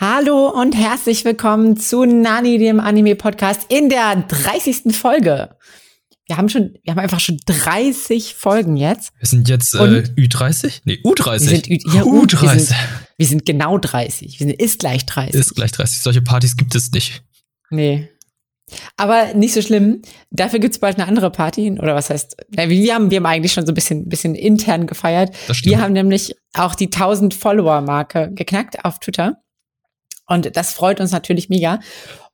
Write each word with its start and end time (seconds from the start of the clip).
Hallo 0.00 0.48
und 0.48 0.74
herzlich 0.74 1.26
willkommen 1.26 1.76
zu 1.76 2.06
Nani, 2.06 2.56
dem 2.56 2.80
Anime-Podcast 2.80 3.66
in 3.68 3.90
der 3.90 4.16
30. 4.16 4.96
Folge. 4.96 5.50
Wir 6.26 6.38
haben 6.38 6.48
schon, 6.48 6.78
wir 6.82 6.92
haben 6.92 6.98
einfach 7.00 7.20
schon 7.20 7.38
30 7.44 8.34
Folgen 8.34 8.78
jetzt. 8.78 9.12
Wir 9.18 9.28
sind 9.28 9.46
jetzt 9.50 9.74
äh, 9.74 9.78
Ü30? 9.78 10.80
Nee, 10.86 11.00
U30. 11.04 11.32
Wir 11.32 11.38
sind 11.40 11.68
Ü 11.68 11.78
ja, 11.92 12.02
U30. 12.04 12.40
Wir 12.40 12.60
sind, 12.60 12.76
wir 13.18 13.26
sind 13.26 13.44
genau 13.44 13.76
30. 13.76 14.40
Wir 14.40 14.46
sind 14.46 14.58
ist 14.58 14.78
gleich 14.78 15.04
30. 15.04 15.34
Ist 15.34 15.54
gleich 15.54 15.72
30. 15.72 16.00
Solche 16.00 16.22
Partys 16.22 16.56
gibt 16.56 16.74
es 16.74 16.90
nicht. 16.92 17.22
Nee. 17.68 18.08
Aber 18.96 19.34
nicht 19.34 19.52
so 19.52 19.60
schlimm. 19.60 20.00
Dafür 20.30 20.60
gibt's 20.60 20.78
bald 20.78 20.96
eine 20.96 21.08
andere 21.08 21.30
Party. 21.30 21.72
Oder 21.72 21.94
was 21.94 22.08
heißt, 22.08 22.36
wir 22.48 22.94
haben, 22.94 23.10
wir 23.10 23.16
haben 23.18 23.26
eigentlich 23.26 23.52
schon 23.52 23.66
so 23.66 23.72
ein 23.72 23.74
bisschen, 23.74 24.08
bisschen 24.08 24.34
intern 24.34 24.86
gefeiert. 24.86 25.36
Wir 25.64 25.78
haben 25.78 25.92
nämlich 25.92 26.34
auch 26.54 26.74
die 26.74 26.86
1000 26.86 27.34
Follower-Marke 27.34 28.30
geknackt 28.32 28.82
auf 28.82 28.98
Twitter. 28.98 29.36
Und 30.30 30.56
das 30.56 30.72
freut 30.72 31.00
uns 31.00 31.10
natürlich 31.10 31.48
mega. 31.48 31.80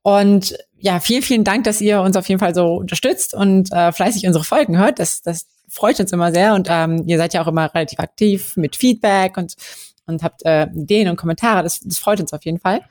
Und 0.03 0.55
ja, 0.79 1.01
vielen, 1.01 1.23
vielen 1.23 1.45
Dank, 1.45 1.65
dass 1.65 1.81
ihr 1.81 2.03
uns 2.03 2.15
auf 2.15 2.29
jeden 2.29 2.39
Fall 2.39 2.55
so 2.55 2.75
unterstützt 2.75 3.33
und 3.33 3.73
äh, 3.73 3.91
fleißig 3.91 4.27
unsere 4.27 4.45
Folgen 4.45 4.77
hört. 4.79 4.99
Das, 4.99 5.23
das 5.23 5.47
freut 5.67 5.99
uns 5.99 6.13
immer 6.13 6.31
sehr. 6.31 6.55
Und 6.55 6.69
ähm, 6.71 7.05
ihr 7.07 7.17
seid 7.17 7.33
ja 7.33 7.43
auch 7.43 7.47
immer 7.49 7.75
relativ 7.75 7.99
aktiv 7.99 8.55
mit 8.57 8.77
Feedback 8.77 9.39
und, 9.39 9.55
und 10.07 10.23
habt 10.23 10.45
äh, 10.45 10.67
Ideen 10.75 11.09
und 11.09 11.17
Kommentare. 11.17 11.63
Das, 11.63 11.81
das 11.81 11.97
freut 11.97 12.21
uns 12.21 12.35
auf 12.35 12.45
jeden 12.45 12.61
Fall. 12.61 12.83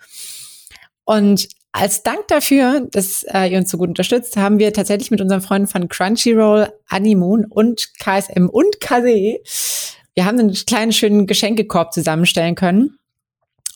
Und 1.03 1.49
als 1.71 2.01
Dank 2.01 2.27
dafür, 2.27 2.87
dass 2.89 3.21
äh, 3.31 3.51
ihr 3.51 3.59
uns 3.59 3.69
so 3.69 3.77
gut 3.77 3.89
unterstützt, 3.89 4.37
haben 4.37 4.57
wir 4.57 4.73
tatsächlich 4.73 5.11
mit 5.11 5.21
unseren 5.21 5.41
Freunden 5.41 5.67
von 5.67 5.87
Crunchyroll, 5.87 6.69
Animoon 6.87 7.45
und 7.45 7.93
KSM 7.99 8.49
und 8.49 8.81
KSE, 8.81 9.39
wir 10.15 10.25
haben 10.25 10.39
einen 10.39 10.53
kleinen 10.53 10.93
schönen 10.93 11.27
Geschenkekorb 11.27 11.93
zusammenstellen 11.93 12.55
können. 12.55 12.97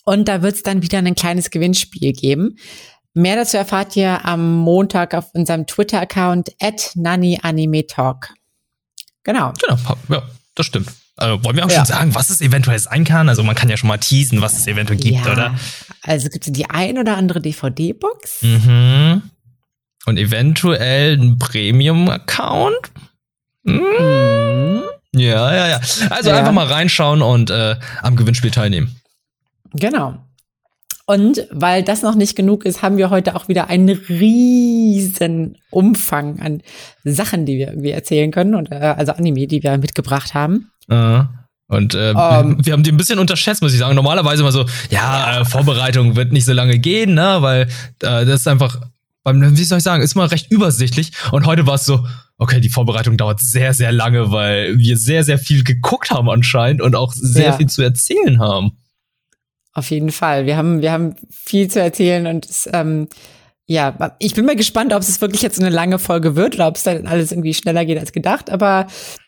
Und 0.10 0.28
da 0.28 0.42
wird 0.42 0.56
es 0.56 0.64
dann 0.64 0.82
wieder 0.82 0.98
ein 0.98 1.14
kleines 1.14 1.52
Gewinnspiel 1.52 2.14
geben. 2.14 2.58
Mehr 3.14 3.36
dazu 3.36 3.58
erfahrt 3.58 3.96
ihr 3.96 4.26
am 4.26 4.56
Montag 4.56 5.14
auf 5.14 5.36
unserem 5.36 5.68
Twitter-Account 5.68 6.50
at 6.60 6.94
NannyAnimeTalk. 6.96 8.34
Genau. 9.24 9.54
Genau, 9.62 9.78
ja, 10.10 10.24
das 10.56 10.66
stimmt. 10.66 10.90
Also 11.16 11.44
wollen 11.44 11.58
wir 11.58 11.64
auch 11.64 11.70
ja. 11.70 11.76
schon 11.76 11.86
sagen, 11.86 12.16
was 12.16 12.32
es 12.32 12.42
eventuell 12.42 12.80
sein 12.80 13.04
kann? 13.04 13.30
Also 13.30 13.44
man 13.44 13.54
kann 13.56 13.70
ja 13.70 13.78
schon 13.78 13.88
mal 13.88 14.00
teasen, 14.00 14.42
was 14.42 14.58
es 14.58 14.66
eventuell 14.66 14.98
gibt, 15.00 15.24
ja. 15.28 15.32
oder? 15.32 15.56
Also 16.02 16.30
gibt 16.30 16.48
es 16.48 16.54
die 16.54 16.68
ein 16.68 16.98
oder 16.98 17.16
andere 17.16 17.40
DVD-Box. 17.40 18.42
Mhm. 18.42 19.22
Und 20.08 20.18
eventuell 20.18 21.20
ein 21.20 21.38
Premium-Account. 21.38 22.92
Mhm. 23.62 23.74
Mhm. 23.76 24.82
Ja, 25.14 25.54
ja, 25.54 25.68
ja. 25.68 25.82
Also 26.10 26.32
ja. 26.32 26.38
einfach 26.38 26.52
mal 26.52 26.66
reinschauen 26.66 27.22
und 27.22 27.52
äh, 27.52 27.76
am 28.02 28.16
Gewinnspiel 28.16 28.50
teilnehmen. 28.50 28.99
Genau. 29.74 30.16
Und 31.06 31.48
weil 31.50 31.82
das 31.82 32.04
noch 32.04 32.14
nicht 32.14 32.36
genug 32.36 32.66
ist, 32.66 32.84
haben 32.84 32.98
wir 32.98 33.10
heute 33.10 33.36
auch 33.36 33.48
wieder 33.48 33.68
einen 33.68 33.90
riesen 33.90 35.58
Umfang 35.72 36.40
an 36.40 36.62
Sachen, 37.04 37.48
die 37.48 37.58
wir 37.58 37.70
irgendwie 37.70 37.90
erzählen 37.90 38.30
können 38.30 38.54
und 38.54 38.72
äh, 38.72 38.76
also 38.76 39.14
Anime, 39.14 39.48
die 39.48 39.64
wir 39.64 39.76
mitgebracht 39.80 40.36
haben. 40.36 40.70
Uh. 40.92 41.24
Und 41.68 41.94
äh, 41.94 42.12
um, 42.12 42.64
wir 42.66 42.74
haben 42.74 42.84
die 42.84 42.92
ein 42.92 42.98
bisschen 42.98 43.20
unterschätzt, 43.20 43.62
muss 43.62 43.74
ich 43.74 43.80
sagen. 43.80 43.96
Normalerweise 43.96 44.42
immer 44.42 44.52
so, 44.52 44.66
ja, 44.90 45.42
äh, 45.42 45.46
Vorbereitung 45.46 46.16
wird 46.16 46.32
nicht 46.32 46.46
so 46.46 46.54
lange 46.54 46.80
gehen, 46.80 47.14
ne, 47.14 47.38
weil 47.42 47.62
äh, 48.02 48.26
das 48.26 48.42
ist 48.42 48.48
einfach, 48.48 48.80
wie 49.26 49.64
soll 49.64 49.78
ich 49.78 49.84
sagen, 49.84 50.02
ist 50.02 50.16
mal 50.16 50.28
recht 50.28 50.52
übersichtlich. 50.52 51.12
Und 51.32 51.46
heute 51.46 51.68
war 51.68 51.76
es 51.76 51.86
so, 51.86 52.06
okay, 52.40 52.60
die 52.60 52.70
Vorbereitung 52.70 53.18
dauert 53.18 53.40
sehr, 53.40 53.74
sehr 53.76 53.92
lange, 53.92 54.32
weil 54.32 54.78
wir 54.78 54.98
sehr, 54.98 55.24
sehr 55.24 55.38
viel 55.38 55.64
geguckt 55.64 56.10
haben 56.10 56.30
anscheinend 56.30 56.82
und 56.82 56.96
auch 56.96 57.14
sehr 57.14 57.48
ja. 57.48 57.54
viel 57.54 57.68
zu 57.68 57.84
erzählen 57.84 58.40
haben. 58.40 58.79
Auf 59.74 59.92
jeden 59.92 60.12
Fall. 60.12 60.46
Wir 60.46 60.58
haben, 60.58 60.82
wir 60.82 60.92
haben 60.92 61.16
viel 61.30 61.70
zu 61.70 61.80
erzählen 61.80 62.28
und 62.28 62.46
es, 62.46 62.70
ähm, 62.74 63.08
ja, 63.66 64.16
ich 64.18 64.34
bin 64.34 64.46
mal 64.46 64.56
gespannt, 64.56 64.94
ob 64.94 65.02
es 65.02 65.22
wirklich 65.22 65.44
jetzt 65.44 65.60
eine 65.60 65.70
lange 65.70 66.00
Folge 66.00 66.36
wird 66.36 66.56
oder 66.56 66.68
ob 66.68 66.76
es 66.76 66.84
dann 66.84 67.06
alles 67.06 67.32
irgendwie 67.32 67.54
schneller 67.54 67.86
geht 67.86 68.00
als 68.00 68.12
gedacht. 68.12 68.50
Aber 68.50 68.88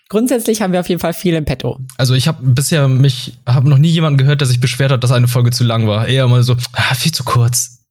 grundsätzlich 0.10 0.62
haben 0.62 0.74
wir 0.74 0.80
auf 0.80 0.90
jeden 0.90 1.00
Fall 1.00 1.14
viel 1.14 1.36
im 1.36 1.46
Petto. 1.46 1.80
Also 1.98 2.16
ich 2.16 2.28
habe 2.28 2.40
bisher 2.42 2.88
mich, 2.88 3.38
habe 3.46 3.70
noch 3.70 3.78
nie 3.78 3.90
jemanden 3.90 4.18
gehört, 4.18 4.42
der 4.42 4.48
sich 4.48 4.60
beschwert 4.60 4.92
hat, 4.92 5.04
dass 5.04 5.12
eine 5.12 5.28
Folge 5.28 5.52
zu 5.52 5.64
lang 5.64 5.88
war. 5.88 6.08
Eher 6.08 6.28
mal 6.28 6.42
so, 6.42 6.56
ah, 6.74 6.96
viel 6.96 7.12
zu 7.12 7.24
kurz. 7.24 7.82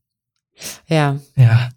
Ja. 0.88 1.20
Ja. 1.36 1.70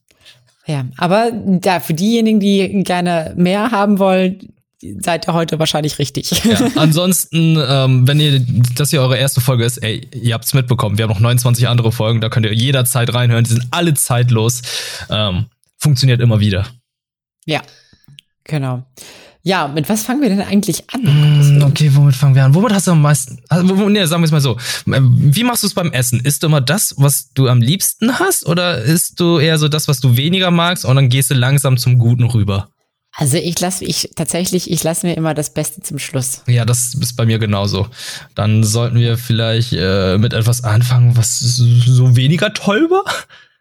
Ja, 0.65 0.85
aber 0.97 1.31
da 1.33 1.79
für 1.81 1.93
diejenigen, 1.93 2.39
die 2.39 2.83
gerne 2.83 3.33
mehr 3.35 3.71
haben 3.71 3.99
wollen, 3.99 4.53
seid 4.99 5.27
ihr 5.27 5.33
heute 5.33 5.59
wahrscheinlich 5.59 5.99
richtig. 5.99 6.43
Ja, 6.43 6.59
ansonsten, 6.75 7.57
ähm, 7.59 8.07
wenn 8.07 8.19
ihr 8.19 8.45
das 8.75 8.89
hier 8.89 9.01
eure 9.01 9.17
erste 9.17 9.41
Folge 9.41 9.65
ist, 9.65 9.77
ey, 9.77 10.07
ihr 10.13 10.33
habt's 10.33 10.53
mitbekommen. 10.53 10.97
Wir 10.97 11.03
haben 11.03 11.11
noch 11.11 11.19
29 11.19 11.67
andere 11.67 11.91
Folgen, 11.91 12.21
da 12.21 12.29
könnt 12.29 12.45
ihr 12.45 12.53
jederzeit 12.53 13.13
reinhören. 13.13 13.43
Die 13.43 13.51
sind 13.51 13.67
alle 13.71 13.93
zeitlos. 13.93 14.61
Ähm, 15.09 15.45
funktioniert 15.77 16.21
immer 16.21 16.39
wieder. 16.39 16.67
Ja, 17.45 17.61
genau. 18.43 18.83
Ja, 19.45 19.67
mit 19.67 19.89
was 19.89 20.03
fangen 20.03 20.21
wir 20.21 20.29
denn 20.29 20.41
eigentlich 20.41 20.89
an? 20.93 21.59
Mm, 21.59 21.63
okay, 21.63 21.91
womit 21.93 22.15
fangen 22.15 22.33
wir 22.33 22.45
an? 22.45 22.55
Womit 22.55 22.71
hast 22.71 22.87
du 22.87 22.91
am 22.91 23.01
meisten? 23.01 23.41
Also, 23.49 23.89
nee, 23.89 24.05
sagen 24.05 24.21
wir 24.21 24.25
es 24.25 24.31
mal 24.31 24.39
so. 24.39 24.57
Wie 24.85 25.43
machst 25.43 25.63
du 25.63 25.67
es 25.67 25.73
beim 25.73 25.91
Essen? 25.91 26.21
Isst 26.21 26.43
du 26.43 26.47
immer 26.47 26.61
das, 26.61 26.95
was 26.97 27.33
du 27.33 27.49
am 27.49 27.61
liebsten 27.61 28.19
hast? 28.19 28.45
Oder 28.45 28.81
isst 28.81 29.19
du 29.19 29.39
eher 29.39 29.57
so 29.57 29.67
das, 29.67 29.89
was 29.89 29.99
du 29.99 30.15
weniger 30.15 30.49
magst 30.49 30.85
und 30.85 30.95
dann 30.95 31.09
gehst 31.09 31.29
du 31.29 31.33
langsam 31.33 31.75
zum 31.75 31.97
Guten 31.97 32.23
rüber? 32.23 32.69
Also 33.15 33.37
ich 33.37 33.59
lasse 33.59 33.85
ich 33.85 34.09
tatsächlich, 34.15 34.71
ich 34.71 34.83
lasse 34.83 35.05
mir 35.05 35.15
immer 35.15 35.35
das 35.35 35.53
Beste 35.53 35.81
zum 35.81 35.99
Schluss. 35.99 36.41
Ja, 36.47 36.65
das 36.65 36.95
ist 36.95 37.15
bei 37.15 37.25
mir 37.25 37.37
genauso. 37.37 37.87
Dann 38.33 38.63
sollten 38.63 38.97
wir 38.97 39.17
vielleicht 39.17 39.73
äh, 39.73 40.17
mit 40.17 40.33
etwas 40.33 40.63
anfangen, 40.63 41.15
was 41.15 41.39
so 41.39 42.15
weniger 42.15 42.53
toll 42.53 42.89
war. 42.89 43.05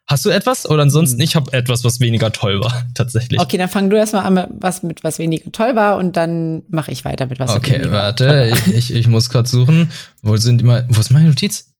Hast 0.07 0.25
du 0.25 0.31
etwas? 0.31 0.69
Oder 0.69 0.83
ansonsten, 0.83 1.19
hm. 1.19 1.25
ich 1.25 1.37
habe 1.37 1.53
etwas, 1.53 1.85
was 1.85 2.01
weniger 2.01 2.33
toll 2.33 2.61
war, 2.61 2.87
tatsächlich. 2.95 3.41
Okay, 3.41 3.59
dann 3.59 3.69
fang 3.69 3.91
du 3.91 3.97
erstmal 3.97 4.25
an 4.25 4.35
mit 4.35 4.47
was, 4.59 4.83
mit 4.83 5.05
was 5.05 5.19
weniger 5.19 5.53
toll 5.53 5.77
war 5.77 5.99
und 5.99 6.17
dann 6.17 6.63
mache 6.69 6.91
ich 6.91 7.05
weiter 7.05 7.27
mit 7.27 7.39
was 7.39 7.51
Okay, 7.51 7.91
warte, 7.91 8.53
ich, 8.53 8.75
ich, 8.75 8.95
ich 8.95 9.07
muss 9.07 9.29
gerade 9.29 9.49
suchen. 9.49 9.91
Wo 10.23 10.37
sind 10.39 10.63
immer. 10.63 10.85
Wo 10.89 11.01
ist 11.01 11.11
meine 11.11 11.29
Notiz? 11.29 11.75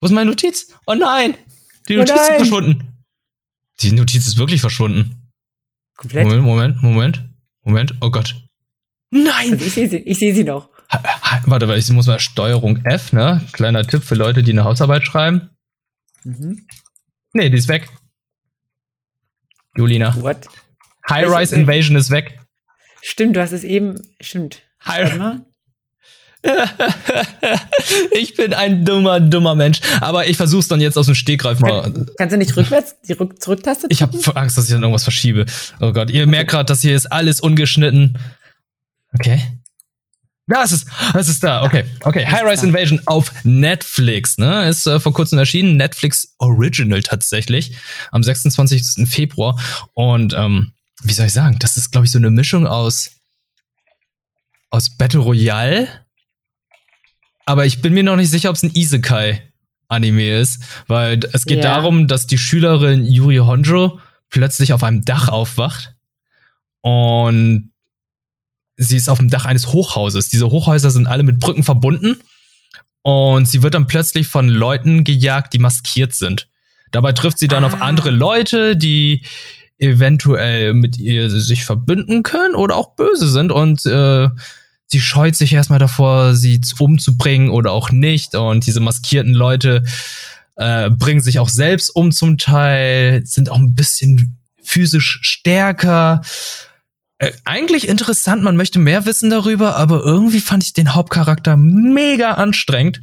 Wo 0.00 0.06
ist 0.06 0.12
meine 0.12 0.30
Notiz? 0.30 0.68
Oh 0.86 0.94
nein! 0.94 1.34
Die 1.88 1.96
Notiz 1.96 2.12
oh 2.12 2.16
nein. 2.16 2.30
ist 2.30 2.36
verschwunden. 2.36 2.88
Die 3.80 3.92
Notiz 3.92 4.26
ist 4.26 4.38
wirklich 4.38 4.60
verschwunden. 4.60 5.17
Komplett? 5.98 6.26
Moment, 6.26 6.42
Moment, 6.44 6.82
Moment, 6.82 7.24
Moment. 7.62 7.94
Oh 8.00 8.10
Gott. 8.10 8.36
Nein! 9.10 9.52
Also 9.52 9.64
ich 9.66 9.72
sehe 9.74 9.88
sie, 9.88 9.96
ich 9.98 10.18
sehe 10.18 10.34
sie 10.34 10.44
noch. 10.44 10.70
Ha, 10.90 11.02
ha, 11.02 11.42
warte, 11.46 11.68
weil 11.68 11.78
ich 11.78 11.90
muss 11.90 12.06
mal 12.06 12.20
Steuerung 12.20 12.84
F, 12.84 13.12
ne? 13.12 13.42
Kleiner 13.52 13.84
Tipp 13.84 14.04
für 14.04 14.14
Leute, 14.14 14.42
die 14.42 14.52
eine 14.52 14.64
Hausarbeit 14.64 15.04
schreiben. 15.04 15.50
Mhm. 16.24 16.66
Nee, 17.32 17.50
die 17.50 17.58
ist 17.58 17.68
weg. 17.68 17.88
Julina. 19.76 20.14
What? 20.22 20.48
High-Rise 21.10 21.56
Invasion 21.56 21.96
ist 21.96 22.10
weg. 22.10 22.38
Stimmt, 23.02 23.36
du 23.36 23.40
hast 23.40 23.52
es 23.52 23.64
eben. 23.64 24.00
Stimmt. 24.20 24.62
High 24.86 25.40
ich 28.12 28.34
bin 28.34 28.54
ein 28.54 28.84
dummer, 28.84 29.20
dummer 29.20 29.54
Mensch. 29.54 29.80
Aber 30.00 30.26
ich 30.28 30.36
versuch's 30.36 30.68
dann 30.68 30.80
jetzt 30.80 30.96
aus 30.96 31.06
dem 31.06 31.14
Stegreif 31.14 31.60
mal. 31.60 31.82
Kann, 31.82 32.10
kannst 32.16 32.32
du 32.32 32.38
nicht 32.38 32.56
rückwärts 32.56 32.96
die 33.06 33.12
Rück 33.14 33.42
Zurücktaste? 33.42 33.88
Ich 33.90 34.02
habe 34.02 34.18
Angst, 34.36 34.56
dass 34.56 34.66
ich 34.66 34.70
dann 34.70 34.82
irgendwas 34.82 35.04
verschiebe. 35.04 35.46
Oh 35.80 35.92
Gott, 35.92 36.10
ihr 36.10 36.26
merkt 36.26 36.50
gerade, 36.50 36.66
dass 36.66 36.80
hier 36.80 36.94
ist 36.94 37.10
alles 37.10 37.40
ungeschnitten. 37.40 38.18
Okay. 39.14 39.42
Ja, 40.50 40.62
es 40.62 40.72
ist, 40.72 40.88
es 41.14 41.28
ist 41.28 41.44
da. 41.44 41.62
Okay, 41.64 41.84
okay. 42.04 42.26
High 42.26 42.44
Rise 42.44 42.66
Invasion 42.66 43.00
auf 43.04 43.32
Netflix, 43.44 44.38
ne? 44.38 44.66
Ist 44.66 44.86
äh, 44.86 44.98
vor 44.98 45.12
kurzem 45.12 45.38
erschienen. 45.38 45.76
Netflix 45.76 46.34
Original 46.38 47.02
tatsächlich. 47.02 47.76
Am 48.12 48.22
26. 48.22 49.06
Februar. 49.06 49.60
Und, 49.92 50.32
ähm, 50.34 50.72
wie 51.02 51.12
soll 51.12 51.26
ich 51.26 51.34
sagen? 51.34 51.58
Das 51.58 51.76
ist, 51.76 51.90
glaube 51.90 52.06
ich, 52.06 52.12
so 52.12 52.18
eine 52.18 52.30
Mischung 52.30 52.66
aus, 52.66 53.10
aus 54.70 54.96
Battle 54.96 55.20
Royale 55.20 55.88
aber 57.48 57.64
ich 57.64 57.80
bin 57.80 57.94
mir 57.94 58.02
noch 58.02 58.16
nicht 58.16 58.30
sicher, 58.30 58.50
ob 58.50 58.56
es 58.56 58.62
ein 58.62 58.74
Isekai-Anime 58.74 60.38
ist, 60.38 60.62
weil 60.86 61.18
es 61.32 61.46
geht 61.46 61.64
yeah. 61.64 61.74
darum, 61.76 62.06
dass 62.06 62.26
die 62.26 62.36
Schülerin 62.36 63.06
Yuri 63.06 63.38
Honjo 63.38 63.98
plötzlich 64.28 64.74
auf 64.74 64.84
einem 64.84 65.02
Dach 65.02 65.28
aufwacht 65.28 65.94
und 66.82 67.72
sie 68.76 68.98
ist 68.98 69.08
auf 69.08 69.16
dem 69.16 69.30
Dach 69.30 69.46
eines 69.46 69.68
Hochhauses. 69.68 70.28
Diese 70.28 70.50
Hochhäuser 70.50 70.90
sind 70.90 71.06
alle 71.06 71.22
mit 71.22 71.40
Brücken 71.40 71.64
verbunden 71.64 72.20
und 73.00 73.48
sie 73.48 73.62
wird 73.62 73.72
dann 73.72 73.86
plötzlich 73.86 74.26
von 74.26 74.48
Leuten 74.48 75.02
gejagt, 75.02 75.54
die 75.54 75.58
maskiert 75.58 76.12
sind. 76.12 76.50
Dabei 76.90 77.12
trifft 77.12 77.38
sie 77.38 77.48
dann 77.48 77.64
ah. 77.64 77.68
auf 77.68 77.80
andere 77.80 78.10
Leute, 78.10 78.76
die 78.76 79.24
eventuell 79.78 80.74
mit 80.74 80.98
ihr 80.98 81.30
sich 81.30 81.64
verbünden 81.64 82.22
können 82.22 82.54
oder 82.54 82.76
auch 82.76 82.94
böse 82.94 83.28
sind 83.28 83.52
und 83.52 83.86
äh, 83.86 84.28
sie 84.88 85.00
scheut 85.00 85.36
sich 85.36 85.52
erstmal 85.52 85.78
davor, 85.78 86.34
sie 86.34 86.60
umzubringen 86.78 87.50
oder 87.50 87.72
auch 87.72 87.90
nicht. 87.90 88.34
Und 88.34 88.66
diese 88.66 88.80
maskierten 88.80 89.34
Leute 89.34 89.84
äh, 90.56 90.90
bringen 90.90 91.20
sich 91.20 91.38
auch 91.38 91.48
selbst 91.48 91.94
um 91.94 92.10
zum 92.10 92.38
Teil, 92.38 93.24
sind 93.24 93.50
auch 93.50 93.58
ein 93.58 93.74
bisschen 93.74 94.38
physisch 94.62 95.20
stärker. 95.22 96.22
Äh, 97.18 97.32
eigentlich 97.44 97.88
interessant, 97.88 98.42
man 98.42 98.56
möchte 98.56 98.78
mehr 98.78 99.06
wissen 99.06 99.30
darüber, 99.30 99.76
aber 99.76 100.02
irgendwie 100.02 100.40
fand 100.40 100.64
ich 100.64 100.72
den 100.72 100.94
Hauptcharakter 100.94 101.56
mega 101.56 102.32
anstrengend. 102.32 103.02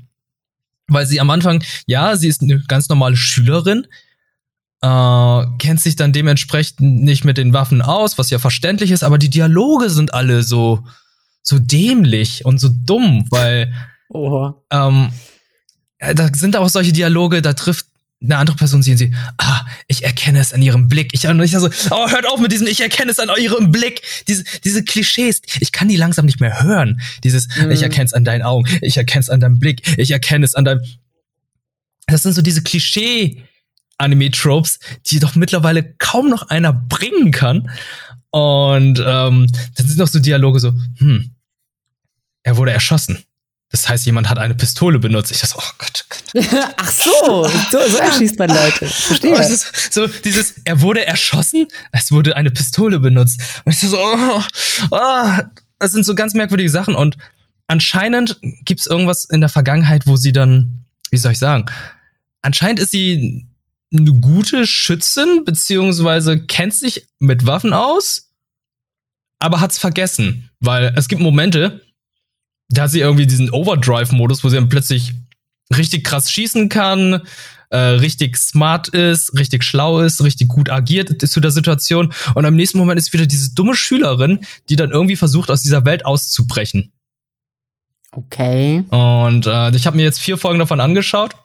weil 0.88 1.06
sie 1.08 1.20
am 1.20 1.30
Anfang, 1.30 1.64
ja, 1.88 2.16
sie 2.16 2.28
ist 2.28 2.42
eine 2.42 2.62
ganz 2.68 2.90
normale 2.90 3.16
Schülerin, 3.16 3.88
äh, 4.82 5.46
kennt 5.58 5.82
sich 5.82 5.96
dann 5.96 6.14
dementsprechend 6.14 6.80
nicht 6.82 7.26
mit 7.26 7.38
den 7.38 7.54
Waffen 7.54 7.82
aus, 7.82 8.18
was 8.18 8.30
ja 8.30 8.40
verständlich 8.40 8.92
ist, 8.92 9.04
aber 9.04 9.18
die 9.18 9.30
Dialoge 9.30 9.90
sind 9.90 10.14
alle 10.14 10.44
so, 10.44 10.84
so 11.46 11.60
dämlich 11.60 12.44
und 12.44 12.60
so 12.60 12.70
dumm, 12.70 13.26
weil 13.30 13.72
Oha. 14.10 14.62
ähm, 14.72 15.12
da 16.00 16.30
sind 16.34 16.58
auch 16.58 16.70
solche 16.70 16.92
Dialoge, 16.92 17.42
da 17.42 17.54
trifft 17.54 17.86
eine 18.22 18.38
andere 18.38 18.58
Person 18.58 18.82
sehen 18.82 18.98
sie, 18.98 19.14
ah, 19.38 19.66
ich 19.88 20.04
erkenne 20.04 20.40
es 20.40 20.52
an 20.52 20.62
ihrem 20.62 20.88
Blick. 20.88 21.14
Ich, 21.14 21.26
ich 21.26 21.52
so, 21.52 21.70
oh, 21.92 22.10
hört 22.10 22.28
auf 22.28 22.40
mit 22.40 22.52
diesem, 22.52 22.66
ich 22.66 22.82
erkenne 22.82 23.12
es 23.12 23.20
an 23.20 23.30
ihrem 23.40 23.72
Blick. 23.72 24.02
Diese, 24.28 24.44
diese 24.64 24.84
Klischees, 24.84 25.42
ich 25.60 25.72
kann 25.72 25.90
die 25.90 25.98
langsam 25.98 26.26
nicht 26.26 26.40
mehr 26.40 26.64
hören. 26.64 27.02
Dieses, 27.24 27.48
mhm. 27.58 27.70
ich 27.70 27.84
erkenne 27.84 28.06
es 28.06 28.14
an 28.14 28.24
deinen 28.24 28.42
Augen, 28.42 28.68
ich 28.82 28.98
erkenne 28.98 29.20
es 29.22 29.30
an 29.30 29.42
deinem 29.42 29.60
Blick, 29.60 29.82
ich 29.98 30.10
erkenne 30.10 30.46
es 30.46 30.56
an 30.56 30.66
deinem. 30.66 30.82
Das 32.08 32.24
sind 32.24 32.34
so 32.34 32.42
diese 32.42 32.64
Klischee, 32.64 33.44
Anime-Tropes, 33.98 34.80
die 35.08 35.20
doch 35.20 35.36
mittlerweile 35.36 35.84
kaum 35.84 36.30
noch 36.30 36.50
einer 36.50 36.74
bringen 36.74 37.32
kann. 37.32 37.70
Und 38.32 39.00
ähm, 39.00 39.48
dann 39.76 39.88
sind 39.88 39.98
noch 39.98 40.08
so 40.08 40.20
Dialoge 40.20 40.60
so, 40.60 40.74
hm, 40.98 41.35
er 42.46 42.58
wurde 42.58 42.72
erschossen. 42.72 43.24
Das 43.72 43.90
heißt, 43.90 44.06
jemand 44.06 44.30
hat 44.30 44.38
eine 44.38 44.54
Pistole 44.54 45.00
benutzt. 45.00 45.32
Ich 45.32 45.42
dachte, 45.42 45.56
oh 45.58 45.72
Gott, 45.80 46.06
oh 46.06 46.40
Gott. 46.42 46.74
Ach 46.78 46.92
so, 46.92 47.50
so, 47.72 47.90
so 47.90 47.98
erschießt 47.98 48.38
man 48.38 48.50
Leute. 48.50 48.86
Verstehe. 48.86 49.60
so 49.90 50.08
dieses, 50.08 50.62
er 50.64 50.80
wurde 50.82 51.06
erschossen, 51.06 51.68
es 51.92 52.12
wurde 52.12 52.36
eine 52.36 52.52
Pistole 52.52 53.00
benutzt. 53.00 53.42
Und 53.66 53.74
ich 53.74 53.80
so, 53.80 53.98
oh, 54.00 54.42
oh, 54.92 55.30
das 55.80 55.92
sind 55.92 56.06
so 56.06 56.14
ganz 56.14 56.36
merkwürdige 56.36 56.70
Sachen. 56.70 56.96
Und 56.96 57.18
anscheinend 57.68 58.40
gibt 58.64 58.82
es 58.82 58.86
irgendwas 58.86 59.26
in 59.26 59.42
der 59.42 59.50
Vergangenheit, 59.50 60.06
wo 60.06 60.16
sie 60.16 60.32
dann, 60.32 60.86
wie 61.10 61.18
soll 61.18 61.32
ich 61.32 61.40
sagen, 61.40 61.66
anscheinend 62.44 62.80
ist 62.80 62.92
sie 62.92 63.48
eine 63.92 64.14
gute 64.14 64.68
Schützin, 64.68 65.44
beziehungsweise 65.46 66.46
kennt 66.46 66.76
sich 66.76 67.08
mit 67.18 67.48
Waffen 67.48 67.74
aus, 67.74 68.30
aber 69.40 69.60
hat's 69.62 69.80
vergessen. 69.80 70.52
Weil 70.60 70.94
es 70.96 71.08
gibt 71.08 71.22
Momente, 71.22 71.85
da 72.70 72.84
hat 72.84 72.92
sie 72.92 73.00
irgendwie 73.00 73.28
diesen 73.28 73.52
Overdrive-Modus, 73.52 74.44
wo 74.44 74.50
sie 74.50 74.56
dann 74.56 74.70
plötzlich 74.70 75.14
richtig 75.76 76.04
krass 76.04 76.32
schießen 76.32 76.70
kann, 76.70 77.22
äh, 77.70 77.78
richtig 77.78 78.38
smart 78.38 78.88
ist, 78.90 79.38
richtig 79.38 79.64
schlau 79.64 80.02
ist, 80.02 80.24
richtig 80.24 80.48
gut 80.48 80.70
agiert 80.70 81.28
zu 81.28 81.40
der 81.40 81.52
Situation. 81.52 82.14
Und 82.34 82.46
am 82.46 82.56
nächsten 82.56 82.78
Moment 82.78 83.00
ist 83.00 83.14
wieder 83.14 83.26
diese 83.26 83.54
dumme 83.54 83.76
Schülerin, 83.76 84.46
die 84.70 84.76
dann 84.76 84.92
irgendwie 84.92 85.16
versucht, 85.16 85.50
aus 85.50 85.62
dieser 85.62 85.86
Welt 85.86 86.06
auszubrechen. 86.06 86.92
Okay. 88.12 88.84
Und 88.90 89.46
äh, 89.46 89.76
ich 89.76 89.88
habe 89.88 89.98
mir 89.98 90.04
jetzt 90.04 90.20
vier 90.20 90.38
Folgen 90.38 90.60
davon 90.60 90.80
angeschaut. 90.80 91.36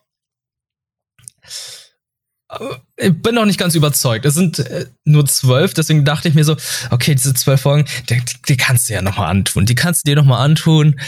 Ich 2.97 3.23
bin 3.23 3.35
noch 3.35 3.47
nicht 3.47 3.59
ganz 3.59 3.75
überzeugt. 3.75 4.25
Es 4.27 4.35
sind 4.35 4.59
äh, 4.59 4.87
nur 5.05 5.25
zwölf, 5.27 5.73
deswegen 5.75 6.05
dachte 6.05 6.29
ich 6.29 6.35
mir 6.35 6.45
so, 6.45 6.57
okay, 6.91 7.15
diese 7.15 7.35
zwölf 7.35 7.61
Folgen, 7.61 7.89
die, 8.09 8.21
die 8.49 8.57
kannst 8.57 8.89
du 8.89 8.95
ja 8.95 9.03
noch 9.03 9.19
mal 9.19 9.29
antun. 9.29 9.67
Die 9.67 9.75
kannst 9.75 10.05
du 10.07 10.11
dir 10.11 10.17
noch 10.17 10.25
mal 10.25 10.43
antun. 10.43 10.99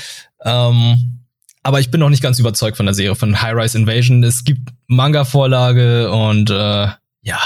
Ähm, 0.44 1.22
aber 1.62 1.80
ich 1.80 1.90
bin 1.90 2.00
noch 2.00 2.10
nicht 2.10 2.22
ganz 2.22 2.38
überzeugt 2.38 2.76
von 2.76 2.86
der 2.86 2.94
Serie 2.94 3.14
von 3.14 3.40
High 3.40 3.54
Rise 3.54 3.78
Invasion. 3.78 4.22
Es 4.24 4.44
gibt 4.44 4.72
Manga-Vorlage 4.88 6.10
und 6.10 6.50
äh, 6.50 6.88
ja. 7.22 7.40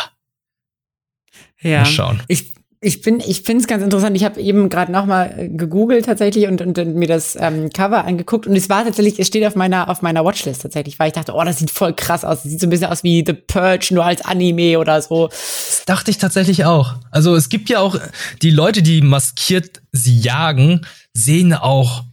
Ja. 1.60 1.78
Mal 1.78 1.86
schauen. 1.86 2.22
Ich, 2.28 2.55
ich 2.80 3.00
bin, 3.00 3.20
ich 3.20 3.42
finde 3.42 3.62
es 3.62 3.66
ganz 3.66 3.82
interessant. 3.82 4.16
Ich 4.16 4.24
habe 4.24 4.40
eben 4.40 4.68
gerade 4.68 4.92
noch 4.92 5.06
mal 5.06 5.34
äh, 5.36 5.48
gegoogelt 5.48 6.04
tatsächlich 6.04 6.46
und, 6.46 6.60
und, 6.60 6.78
und 6.78 6.94
mir 6.94 7.08
das 7.08 7.36
ähm, 7.40 7.70
Cover 7.70 8.04
angeguckt 8.04 8.46
und 8.46 8.54
es 8.54 8.68
war 8.68 8.84
tatsächlich, 8.84 9.18
es 9.18 9.26
steht 9.26 9.46
auf 9.46 9.54
meiner 9.54 9.88
auf 9.88 10.02
meiner 10.02 10.24
Watchlist 10.24 10.62
tatsächlich, 10.62 10.98
weil 10.98 11.08
ich 11.08 11.14
dachte, 11.14 11.32
oh, 11.32 11.42
das 11.42 11.58
sieht 11.58 11.70
voll 11.70 11.94
krass 11.94 12.24
aus. 12.24 12.42
Das 12.42 12.50
sieht 12.50 12.60
so 12.60 12.66
ein 12.66 12.70
bisschen 12.70 12.90
aus 12.90 13.02
wie 13.02 13.24
The 13.26 13.32
Purge 13.32 13.88
nur 13.92 14.04
als 14.04 14.22
Anime 14.24 14.78
oder 14.78 15.00
so. 15.00 15.28
Das 15.28 15.82
dachte 15.86 16.10
ich 16.10 16.18
tatsächlich 16.18 16.64
auch. 16.64 16.96
Also 17.10 17.34
es 17.34 17.48
gibt 17.48 17.70
ja 17.70 17.80
auch 17.80 17.98
die 18.42 18.50
Leute, 18.50 18.82
die 18.82 19.00
maskiert 19.00 19.82
sie 19.92 20.18
jagen, 20.18 20.86
sehen 21.14 21.54
auch 21.54 22.04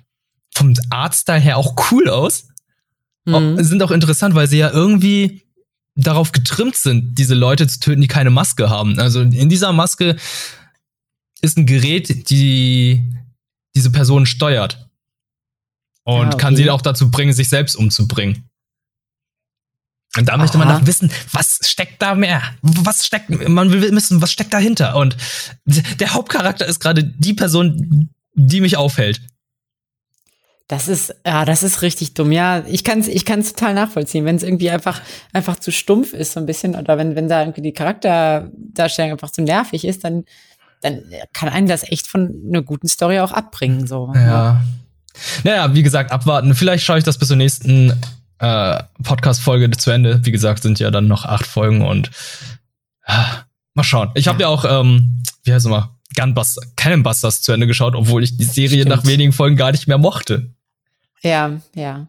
vom 0.56 0.74
Artstyle 0.90 1.40
her 1.40 1.58
auch 1.58 1.76
cool 1.92 2.10
aus. 2.10 2.48
Mhm. 3.26 3.62
Sind 3.64 3.84
auch 3.84 3.92
interessant, 3.92 4.36
weil 4.36 4.48
sie 4.48 4.60
ja 4.60 4.72
irgendwie 4.72 5.43
darauf 5.96 6.32
getrimmt 6.32 6.76
sind, 6.76 7.18
diese 7.18 7.36
Leute 7.36 7.68
zu 7.68 7.80
töten, 7.80 8.02
die 8.02 8.08
keine 8.08 8.30
Maske 8.30 8.70
haben. 8.70 9.00
Also 9.00 9.22
in 9.22 9.50
dieser 9.50 9.74
Maske 9.74 10.16
ist 11.42 11.58
ein 11.58 11.66
Gerät, 11.66 12.30
die 12.30 13.14
diese 13.76 13.92
Person 13.92 14.26
steuert. 14.26 14.90
Und 16.04 16.26
ah, 16.26 16.28
okay. 16.28 16.38
kann 16.38 16.56
sie 16.56 16.70
auch 16.70 16.82
dazu 16.82 17.12
bringen, 17.12 17.34
sich 17.34 17.50
selbst 17.50 17.76
umzubringen. 17.76 18.50
Und 20.18 20.28
da 20.28 20.34
Aha. 20.34 20.42
möchte 20.42 20.58
man 20.58 20.68
noch 20.68 20.86
wissen, 20.86 21.12
was 21.32 21.60
steckt 21.64 22.02
da 22.02 22.14
mehr? 22.14 22.42
Was 22.62 23.06
steckt, 23.06 23.30
man 23.50 23.72
will 23.72 23.82
wissen, 23.92 24.22
was 24.22 24.32
steckt 24.32 24.54
dahinter? 24.54 24.96
Und 24.96 25.18
der 25.66 26.14
Hauptcharakter 26.14 26.66
ist 26.66 26.80
gerade 26.80 27.04
die 27.04 27.34
Person, 27.34 28.10
die 28.36 28.62
mich 28.62 28.78
aufhält. 28.78 29.22
Das 30.68 30.88
ist, 30.88 31.14
ja, 31.26 31.44
das 31.44 31.62
ist 31.62 31.82
richtig 31.82 32.14
dumm. 32.14 32.32
Ja, 32.32 32.64
ich 32.66 32.84
kann 32.84 33.00
es 33.00 33.08
ich 33.08 33.26
kann's 33.26 33.54
total 33.54 33.74
nachvollziehen, 33.74 34.26
wenn 34.26 34.38
es 34.38 34.44
irgendwie 34.44 34.70
einfach, 34.70 35.02
einfach 35.34 35.58
zu 35.58 35.72
stumpf 35.72 36.14
ist, 36.14 36.34
so 36.34 36.40
ein 36.40 36.46
bisschen, 36.46 36.76
oder 36.76 36.98
wenn, 36.98 37.16
wenn 37.16 37.28
da 37.28 37.42
irgendwie 37.42 37.62
die 37.62 37.74
Charakterdarstellung 37.74 39.12
einfach 39.12 39.30
zu 39.30 39.42
nervig 39.42 39.86
ist, 39.86 40.04
dann, 40.06 40.24
dann 40.82 41.04
kann 41.34 41.50
einen 41.50 41.68
das 41.68 41.84
echt 41.84 42.08
von 42.08 42.34
einer 42.48 42.62
guten 42.62 42.88
Story 42.88 43.20
auch 43.20 43.32
abbringen. 43.34 43.88
So. 43.88 44.12
Ja. 44.16 44.22
ja. 44.22 44.62
Naja, 45.44 45.74
wie 45.76 45.84
gesagt, 45.84 46.12
abwarten. 46.12 46.56
Vielleicht 46.56 46.86
schaue 46.86 46.98
ich 46.98 47.04
das 47.04 47.18
bis 47.18 47.28
zur 47.28 47.38
nächsten 47.38 47.94
äh, 48.40 48.84
Podcast-Folge 49.04 49.70
zu 49.72 49.92
Ende. 49.92 50.26
Wie 50.26 50.32
gesagt, 50.32 50.64
sind 50.64 50.80
ja 50.80 50.92
dann 50.92 51.08
noch 51.08 51.26
acht 51.26 51.46
Folgen 51.46 51.86
und 51.86 52.10
äh, 53.06 53.14
mal 53.74 53.84
schauen. 53.84 54.12
Ich 54.16 54.28
habe 54.28 54.42
ja. 54.42 54.48
ja 54.48 54.54
auch, 54.54 54.66
ähm, 54.66 55.24
wie 55.44 55.54
heißt 55.54 55.66
es 55.66 55.70
mal, 55.70 55.93
Gunbusters, 56.16 56.74
Cannonbusters 56.76 57.42
zu 57.42 57.52
Ende 57.52 57.68
geschaut, 57.68 57.96
obwohl 57.96 58.24
ich 58.24 58.38
die 58.38 58.44
Serie 58.44 58.82
stimmt. 58.82 58.90
nach 58.90 59.06
wenigen 59.06 59.34
Folgen 59.34 59.56
gar 59.56 59.72
nicht 59.72 59.88
mehr 59.88 59.98
mochte. 59.98 60.54
Ja, 61.22 61.62
ja. 61.76 62.08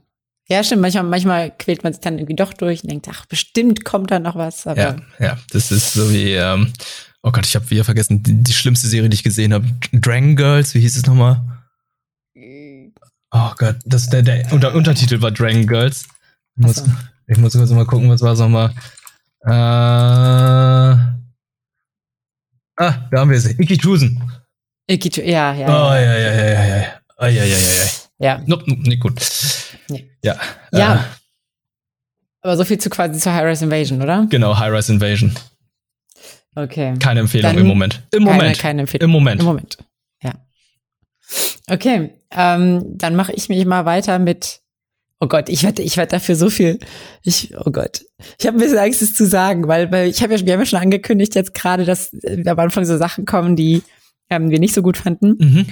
Ja, 0.49 0.63
stimmt. 0.63 0.83
Manchmal, 0.83 1.05
manchmal 1.05 1.51
quält 1.57 1.85
man 1.85 1.93
sich 1.93 2.01
dann 2.01 2.19
irgendwie 2.19 2.37
doch 2.37 2.53
durch 2.53 2.83
und 2.83 2.91
denkt, 2.91 3.09
ach, 3.11 3.25
bestimmt 3.27 3.85
kommt 3.85 4.11
da 4.11 4.19
noch 4.19 4.37
was. 4.37 4.67
Aber 4.67 4.81
ja, 4.81 4.97
ja, 5.19 5.39
das 5.51 5.71
ist 5.71 5.95
so 5.95 6.13
wie, 6.13 6.35
ähm, 6.35 6.73
oh 7.23 7.33
Gott, 7.33 7.47
ich 7.47 7.55
habe 7.55 7.71
wieder 7.71 7.85
vergessen, 7.85 8.23
die, 8.23 8.43
die, 8.43 8.53
schlimmste 8.53 8.87
Serie, 8.89 9.09
die 9.09 9.15
ich 9.15 9.23
gesehen 9.23 9.55
habe. 9.55 9.67
Dragon 9.93 10.37
Girls, 10.37 10.75
wie 10.75 10.81
hieß 10.81 10.97
es 10.97 11.07
nochmal? 11.07 11.41
Oh 13.31 13.51
Gott, 13.57 13.77
das, 13.85 14.11
der, 14.11 14.23
der 14.23 14.53
Unter 14.53 14.75
Untertitel 14.75 15.21
war 15.23 15.31
Dragon 15.31 15.67
Girls. 15.67 16.05
Ich 16.57 16.65
muss, 16.65 16.77
so. 16.77 16.85
ich 17.27 17.39
muss 17.39 17.55
kurz 17.55 17.71
mal 17.71 17.87
gucken, 17.87 18.11
was 18.11 18.21
war 18.21 18.35
es 18.35 18.39
nochmal. 18.39 18.73
Äh, 19.47 21.15
ah, 22.77 22.95
da 23.11 23.21
haben 23.21 23.31
wir 23.31 23.41
sie. 23.41 23.53
Ikitusen. 23.61 24.23
Ikitusen, 24.87 25.29
ja, 25.29 25.55
ja. 25.55 25.67
Oh, 25.67 25.95
ja, 25.95 26.01
ja, 26.01 26.19
ja, 26.19 26.33
ja, 26.33 26.65
ja. 26.67 26.77
ja, 27.21 27.29
ja, 27.29 27.45
ja, 27.45 27.57
ja. 27.57 28.05
Ja. 28.19 28.43
Nope, 28.47 28.65
nope, 28.67 28.83
nicht 28.89 29.01
gut. 29.01 29.21
Nee. 29.89 30.11
Ja. 30.23 30.37
Ja. 30.73 30.95
Äh, 30.95 30.99
aber 32.43 32.57
so 32.57 32.65
viel 32.65 32.79
zu 32.79 32.91
quasi 32.91 33.19
zur 33.19 33.33
High-Rise 33.33 33.65
Invasion, 33.65 34.03
oder? 34.03 34.27
Genau, 34.31 34.59
High-Rise 34.59 34.93
Invasion. 34.93 35.35
Okay. 36.55 36.95
Keine 36.99 37.21
Empfehlung 37.21 37.51
Dann 37.51 37.61
im 37.61 37.67
Moment. 37.67 38.03
Im 38.13 38.25
keine, 38.25 38.37
Moment. 38.37 38.59
Keine 38.59 38.81
Empfehlung. 38.83 39.05
Im 39.05 39.11
Moment. 39.11 39.41
Im 39.41 39.47
Moment. 39.47 39.79
Ja. 40.23 40.35
Okay. 41.69 42.11
Ähm, 42.31 42.85
dann 42.97 43.17
mache 43.17 43.33
ich 43.33 43.49
mich 43.49 43.65
mal 43.65 43.85
weiter 43.85 44.19
mit. 44.19 44.61
Oh 45.21 45.29
Gott, 45.29 45.49
ich 45.49 45.63
werde, 45.63 45.83
ich 45.83 45.97
werde 45.97 46.11
dafür 46.11 46.37
so 46.37 46.51
viel. 46.51 46.79
Ich, 47.23 47.55
oh 47.65 47.71
Gott, 47.71 48.05
ich 48.39 48.47
habe 48.47 48.59
ein 48.59 48.61
bisschen 48.61 48.79
Angst, 48.79 49.01
es 49.01 49.15
zu 49.15 49.27
sagen, 49.27 49.69
weil, 49.69 49.91
weil 49.91 50.09
ich 50.09 50.23
habe 50.23 50.35
ja, 50.35 50.45
wir 50.45 50.53
haben 50.53 50.61
ja 50.61 50.67
schon 50.67 50.81
angekündigt 50.81 51.35
jetzt 51.35 51.55
gerade, 51.55 51.85
dass 51.85 52.13
äh, 52.23 52.43
am 52.47 52.59
Anfang 52.59 52.85
so 52.85 52.97
Sachen 52.99 53.25
kommen, 53.25 53.57
die 53.57 53.83
ähm, 54.29 54.51
wir 54.51 54.59
nicht 54.59 54.75
so 54.75 54.83
gut 54.83 54.97
fanden. 54.97 55.37
Mhm. 55.39 55.67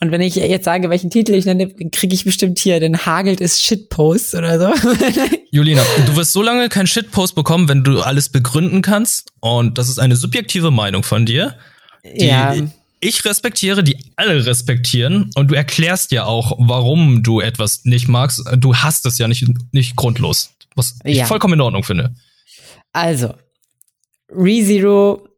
Und 0.00 0.10
wenn 0.10 0.20
ich 0.20 0.34
jetzt 0.36 0.64
sage, 0.64 0.88
welchen 0.90 1.10
Titel 1.10 1.34
ich 1.34 1.44
nenne, 1.44 1.68
kriege 1.68 2.14
ich 2.14 2.24
bestimmt 2.24 2.58
hier, 2.58 2.80
denn 2.80 3.04
hagelt 3.04 3.40
es 3.40 3.60
Shitposts 3.60 4.34
oder 4.34 4.58
so. 4.58 4.88
Julina, 5.50 5.82
du 6.06 6.16
wirst 6.16 6.32
so 6.32 6.42
lange 6.42 6.68
kein 6.68 6.86
Shitpost 6.86 7.34
bekommen, 7.34 7.68
wenn 7.68 7.84
du 7.84 8.00
alles 8.00 8.30
begründen 8.30 8.82
kannst. 8.82 9.30
Und 9.40 9.78
das 9.78 9.88
ist 9.88 9.98
eine 9.98 10.16
subjektive 10.16 10.70
Meinung 10.70 11.02
von 11.02 11.26
dir. 11.26 11.56
Die 12.04 12.26
ja. 12.26 12.54
Ich 13.04 13.24
respektiere, 13.24 13.82
die 13.82 13.96
alle 14.14 14.46
respektieren. 14.46 15.32
Und 15.34 15.50
du 15.50 15.56
erklärst 15.56 16.12
ja 16.12 16.24
auch, 16.24 16.56
warum 16.60 17.24
du 17.24 17.40
etwas 17.40 17.84
nicht 17.84 18.06
magst. 18.06 18.44
Du 18.56 18.76
hast 18.76 19.04
es 19.06 19.18
ja 19.18 19.26
nicht, 19.26 19.44
nicht 19.72 19.96
grundlos. 19.96 20.54
Was 20.76 21.00
ich 21.02 21.16
ja. 21.16 21.26
vollkommen 21.26 21.54
in 21.54 21.60
Ordnung 21.62 21.82
finde. 21.82 22.14
Also, 22.92 23.34
ReZero 24.32 25.28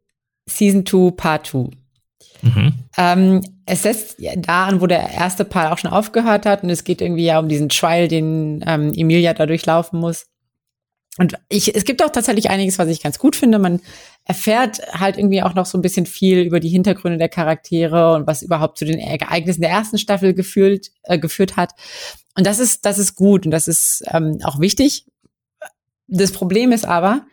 Season 0.47 0.85
2 0.85 1.11
Part 1.17 1.47
2. 1.47 1.69
Mhm. 2.43 2.73
Ähm, 2.97 3.41
es 3.65 3.81
setzt 3.81 4.17
da 4.19 4.67
an, 4.67 4.79
wo 4.79 4.85
der 4.85 5.09
erste 5.09 5.43
Part 5.43 5.73
auch 5.73 5.79
schon 5.79 5.89
aufgehört 5.89 6.45
hat. 6.45 6.61
Und 6.61 6.69
es 6.69 6.83
geht 6.83 7.01
irgendwie 7.01 7.25
ja 7.25 7.39
um 7.39 7.49
diesen 7.49 7.69
Trial, 7.69 8.07
den 8.07 8.63
ähm, 8.67 8.93
Emilia 8.93 9.33
da 9.33 9.47
durchlaufen 9.47 9.99
muss. 9.99 10.27
Und 11.17 11.35
ich, 11.47 11.73
es 11.73 11.85
gibt 11.85 12.03
auch 12.03 12.09
tatsächlich 12.09 12.49
einiges, 12.49 12.77
was 12.77 12.89
ich 12.89 13.01
ganz 13.01 13.19
gut 13.19 13.35
finde. 13.35 13.57
Man 13.57 13.81
erfährt 14.25 14.81
halt 14.91 15.17
irgendwie 15.17 15.43
auch 15.43 15.53
noch 15.53 15.65
so 15.65 15.77
ein 15.77 15.81
bisschen 15.81 16.05
viel 16.05 16.41
über 16.41 16.59
die 16.59 16.69
Hintergründe 16.69 17.17
der 17.17 17.29
Charaktere 17.29 18.13
und 18.13 18.27
was 18.27 18.41
überhaupt 18.41 18.77
zu 18.77 18.85
den 18.85 18.99
Ereignissen 18.99 19.61
der 19.61 19.69
ersten 19.69 19.97
Staffel 19.97 20.33
gefühlt, 20.33 20.91
äh, 21.03 21.17
geführt 21.17 21.55
hat. 21.55 21.71
Und 22.35 22.45
das 22.45 22.59
ist, 22.59 22.85
das 22.85 22.97
ist 22.97 23.15
gut 23.15 23.45
und 23.45 23.51
das 23.51 23.67
ist 23.67 24.03
ähm, 24.11 24.39
auch 24.43 24.59
wichtig. 24.59 25.05
Das 26.07 26.33
Problem 26.33 26.73
ist 26.73 26.85
aber, 26.85 27.25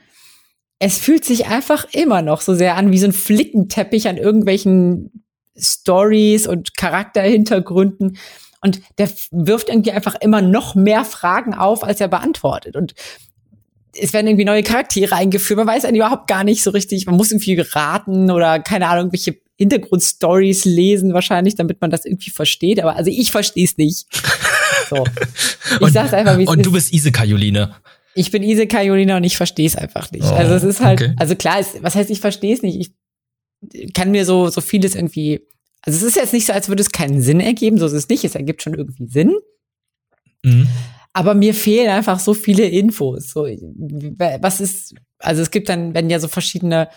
es 0.78 0.98
fühlt 0.98 1.24
sich 1.24 1.46
einfach 1.46 1.86
immer 1.92 2.22
noch 2.22 2.40
so 2.40 2.54
sehr 2.54 2.76
an 2.76 2.92
wie 2.92 2.98
so 2.98 3.06
ein 3.06 3.12
Flickenteppich 3.12 4.08
an 4.08 4.16
irgendwelchen 4.16 5.24
Stories 5.56 6.46
und 6.46 6.76
Charakterhintergründen. 6.76 8.16
Und 8.60 8.80
der 8.98 9.10
wirft 9.32 9.68
irgendwie 9.68 9.92
einfach 9.92 10.14
immer 10.20 10.40
noch 10.40 10.76
mehr 10.76 11.04
Fragen 11.04 11.54
auf, 11.54 11.82
als 11.82 12.00
er 12.00 12.08
beantwortet. 12.08 12.76
Und 12.76 12.94
es 13.94 14.12
werden 14.12 14.26
irgendwie 14.26 14.44
neue 14.44 14.62
Charaktere 14.62 15.14
eingeführt. 15.14 15.58
Man 15.58 15.66
weiß 15.66 15.84
eigentlich 15.84 16.00
überhaupt 16.00 16.26
gar 16.26 16.44
nicht 16.44 16.62
so 16.62 16.70
richtig. 16.70 17.06
Man 17.06 17.16
muss 17.16 17.30
irgendwie 17.30 17.60
raten 17.60 18.30
oder 18.30 18.60
keine 18.60 18.88
Ahnung, 18.88 19.06
irgendwelche 19.06 19.38
Hintergrundstories 19.56 20.64
lesen 20.64 21.12
wahrscheinlich, 21.12 21.56
damit 21.56 21.80
man 21.80 21.90
das 21.90 22.04
irgendwie 22.04 22.30
versteht. 22.30 22.80
Aber 22.80 22.96
also 22.96 23.10
ich 23.10 23.30
verstehe 23.30 23.64
es 23.64 23.76
nicht. 23.76 24.06
So. 24.90 25.04
Ich 25.76 25.80
und, 25.80 25.92
sag's 25.92 26.12
einfach, 26.12 26.36
wie 26.36 26.42
es 26.42 26.48
Und 26.48 26.66
du 26.66 26.72
bist 26.72 26.92
Iseka, 26.92 27.24
Juline. 27.24 27.74
Ich 28.14 28.30
bin 28.30 28.42
Iseka, 28.42 28.82
Julina 28.82 29.16
und 29.16 29.24
ich 29.24 29.38
verstehe 29.38 29.66
es 29.66 29.76
einfach 29.76 30.10
nicht. 30.10 30.24
Oh, 30.24 30.34
also 30.34 30.54
es 30.54 30.64
ist 30.64 30.80
halt, 30.80 31.00
okay. 31.00 31.14
also 31.16 31.34
klar, 31.34 31.60
es, 31.60 31.82
was 31.82 31.94
heißt, 31.94 32.10
ich 32.10 32.20
verstehe 32.20 32.52
es 32.52 32.62
nicht. 32.62 32.92
Ich 33.72 33.92
kann 33.94 34.10
mir 34.10 34.26
so, 34.26 34.50
so 34.50 34.60
vieles 34.60 34.94
irgendwie, 34.94 35.40
also 35.82 35.96
es 35.98 36.02
ist 36.02 36.16
jetzt 36.16 36.34
nicht 36.34 36.46
so, 36.46 36.52
als 36.52 36.68
würde 36.68 36.82
es 36.82 36.90
keinen 36.90 37.22
Sinn 37.22 37.40
ergeben, 37.40 37.78
so 37.78 37.86
ist 37.86 37.92
es 37.92 38.08
nicht. 38.08 38.24
Es 38.24 38.34
ergibt 38.34 38.62
schon 38.62 38.74
irgendwie 38.74 39.06
Sinn. 39.06 39.34
Mhm. 40.42 40.68
Aber 41.12 41.34
mir 41.34 41.54
fehlen 41.54 41.90
einfach 41.90 42.18
so 42.18 42.34
viele 42.34 42.66
Infos. 42.66 43.30
So, 43.30 43.42
was 43.44 44.60
ist, 44.60 44.94
also 45.18 45.42
es 45.42 45.50
gibt 45.50 45.68
dann, 45.68 45.94
wenn 45.94 46.08
ja 46.08 46.18
so 46.18 46.28
verschiedene, 46.28 46.88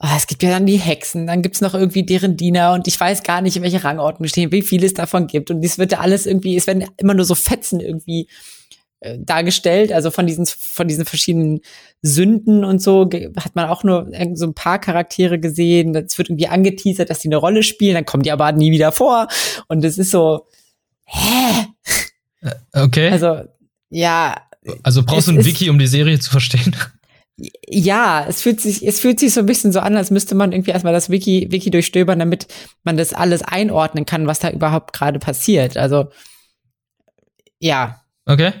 oh, 0.00 0.08
es 0.16 0.26
gibt 0.26 0.42
ja 0.42 0.50
dann 0.50 0.66
die 0.66 0.76
Hexen, 0.76 1.26
dann 1.26 1.42
gibt's 1.42 1.60
noch 1.60 1.74
irgendwie 1.74 2.04
deren 2.04 2.36
Diener 2.36 2.74
und 2.74 2.86
ich 2.88 3.00
weiß 3.00 3.22
gar 3.22 3.40
nicht, 3.40 3.56
in 3.56 3.62
welche 3.62 3.84
Rangordnung 3.84 4.28
stehen, 4.28 4.52
wie 4.52 4.62
viel 4.62 4.84
es 4.84 4.94
davon 4.94 5.26
gibt. 5.26 5.50
Und 5.50 5.64
es 5.64 5.78
wird 5.78 5.92
ja 5.92 6.00
alles 6.00 6.26
irgendwie, 6.26 6.56
es 6.56 6.66
werden 6.66 6.84
immer 6.98 7.14
nur 7.14 7.24
so 7.24 7.34
Fetzen 7.34 7.80
irgendwie 7.80 8.28
äh, 9.00 9.18
dargestellt. 9.18 9.92
Also 9.92 10.10
von 10.10 10.26
diesen, 10.26 10.44
von 10.46 10.86
diesen 10.86 11.06
verschiedenen 11.06 11.60
Sünden 12.02 12.64
und 12.64 12.82
so 12.82 13.08
hat 13.36 13.56
man 13.56 13.70
auch 13.70 13.82
nur 13.82 14.10
so 14.34 14.46
ein 14.46 14.54
paar 14.54 14.78
Charaktere 14.78 15.38
gesehen. 15.38 15.94
Es 15.94 16.18
wird 16.18 16.28
irgendwie 16.28 16.48
angeteasert, 16.48 17.08
dass 17.08 17.20
die 17.20 17.28
eine 17.28 17.36
Rolle 17.36 17.62
spielen, 17.62 17.94
dann 17.94 18.04
kommen 18.04 18.24
die 18.24 18.32
aber 18.32 18.52
nie 18.52 18.70
wieder 18.70 18.92
vor. 18.92 19.28
Und 19.68 19.84
es 19.86 19.96
ist 19.96 20.10
so, 20.10 20.46
hä? 21.04 21.66
Äh, 22.40 22.54
okay. 22.72 23.10
Also, 23.10 23.42
ja. 23.90 24.36
Also 24.82 25.02
brauchst 25.04 25.28
du 25.28 25.32
ein 25.32 25.44
Wiki, 25.44 25.70
um 25.70 25.78
die 25.78 25.86
Serie 25.86 26.18
zu 26.18 26.30
verstehen? 26.30 26.74
Ja, 27.66 28.26
es 28.28 28.42
fühlt 28.42 28.60
sich, 28.60 28.86
es 28.86 29.00
fühlt 29.00 29.18
sich 29.18 29.32
so 29.32 29.40
ein 29.40 29.46
bisschen 29.46 29.72
so 29.72 29.80
an, 29.80 29.96
als 29.96 30.10
müsste 30.10 30.34
man 30.34 30.52
irgendwie 30.52 30.72
erstmal 30.72 30.92
das 30.92 31.08
Wiki, 31.08 31.48
Wiki 31.50 31.70
durchstöbern, 31.70 32.18
damit 32.18 32.48
man 32.84 32.98
das 32.98 33.14
alles 33.14 33.40
einordnen 33.40 34.04
kann, 34.04 34.26
was 34.26 34.40
da 34.40 34.50
überhaupt 34.50 34.92
gerade 34.92 35.18
passiert. 35.18 35.78
Also, 35.78 36.10
ja. 37.58 38.02
Okay. 38.26 38.52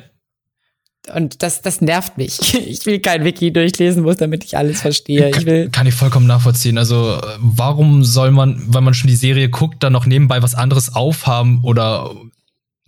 Und 1.14 1.42
das, 1.42 1.62
das 1.62 1.80
nervt 1.80 2.18
mich. 2.18 2.38
Ich 2.70 2.86
will 2.86 3.00
kein 3.00 3.24
Wiki 3.24 3.52
durchlesen 3.52 4.02
muss, 4.02 4.16
damit 4.16 4.44
ich 4.44 4.56
alles 4.56 4.80
verstehe. 4.80 5.30
Ich 5.30 5.44
will 5.44 5.70
kann 5.70 5.86
ich 5.86 5.94
vollkommen 5.94 6.26
nachvollziehen. 6.26 6.78
Also, 6.78 7.20
warum 7.38 8.04
soll 8.04 8.30
man, 8.30 8.62
wenn 8.68 8.84
man 8.84 8.94
schon 8.94 9.08
die 9.08 9.16
Serie 9.16 9.48
guckt, 9.48 9.82
dann 9.82 9.92
noch 9.92 10.06
nebenbei 10.06 10.42
was 10.42 10.54
anderes 10.54 10.94
aufhaben 10.94 11.62
oder 11.64 12.14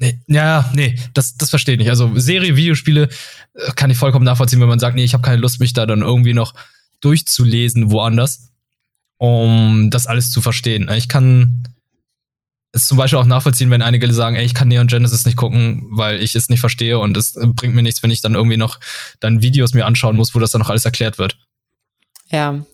Nee, 0.02 0.18
ja, 0.26 0.68
nee, 0.74 0.98
das, 1.14 1.36
das 1.36 1.50
verstehe 1.50 1.74
ich 1.74 1.78
nicht. 1.78 1.90
Also 1.90 2.10
Serie, 2.16 2.56
Videospiele 2.56 3.08
äh, 3.54 3.72
kann 3.76 3.88
ich 3.88 3.96
vollkommen 3.96 4.24
nachvollziehen, 4.24 4.60
wenn 4.60 4.68
man 4.68 4.80
sagt, 4.80 4.96
nee, 4.96 5.04
ich 5.04 5.14
habe 5.14 5.22
keine 5.22 5.40
Lust, 5.40 5.60
mich 5.60 5.74
da 5.74 5.86
dann 5.86 6.02
irgendwie 6.02 6.34
noch 6.34 6.54
durchzulesen 7.02 7.92
woanders, 7.92 8.48
um 9.18 9.90
das 9.92 10.08
alles 10.08 10.32
zu 10.32 10.42
verstehen. 10.42 10.90
Ich 10.96 11.08
kann 11.08 11.68
es 12.72 12.88
zum 12.88 12.98
Beispiel 12.98 13.20
auch 13.20 13.26
nachvollziehen, 13.26 13.70
wenn 13.70 13.80
einige 13.80 14.12
sagen, 14.12 14.34
ey, 14.34 14.44
ich 14.44 14.54
kann 14.54 14.66
Neon 14.66 14.88
Genesis 14.88 15.24
nicht 15.24 15.36
gucken, 15.36 15.86
weil 15.90 16.20
ich 16.20 16.34
es 16.34 16.48
nicht 16.48 16.58
verstehe 16.58 16.98
und 16.98 17.16
es 17.16 17.38
bringt 17.54 17.76
mir 17.76 17.82
nichts, 17.84 18.02
wenn 18.02 18.10
ich 18.10 18.22
dann 18.22 18.34
irgendwie 18.34 18.56
noch 18.56 18.80
dann 19.20 19.40
Videos 19.40 19.72
mir 19.72 19.86
anschauen 19.86 20.16
muss, 20.16 20.34
wo 20.34 20.40
das 20.40 20.50
dann 20.50 20.62
noch 20.62 20.70
alles 20.70 20.84
erklärt 20.84 21.18
wird. 21.18 21.38
Ja, 22.28 22.66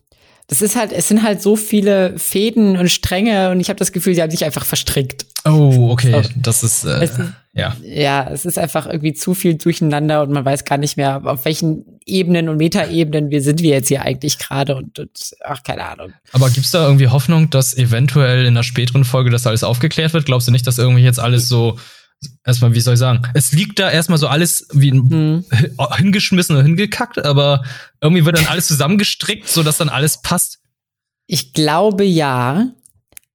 das 0.47 0.63
ist 0.63 0.77
halt, 0.77 0.93
es 0.93 1.09
sind 1.09 1.23
halt 1.23 1.43
so 1.43 1.57
viele 1.57 2.19
Fäden 2.19 2.79
und 2.79 2.89
Stränge 2.89 3.51
und 3.51 3.61
ich 3.61 3.69
habe 3.69 3.79
das 3.79 3.93
Gefühl, 3.93 4.15
sie 4.15 4.23
haben 4.23 4.31
sich 4.31 4.47
einfach 4.47 4.65
verstrickt. 4.65 5.27
Oh, 5.49 5.91
okay, 5.91 6.23
so. 6.23 6.31
das 6.37 6.63
ist, 6.63 6.85
äh, 6.85 7.05
ist, 7.05 7.21
ja. 7.55 7.77
Ja, 7.83 8.29
es 8.31 8.45
ist 8.45 8.59
einfach 8.59 8.87
irgendwie 8.87 9.15
zu 9.15 9.35
viel 9.35 9.57
durcheinander 9.57 10.23
und 10.23 10.31
man 10.31 10.45
weiß 10.45 10.65
gar 10.65 10.79
nicht 10.79 10.97
mehr, 10.97 11.21
auf 11.25 11.45
welchen 11.45 12.01
Ebenen 12.07 12.49
und 12.49 12.57
Metaebenen 12.57 13.31
wir 13.31 13.43
sind 13.43 13.61
wir 13.61 13.71
jetzt 13.71 13.89
hier 13.89 14.03
eigentlich 14.03 14.39
gerade 14.39 14.77
und, 14.77 14.99
und, 14.99 15.35
ach, 15.45 15.63
keine 15.63 15.85
Ahnung. 15.85 16.13
Aber 16.33 16.51
gibt's 16.51 16.71
da 16.71 16.85
irgendwie 16.85 17.09
Hoffnung, 17.09 17.51
dass 17.51 17.77
eventuell 17.77 18.43
in 18.43 18.49
einer 18.49 18.63
späteren 18.63 19.05
Folge 19.05 19.31
das 19.31 19.47
alles 19.47 19.65
aufgeklärt 19.65 20.13
wird? 20.13 20.27
Glaubst 20.27 20.49
du 20.49 20.53
nicht, 20.53 20.67
dass 20.67 20.79
irgendwie 20.79 21.03
jetzt 21.03 21.21
alles 21.21 21.49
so 21.49 21.79
erstmal, 22.45 22.75
wie 22.75 22.81
soll 22.81 22.95
ich 22.95 23.01
sagen, 23.01 23.23
es 23.35 23.53
liegt 23.53 23.79
da 23.79 23.91
erstmal 23.91 24.19
so 24.19 24.29
alles 24.29 24.67
wie 24.73 24.91
hm. 24.91 25.45
hingeschmissen 25.97 26.57
und 26.57 26.65
hingekackt, 26.65 27.25
aber 27.25 27.65
irgendwie 28.01 28.25
wird 28.25 28.39
dann 28.39 28.47
alles 28.47 28.67
zusammengestrickt, 28.69 29.49
so 29.49 29.63
dass 29.63 29.79
dann 29.79 29.89
alles 29.89 30.23
passt. 30.23 30.59
Ich 31.27 31.53
glaube 31.53 32.05
ja. 32.05 32.69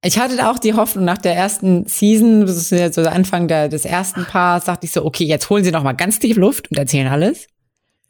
Ich 0.06 0.18
hatte 0.18 0.50
auch 0.50 0.58
die 0.58 0.74
Hoffnung 0.74 1.06
nach 1.06 1.16
der 1.16 1.34
ersten 1.34 1.86
Season, 1.86 2.42
das 2.42 2.56
ist 2.56 2.70
ja 2.70 2.92
so 2.92 3.02
der 3.02 3.12
Anfang 3.12 3.48
der, 3.48 3.70
des 3.70 3.86
ersten 3.86 4.26
Paars, 4.26 4.66
dachte 4.66 4.84
ich 4.84 4.92
so, 4.92 5.02
okay, 5.02 5.24
jetzt 5.24 5.48
holen 5.48 5.64
sie 5.64 5.70
noch 5.70 5.82
mal 5.82 5.94
ganz 5.94 6.18
tief 6.18 6.36
Luft 6.36 6.70
und 6.70 6.76
erzählen 6.76 7.08
alles. 7.08 7.46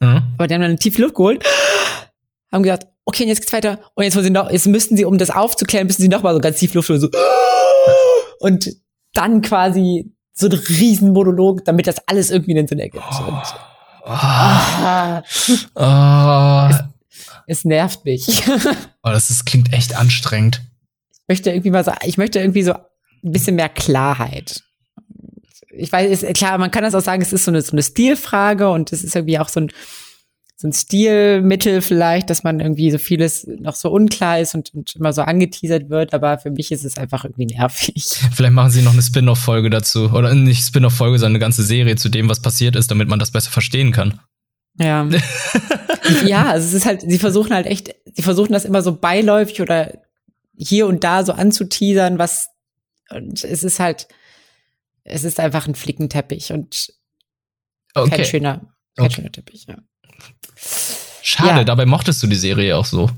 Mhm. 0.01 0.23
Aber 0.37 0.49
die 0.49 0.55
haben 0.55 0.63
dann 0.63 0.77
tief 0.77 0.99
Luft 0.99 1.15
geholt, 1.15 1.45
haben 2.51 2.65
gesagt, 2.65 2.89
okay, 3.05 3.25
jetzt 3.27 3.43
geht's 3.43 3.53
weiter. 3.53 3.79
Und 3.95 4.03
jetzt 4.03 4.17
holen 4.17 4.25
sie 4.25 4.31
noch, 4.31 4.51
jetzt 4.51 4.67
müssten 4.67 4.97
sie, 4.97 5.05
um 5.05 5.19
das 5.19 5.31
aufzuklären, 5.31 5.87
müssen 5.87 6.03
sie 6.03 6.09
noch 6.09 6.25
mal 6.25 6.35
so 6.35 6.41
ganz 6.41 6.59
tief 6.59 6.75
Luft 6.75 6.89
holen, 6.89 7.01
so. 7.01 7.11
Und 8.41 8.71
dann 9.13 9.41
quasi 9.41 10.13
so 10.33 10.49
ein 10.49 10.53
Riesenmonolog, 10.53 11.65
damit 11.65 11.87
das 11.87 12.09
alles 12.09 12.33
irgendwie 12.33 12.59
einen 12.59 12.67
Sinn 12.67 12.81
ergibt. 12.81 13.05
Oh. 13.09 14.11
Ah, 14.11 15.23
oh. 15.77 16.69
Es, 16.71 17.59
es, 17.59 17.65
nervt 17.65 18.05
mich. 18.05 18.43
oh, 19.05 19.11
das 19.11 19.31
ist, 19.31 19.47
klingt 19.47 19.73
echt 19.73 19.97
anstrengend. 19.97 20.61
Möchte 21.29 21.51
irgendwie 21.51 21.71
mal 21.71 21.85
so, 21.85 21.93
ich 22.05 22.19
möchte 22.19 22.39
irgendwie 22.39 22.63
so 22.63 22.73
ein 22.73 23.33
bisschen 23.33 23.57
mehr 23.57 23.69
Klarheit. 23.69 24.63
Ich 25.77 25.91
weiß, 25.91 26.23
ist, 26.23 26.35
klar, 26.35 26.59
man 26.59 26.71
kann 26.71 26.85
das 26.85 26.95
auch 26.95 27.01
sagen, 27.01 27.23
es 27.23 27.33
ist 27.33 27.45
so 27.45 27.51
eine, 27.51 27.63
so 27.63 27.73
eine 27.73 27.83
Stilfrage 27.83 28.69
und 28.69 28.93
es 28.93 29.03
ist 29.03 29.17
irgendwie 29.17 29.39
auch 29.39 29.49
so 29.49 29.61
ein, 29.61 29.71
so 30.57 30.69
ein 30.69 30.73
Stilmittel 30.73 31.81
vielleicht, 31.81 32.31
dass 32.31 32.45
man 32.45 32.61
irgendwie 32.61 32.91
so 32.91 32.99
vieles 32.99 33.47
noch 33.47 33.75
so 33.75 33.91
unklar 33.91 34.39
ist 34.39 34.55
und, 34.55 34.73
und 34.73 34.95
immer 34.95 35.13
so 35.13 35.23
angeteasert 35.23 35.91
wird, 35.91 36.15
aber 36.15 36.39
für 36.39 36.51
mich 36.51 36.71
ist 36.71 36.85
es 36.85 36.97
einfach 36.97 37.25
irgendwie 37.25 37.47
nervig. 37.47 38.05
Vielleicht 38.35 38.55
machen 38.55 38.71
sie 38.71 38.83
noch 38.83 38.93
eine 38.93 39.03
Spin-off-Folge 39.03 39.69
dazu. 39.69 40.11
Oder 40.13 40.33
nicht 40.35 40.65
Spin-off-Folge, 40.65 41.19
sondern 41.19 41.33
eine 41.33 41.41
ganze 41.41 41.65
Serie 41.65 41.97
zu 41.97 42.09
dem, 42.09 42.29
was 42.29 42.41
passiert 42.41 42.77
ist, 42.77 42.91
damit 42.91 43.09
man 43.09 43.19
das 43.19 43.33
besser 43.33 43.51
verstehen 43.51 43.91
kann. 43.91 44.21
Ja. 44.79 45.09
ja, 46.25 46.51
also 46.51 46.67
es 46.67 46.75
ist 46.75 46.87
halt, 46.87 47.03
sie 47.03 47.19
versuchen 47.19 47.53
halt 47.53 47.67
echt, 47.67 47.95
sie 48.15 48.23
versuchen 48.23 48.53
das 48.53 48.65
immer 48.65 48.83
so 48.83 48.97
beiläufig 48.97 49.61
oder 49.61 50.04
hier 50.57 50.87
und 50.87 51.05
da 51.05 51.25
so 51.25 51.33
anzuteasern, 51.33 52.19
was, 52.19 52.49
und 53.11 53.45
es 53.45 53.63
ist 53.63 53.81
halt, 53.81 54.09
es 55.05 55.25
ist 55.25 55.41
einfach 55.41 55.67
ein 55.67 55.75
Flickenteppich 55.75 56.53
und 56.53 56.93
okay. 57.95 58.17
kein 58.17 58.25
schöner, 58.25 58.75
kein 58.97 59.07
okay. 59.07 59.15
schöner 59.17 59.33
Teppich, 59.33 59.67
ja. 59.67 59.77
Schade, 61.23 61.59
ja. 61.59 61.65
dabei 61.65 61.87
mochtest 61.87 62.23
du 62.23 62.27
die 62.27 62.37
Serie 62.37 62.77
auch 62.77 62.85
so. 62.85 63.11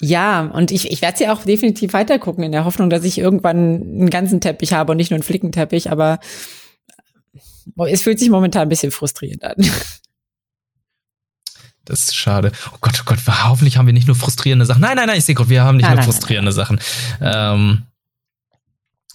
Ja, 0.00 0.42
und 0.42 0.70
ich, 0.70 0.90
ich 0.90 1.02
werde 1.02 1.18
sie 1.18 1.28
auch 1.28 1.44
definitiv 1.44 1.92
weitergucken, 1.92 2.44
in 2.44 2.52
der 2.52 2.64
Hoffnung, 2.64 2.88
dass 2.88 3.04
ich 3.04 3.18
irgendwann 3.18 3.56
einen 3.56 4.10
ganzen 4.10 4.40
Teppich 4.40 4.72
habe 4.72 4.92
und 4.92 4.96
nicht 4.96 5.10
nur 5.10 5.16
einen 5.16 5.24
Flickenteppich, 5.24 5.90
aber 5.90 6.20
es 7.88 8.02
fühlt 8.02 8.18
sich 8.18 8.30
momentan 8.30 8.62
ein 8.62 8.68
bisschen 8.68 8.92
frustrierend 8.92 9.44
an. 9.44 9.56
Das 11.88 12.00
ist 12.00 12.16
schade. 12.16 12.52
Oh 12.72 12.76
Gott, 12.82 12.98
oh 13.00 13.02
Gott, 13.06 13.18
hoffentlich 13.26 13.78
haben 13.78 13.86
wir 13.86 13.94
nicht 13.94 14.06
nur 14.06 14.16
frustrierende 14.16 14.66
Sachen. 14.66 14.82
Nein, 14.82 14.96
nein, 14.96 15.06
nein, 15.06 15.18
ich 15.18 15.24
sehe 15.24 15.34
gut, 15.34 15.48
wir 15.48 15.62
haben 15.62 15.78
nicht 15.78 15.84
nein, 15.84 15.94
nur 15.94 16.04
nein, 16.04 16.12
frustrierende 16.12 16.50
nein, 16.50 16.56
Sachen. 16.56 16.80
Ähm, 17.22 17.82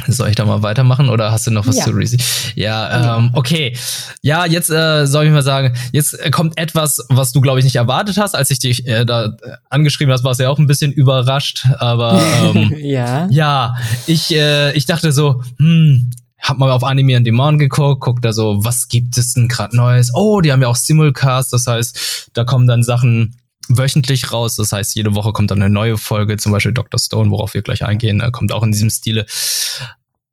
soll 0.08 0.30
ich 0.30 0.36
da 0.36 0.44
mal 0.44 0.63
weitermachen 0.63 1.08
oder 1.08 1.32
hast 1.32 1.46
du 1.46 1.51
noch 1.51 1.68
was 1.68 1.77
ja. 1.77 1.84
zu 1.84 1.92
Reezy? 1.92 2.18
Ja, 2.56 3.18
ähm, 3.18 3.30
okay. 3.34 3.77
Ja, 4.24 4.46
jetzt 4.46 4.72
äh, 4.72 5.06
soll 5.06 5.25
ich 5.25 5.32
mal 5.32 5.44
sagen, 5.44 5.75
jetzt 5.92 6.18
kommt 6.32 6.58
etwas, 6.58 7.06
was 7.10 7.32
du, 7.32 7.42
glaube 7.42 7.60
ich, 7.60 7.63
nicht 7.63 7.75
erwartet 7.75 8.18
hast. 8.18 8.34
Als 8.34 8.50
ich 8.50 8.58
dich 8.58 8.88
äh, 8.88 9.06
da 9.06 9.25
äh, 9.25 9.30
angeschrieben 9.70 10.12
hast, 10.12 10.24
warst 10.24 10.39
du 10.39 10.46
ja 10.46 10.50
auch 10.50 10.58
ein 10.58 10.65
bisschen 10.65 10.92
überrascht. 10.92 11.68
Aber 11.77 12.20
ähm, 12.44 12.74
ja. 12.80 13.27
ja, 13.30 13.77
ich, 14.08 14.34
äh, 14.34 14.74
ich 14.74 14.88
dachte 14.88 15.12
so, 15.12 15.44
hm, 15.60 16.10
hab 16.43 16.57
mal 16.57 16.71
auf 16.71 16.83
Anime 16.83 17.15
on 17.15 17.23
Demand 17.23 17.57
geguckt, 17.57 18.01
guck 18.01 18.21
da 18.21 18.33
so, 18.33 18.63
was 18.63 18.89
gibt 18.89 19.17
es 19.17 19.33
denn 19.33 19.47
gerade 19.47 19.75
Neues? 19.75 20.13
Oh, 20.13 20.41
die 20.41 20.51
haben 20.51 20.62
ja 20.62 20.67
auch 20.67 20.75
Simulcast, 20.75 21.53
das 21.53 21.65
heißt, 21.65 22.31
da 22.33 22.43
kommen 22.43 22.67
dann 22.67 22.83
Sachen 22.83 23.38
wöchentlich 23.69 24.31
raus. 24.31 24.55
Das 24.57 24.71
heißt, 24.73 24.95
jede 24.95 25.15
Woche 25.15 25.31
kommt 25.31 25.51
dann 25.51 25.62
eine 25.62 25.73
neue 25.73 25.97
Folge, 25.97 26.38
zum 26.38 26.51
Beispiel 26.51 26.73
Dr. 26.73 27.00
Stone, 27.00 27.31
worauf 27.31 27.53
wir 27.53 27.62
gleich 27.62 27.83
eingehen, 27.83 28.21
kommt 28.31 28.51
auch 28.51 28.63
in 28.63 28.71
diesem 28.71 28.89
Stile. 28.89 29.25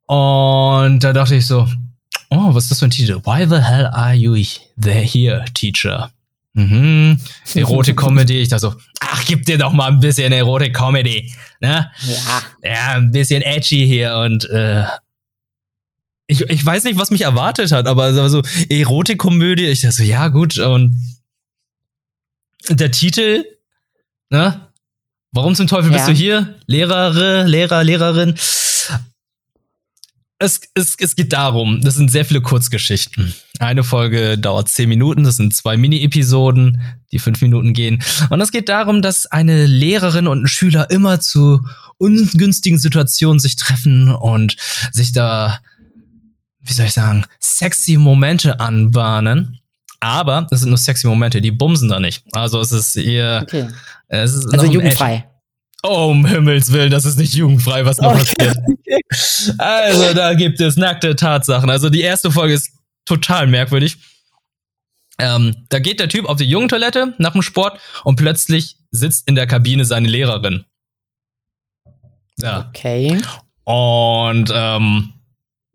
Und 0.05 0.99
da 0.99 1.13
dachte 1.13 1.35
ich 1.35 1.47
so, 1.47 1.67
oh, 2.29 2.53
was 2.53 2.63
ist 2.63 2.71
das 2.71 2.79
für 2.79 2.85
ein 2.85 2.91
Titel? 2.91 3.21
Why 3.23 3.47
the 3.47 3.61
hell 3.61 3.85
are 3.87 4.13
you 4.13 4.35
there 4.77 5.01
here, 5.01 5.45
Teacher? 5.53 6.11
Mhm. 6.53 7.17
Erotik-Comedy. 7.55 8.41
Ich 8.41 8.49
dachte 8.49 8.61
so, 8.61 8.75
ach, 8.99 9.23
gib 9.25 9.45
dir 9.45 9.57
doch 9.57 9.71
mal 9.71 9.87
ein 9.87 10.01
bisschen 10.01 10.33
Erotik-Comedy. 10.33 11.31
Ne? 11.61 11.89
Ja. 12.01 12.41
Ja, 12.63 12.87
ein 12.95 13.11
bisschen 13.11 13.41
edgy 13.41 13.85
hier 13.87 14.17
und 14.17 14.49
äh, 14.49 14.83
ich, 16.31 16.41
ich 16.49 16.65
weiß 16.65 16.85
nicht, 16.85 16.97
was 16.97 17.11
mich 17.11 17.21
erwartet 17.21 17.73
hat, 17.73 17.87
aber 17.87 18.29
so 18.29 18.41
Erotikkomödie, 18.69 19.65
ich 19.65 19.81
dachte 19.81 19.97
so, 19.97 20.03
ja, 20.03 20.29
gut, 20.29 20.57
und 20.57 20.95
der 22.69 22.91
Titel, 22.91 23.43
ne? 24.29 24.67
Warum 25.33 25.55
zum 25.55 25.67
Teufel 25.67 25.91
ja. 25.91 25.97
bist 25.97 26.07
du 26.07 26.13
hier? 26.13 26.55
Lehrere, 26.67 27.45
Lehrer, 27.45 27.83
Lehrerin. 27.83 28.35
Es, 30.39 30.61
es, 30.73 30.95
es 30.97 31.15
geht 31.15 31.33
darum, 31.33 31.81
das 31.81 31.95
sind 31.95 32.11
sehr 32.11 32.25
viele 32.25 32.41
Kurzgeschichten. 32.41 33.33
Eine 33.59 33.83
Folge 33.83 34.37
dauert 34.37 34.69
zehn 34.69 34.89
Minuten, 34.89 35.23
das 35.23 35.35
sind 35.35 35.53
zwei 35.53 35.77
Mini-Episoden, 35.77 36.81
die 37.11 37.19
fünf 37.19 37.41
Minuten 37.41 37.73
gehen. 37.73 38.01
Und 38.29 38.41
es 38.41 38.51
geht 38.51 38.69
darum, 38.69 39.01
dass 39.01 39.25
eine 39.25 39.65
Lehrerin 39.65 40.27
und 40.27 40.43
ein 40.43 40.47
Schüler 40.47 40.89
immer 40.89 41.19
zu 41.19 41.61
ungünstigen 41.97 42.79
Situationen 42.79 43.39
sich 43.39 43.55
treffen 43.57 44.09
und 44.09 44.55
sich 44.91 45.11
da, 45.11 45.59
wie 46.61 46.73
soll 46.73 46.85
ich 46.85 46.93
sagen, 46.93 47.25
sexy 47.39 47.97
Momente 47.97 48.59
anbahnen. 48.59 49.59
Aber 49.99 50.47
das 50.49 50.61
sind 50.61 50.69
nur 50.69 50.77
sexy 50.77 51.07
Momente, 51.07 51.41
die 51.41 51.51
bumsen 51.51 51.89
da 51.89 51.99
nicht. 51.99 52.23
Also 52.31 52.59
es 52.59 52.71
ist 52.71 52.95
eher. 52.95 53.41
Okay. 53.43 53.67
Es 54.07 54.33
ist 54.33 54.51
also 54.51 54.65
jugendfrei. 54.65 55.27
Oh, 55.83 56.09
um 56.11 56.25
Himmels 56.25 56.71
Willen, 56.71 56.91
das 56.91 57.05
ist 57.05 57.17
nicht 57.17 57.33
jugendfrei, 57.33 57.85
was 57.85 57.97
da 57.97 58.11
okay. 58.11 58.19
passiert. 58.19 58.57
Also, 59.57 60.13
da 60.13 60.35
gibt 60.35 60.61
es 60.61 60.77
nackte 60.77 61.15
Tatsachen. 61.15 61.69
Also, 61.69 61.89
die 61.89 62.01
erste 62.01 62.31
Folge 62.31 62.53
ist 62.53 62.71
total 63.05 63.47
merkwürdig. 63.47 63.97
Ähm, 65.17 65.65
da 65.69 65.79
geht 65.79 65.99
der 65.99 66.09
Typ 66.09 66.25
auf 66.25 66.37
die 66.37 66.45
Jugendtoilette 66.45 67.15
nach 67.17 67.33
dem 67.33 67.41
Sport 67.41 67.79
und 68.03 68.15
plötzlich 68.15 68.77
sitzt 68.91 69.27
in 69.27 69.35
der 69.35 69.47
Kabine 69.47 69.85
seine 69.85 70.07
Lehrerin. 70.07 70.65
Ja. 72.37 72.67
Okay. 72.69 73.19
Und 73.63 74.51
ähm, 74.53 75.13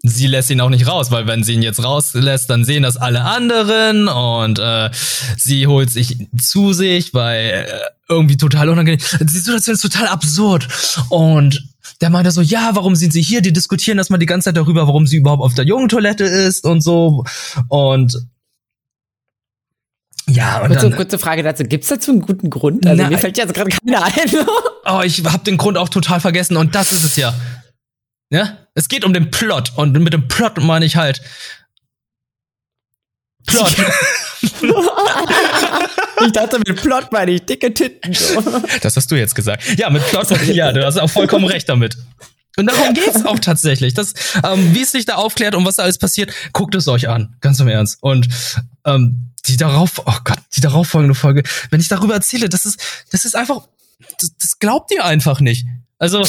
sie 0.08 0.26
lässt 0.26 0.50
ihn 0.50 0.60
auch 0.60 0.70
nicht 0.70 0.86
raus, 0.86 1.10
weil 1.10 1.26
wenn 1.26 1.42
sie 1.42 1.54
ihn 1.54 1.62
jetzt 1.62 1.82
rauslässt, 1.82 2.48
dann 2.50 2.64
sehen 2.64 2.82
das 2.82 2.96
alle 2.96 3.22
anderen 3.22 4.08
und 4.08 4.58
äh, 4.58 4.90
sie 5.36 5.66
holt 5.66 5.90
sich 5.90 6.28
zu 6.40 6.72
sich, 6.72 7.14
weil 7.14 7.66
äh, 7.68 7.80
irgendwie 8.08 8.36
total 8.36 8.68
unangenehm. 8.68 9.00
Die 9.20 9.28
Situation 9.28 9.74
ist 9.74 9.82
total 9.82 10.08
absurd 10.08 10.68
und 11.08 11.68
der 12.00 12.10
meinte 12.10 12.30
so, 12.30 12.40
ja, 12.40 12.70
warum 12.74 12.94
sind 12.96 13.12
sie 13.12 13.22
hier? 13.22 13.40
Die 13.40 13.52
diskutieren 13.52 13.98
erstmal 13.98 14.18
die 14.18 14.26
ganze 14.26 14.46
Zeit 14.46 14.56
darüber, 14.56 14.86
warum 14.86 15.06
sie 15.06 15.16
überhaupt 15.16 15.42
auf 15.42 15.54
der 15.54 15.64
jungen 15.64 15.88
Toilette 15.88 16.24
ist 16.24 16.64
und 16.64 16.82
so 16.82 17.24
und 17.68 18.16
ja, 20.28 20.60
und 20.60 20.68
kurze, 20.68 20.88
dann, 20.88 20.96
kurze 20.96 21.18
Frage 21.18 21.44
dazu. 21.44 21.62
Gibt's 21.62 21.86
dazu 21.86 22.10
einen 22.10 22.20
guten 22.20 22.50
Grund? 22.50 22.84
Also 22.84 23.00
na, 23.00 23.08
mir 23.08 23.18
fällt 23.18 23.38
jetzt 23.38 23.54
gerade 23.54 23.70
keiner 23.70 24.04
ein. 24.04 24.12
oh, 24.86 25.00
ich 25.04 25.24
hab 25.24 25.44
den 25.44 25.56
Grund 25.56 25.78
auch 25.78 25.88
total 25.88 26.18
vergessen 26.18 26.56
und 26.56 26.74
das 26.74 26.90
ist 26.90 27.04
es 27.04 27.16
ja. 27.16 27.32
Ja? 28.30 28.65
Es 28.76 28.88
geht 28.88 29.04
um 29.04 29.12
den 29.14 29.30
Plot 29.30 29.72
und 29.76 29.98
mit 29.98 30.12
dem 30.12 30.28
Plot 30.28 30.58
meine 30.58 30.84
ich 30.84 30.96
halt 30.96 31.22
Plot. 33.46 33.74
ich 36.26 36.32
dachte, 36.32 36.58
mit 36.58 36.76
Plot 36.82 37.10
meine 37.10 37.30
ich 37.32 37.46
dicke 37.46 37.72
Titten. 37.72 38.12
Das 38.82 38.96
hast 38.96 39.10
du 39.10 39.14
jetzt 39.14 39.34
gesagt. 39.34 39.78
Ja, 39.78 39.88
mit 39.88 40.06
Plot, 40.08 40.30
ja, 40.48 40.72
du 40.72 40.84
hast 40.84 40.98
auch 40.98 41.08
vollkommen 41.08 41.46
recht 41.46 41.68
damit. 41.68 41.96
Und 42.58 42.66
darum 42.66 42.92
geht's 42.94 43.24
auch 43.24 43.38
tatsächlich. 43.38 43.94
Das, 43.94 44.12
ähm, 44.44 44.74
wie 44.74 44.82
es 44.82 44.92
sich 44.92 45.06
da 45.06 45.14
aufklärt 45.14 45.54
und 45.54 45.64
was 45.64 45.76
da 45.76 45.84
alles 45.84 45.98
passiert, 45.98 46.32
guckt 46.52 46.74
es 46.74 46.86
euch 46.88 47.08
an. 47.08 47.36
Ganz 47.40 47.60
im 47.60 47.68
Ernst. 47.68 47.98
Und 48.02 48.28
ähm, 48.84 49.32
die 49.46 49.56
darauf, 49.56 50.02
oh 50.04 50.18
Gott, 50.24 50.38
die 50.54 50.60
darauffolgende 50.60 51.14
Folge, 51.14 51.44
wenn 51.70 51.80
ich 51.80 51.88
darüber 51.88 52.14
erzähle, 52.14 52.48
das 52.48 52.66
ist, 52.66 52.80
das 53.10 53.24
ist 53.24 53.36
einfach, 53.36 53.68
das, 54.20 54.36
das 54.38 54.58
glaubt 54.58 54.90
ihr 54.90 55.04
einfach 55.04 55.40
nicht. 55.40 55.66
Also, 55.98 56.26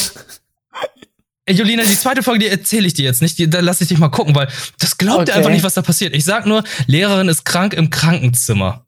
Ey, 1.48 1.56
Jolina, 1.56 1.84
die 1.84 1.96
zweite 1.96 2.24
Folge, 2.24 2.40
die 2.40 2.48
erzähle 2.48 2.88
ich 2.88 2.94
dir 2.94 3.06
jetzt 3.06 3.22
nicht. 3.22 3.40
Die, 3.40 3.50
da 3.50 3.62
lass 3.62 3.80
ich 3.80 3.88
dich 3.88 3.98
mal 3.98 4.10
gucken, 4.10 4.36
weil 4.36 4.50
das 4.80 4.98
glaubt 4.98 5.22
okay. 5.22 5.32
ihr 5.32 5.36
einfach 5.38 5.50
nicht, 5.50 5.64
was 5.64 5.76
da 5.76 5.82
passiert. 5.82 6.14
Ich 6.14 6.26
sag 6.26 6.46
nur, 6.46 6.62
Lehrerin 6.88 7.30
ist 7.30 7.46
krank 7.46 7.74
im 7.74 7.90
Krankenzimmer. 7.90 8.86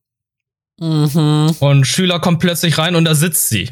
Mhm. 0.78 1.56
Und 1.60 1.88
Schüler 1.88 2.20
kommt 2.20 2.40
plötzlich 2.40 2.78
rein 2.78 2.96
und 2.96 3.06
da 3.06 3.16
sitzt 3.16 3.48
sie. 3.48 3.70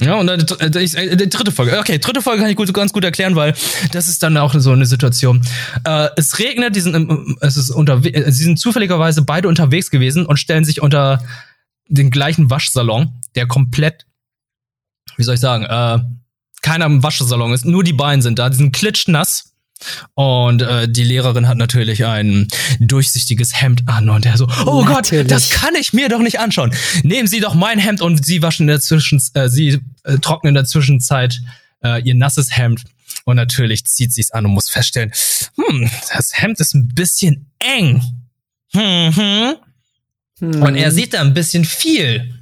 Ja, 0.00 0.14
und 0.14 0.28
dann 0.28 0.38
äh, 0.60 0.70
die, 0.70 0.78
äh, 0.78 1.16
die 1.16 1.28
dritte 1.28 1.50
Folge. 1.50 1.76
Okay, 1.80 1.98
dritte 1.98 2.22
Folge 2.22 2.42
kann 2.42 2.50
ich 2.50 2.56
gut, 2.56 2.72
ganz 2.72 2.92
gut 2.92 3.02
erklären, 3.02 3.34
weil 3.34 3.54
das 3.90 4.06
ist 4.06 4.22
dann 4.22 4.36
auch 4.36 4.54
so 4.54 4.70
eine 4.70 4.86
Situation. 4.86 5.44
Äh, 5.82 6.10
es 6.16 6.38
regnet, 6.38 6.76
die 6.76 6.80
sind, 6.80 7.36
es 7.40 7.56
ist 7.56 7.70
unter, 7.70 8.04
äh, 8.04 8.30
sie 8.30 8.44
sind 8.44 8.60
zufälligerweise 8.60 9.22
beide 9.22 9.48
unterwegs 9.48 9.90
gewesen 9.90 10.26
und 10.26 10.36
stellen 10.36 10.64
sich 10.64 10.80
unter 10.80 11.24
den 11.88 12.12
gleichen 12.12 12.50
Waschsalon, 12.50 13.20
der 13.34 13.48
komplett, 13.48 14.06
wie 15.16 15.24
soll 15.24 15.34
ich 15.34 15.40
sagen, 15.40 15.64
äh, 15.64 16.04
keiner 16.62 16.86
im 16.86 17.02
Waschsalon 17.02 17.52
ist, 17.52 17.64
nur 17.64 17.84
die 17.84 17.92
beiden 17.92 18.22
sind 18.22 18.38
da, 18.38 18.48
die 18.50 18.56
sind 18.56 18.72
klitschnass. 18.72 19.44
Und 20.14 20.62
äh, 20.62 20.88
die 20.88 21.04
Lehrerin 21.04 21.46
hat 21.46 21.56
natürlich 21.56 22.04
ein 22.04 22.48
durchsichtiges 22.80 23.60
Hemd 23.60 23.84
an 23.86 24.10
und 24.10 24.26
er 24.26 24.36
so, 24.36 24.48
oh 24.66 24.82
natürlich. 24.84 25.28
Gott, 25.28 25.30
das 25.30 25.50
kann 25.50 25.76
ich 25.76 25.92
mir 25.92 26.08
doch 26.08 26.18
nicht 26.18 26.40
anschauen. 26.40 26.74
Nehmen 27.04 27.28
Sie 27.28 27.38
doch 27.38 27.54
mein 27.54 27.78
Hemd 27.78 28.00
und 28.00 28.26
Sie 28.26 28.42
waschen 28.42 28.64
in 28.64 28.68
der 28.68 28.80
Zwischenzeit, 28.80 29.44
äh, 29.44 29.48
Sie 29.48 29.78
äh, 30.02 30.18
trocknen 30.18 30.50
in 30.50 30.54
der 30.56 30.64
Zwischenzeit 30.64 31.40
äh, 31.84 32.02
ihr 32.02 32.14
nasses 32.16 32.56
Hemd. 32.56 32.84
Und 33.24 33.36
natürlich 33.36 33.84
zieht 33.84 34.12
sie 34.12 34.20
es 34.20 34.30
an 34.30 34.46
und 34.46 34.52
muss 34.52 34.70
feststellen, 34.70 35.12
hm, 35.56 35.90
das 36.14 36.40
Hemd 36.40 36.60
ist 36.60 36.74
ein 36.74 36.88
bisschen 36.88 37.50
eng. 37.58 38.02
Hm, 38.72 39.14
hm. 39.14 39.54
Hm. 40.40 40.62
Und 40.62 40.76
er 40.76 40.90
sieht 40.90 41.14
da 41.14 41.20
ein 41.20 41.34
bisschen 41.34 41.64
viel. 41.64 42.37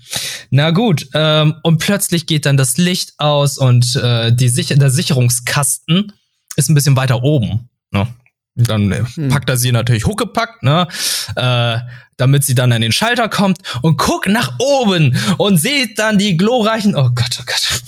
Na 0.50 0.70
gut, 0.70 1.08
ähm, 1.14 1.54
und 1.62 1.78
plötzlich 1.78 2.26
geht 2.26 2.46
dann 2.46 2.56
das 2.56 2.76
Licht 2.76 3.14
aus 3.18 3.58
und 3.58 3.96
äh, 3.96 4.32
die 4.32 4.48
Sicher 4.48 4.76
der 4.76 4.90
Sicherungskasten 4.90 6.12
ist 6.56 6.68
ein 6.68 6.74
bisschen 6.74 6.96
weiter 6.96 7.22
oben. 7.22 7.68
Ne? 7.90 8.06
Dann 8.54 8.90
äh, 8.90 9.04
hm. 9.04 9.28
packt 9.28 9.50
er 9.50 9.56
sie 9.56 9.72
natürlich 9.72 10.06
huckepackt, 10.06 10.62
ne? 10.62 10.88
Äh, 11.36 11.78
damit 12.16 12.44
sie 12.44 12.54
dann 12.54 12.72
an 12.72 12.80
den 12.80 12.92
Schalter 12.92 13.28
kommt 13.28 13.58
und 13.82 13.98
guckt 13.98 14.28
nach 14.28 14.58
oben 14.58 15.14
und 15.36 15.58
sieht 15.58 15.98
dann 15.98 16.16
die 16.16 16.38
glorreichen, 16.38 16.96
oh 16.96 17.10
Gott, 17.14 17.38
oh 17.38 17.44
Gott. 17.44 17.82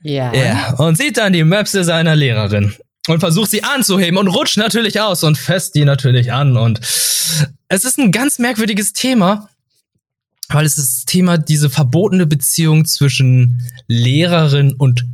Ja. 0.00 0.32
Ja, 0.34 0.74
und 0.74 0.96
sieht 0.96 1.18
dann 1.18 1.32
die 1.32 1.44
Möpse 1.44 1.84
seiner 1.84 2.16
Lehrerin 2.16 2.74
und 3.08 3.20
versucht 3.20 3.50
sie 3.50 3.64
anzuheben 3.64 4.18
und 4.18 4.28
rutscht 4.28 4.56
natürlich 4.56 5.00
aus 5.00 5.22
und 5.24 5.36
fest 5.36 5.74
die 5.74 5.84
natürlich 5.84 6.32
an 6.32 6.56
und 6.56 6.80
es 7.68 7.84
ist 7.84 7.98
ein 7.98 8.12
ganz 8.12 8.38
merkwürdiges 8.38 8.92
Thema, 8.92 9.48
weil 10.48 10.66
es 10.66 10.78
ist 10.78 10.98
das 10.98 11.04
Thema 11.04 11.38
diese 11.38 11.70
verbotene 11.70 12.26
Beziehung 12.26 12.84
zwischen 12.84 13.62
Lehrerin 13.86 14.72
und 14.74 15.06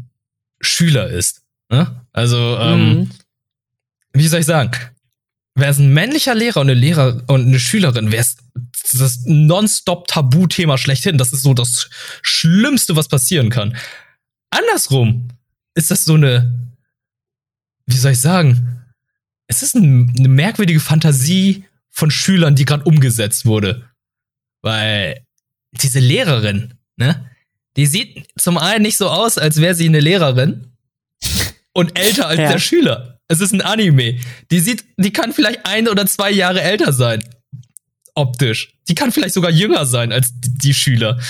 Schüler 0.61 1.09
ist. 1.09 1.43
Ne? 1.71 2.05
Also, 2.12 2.59
ähm, 2.59 2.88
mhm. 2.88 3.11
wie 4.12 4.29
soll 4.29 4.40
ich 4.40 4.47
sagen? 4.47 4.73
Wäre 5.55 5.71
es 5.71 5.79
ein 5.79 5.93
männlicher 5.93 6.35
Lehrer 6.35 6.61
und 6.61 6.71
eine 6.71 6.79
Lehrer 6.79 7.23
und 7.27 7.47
eine 7.47 7.61
Schülerin, 7.61 8.12
wäre 8.12 8.23
es 8.23 8.37
das 8.93 9.21
nonstop 9.25 10.07
Tabuthema 10.09 10.79
schlechthin. 10.79 11.19
Das 11.19 11.33
ist 11.33 11.43
so 11.43 11.55
das 11.55 11.88
Schlimmste, 12.23 12.97
was 12.97 13.09
passieren 13.09 13.51
kann. 13.51 13.77
Andersrum 14.51 15.29
ist 15.75 15.90
das 15.90 16.05
so 16.05 16.14
eine, 16.14 16.71
wie 17.87 17.97
soll 17.97 18.12
ich 18.12 18.21
sagen? 18.21 18.85
Es 19.47 19.62
ist 19.62 19.75
ein, 19.75 20.12
eine 20.16 20.29
merkwürdige 20.29 20.81
Fantasie 20.81 21.64
von 21.90 22.11
Schülern, 22.11 22.55
die 22.55 22.64
gerade 22.64 22.85
umgesetzt 22.85 23.47
wurde. 23.47 23.89
Weil 24.62 25.25
diese 25.73 26.01
Lehrerin, 26.01 26.75
ne? 26.96 27.31
Die 27.77 27.87
sieht 27.87 28.29
zum 28.37 28.59
einen 28.59 28.83
nicht 28.83 28.96
so 28.96 29.09
aus, 29.09 29.38
als 29.38 29.61
wäre 29.61 29.75
sie 29.75 29.87
eine 29.87 30.01
Lehrerin 30.01 30.73
und 31.73 31.99
älter 31.99 32.27
als 32.27 32.40
ja. 32.40 32.49
der 32.51 32.59
Schüler. 32.59 33.20
Es 33.29 33.40
ist 33.40 33.53
ein 33.53 33.61
Anime. 33.61 34.18
Die 34.51 34.59
sieht, 34.59 34.85
die 34.96 35.12
kann 35.12 35.33
vielleicht 35.33 35.64
ein 35.64 35.88
oder 35.88 36.05
zwei 36.07 36.31
Jahre 36.33 36.62
älter 36.62 36.92
sein. 36.92 37.23
Optisch. 38.14 38.75
Die 38.88 38.96
kann 38.96 39.12
vielleicht 39.12 39.35
sogar 39.35 39.53
jünger 39.53 39.87
sein 39.87 40.12
als 40.12 40.31
die, 40.35 40.59
die 40.59 40.75
Schüler. 40.75 41.20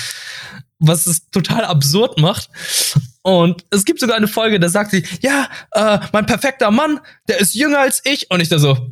Was 0.79 1.05
es 1.05 1.29
total 1.29 1.63
absurd 1.63 2.19
macht. 2.19 2.49
Und 3.21 3.63
es 3.69 3.85
gibt 3.85 3.99
sogar 3.99 4.17
eine 4.17 4.27
Folge, 4.27 4.59
da 4.59 4.67
sagt 4.67 4.89
sie, 4.89 5.05
ja, 5.21 5.47
äh, 5.73 5.99
mein 6.11 6.25
perfekter 6.25 6.71
Mann, 6.71 6.99
der 7.27 7.39
ist 7.39 7.53
jünger 7.53 7.79
als 7.79 8.01
ich. 8.03 8.31
Und 8.31 8.39
ich 8.39 8.49
da 8.49 8.57
so, 8.57 8.89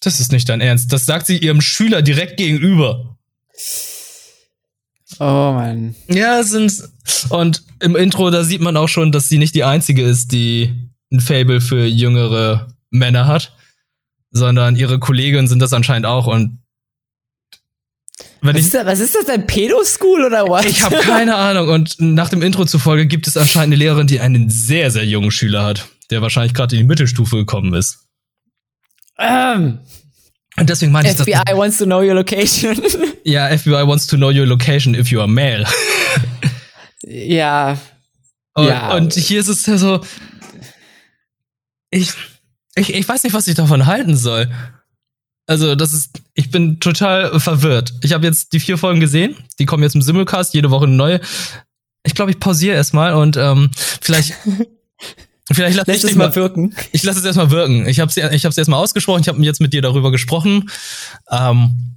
das 0.00 0.18
ist 0.18 0.32
nicht 0.32 0.48
dein 0.48 0.62
Ernst. 0.62 0.90
Das 0.94 1.04
sagt 1.04 1.26
sie 1.26 1.36
ihrem 1.36 1.60
Schüler 1.60 2.00
direkt 2.00 2.38
gegenüber. 2.38 3.18
Oh 5.18 5.52
Mann. 5.52 5.94
Ja, 6.08 6.42
sind 6.42 6.88
und 7.30 7.64
im 7.80 7.96
Intro 7.96 8.30
da 8.30 8.44
sieht 8.44 8.60
man 8.60 8.76
auch 8.76 8.88
schon, 8.88 9.12
dass 9.12 9.28
sie 9.28 9.38
nicht 9.38 9.54
die 9.54 9.64
einzige 9.64 10.02
ist, 10.02 10.32
die 10.32 10.72
ein 11.12 11.20
Fable 11.20 11.60
für 11.60 11.84
jüngere 11.84 12.68
Männer 12.90 13.26
hat, 13.26 13.54
sondern 14.30 14.76
ihre 14.76 14.98
Kolleginnen 14.98 15.48
sind 15.48 15.60
das 15.60 15.72
anscheinend 15.72 16.06
auch 16.06 16.26
und 16.26 16.60
was, 18.42 18.54
ich, 18.54 18.62
ist 18.62 18.74
das, 18.74 18.86
was 18.86 19.00
ist 19.00 19.14
das 19.14 19.26
denn? 19.26 19.46
Pedoschool 19.46 20.24
oder 20.24 20.48
was? 20.48 20.64
Ich 20.64 20.82
habe 20.82 20.96
keine 20.96 21.36
Ahnung. 21.36 21.68
Und 21.68 21.96
nach 22.00 22.30
dem 22.30 22.42
Intro 22.42 22.64
zufolge 22.64 23.06
gibt 23.06 23.26
es 23.26 23.36
anscheinend 23.36 23.74
eine 23.74 23.76
Lehrerin, 23.76 24.06
die 24.06 24.20
einen 24.20 24.48
sehr, 24.48 24.90
sehr 24.90 25.04
jungen 25.04 25.30
Schüler 25.30 25.64
hat, 25.64 25.88
der 26.10 26.22
wahrscheinlich 26.22 26.54
gerade 26.54 26.74
in 26.74 26.82
die 26.82 26.88
Mittelstufe 26.88 27.36
gekommen 27.36 27.74
ist. 27.74 28.06
Ähm. 29.18 29.80
Und 30.60 30.68
deswegen 30.68 30.92
meine 30.92 31.08
ich 31.08 31.16
FBI 31.16 31.32
das. 31.32 31.40
FBI 31.40 31.56
wants 31.56 31.78
to 31.78 31.86
know 31.86 32.00
your 32.00 32.14
location. 32.14 32.76
ja, 33.24 33.48
FBI 33.56 33.86
wants 33.86 34.06
to 34.06 34.16
know 34.16 34.28
your 34.28 34.46
location 34.46 34.94
if 34.94 35.10
you 35.10 35.18
are 35.18 35.26
male. 35.26 35.66
ja. 37.02 37.78
Und, 38.52 38.66
ja. 38.66 38.94
und 38.94 39.14
hier 39.14 39.40
ist 39.40 39.48
es 39.48 39.64
ja 39.64 39.78
so. 39.78 40.04
ich, 41.90 42.12
ich, 42.74 42.92
ich 42.92 43.08
weiß 43.08 43.24
nicht, 43.24 43.32
was 43.32 43.48
ich 43.48 43.54
davon 43.54 43.86
halten 43.86 44.14
soll. 44.14 44.50
Also, 45.46 45.74
das 45.74 45.94
ist, 45.94 46.20
ich 46.34 46.50
bin 46.50 46.78
total 46.78 47.40
verwirrt. 47.40 47.94
Ich 48.02 48.12
habe 48.12 48.26
jetzt 48.26 48.52
die 48.52 48.60
vier 48.60 48.76
Folgen 48.76 49.00
gesehen. 49.00 49.36
Die 49.58 49.64
kommen 49.64 49.82
jetzt 49.82 49.94
im 49.94 50.02
Simulcast, 50.02 50.52
jede 50.52 50.70
Woche 50.70 50.84
eine 50.84 50.94
neue. 50.94 51.20
Ich 52.04 52.14
glaube, 52.14 52.32
ich 52.32 52.38
pausiere 52.38 52.76
erstmal 52.76 53.14
und 53.14 53.38
ähm, 53.38 53.70
vielleicht. 54.02 54.34
Vielleicht 55.52 55.76
lass 55.76 55.88
ich 55.88 56.04
es 56.04 56.14
mal 56.14 56.34
wirken. 56.34 56.74
Ich 56.92 57.02
lasse 57.02 57.18
es 57.18 57.24
erstmal 57.24 57.50
wirken. 57.50 57.86
Ich 57.86 58.00
habe 58.00 58.10
es 58.10 58.16
ich 58.16 58.44
hab's 58.44 58.56
erstmal 58.56 58.80
ausgesprochen. 58.80 59.20
Ich 59.20 59.28
habe 59.28 59.42
jetzt 59.42 59.60
mit 59.60 59.72
dir 59.72 59.82
darüber 59.82 60.10
gesprochen. 60.10 60.70
Ähm, 61.30 61.96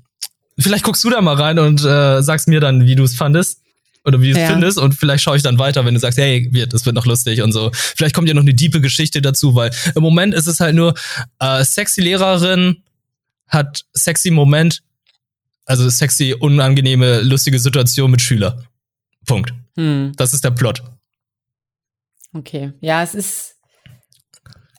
vielleicht 0.57 0.83
guckst 0.83 1.03
du 1.03 1.09
da 1.09 1.21
mal 1.21 1.35
rein 1.35 1.59
und 1.59 1.83
äh, 1.83 2.21
sagst 2.21 2.47
mir 2.47 2.59
dann, 2.59 2.85
wie 2.85 2.95
du 2.95 3.03
es 3.03 3.15
fandest 3.15 3.59
oder 4.05 4.21
wie 4.21 4.31
du 4.31 4.39
es 4.39 4.41
ja. 4.41 4.47
findest 4.49 4.77
und 4.77 4.93
vielleicht 4.93 5.23
schaue 5.23 5.37
ich 5.37 5.43
dann 5.43 5.59
weiter, 5.59 5.85
wenn 5.85 5.93
du 5.93 5.99
sagst, 5.99 6.17
hey, 6.17 6.49
wird, 6.51 6.73
das 6.73 6.85
wird 6.85 6.95
noch 6.95 7.05
lustig 7.05 7.41
und 7.41 7.51
so. 7.51 7.71
Vielleicht 7.73 8.13
kommt 8.13 8.27
ja 8.27 8.33
noch 8.33 8.41
eine 8.41 8.53
diepe 8.53 8.81
Geschichte 8.81 9.21
dazu, 9.21 9.55
weil 9.55 9.71
im 9.95 10.01
Moment 10.01 10.33
ist 10.33 10.47
es 10.47 10.59
halt 10.59 10.75
nur 10.75 10.93
äh, 11.39 11.63
sexy 11.63 12.01
Lehrerin 12.01 12.83
hat 13.47 13.85
sexy 13.93 14.31
Moment, 14.31 14.81
also 15.65 15.87
sexy, 15.89 16.35
unangenehme, 16.37 17.21
lustige 17.21 17.59
Situation 17.59 18.11
mit 18.11 18.21
Schüler. 18.21 18.63
Punkt. 19.25 19.53
Hm. 19.75 20.11
Das 20.17 20.33
ist 20.33 20.43
der 20.43 20.51
Plot. 20.51 20.83
Okay. 22.33 22.73
Ja, 22.81 23.03
es 23.03 23.15
ist. 23.15 23.49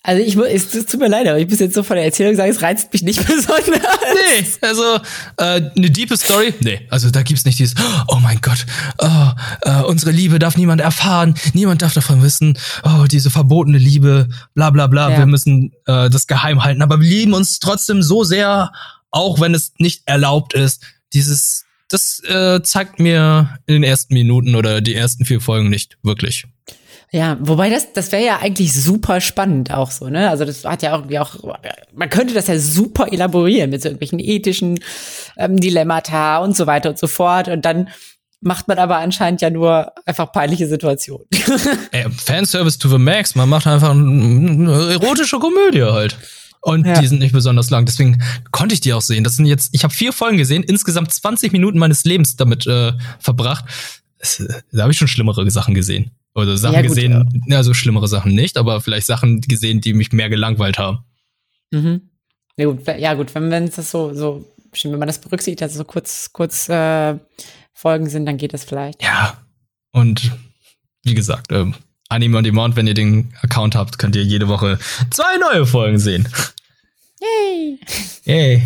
Also 0.06 0.22
ich 0.22 0.36
es 0.36 0.84
tut 0.84 1.00
mir 1.00 1.08
leid, 1.08 1.26
aber 1.26 1.38
ich 1.38 1.48
muss 1.48 1.60
jetzt 1.60 1.74
so 1.74 1.82
von 1.82 1.96
der 1.96 2.04
Erzählung 2.04 2.36
sagen, 2.36 2.50
es 2.50 2.60
reizt 2.60 2.92
mich 2.92 3.02
nicht 3.02 3.18
besonders. 3.26 3.64
Nee, 3.70 4.46
also 4.60 4.96
äh, 5.38 5.70
eine 5.74 5.90
diepe 5.90 6.18
Story? 6.18 6.52
Nee, 6.60 6.86
also 6.90 7.10
da 7.10 7.22
gibt's 7.22 7.46
nicht 7.46 7.58
dieses, 7.58 7.74
oh 8.08 8.18
mein 8.20 8.38
Gott, 8.42 8.66
oh, 8.98 9.30
äh, 9.62 9.80
unsere 9.84 10.10
Liebe 10.10 10.38
darf 10.38 10.58
niemand 10.58 10.82
erfahren, 10.82 11.34
niemand 11.54 11.80
darf 11.80 11.94
davon 11.94 12.22
wissen, 12.22 12.58
oh, 12.82 13.06
diese 13.10 13.30
verbotene 13.30 13.78
Liebe, 13.78 14.28
bla 14.52 14.68
bla 14.68 14.88
bla, 14.88 15.10
ja. 15.10 15.18
wir 15.20 15.26
müssen 15.26 15.72
äh, 15.86 16.10
das 16.10 16.26
geheim 16.26 16.62
halten, 16.62 16.82
aber 16.82 17.00
wir 17.00 17.08
lieben 17.08 17.32
uns 17.32 17.58
trotzdem 17.58 18.02
so 18.02 18.24
sehr, 18.24 18.72
auch 19.10 19.40
wenn 19.40 19.54
es 19.54 19.72
nicht 19.78 20.02
erlaubt 20.04 20.52
ist. 20.52 20.82
Dieses, 21.14 21.64
das 21.88 22.20
äh, 22.28 22.60
zeigt 22.62 23.00
mir 23.00 23.58
in 23.64 23.72
den 23.72 23.84
ersten 23.84 24.12
Minuten 24.12 24.54
oder 24.54 24.82
die 24.82 24.94
ersten 24.94 25.24
vier 25.24 25.40
Folgen 25.40 25.70
nicht 25.70 25.96
wirklich. 26.02 26.44
Ja, 27.14 27.36
wobei 27.38 27.70
das, 27.70 27.92
das 27.92 28.10
wäre 28.10 28.24
ja 28.24 28.38
eigentlich 28.40 28.72
super 28.72 29.20
spannend 29.20 29.72
auch 29.72 29.92
so, 29.92 30.08
ne? 30.08 30.28
Also 30.30 30.44
das 30.44 30.64
hat 30.64 30.82
ja 30.82 30.96
irgendwie 30.96 31.20
auch, 31.20 31.36
man 31.94 32.10
könnte 32.10 32.34
das 32.34 32.48
ja 32.48 32.58
super 32.58 33.06
elaborieren 33.12 33.70
mit 33.70 33.82
so 33.82 33.88
irgendwelchen 33.88 34.18
ethischen 34.18 34.80
ähm, 35.36 35.60
Dilemmata 35.60 36.38
und 36.38 36.56
so 36.56 36.66
weiter 36.66 36.90
und 36.90 36.98
so 36.98 37.06
fort. 37.06 37.46
Und 37.46 37.64
dann 37.64 37.88
macht 38.40 38.66
man 38.66 38.78
aber 38.78 38.96
anscheinend 38.96 39.42
ja 39.42 39.50
nur 39.50 39.92
einfach 40.06 40.32
peinliche 40.32 40.66
Situationen. 40.66 41.24
Ey, 41.92 42.10
Fanservice 42.10 42.78
to 42.78 42.88
the 42.88 42.98
max, 42.98 43.36
man 43.36 43.48
macht 43.48 43.68
einfach 43.68 43.92
eine 43.92 44.72
erotische 44.90 45.38
Komödie 45.38 45.84
halt. 45.84 46.16
Und 46.62 46.84
ja. 46.84 47.00
die 47.00 47.06
sind 47.06 47.20
nicht 47.20 47.32
besonders 47.32 47.70
lang, 47.70 47.86
deswegen 47.86 48.24
konnte 48.50 48.74
ich 48.74 48.80
die 48.80 48.92
auch 48.92 49.02
sehen. 49.02 49.22
Das 49.22 49.36
sind 49.36 49.46
jetzt, 49.46 49.68
ich 49.70 49.84
habe 49.84 49.94
vier 49.94 50.12
Folgen 50.12 50.36
gesehen, 50.36 50.64
insgesamt 50.64 51.12
20 51.12 51.52
Minuten 51.52 51.78
meines 51.78 52.02
Lebens 52.02 52.34
damit 52.34 52.66
äh, 52.66 52.92
verbracht. 53.20 53.66
Das, 54.18 54.42
da 54.72 54.82
habe 54.82 54.90
ich 54.90 54.98
schon 54.98 55.06
schlimmere 55.06 55.48
Sachen 55.48 55.74
gesehen. 55.74 56.10
Oder 56.34 56.56
Sachen 56.56 56.74
ja, 56.74 56.80
gut, 56.80 56.90
gesehen, 56.90 57.42
ja. 57.46 57.56
ja, 57.56 57.62
so 57.62 57.74
schlimmere 57.74 58.08
Sachen 58.08 58.34
nicht, 58.34 58.56
aber 58.56 58.80
vielleicht 58.80 59.06
Sachen 59.06 59.40
gesehen, 59.40 59.80
die 59.80 59.94
mich 59.94 60.12
mehr 60.12 60.28
gelangweilt 60.28 60.78
haben. 60.78 61.04
Mhm. 61.70 62.10
Ja 62.56 62.66
gut, 62.66 62.86
ja, 62.86 63.14
gut 63.14 63.34
wenn 63.34 63.48
man 63.48 63.70
das 63.70 63.90
so, 63.90 64.12
so, 64.14 64.44
wenn 64.82 64.98
man 64.98 65.08
das 65.08 65.20
berücksichtigt, 65.20 65.60
dass 65.60 65.74
so 65.74 65.84
kurz, 65.84 66.32
kurz 66.32 66.68
äh, 66.68 67.16
Folgen 67.72 68.08
sind, 68.08 68.26
dann 68.26 68.36
geht 68.36 68.52
das 68.52 68.64
vielleicht. 68.64 69.02
Ja. 69.02 69.38
Und 69.92 70.32
wie 71.04 71.14
gesagt, 71.14 71.52
ähm, 71.52 71.74
Anime 72.08 72.38
on 72.38 72.44
Demand, 72.44 72.76
wenn 72.76 72.86
ihr 72.86 72.94
den 72.94 73.32
Account 73.42 73.74
habt, 73.74 73.98
könnt 73.98 74.16
ihr 74.16 74.24
jede 74.24 74.48
Woche 74.48 74.78
zwei 75.10 75.36
neue 75.38 75.66
Folgen 75.66 75.98
sehen. 75.98 76.28
Yay! 77.20 77.80
Yay! 78.24 78.62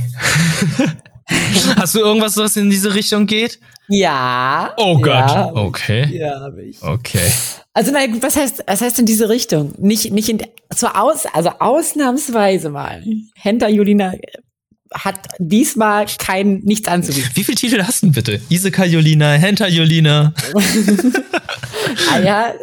Hast 1.76 1.94
du 1.94 2.00
irgendwas, 2.00 2.36
was 2.36 2.56
in 2.56 2.70
diese 2.70 2.94
Richtung 2.94 3.26
geht? 3.26 3.58
Ja. 3.88 4.74
Oh 4.76 4.96
Gott. 4.96 5.06
Ja, 5.06 5.52
okay. 5.54 6.08
Ja, 6.10 6.40
habe 6.40 6.62
ich. 6.62 6.82
Okay. 6.82 7.30
Also 7.72 7.92
nein, 7.92 8.22
was 8.22 8.36
heißt, 8.36 8.64
was 8.66 8.80
heißt 8.80 8.98
in 8.98 9.06
diese 9.06 9.28
Richtung? 9.28 9.74
Nicht, 9.78 10.12
nicht 10.12 10.28
in, 10.28 10.42
zur 10.74 11.00
Aus, 11.00 11.26
also 11.26 11.50
ausnahmsweise 11.58 12.70
mal. 12.70 13.02
Henta 13.34 13.68
Julina 13.68 14.12
hat 14.92 15.16
diesmal 15.38 16.06
kein, 16.18 16.60
nichts 16.60 16.88
anzubieten. 16.88 17.30
Wie 17.34 17.44
viele 17.44 17.56
Titel 17.56 17.82
hast 17.82 18.02
du 18.02 18.06
denn 18.06 18.14
bitte? 18.14 18.40
Iseka 18.48 18.84
Julina, 18.84 19.32
Henta 19.32 19.68
Julina. 19.68 20.32
ah 22.10 22.18
ja, 22.20 22.54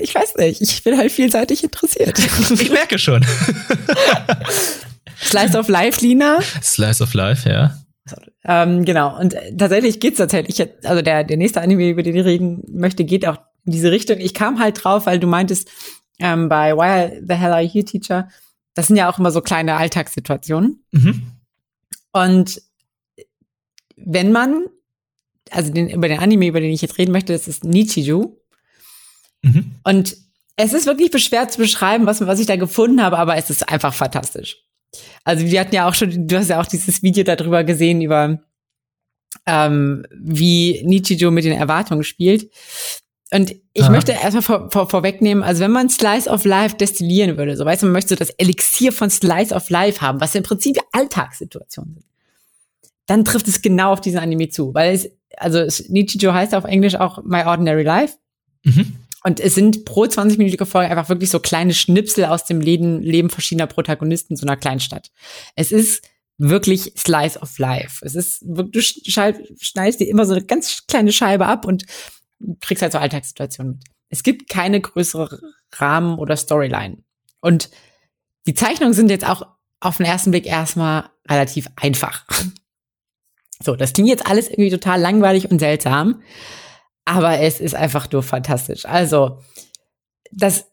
ich 0.00 0.14
weiß 0.14 0.36
nicht. 0.36 0.60
Ich 0.62 0.82
bin 0.82 0.96
halt 0.96 1.12
vielseitig 1.12 1.64
interessiert. 1.64 2.18
Ich 2.18 2.70
merke 2.70 2.98
schon. 2.98 3.24
Slice 5.22 5.58
of 5.58 5.68
Life, 5.68 6.00
Lina. 6.00 6.38
Slice 6.62 7.02
of 7.02 7.14
Life, 7.14 7.48
ja. 7.48 7.76
Ähm, 8.44 8.84
genau. 8.84 9.18
Und 9.18 9.36
tatsächlich 9.56 10.00
geht's 10.00 10.18
tatsächlich. 10.18 10.68
Also 10.84 11.02
der, 11.02 11.24
der 11.24 11.36
nächste 11.36 11.60
Anime, 11.60 11.88
über 11.88 12.02
den 12.02 12.16
ich 12.16 12.24
reden 12.24 12.64
möchte, 12.68 13.04
geht 13.04 13.26
auch 13.26 13.38
in 13.64 13.72
diese 13.72 13.92
Richtung. 13.92 14.18
Ich 14.18 14.34
kam 14.34 14.58
halt 14.58 14.82
drauf, 14.82 15.06
weil 15.06 15.20
du 15.20 15.26
meintest, 15.26 15.70
ähm, 16.18 16.48
bei 16.48 16.74
Why 16.76 17.22
the 17.26 17.34
Hell 17.34 17.52
Are 17.52 17.62
You 17.62 17.70
Here, 17.70 17.84
Teacher, 17.84 18.28
das 18.74 18.88
sind 18.88 18.96
ja 18.96 19.10
auch 19.10 19.18
immer 19.18 19.30
so 19.30 19.40
kleine 19.40 19.76
Alltagssituationen. 19.76 20.84
Mhm. 20.92 21.22
Und 22.12 22.62
wenn 23.96 24.32
man, 24.32 24.66
also 25.50 25.72
den, 25.72 25.90
über 25.90 26.08
den 26.08 26.18
Anime, 26.18 26.46
über 26.46 26.60
den 26.60 26.70
ich 26.70 26.82
jetzt 26.82 26.98
reden 26.98 27.12
möchte, 27.12 27.32
das 27.32 27.48
ist 27.48 27.64
Nichiju. 27.64 28.36
Mhm. 29.42 29.76
Und 29.84 30.16
es 30.56 30.72
ist 30.72 30.86
wirklich 30.86 31.10
schwer 31.24 31.48
zu 31.48 31.58
beschreiben, 31.58 32.06
was, 32.06 32.24
was 32.26 32.40
ich 32.40 32.46
da 32.46 32.56
gefunden 32.56 33.02
habe, 33.02 33.18
aber 33.18 33.36
es 33.36 33.50
ist 33.50 33.68
einfach 33.68 33.94
fantastisch. 33.94 34.64
Also 35.24 35.46
wir 35.46 35.60
hatten 35.60 35.74
ja 35.74 35.88
auch 35.88 35.94
schon, 35.94 36.26
du 36.26 36.38
hast 36.38 36.48
ja 36.48 36.60
auch 36.60 36.66
dieses 36.66 37.02
Video 37.02 37.24
darüber 37.24 37.64
gesehen, 37.64 38.02
über 38.02 38.40
ähm, 39.46 40.06
wie 40.12 40.82
Nichijou 40.84 41.30
mit 41.30 41.44
den 41.44 41.56
Erwartungen 41.56 42.04
spielt. 42.04 42.50
Und 43.32 43.54
ich 43.72 43.84
ah. 43.84 43.90
möchte 43.90 44.12
erstmal 44.12 44.42
vor, 44.42 44.70
vor, 44.70 44.90
vorwegnehmen, 44.90 45.42
also 45.42 45.60
wenn 45.60 45.70
man 45.70 45.88
Slice 45.88 46.28
of 46.28 46.44
Life 46.44 46.76
destillieren 46.76 47.38
würde, 47.38 47.56
so 47.56 47.64
weißt 47.64 47.82
du, 47.82 47.86
man 47.86 47.94
möchte 47.94 48.10
so 48.10 48.16
das 48.16 48.28
Elixier 48.30 48.92
von 48.92 49.08
Slice 49.08 49.54
of 49.54 49.70
Life 49.70 50.02
haben, 50.02 50.20
was 50.20 50.34
im 50.34 50.42
Prinzip 50.42 50.78
Alltagssituationen 50.92 51.94
sind, 51.94 52.06
dann 53.06 53.24
trifft 53.24 53.48
es 53.48 53.62
genau 53.62 53.92
auf 53.92 54.02
diesen 54.02 54.18
Anime 54.18 54.50
zu, 54.50 54.74
weil 54.74 54.94
es, 54.94 55.10
also 55.38 55.66
Nichijou 55.88 56.34
heißt 56.34 56.54
auf 56.54 56.64
Englisch 56.64 56.94
auch 56.94 57.24
My 57.24 57.44
Ordinary 57.44 57.84
Life. 57.84 58.16
Mhm. 58.64 58.96
Und 59.24 59.40
es 59.40 59.54
sind 59.54 59.84
pro 59.84 60.04
20-minütige 60.04 60.64
Folge 60.64 60.90
einfach 60.90 61.08
wirklich 61.08 61.30
so 61.30 61.40
kleine 61.40 61.74
Schnipsel 61.74 62.24
aus 62.24 62.44
dem 62.44 62.60
Leben, 62.60 63.00
Leben 63.00 63.30
verschiedener 63.30 63.66
Protagonisten 63.66 64.32
in 64.32 64.36
so 64.36 64.46
einer 64.46 64.56
Kleinstadt. 64.56 65.10
Es 65.54 65.70
ist 65.70 66.04
wirklich 66.38 66.92
Slice 66.96 67.38
of 67.40 67.58
Life. 67.58 68.04
Es 68.04 68.14
ist, 68.14 68.42
du 68.42 68.80
schneidest 68.80 70.00
dir 70.00 70.08
immer 70.08 70.26
so 70.26 70.34
eine 70.34 70.44
ganz 70.44 70.86
kleine 70.88 71.12
Scheibe 71.12 71.46
ab 71.46 71.64
und 71.66 71.84
kriegst 72.60 72.82
halt 72.82 72.92
so 72.92 72.98
Alltagssituationen 72.98 73.74
mit. 73.74 73.84
Es 74.08 74.22
gibt 74.22 74.50
keine 74.50 74.80
größere 74.80 75.40
Rahmen 75.74 76.18
oder 76.18 76.36
Storyline. 76.36 76.98
Und 77.40 77.70
die 78.46 78.54
Zeichnungen 78.54 78.92
sind 78.92 79.10
jetzt 79.10 79.26
auch 79.26 79.46
auf 79.80 79.98
den 79.98 80.06
ersten 80.06 80.32
Blick 80.32 80.46
erstmal 80.46 81.10
relativ 81.28 81.68
einfach. 81.76 82.26
So, 83.64 83.76
das 83.76 83.92
klingt 83.92 84.08
jetzt 84.08 84.26
alles 84.26 84.48
irgendwie 84.48 84.70
total 84.70 85.00
langweilig 85.00 85.48
und 85.48 85.60
seltsam 85.60 86.20
aber 87.04 87.40
es 87.40 87.60
ist 87.60 87.74
einfach 87.74 88.10
nur 88.10 88.22
fantastisch. 88.22 88.84
Also, 88.86 89.38
das 90.30 90.70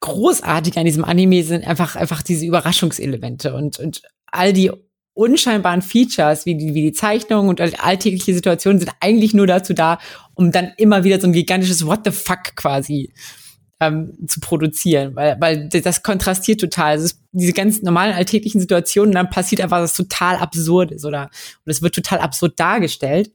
Großartige 0.00 0.78
an 0.78 0.86
diesem 0.86 1.04
Anime 1.04 1.42
sind 1.42 1.66
einfach, 1.66 1.96
einfach 1.96 2.22
diese 2.22 2.46
Überraschungselemente 2.46 3.54
und, 3.54 3.78
und 3.78 4.02
all 4.26 4.52
die 4.52 4.70
unscheinbaren 5.12 5.82
Features, 5.82 6.46
wie 6.46 6.56
die, 6.56 6.74
wie 6.74 6.82
die 6.82 6.92
Zeichnung 6.92 7.48
und 7.48 7.60
alltägliche 7.60 8.32
Situationen 8.32 8.78
sind 8.78 8.92
eigentlich 9.00 9.34
nur 9.34 9.46
dazu 9.46 9.74
da, 9.74 9.98
um 10.34 10.52
dann 10.52 10.72
immer 10.78 11.04
wieder 11.04 11.20
so 11.20 11.26
ein 11.26 11.32
gigantisches 11.32 11.84
What 11.84 12.00
the 12.04 12.10
fuck 12.10 12.56
quasi 12.56 13.12
ähm, 13.80 14.12
zu 14.26 14.40
produzieren, 14.40 15.16
weil, 15.16 15.36
weil 15.40 15.68
das 15.68 16.02
kontrastiert 16.02 16.60
total. 16.60 16.92
Also 16.92 17.14
diese 17.32 17.52
ganz 17.52 17.82
normalen 17.82 18.14
alltäglichen 18.14 18.60
Situationen, 18.60 19.14
dann 19.14 19.30
passiert 19.30 19.60
einfach 19.60 19.80
was 19.80 19.94
total 19.94 20.36
Absurdes 20.36 21.04
oder, 21.04 21.24
oder 21.64 21.72
es 21.72 21.82
wird 21.82 21.94
total 21.94 22.20
absurd 22.20 22.58
dargestellt. 22.58 23.32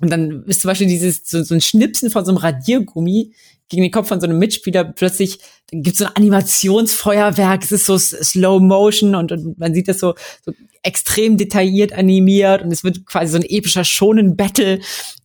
Und 0.00 0.10
dann 0.10 0.44
ist 0.44 0.62
zum 0.62 0.68
Beispiel 0.68 0.86
dieses, 0.86 1.28
so, 1.28 1.42
so 1.42 1.54
ein 1.54 1.60
Schnipsen 1.60 2.10
von 2.10 2.24
so 2.24 2.32
einem 2.32 2.38
Radiergummi 2.38 3.32
gegen 3.68 3.82
den 3.82 3.90
Kopf 3.90 4.08
von 4.08 4.20
so 4.20 4.26
einem 4.26 4.38
Mitspieler 4.38 4.84
plötzlich, 4.84 5.38
dann 5.70 5.82
gibt's 5.82 6.00
so 6.00 6.06
ein 6.06 6.16
Animationsfeuerwerk, 6.16 7.62
es 7.62 7.72
ist 7.72 7.86
so 7.86 7.96
Slow 7.96 8.60
Motion 8.60 9.14
und, 9.14 9.32
und 9.32 9.58
man 9.58 9.72
sieht 9.72 9.88
das 9.88 9.98
so, 9.98 10.14
so 10.44 10.52
extrem 10.82 11.36
detailliert 11.36 11.92
animiert 11.92 12.62
und 12.62 12.72
es 12.72 12.84
wird 12.84 13.06
quasi 13.06 13.32
so 13.32 13.38
ein 13.38 13.44
epischer 13.48 13.84
Schonen-Battle 13.84 14.80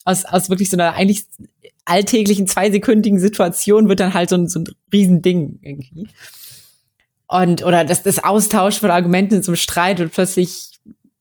aus, 0.06 0.24
aus 0.26 0.50
wirklich 0.50 0.70
so 0.70 0.78
einer 0.78 0.94
eigentlich 0.94 1.26
alltäglichen 1.86 2.48
zweisekündigen 2.48 3.20
Situation 3.20 3.90
wird 3.90 4.00
dann 4.00 4.14
halt 4.14 4.30
so 4.30 4.36
ein, 4.36 4.48
so 4.48 4.60
ein 4.60 4.66
Riesending 4.94 5.60
irgendwie. 5.62 6.08
Und, 7.28 7.64
oder 7.64 7.84
das, 7.84 8.04
das 8.04 8.24
Austausch 8.24 8.80
von 8.80 8.92
Argumenten 8.92 9.44
einem 9.52 9.56
Streit 9.58 10.00
wird 10.00 10.14
plötzlich 10.14 10.72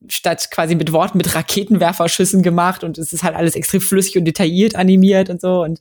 statt 0.08 0.50
quasi 0.50 0.74
mit 0.74 0.92
Worten 0.92 1.18
mit 1.18 1.34
Raketenwerferschüssen 1.34 2.42
gemacht 2.42 2.84
und 2.84 2.98
es 2.98 3.12
ist 3.12 3.22
halt 3.22 3.36
alles 3.36 3.54
extrem 3.54 3.80
flüssig 3.80 4.16
und 4.18 4.24
detailliert 4.24 4.76
animiert 4.76 5.30
und 5.30 5.40
so 5.40 5.62
und 5.62 5.80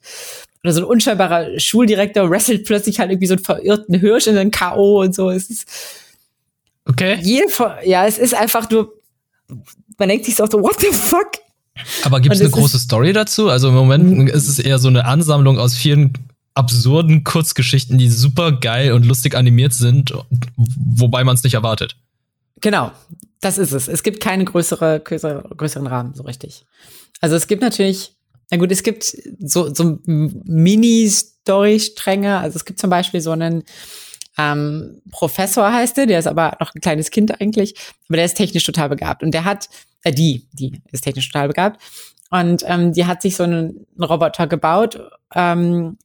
oder 0.62 0.72
so 0.72 0.80
ein 0.80 0.84
unscheinbarer 0.84 1.60
Schuldirektor 1.60 2.28
wrestelt 2.28 2.64
plötzlich 2.64 2.98
halt 2.98 3.10
irgendwie 3.10 3.28
so 3.28 3.34
einen 3.34 3.44
verirrten 3.44 4.00
Hirsch 4.00 4.26
in 4.26 4.34
den 4.34 4.50
K.O. 4.50 5.00
und 5.02 5.14
so. 5.14 5.30
Es 5.30 5.48
ist 5.48 5.68
Okay. 6.88 7.18
jede, 7.20 7.46
ja, 7.84 8.06
es 8.06 8.16
ist 8.16 8.34
einfach 8.34 8.70
nur, 8.70 8.92
man 9.98 10.08
denkt 10.08 10.24
sich 10.24 10.36
so, 10.36 10.44
what 10.44 10.78
the 10.80 10.86
fuck? 10.92 11.32
Aber 12.04 12.20
gibt 12.20 12.34
es 12.34 12.40
eine 12.40 12.50
große 12.50 12.78
Story 12.78 13.12
dazu? 13.12 13.48
Also 13.50 13.68
im 13.68 13.74
Moment 13.74 14.30
ist 14.30 14.48
es 14.48 14.58
eher 14.58 14.78
so 14.78 14.88
eine 14.88 15.04
Ansammlung 15.04 15.58
aus 15.58 15.74
vielen 15.76 16.12
absurden 16.54 17.22
Kurzgeschichten, 17.22 17.98
die 17.98 18.08
super 18.08 18.52
geil 18.52 18.92
und 18.92 19.04
lustig 19.04 19.34
animiert 19.34 19.74
sind, 19.74 20.14
wobei 20.56 21.22
man 21.22 21.34
es 21.34 21.42
nicht 21.42 21.54
erwartet. 21.54 21.96
Genau, 22.60 22.90
das 23.40 23.58
ist 23.58 23.72
es. 23.72 23.88
Es 23.88 24.02
gibt 24.02 24.20
keine 24.20 24.44
größere, 24.44 25.00
größere, 25.00 25.48
größeren 25.56 25.86
Rahmen, 25.86 26.14
so 26.14 26.22
richtig. 26.22 26.66
Also 27.20 27.36
es 27.36 27.46
gibt 27.46 27.62
natürlich, 27.62 28.16
na 28.50 28.56
gut, 28.56 28.72
es 28.72 28.82
gibt 28.82 29.04
so, 29.38 29.72
so 29.74 29.98
Mini-Story-Stränge. 30.04 32.38
Also 32.38 32.56
es 32.56 32.64
gibt 32.64 32.80
zum 32.80 32.88
Beispiel 32.90 33.20
so 33.20 33.32
einen 33.32 33.64
ähm, 34.38 35.02
Professor 35.10 35.72
heißt 35.72 35.96
der, 35.96 36.06
der 36.06 36.18
ist 36.18 36.26
aber 36.26 36.56
noch 36.60 36.74
ein 36.74 36.80
kleines 36.80 37.10
Kind 37.10 37.40
eigentlich, 37.40 37.74
aber 38.08 38.16
der 38.16 38.26
ist 38.26 38.36
technisch 38.36 38.64
total 38.64 38.90
begabt. 38.90 39.22
Und 39.22 39.32
der 39.32 39.44
hat, 39.44 39.68
äh, 40.02 40.12
die, 40.12 40.46
die 40.52 40.82
ist 40.92 41.02
technisch 41.02 41.30
total 41.30 41.48
begabt. 41.48 41.80
Und 42.30 42.62
ähm, 42.66 42.92
die 42.92 43.06
hat 43.06 43.22
sich 43.22 43.36
so 43.36 43.44
einen 43.44 43.86
Roboter 43.98 44.46
gebaut, 44.46 45.00
ähm, 45.34 45.96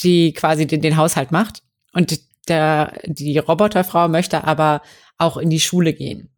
die 0.00 0.32
quasi 0.32 0.66
den, 0.66 0.80
den 0.80 0.96
Haushalt 0.96 1.30
macht. 1.30 1.62
Und 1.92 2.18
der, 2.48 2.92
die 3.04 3.38
Roboterfrau 3.38 4.08
möchte 4.08 4.44
aber 4.44 4.82
auch 5.18 5.36
in 5.36 5.50
die 5.50 5.60
Schule 5.60 5.92
gehen. 5.92 6.30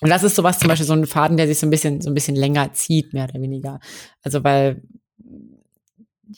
Und 0.00 0.10
das 0.10 0.24
ist 0.24 0.34
sowas 0.34 0.58
zum 0.58 0.68
Beispiel 0.68 0.86
so 0.86 0.94
ein 0.94 1.06
Faden, 1.06 1.36
der 1.36 1.46
sich 1.46 1.60
so 1.60 1.66
ein 1.66 1.70
bisschen, 1.70 2.00
so 2.00 2.10
ein 2.10 2.14
bisschen 2.14 2.34
länger 2.34 2.72
zieht, 2.72 3.12
mehr 3.12 3.24
oder 3.24 3.40
weniger. 3.40 3.78
Also 4.22 4.42
weil, 4.42 4.82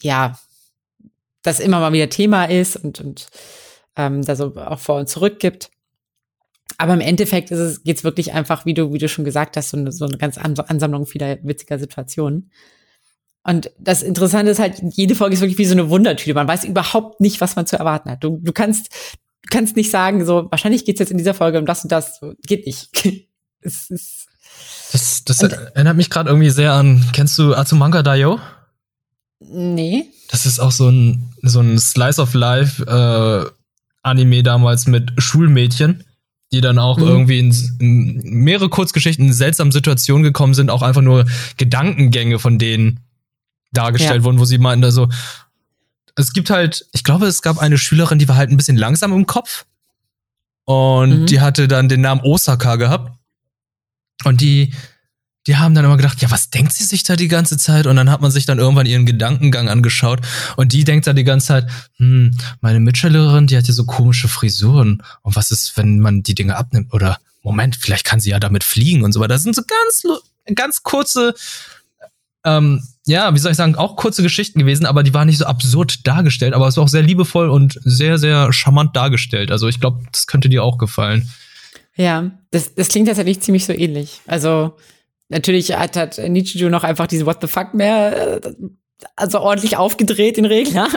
ja, 0.00 0.38
das 1.42 1.60
immer 1.60 1.80
mal 1.80 1.92
wieder 1.92 2.10
Thema 2.10 2.44
ist 2.44 2.76
und, 2.76 3.00
und 3.00 3.28
ähm, 3.96 4.22
da 4.22 4.36
so 4.36 4.54
auch 4.56 4.78
vor 4.78 4.96
und 4.96 5.08
zurück 5.08 5.38
gibt. 5.38 5.70
Aber 6.76 6.94
im 6.94 7.00
Endeffekt 7.00 7.50
ist 7.50 7.58
es, 7.58 7.82
geht's 7.84 8.04
wirklich 8.04 8.32
einfach, 8.32 8.66
wie 8.66 8.74
du, 8.74 8.92
wie 8.92 8.98
du 8.98 9.08
schon 9.08 9.24
gesagt 9.24 9.56
hast, 9.56 9.70
so 9.70 9.76
eine, 9.76 9.92
so 9.92 10.06
eine 10.06 10.18
ganz 10.18 10.38
Ansammlung 10.38 11.06
vieler 11.06 11.38
witziger 11.42 11.78
Situationen. 11.78 12.50
Und 13.46 13.70
das 13.78 14.02
Interessante 14.02 14.50
ist 14.50 14.58
halt, 14.58 14.80
jede 14.94 15.14
Folge 15.14 15.34
ist 15.34 15.40
wirklich 15.40 15.58
wie 15.58 15.66
so 15.66 15.72
eine 15.72 15.90
Wundertüte. 15.90 16.34
Man 16.34 16.48
weiß 16.48 16.64
überhaupt 16.64 17.20
nicht, 17.20 17.40
was 17.40 17.56
man 17.56 17.66
zu 17.66 17.76
erwarten 17.78 18.10
hat. 18.10 18.24
Du, 18.24 18.38
du 18.42 18.52
kannst, 18.52 18.88
du 19.42 19.48
kannst 19.50 19.76
nicht 19.76 19.90
sagen, 19.90 20.24
so, 20.24 20.46
wahrscheinlich 20.50 20.84
geht's 20.86 21.00
jetzt 21.00 21.10
in 21.12 21.18
dieser 21.18 21.34
Folge 21.34 21.58
um 21.58 21.66
das 21.66 21.82
und 21.82 21.92
das. 21.92 22.18
So, 22.20 22.32
geht 22.46 22.66
nicht. 22.66 22.88
es 23.60 23.90
ist, 23.90 24.26
Das, 24.92 25.24
das 25.24 25.40
erinnert 25.42 25.96
mich 25.96 26.08
gerade 26.10 26.30
irgendwie 26.30 26.50
sehr 26.50 26.72
an, 26.72 27.04
kennst 27.12 27.38
du 27.38 27.54
Azumanga 27.54 28.02
Daioh? 28.02 28.38
nee. 29.40 30.06
Das 30.30 30.46
ist 30.46 30.58
auch 30.58 30.72
so 30.72 30.88
ein, 30.88 31.30
so 31.42 31.60
ein 31.60 31.78
Slice 31.78 32.20
of 32.20 32.32
Life 32.34 32.82
äh, 32.86 33.50
Anime 34.02 34.42
damals 34.42 34.86
mit 34.86 35.12
Schulmädchen, 35.18 36.04
die 36.52 36.60
dann 36.60 36.78
auch 36.78 36.96
Mhm. 36.98 37.06
irgendwie 37.06 37.38
in, 37.38 37.54
in 37.78 38.20
mehrere 38.24 38.68
Kurzgeschichten 38.70 39.26
in 39.26 39.32
seltsamen 39.32 39.70
Situationen 39.70 40.22
gekommen 40.24 40.54
sind, 40.54 40.70
auch 40.70 40.82
einfach 40.82 41.02
nur 41.02 41.26
Gedankengänge 41.58 42.38
von 42.38 42.58
denen 42.58 43.00
dargestellt 43.74 44.20
Ja. 44.20 44.24
wurden, 44.24 44.38
wo 44.38 44.44
sie 44.46 44.58
meinten, 44.58 44.84
also 44.84 45.08
es 46.16 46.32
gibt 46.32 46.48
halt, 46.50 46.86
ich 46.92 47.04
glaube, 47.04 47.26
es 47.26 47.42
gab 47.42 47.58
eine 47.58 47.76
Schülerin, 47.78 48.18
die 48.18 48.28
war 48.28 48.36
halt 48.36 48.50
ein 48.50 48.56
bisschen 48.56 48.76
langsam 48.76 49.12
im 49.12 49.26
Kopf 49.26 49.66
und 50.64 51.22
Mhm. 51.22 51.26
die 51.26 51.40
hatte 51.40 51.68
dann 51.68 51.88
den 51.88 52.00
Namen 52.00 52.20
Osaka 52.22 52.76
gehabt 52.76 53.12
und 54.24 54.40
die 54.40 54.72
die 55.46 55.58
haben 55.58 55.74
dann 55.74 55.84
immer 55.84 55.98
gedacht, 55.98 56.22
ja, 56.22 56.30
was 56.30 56.48
denkt 56.48 56.72
sie 56.72 56.84
sich 56.84 57.02
da 57.02 57.16
die 57.16 57.28
ganze 57.28 57.58
Zeit? 57.58 57.86
Und 57.86 57.96
dann 57.96 58.08
hat 58.10 58.22
man 58.22 58.30
sich 58.30 58.46
dann 58.46 58.58
irgendwann 58.58 58.86
ihren 58.86 59.04
Gedankengang 59.04 59.68
angeschaut 59.68 60.20
und 60.56 60.72
die 60.72 60.84
denkt 60.84 61.06
dann 61.06 61.16
die 61.16 61.24
ganze 61.24 61.48
Zeit, 61.48 61.70
hm, 61.98 62.30
meine 62.62 62.80
Mitschülerin, 62.80 63.46
die 63.46 63.54
hat 63.58 63.68
ja 63.68 63.74
so 63.74 63.84
komische 63.84 64.26
Frisuren. 64.28 65.02
Und 65.20 65.36
was 65.36 65.50
ist, 65.50 65.76
wenn 65.76 66.00
man 66.00 66.22
die 66.22 66.34
Dinge 66.34 66.56
abnimmt? 66.56 66.94
Oder 66.94 67.18
Moment, 67.42 67.76
vielleicht 67.76 68.06
kann 68.06 68.20
sie 68.20 68.30
ja 68.30 68.40
damit 68.40 68.64
fliegen 68.64 69.04
und 69.04 69.12
so 69.12 69.20
weiter. 69.20 69.34
Das 69.34 69.42
sind 69.42 69.54
so 69.54 69.60
ganz, 69.66 70.22
ganz 70.54 70.82
kurze, 70.82 71.34
ähm, 72.44 72.82
ja, 73.06 73.34
wie 73.34 73.38
soll 73.38 73.50
ich 73.50 73.56
sagen, 73.56 73.74
auch 73.74 73.96
kurze 73.96 74.22
Geschichten 74.22 74.58
gewesen, 74.58 74.86
aber 74.86 75.02
die 75.02 75.12
waren 75.12 75.26
nicht 75.26 75.38
so 75.38 75.44
absurd 75.44 76.06
dargestellt, 76.06 76.54
aber 76.54 76.68
es 76.68 76.76
war 76.76 76.84
auch 76.84 76.88
sehr 76.88 77.02
liebevoll 77.02 77.50
und 77.50 77.78
sehr, 77.84 78.18
sehr 78.18 78.52
charmant 78.52 78.96
dargestellt. 78.96 79.50
Also 79.50 79.68
ich 79.68 79.80
glaube, 79.80 80.02
das 80.12 80.26
könnte 80.26 80.48
dir 80.48 80.64
auch 80.64 80.78
gefallen. 80.78 81.28
Ja, 81.96 82.30
das, 82.50 82.74
das 82.74 82.88
klingt 82.88 83.08
tatsächlich 83.08 83.40
ziemlich 83.40 83.66
so 83.66 83.72
ähnlich. 83.72 84.20
Also 84.26 84.76
natürlich 85.28 85.76
hat, 85.76 85.96
hat 85.96 86.18
Nichiju 86.18 86.68
noch 86.70 86.84
einfach 86.84 87.06
diese 87.06 87.26
What 87.26 87.38
the 87.40 87.46
fuck 87.46 87.74
mehr, 87.74 88.42
äh, 88.44 88.52
also 89.16 89.40
ordentlich 89.40 89.76
aufgedreht, 89.76 90.36
den 90.36 90.46
Regler. 90.46 90.88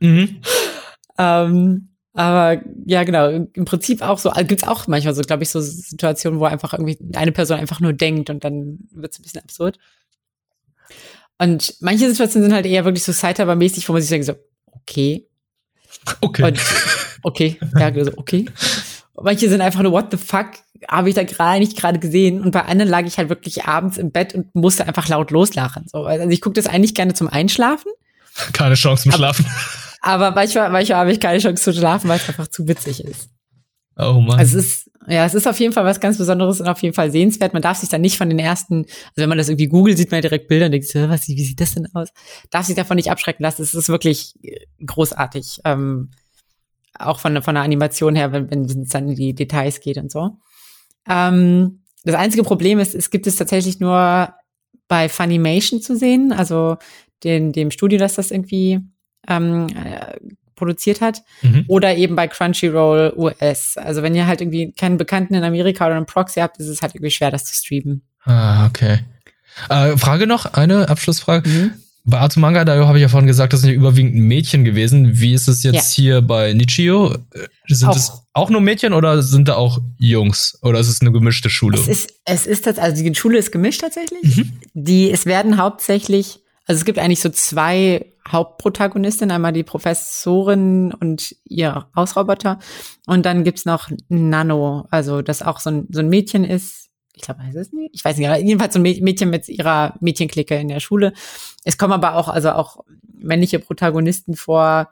Mhm. 0.00 0.40
ähm, 1.18 1.88
aber 2.12 2.62
ja, 2.86 3.02
genau, 3.02 3.28
im 3.28 3.64
Prinzip 3.64 4.00
auch 4.00 4.18
so, 4.18 4.30
also 4.30 4.46
gibt's 4.46 4.66
auch 4.66 4.86
manchmal 4.86 5.14
so, 5.14 5.22
glaube 5.22 5.42
ich, 5.42 5.50
so 5.50 5.60
Situationen, 5.60 6.38
wo 6.38 6.44
einfach 6.44 6.72
irgendwie 6.72 6.98
eine 7.14 7.32
Person 7.32 7.58
einfach 7.58 7.80
nur 7.80 7.92
denkt 7.92 8.30
und 8.30 8.44
dann 8.44 8.78
wird's 8.92 9.18
ein 9.18 9.22
bisschen 9.22 9.42
absurd. 9.42 9.78
Und 11.38 11.74
manche 11.80 12.08
Situationen 12.08 12.48
sind 12.48 12.54
halt 12.54 12.66
eher 12.66 12.84
wirklich 12.84 13.04
so 13.04 13.12
Sidehaber-mäßig, 13.12 13.88
wo 13.88 13.92
man 13.92 14.00
sich 14.02 14.10
denkt 14.10 14.26
so, 14.26 14.34
okay, 14.72 15.26
Okay. 16.20 16.42
und 16.42 16.60
okay, 17.22 17.58
ja, 17.78 18.04
so, 18.04 18.12
okay. 18.16 18.46
Manche 19.20 19.48
sind 19.48 19.60
einfach 19.60 19.80
nur, 19.82 19.92
what 19.92 20.10
the 20.10 20.16
fuck, 20.16 20.46
habe 20.88 21.08
ich 21.08 21.14
da 21.14 21.22
gerade 21.22 21.60
nicht 21.60 21.76
gerade 21.76 21.98
gesehen. 21.98 22.40
Und 22.42 22.50
bei 22.50 22.62
anderen 22.62 22.90
lag 22.90 23.04
ich 23.06 23.16
halt 23.16 23.28
wirklich 23.28 23.64
abends 23.64 23.96
im 23.96 24.10
Bett 24.10 24.34
und 24.34 24.54
musste 24.54 24.86
einfach 24.86 25.08
laut 25.08 25.30
loslachen. 25.30 25.86
So, 25.90 26.04
also 26.04 26.28
ich 26.28 26.40
gucke 26.40 26.54
das 26.54 26.66
eigentlich 26.66 26.94
gerne 26.94 27.14
zum 27.14 27.28
Einschlafen, 27.28 27.90
Keine 28.52 28.74
Chance 28.74 29.04
zum 29.04 29.12
Schlafen. 29.12 29.46
aber 30.02 30.32
manchmal, 30.32 30.68
manchmal 30.70 30.98
habe 30.98 31.12
ich 31.12 31.20
keine 31.20 31.38
Chance 31.38 31.62
zu 31.62 31.72
schlafen, 31.72 32.08
weil 32.08 32.18
es 32.18 32.28
einfach 32.28 32.48
zu 32.48 32.66
witzig 32.68 33.02
ist. 33.04 33.30
Oh 33.96 34.20
Mann. 34.20 34.38
Also 34.38 34.58
es 34.58 34.64
ist, 34.64 34.90
ja, 35.06 35.24
es 35.24 35.34
ist 35.34 35.46
auf 35.46 35.58
jeden 35.60 35.72
Fall 35.72 35.84
was 35.84 36.00
ganz 36.00 36.18
Besonderes 36.18 36.60
und 36.60 36.68
auf 36.68 36.82
jeden 36.82 36.94
Fall 36.94 37.10
sehenswert. 37.10 37.52
Man 37.52 37.62
darf 37.62 37.78
sich 37.78 37.88
dann 37.88 38.00
nicht 38.00 38.16
von 38.16 38.28
den 38.28 38.38
ersten, 38.38 38.84
also 38.84 39.16
wenn 39.16 39.28
man 39.28 39.38
das 39.38 39.48
irgendwie 39.48 39.68
googelt, 39.68 39.98
sieht 39.98 40.10
man 40.10 40.18
ja 40.18 40.22
direkt 40.22 40.48
Bilder 40.48 40.66
und 40.66 40.72
denkt, 40.72 40.92
was, 40.94 41.28
wie 41.28 41.44
sieht 41.44 41.60
das 41.60 41.74
denn 41.74 41.88
aus? 41.94 42.08
Darf 42.50 42.66
sich 42.66 42.74
davon 42.74 42.96
nicht 42.96 43.10
abschrecken 43.10 43.42
lassen. 43.42 43.62
Es 43.62 43.74
ist 43.74 43.88
wirklich 43.88 44.34
äh, 44.42 44.60
großartig. 44.84 45.60
Ähm, 45.64 46.10
auch 46.98 47.18
von, 47.18 47.42
von 47.42 47.54
der 47.54 47.64
Animation 47.64 48.14
her, 48.14 48.32
wenn, 48.32 48.50
wenn 48.50 48.64
es 48.64 48.88
dann 48.90 49.08
in 49.08 49.16
die 49.16 49.34
Details 49.34 49.80
geht 49.80 49.98
und 49.98 50.10
so. 50.10 50.38
Ähm, 51.08 51.82
das 52.04 52.14
einzige 52.14 52.44
Problem 52.44 52.78
ist, 52.78 52.94
es 52.94 53.10
gibt 53.10 53.26
es 53.26 53.36
tatsächlich 53.36 53.80
nur 53.80 54.32
bei 54.88 55.08
Funimation 55.08 55.80
zu 55.80 55.96
sehen, 55.96 56.32
also 56.32 56.76
den, 57.24 57.52
dem 57.52 57.70
Studio, 57.70 57.98
das 57.98 58.14
das 58.14 58.30
irgendwie 58.30 58.80
ähm, 59.28 59.66
äh, 59.68 60.14
produziert 60.54 61.00
hat 61.00 61.22
Mhm. 61.42 61.64
oder 61.68 61.96
eben 61.96 62.16
bei 62.16 62.26
Crunchyroll 62.28 63.12
US. 63.16 63.76
Also 63.76 64.02
wenn 64.02 64.14
ihr 64.14 64.26
halt 64.26 64.40
irgendwie 64.40 64.72
keinen 64.72 64.96
Bekannten 64.96 65.34
in 65.34 65.44
Amerika 65.44 65.86
oder 65.86 65.96
einen 65.96 66.06
Proxy 66.06 66.40
habt, 66.40 66.58
ist 66.58 66.68
es 66.68 66.82
halt 66.82 66.94
irgendwie 66.94 67.10
schwer, 67.10 67.30
das 67.30 67.44
zu 67.44 67.54
streamen. 67.54 68.02
Ah, 68.24 68.66
okay. 68.66 69.00
Äh, 69.68 69.96
Frage 69.96 70.26
noch, 70.26 70.52
eine 70.54 70.88
Abschlussfrage. 70.88 71.48
Mhm. 71.48 71.70
Bei 72.06 72.20
Azumanga, 72.20 72.66
da 72.66 72.86
habe 72.86 72.98
ich 72.98 73.02
ja 73.02 73.08
vorhin 73.08 73.26
gesagt, 73.26 73.54
das 73.54 73.60
sind 73.62 73.70
ja 73.70 73.76
überwiegend 73.76 74.14
Mädchen 74.14 74.62
gewesen. 74.64 75.18
Wie 75.20 75.32
ist 75.32 75.48
es 75.48 75.62
jetzt 75.62 75.90
hier 75.94 76.20
bei 76.20 76.52
Nichio? 76.52 77.14
Äh, 77.14 77.18
Sind 77.68 77.88
Auch. 77.88 77.96
es 77.96 78.12
auch 78.34 78.50
nur 78.50 78.60
Mädchen 78.60 78.92
oder 78.92 79.22
sind 79.22 79.48
da 79.48 79.54
auch 79.54 79.78
Jungs? 79.96 80.58
Oder 80.60 80.80
ist 80.80 80.88
es 80.88 81.00
eine 81.00 81.12
gemischte 81.12 81.48
Schule? 81.48 81.78
Es 81.78 81.88
ist, 81.88 82.12
es 82.26 82.44
ist 82.46 82.66
das, 82.66 82.78
also 82.78 83.02
die 83.02 83.14
Schule 83.14 83.38
ist 83.38 83.52
gemischt 83.52 83.80
tatsächlich. 83.80 84.36
Mhm. 84.36 84.52
Die, 84.74 85.10
es 85.10 85.24
werden 85.24 85.56
hauptsächlich, 85.56 86.40
also 86.66 86.78
es 86.78 86.84
gibt 86.84 86.98
eigentlich 86.98 87.20
so 87.20 87.28
zwei 87.28 88.12
Hauptprotagonistinnen, 88.26 89.34
einmal 89.34 89.52
die 89.52 89.64
Professorin 89.64 90.94
und 90.94 91.36
ihr 91.44 91.86
Hausroboter. 91.94 92.58
Und 93.06 93.26
dann 93.26 93.44
gibt's 93.44 93.66
noch 93.66 93.90
Nano, 94.08 94.86
also 94.90 95.20
das 95.20 95.42
auch 95.42 95.60
so 95.60 95.70
ein, 95.70 95.88
so 95.90 96.00
ein 96.00 96.08
Mädchen 96.08 96.44
ist. 96.44 96.88
Ich 97.12 97.22
glaube, 97.22 97.42
heißt 97.42 97.56
es 97.56 97.72
nicht? 97.72 97.90
Ich 97.94 98.04
weiß 98.04 98.16
nicht, 98.16 98.28
jedenfalls 98.38 98.74
so 98.74 98.80
ein 98.80 98.86
Mä- 98.86 99.02
Mädchen 99.02 99.30
mit 99.30 99.48
ihrer 99.48 99.94
Mädchenklicke 100.00 100.56
in 100.56 100.68
der 100.68 100.80
Schule. 100.80 101.12
Es 101.64 101.78
kommen 101.78 101.92
aber 101.92 102.14
auch, 102.14 102.28
also 102.28 102.52
auch 102.52 102.84
männliche 103.12 103.58
Protagonisten 103.58 104.34
vor, 104.34 104.88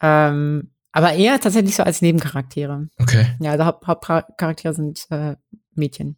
ähm, 0.00 0.70
aber 0.92 1.12
eher 1.12 1.38
tatsächlich 1.38 1.76
so 1.76 1.82
als 1.82 2.00
Nebencharaktere. 2.00 2.88
Okay. 2.98 3.26
Ja, 3.38 3.52
also 3.52 3.66
Haupt, 3.66 3.86
Hauptcharaktere 3.86 4.72
sind 4.72 5.06
äh, 5.10 5.36
Mädchen. 5.74 6.16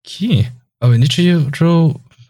Okay. 0.00 0.50
Aber 0.80 0.98
Nichio 0.98 1.48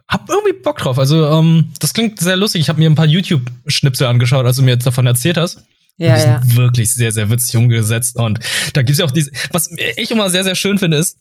hab 0.09 0.29
irgendwie 0.29 0.53
Bock 0.53 0.79
drauf. 0.79 0.99
Also, 0.99 1.27
ähm, 1.27 1.71
das 1.81 1.95
klingt 1.95 2.21
sehr 2.21 2.37
lustig. 2.37 2.61
Ich 2.61 2.69
habe 2.69 2.79
mir 2.79 2.91
ein 2.91 2.95
paar 2.95 3.07
YouTube-Schnipsel 3.07 4.07
angeschaut, 4.07 4.45
als 4.45 4.57
du 4.57 4.63
mir 4.63 4.73
jetzt 4.73 4.87
davon 4.87 5.07
erzählt 5.07 5.37
hast. 5.37 5.65
Ja, 5.99 6.17
die 6.17 6.23
ja. 6.23 6.41
sind 6.41 6.57
wirklich 6.57 6.93
sehr, 6.93 7.13
sehr 7.13 7.31
witzig 7.31 7.57
umgesetzt. 7.57 8.17
Und 8.17 8.41
da 8.73 8.83
gibt's 8.83 8.99
ja 8.99 9.05
auch 9.05 9.11
diese, 9.11 9.31
was 9.53 9.71
ich 9.97 10.11
immer 10.11 10.31
sehr, 10.31 10.45
sehr 10.45 10.55
schön 10.55 10.79
finde, 10.79 10.97
ist, 10.97 11.19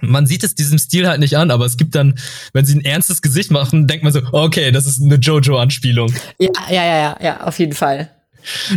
man 0.00 0.26
sieht 0.26 0.44
es 0.44 0.54
diesem 0.54 0.78
Stil 0.78 1.08
halt 1.08 1.20
nicht 1.20 1.36
an, 1.36 1.50
aber 1.50 1.66
es 1.66 1.76
gibt 1.76 1.94
dann, 1.94 2.18
wenn 2.52 2.64
sie 2.64 2.76
ein 2.76 2.84
ernstes 2.84 3.22
Gesicht 3.22 3.50
machen, 3.50 3.86
denkt 3.86 4.04
man 4.04 4.12
so, 4.12 4.20
okay, 4.32 4.72
das 4.72 4.86
ist 4.86 5.02
eine 5.02 5.16
Jojo-Anspielung. 5.16 6.12
Ja, 6.38 6.50
ja, 6.68 6.84
ja, 6.84 6.96
ja, 6.96 7.18
ja, 7.22 7.40
auf 7.42 7.58
jeden 7.58 7.74
Fall. 7.74 8.10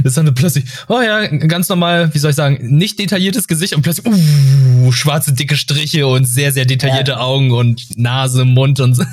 Das 0.04 0.12
ist 0.12 0.18
dann 0.18 0.34
plötzlich, 0.34 0.66
oh 0.88 1.02
ja, 1.02 1.28
ganz 1.28 1.70
normal, 1.70 2.14
wie 2.14 2.20
soll 2.20 2.32
ich 2.32 2.36
sagen, 2.36 2.76
nicht 2.78 3.00
detailliertes 3.00 3.48
Gesicht 3.48 3.76
und 3.76 3.82
plötzlich, 3.82 4.06
uh, 4.08 4.92
schwarze, 4.92 5.34
dicke 5.34 5.56
Striche 5.56 6.08
und 6.08 6.26
sehr, 6.26 6.52
sehr 6.52 6.66
detaillierte 6.66 7.12
Ja. 7.12 7.20
Augen 7.20 7.52
und 7.52 7.98
Nase, 7.98 8.46
Mund 8.46 8.80
und 8.80 8.96
so. 8.96 9.04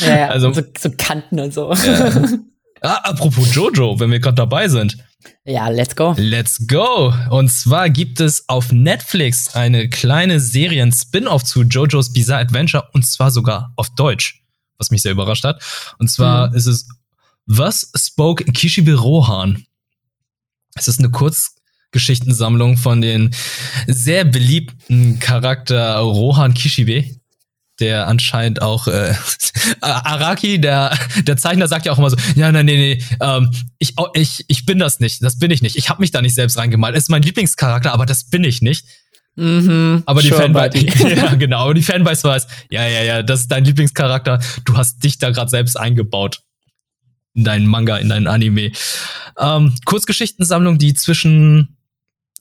Ja, 0.00 0.18
ja. 0.18 0.28
Also, 0.28 0.52
so, 0.52 0.62
so 0.78 0.90
Kanten 0.96 1.40
und 1.40 1.52
so. 1.52 1.72
Ja. 1.72 2.12
Ah, 2.80 3.00
apropos 3.10 3.54
Jojo, 3.54 3.98
wenn 3.98 4.10
wir 4.10 4.20
gerade 4.20 4.36
dabei 4.36 4.68
sind. 4.68 4.98
Ja, 5.44 5.68
let's 5.68 5.96
go. 5.96 6.14
Let's 6.16 6.66
go. 6.66 7.12
Und 7.30 7.50
zwar 7.50 7.90
gibt 7.90 8.20
es 8.20 8.48
auf 8.48 8.70
Netflix 8.70 9.54
eine 9.54 9.88
kleine 9.88 10.40
Serien-Spin-off 10.40 11.42
zu 11.42 11.62
JoJo's 11.62 12.12
Bizarre 12.12 12.42
Adventure 12.42 12.88
und 12.92 13.04
zwar 13.06 13.30
sogar 13.30 13.72
auf 13.76 13.88
Deutsch, 13.94 14.44
was 14.78 14.90
mich 14.90 15.02
sehr 15.02 15.12
überrascht 15.12 15.44
hat. 15.44 15.62
Und 15.98 16.08
zwar 16.08 16.50
mhm. 16.50 16.54
ist 16.54 16.66
es 16.66 16.88
Was 17.46 17.90
Spoke 17.96 18.44
Kishibe 18.44 18.94
Rohan? 18.94 19.64
Es 20.74 20.88
ist 20.88 20.98
eine 20.98 21.10
Kurzgeschichtensammlung 21.10 22.76
von 22.76 23.00
den 23.00 23.34
sehr 23.86 24.24
beliebten 24.24 25.18
Charakter 25.18 25.96
Rohan 25.96 26.54
Kishibe, 26.54 27.04
der 27.80 28.08
anscheinend 28.08 28.62
auch 28.62 28.88
äh, 28.88 29.14
Araki, 29.80 30.60
der 30.60 30.96
der 31.22 31.36
Zeichner 31.36 31.68
sagt 31.68 31.86
ja 31.86 31.92
auch 31.92 31.98
immer 31.98 32.10
so, 32.10 32.16
ja, 32.34 32.50
nein, 32.50 32.66
nee, 32.66 32.76
nee, 32.76 33.04
ähm, 33.20 33.50
ich, 33.78 33.94
ich, 34.14 34.44
ich 34.48 34.66
bin 34.66 34.78
das 34.78 35.00
nicht, 35.00 35.22
das 35.22 35.38
bin 35.38 35.50
ich 35.50 35.62
nicht. 35.62 35.76
Ich 35.76 35.88
habe 35.88 36.00
mich 36.00 36.10
da 36.10 36.22
nicht 36.22 36.34
selbst 36.34 36.58
reingemalt. 36.58 36.96
Es 36.96 37.04
ist 37.04 37.10
mein 37.10 37.22
Lieblingscharakter, 37.22 37.92
aber 37.92 38.06
das 38.06 38.24
bin 38.24 38.44
ich 38.44 38.62
nicht. 38.62 38.84
Mhm, 39.36 40.02
aber 40.04 40.20
die 40.20 40.30
Fanbase, 40.30 40.78
ja, 41.08 41.34
genau, 41.36 41.60
aber 41.60 41.74
die 41.74 41.82
Fanbase 41.82 42.24
weiß, 42.24 42.48
ja, 42.70 42.84
ja, 42.88 43.02
ja, 43.04 43.22
das 43.22 43.40
ist 43.40 43.52
dein 43.52 43.64
Lieblingscharakter. 43.64 44.40
Du 44.64 44.76
hast 44.76 45.04
dich 45.04 45.18
da 45.18 45.30
gerade 45.30 45.48
selbst 45.48 45.78
eingebaut 45.78 46.42
in 47.38 47.44
deinen 47.44 47.66
Manga, 47.66 47.96
in 47.96 48.08
deinen 48.08 48.26
Anime. 48.26 48.72
Ähm, 49.38 49.74
Kurzgeschichtensammlung, 49.84 50.76
die 50.78 50.92
zwischen 50.94 51.76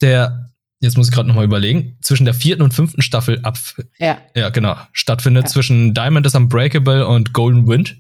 der 0.02 0.44
jetzt 0.80 0.96
muss 0.96 1.10
ich 1.10 1.14
gerade 1.14 1.28
noch 1.28 1.36
mal 1.36 1.46
überlegen, 1.46 1.98
zwischen 2.02 2.26
der 2.26 2.36
vierten 2.36 2.62
und 2.62 2.74
fünften 2.74 3.02
Staffel 3.02 3.40
ab, 3.42 3.58
ja, 3.98 4.20
ja 4.36 4.50
genau, 4.50 4.76
stattfindet 4.92 5.46
ja. 5.46 5.50
zwischen 5.50 5.96
Diamond 5.96 6.26
is 6.28 6.36
Unbreakable 6.36 7.08
und 7.08 7.34
Golden 7.34 7.68
Wind. 7.68 7.98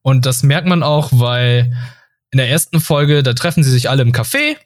Und 0.00 0.24
das 0.24 0.42
merkt 0.42 0.66
man 0.66 0.82
auch, 0.82 1.10
weil 1.12 1.76
in 2.30 2.38
der 2.38 2.48
ersten 2.48 2.80
Folge, 2.80 3.22
da 3.22 3.34
treffen 3.34 3.62
sie 3.62 3.70
sich 3.70 3.90
alle 3.90 4.02
im 4.02 4.12
Café 4.12 4.56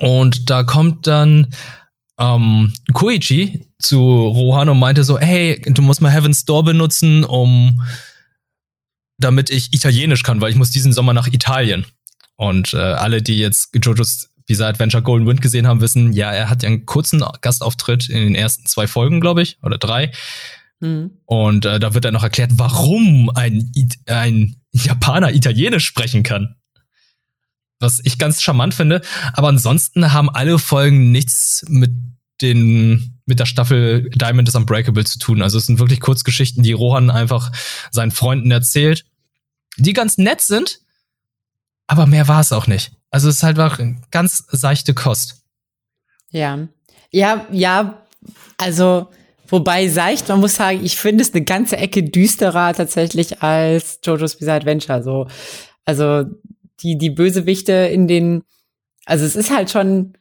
und 0.00 0.50
da 0.50 0.64
kommt 0.64 1.06
dann 1.06 1.54
ähm, 2.18 2.72
Koichi 2.92 3.68
zu 3.78 3.98
Rohan 3.98 4.68
und 4.68 4.80
meinte 4.80 5.04
so, 5.04 5.20
hey, 5.20 5.60
du 5.66 5.82
musst 5.82 6.00
mal 6.00 6.10
Heaven's 6.10 6.44
Door 6.44 6.64
benutzen, 6.64 7.22
um 7.22 7.80
damit 9.22 9.50
ich 9.50 9.72
Italienisch 9.72 10.22
kann, 10.22 10.40
weil 10.40 10.50
ich 10.50 10.56
muss 10.56 10.70
diesen 10.70 10.92
Sommer 10.92 11.12
nach 11.12 11.26
Italien. 11.28 11.86
Und 12.36 12.74
äh, 12.74 12.78
alle, 12.78 13.22
die 13.22 13.38
jetzt 13.38 13.70
JoJo's 13.74 14.30
Visa 14.46 14.68
Adventure 14.68 15.02
Golden 15.02 15.26
Wind 15.26 15.40
gesehen 15.40 15.66
haben, 15.66 15.80
wissen, 15.80 16.12
ja, 16.12 16.32
er 16.32 16.50
hat 16.50 16.62
ja 16.62 16.68
einen 16.68 16.86
kurzen 16.86 17.24
Gastauftritt 17.40 18.08
in 18.08 18.18
den 18.18 18.34
ersten 18.34 18.66
zwei 18.66 18.86
Folgen, 18.86 19.20
glaube 19.20 19.42
ich, 19.42 19.58
oder 19.62 19.78
drei. 19.78 20.10
Mhm. 20.80 21.12
Und 21.26 21.64
äh, 21.64 21.78
da 21.78 21.94
wird 21.94 22.04
dann 22.04 22.14
noch 22.14 22.24
erklärt, 22.24 22.52
warum 22.54 23.30
ein, 23.34 23.70
ein 24.06 24.56
Japaner 24.72 25.32
Italienisch 25.32 25.86
sprechen 25.86 26.22
kann. 26.22 26.56
Was 27.78 28.00
ich 28.04 28.18
ganz 28.18 28.42
charmant 28.42 28.74
finde. 28.74 29.02
Aber 29.32 29.48
ansonsten 29.48 30.12
haben 30.12 30.30
alle 30.30 30.58
Folgen 30.58 31.12
nichts 31.12 31.64
mit 31.68 31.92
den 32.40 33.20
mit 33.24 33.38
der 33.38 33.46
Staffel 33.46 34.10
Diamond 34.10 34.48
is 34.48 34.54
Unbreakable 34.54 35.04
zu 35.04 35.18
tun. 35.18 35.42
Also 35.42 35.58
es 35.58 35.66
sind 35.66 35.78
wirklich 35.78 36.00
Kurzgeschichten, 36.00 36.62
die 36.62 36.72
Rohan 36.72 37.10
einfach 37.10 37.52
seinen 37.90 38.10
Freunden 38.10 38.50
erzählt, 38.50 39.04
die 39.76 39.92
ganz 39.92 40.18
nett 40.18 40.40
sind, 40.40 40.80
aber 41.86 42.06
mehr 42.06 42.28
war 42.28 42.40
es 42.40 42.52
auch 42.52 42.66
nicht. 42.66 42.92
Also 43.10 43.28
es 43.28 43.36
ist 43.36 43.42
halt 43.42 43.58
auch 43.58 43.78
ganz 44.10 44.44
seichte 44.48 44.94
Kost. 44.94 45.42
Ja. 46.30 46.68
Ja, 47.10 47.46
ja, 47.50 48.06
also 48.56 49.08
wobei 49.48 49.88
seicht, 49.88 50.28
man 50.28 50.40
muss 50.40 50.56
sagen, 50.56 50.82
ich 50.82 50.96
finde 50.96 51.22
es 51.22 51.34
eine 51.34 51.44
ganze 51.44 51.76
Ecke 51.76 52.02
düsterer 52.02 52.72
tatsächlich 52.72 53.42
als 53.42 54.00
JoJo's 54.02 54.36
Bizarre 54.36 54.60
Adventure. 54.60 55.02
So, 55.02 55.26
also 55.84 56.24
die, 56.80 56.96
die 56.96 57.10
Bösewichte 57.10 57.72
in 57.72 58.08
den, 58.08 58.44
also 59.04 59.26
es 59.26 59.36
ist 59.36 59.50
halt 59.50 59.70
schon, 59.70 60.14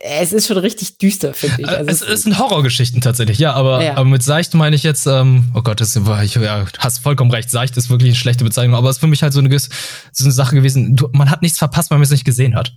es 0.00 0.32
ist 0.32 0.46
schon 0.46 0.58
richtig 0.58 0.98
düster, 0.98 1.32
finde 1.32 1.62
ich. 1.62 1.68
Also 1.68 1.90
es, 1.90 2.02
es 2.02 2.22
sind 2.22 2.38
Horrorgeschichten 2.38 3.00
tatsächlich, 3.00 3.38
ja, 3.38 3.54
aber, 3.54 3.82
ja. 3.82 3.92
aber 3.92 4.04
mit 4.04 4.22
Seicht 4.22 4.54
meine 4.54 4.76
ich 4.76 4.82
jetzt, 4.82 5.06
ähm, 5.06 5.50
oh 5.54 5.62
Gott, 5.62 5.80
das 5.80 5.96
ich, 5.96 6.34
ja, 6.34 6.66
hast 6.78 6.98
vollkommen 6.98 7.30
recht, 7.30 7.50
Seicht 7.50 7.76
ist 7.76 7.88
wirklich 7.88 8.10
eine 8.10 8.16
schlechte 8.16 8.44
Bezeichnung, 8.44 8.76
aber 8.76 8.90
es 8.90 8.96
ist 8.96 9.00
für 9.00 9.06
mich 9.06 9.22
halt 9.22 9.32
so 9.32 9.40
eine, 9.40 9.58
so 9.58 10.24
eine 10.24 10.32
Sache 10.32 10.54
gewesen, 10.54 10.96
du, 10.96 11.08
man 11.12 11.30
hat 11.30 11.42
nichts 11.42 11.58
verpasst, 11.58 11.90
weil 11.90 11.98
man 11.98 12.04
es 12.04 12.10
nicht 12.10 12.24
gesehen 12.24 12.54
hat. 12.54 12.72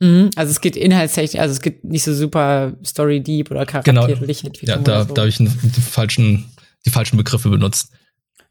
Mhm, 0.00 0.30
also 0.36 0.50
es 0.50 0.60
geht 0.60 0.76
inhaltstechnisch, 0.76 1.40
also 1.40 1.52
es 1.52 1.60
gibt 1.60 1.84
nicht 1.84 2.04
so 2.04 2.14
super 2.14 2.72
Story 2.84 3.20
Deep 3.20 3.50
oder 3.50 3.66
charakterliche 3.66 4.50
genau. 4.50 4.72
Ja, 4.72 4.76
da, 4.78 5.04
so. 5.04 5.14
da 5.14 5.22
habe 5.22 5.28
ich 5.28 5.38
die 5.38 5.80
falschen, 5.80 6.50
die 6.86 6.90
falschen 6.90 7.16
Begriffe 7.16 7.48
benutzt. 7.48 7.92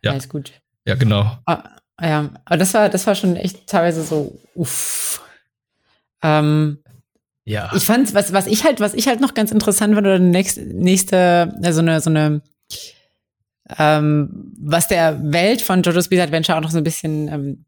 Ja, 0.02 0.12
Alles 0.12 0.28
gut. 0.28 0.52
Ja, 0.86 0.95
genau. 0.95 1.38
Ah, 1.45 1.63
ja, 2.02 2.30
aber 2.45 2.58
das 2.58 2.74
war, 2.74 2.89
das 2.89 3.06
war 3.08 3.15
schon 3.15 3.36
echt 3.36 3.67
teilweise 3.67 4.04
so, 4.04 4.39
uff. 4.56 5.21
Ähm, 6.24 6.80
ja. 7.45 7.71
Ich 7.75 7.84
fand, 7.84 8.13
was, 8.13 8.34
was 8.34 8.47
ich 8.47 8.63
halt, 8.63 8.80
was 8.80 8.93
ich 8.93 9.08
halt 9.08 9.19
noch 9.19 9.34
ganz 9.34 9.51
interessant 9.51 9.95
fand, 9.95 10.06
oder 10.06 10.19
nächste, 10.19 10.62
nächste, 10.62 11.54
so 11.71 11.80
eine, 11.80 11.99
so 11.99 12.10
eine, 12.10 12.41
ähm, 13.77 14.54
was 14.60 14.88
der 14.88 15.19
Welt 15.32 15.62
von 15.62 15.82
JoJo's 15.82 16.10
Bizarre 16.10 16.27
Adventure 16.27 16.58
auch 16.58 16.62
noch 16.62 16.71
so 16.71 16.77
ein 16.77 16.84
bisschen 16.84 17.27
ähm, 17.27 17.65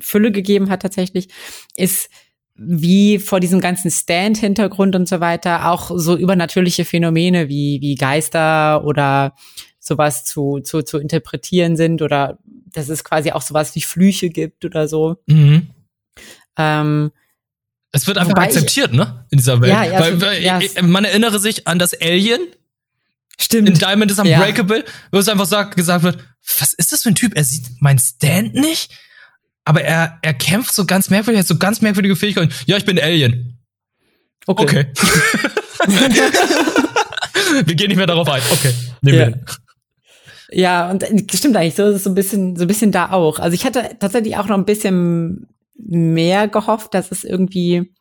Fülle 0.00 0.30
gegeben 0.30 0.70
hat 0.70 0.82
tatsächlich, 0.82 1.28
ist, 1.76 2.10
wie 2.54 3.18
vor 3.18 3.38
diesem 3.38 3.60
ganzen 3.60 3.90
Stand-Hintergrund 3.90 4.96
und 4.96 5.08
so 5.08 5.20
weiter 5.20 5.70
auch 5.70 5.92
so 5.94 6.16
übernatürliche 6.16 6.84
Phänomene 6.84 7.48
wie, 7.48 7.80
wie 7.80 7.94
Geister 7.94 8.84
oder 8.84 9.34
sowas 9.78 10.24
zu, 10.24 10.58
zu, 10.60 10.82
zu 10.82 10.98
interpretieren 10.98 11.76
sind 11.76 12.02
oder 12.02 12.38
dass 12.44 12.88
es 12.88 13.04
quasi 13.04 13.30
auch 13.30 13.42
sowas 13.42 13.74
wie 13.74 13.80
Flüche 13.80 14.28
gibt 14.28 14.64
oder 14.64 14.88
so. 14.88 15.16
Mhm. 15.26 15.68
Ähm, 16.58 17.12
es 17.92 18.06
wird 18.06 18.18
einfach 18.18 18.32
Wobei 18.32 18.44
akzeptiert, 18.44 18.90
ich, 18.90 18.96
ne? 18.96 19.24
In 19.30 19.38
dieser 19.38 19.60
Welt. 19.60 19.72
Ja, 19.72 19.84
ja, 19.84 20.00
weil, 20.00 20.20
weil 20.20 20.42
ja, 20.42 20.60
man 20.82 21.04
erinnere 21.04 21.38
sich 21.38 21.66
an 21.66 21.78
das 21.78 21.98
Alien. 22.00 22.40
Stimmt. 23.40 23.68
In 23.68 23.78
Diamond 23.78 24.10
is 24.10 24.18
Unbreakable, 24.18 24.84
wo 25.12 25.18
es 25.18 25.28
einfach 25.28 25.46
sagt, 25.46 25.76
gesagt 25.76 26.02
wird, 26.02 26.18
was 26.58 26.72
ist 26.74 26.92
das 26.92 27.02
für 27.02 27.10
ein 27.10 27.14
Typ? 27.14 27.36
Er 27.36 27.44
sieht 27.44 27.66
mein 27.80 27.98
Stand 27.98 28.54
nicht, 28.54 28.90
aber 29.64 29.82
er, 29.82 30.18
er 30.22 30.34
kämpft 30.34 30.74
so 30.74 30.84
ganz 30.84 31.08
merkwürdig, 31.08 31.38
er 31.38 31.40
hat 31.40 31.46
so 31.46 31.56
ganz 31.56 31.80
merkwürdige 31.80 32.16
Fähigkeiten. 32.16 32.52
Ja, 32.66 32.76
ich 32.76 32.84
bin 32.84 32.98
Alien. 32.98 33.58
Okay. 34.46 34.64
okay. 34.64 34.86
wir 37.64 37.74
gehen 37.74 37.88
nicht 37.88 37.96
mehr 37.96 38.06
darauf 38.06 38.28
ein. 38.28 38.42
Okay. 38.50 38.74
Nehmen 39.02 39.18
ja. 39.18 39.26
wir 39.26 39.34
hin. 39.34 39.44
Ja, 40.50 40.90
und 40.90 41.02
äh, 41.02 41.24
stimmt 41.34 41.56
eigentlich, 41.56 41.74
so 41.74 41.86
ist 41.86 41.96
es 41.96 42.04
so 42.04 42.10
ein 42.10 42.14
bisschen, 42.14 42.56
so 42.56 42.64
ein 42.64 42.68
bisschen 42.68 42.90
da 42.92 43.10
auch. 43.10 43.38
Also 43.38 43.54
ich 43.54 43.64
hatte 43.64 43.96
tatsächlich 44.00 44.36
auch 44.36 44.46
noch 44.46 44.56
ein 44.56 44.64
bisschen 44.64 45.46
mehr 45.78 46.48
gehofft, 46.48 46.94
dass 46.94 47.10
es 47.10 47.24
irgendwie, 47.24 47.92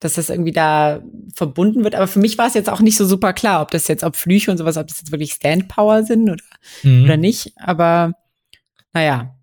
dass 0.00 0.14
das 0.14 0.30
irgendwie 0.30 0.52
da 0.52 1.02
verbunden 1.34 1.84
wird. 1.84 1.94
Aber 1.94 2.06
für 2.06 2.20
mich 2.20 2.38
war 2.38 2.46
es 2.46 2.54
jetzt 2.54 2.70
auch 2.70 2.80
nicht 2.80 2.96
so 2.96 3.04
super 3.04 3.32
klar, 3.32 3.62
ob 3.62 3.70
das 3.70 3.88
jetzt, 3.88 4.04
ob 4.04 4.16
Flüche 4.16 4.50
und 4.50 4.58
sowas, 4.58 4.76
ob 4.76 4.88
das 4.88 4.98
jetzt 4.98 5.12
wirklich 5.12 5.32
Standpower 5.32 6.04
sind 6.04 6.30
oder, 6.30 6.44
mhm. 6.82 7.04
oder 7.04 7.16
nicht. 7.16 7.52
Aber 7.56 8.12
naja, 8.92 9.34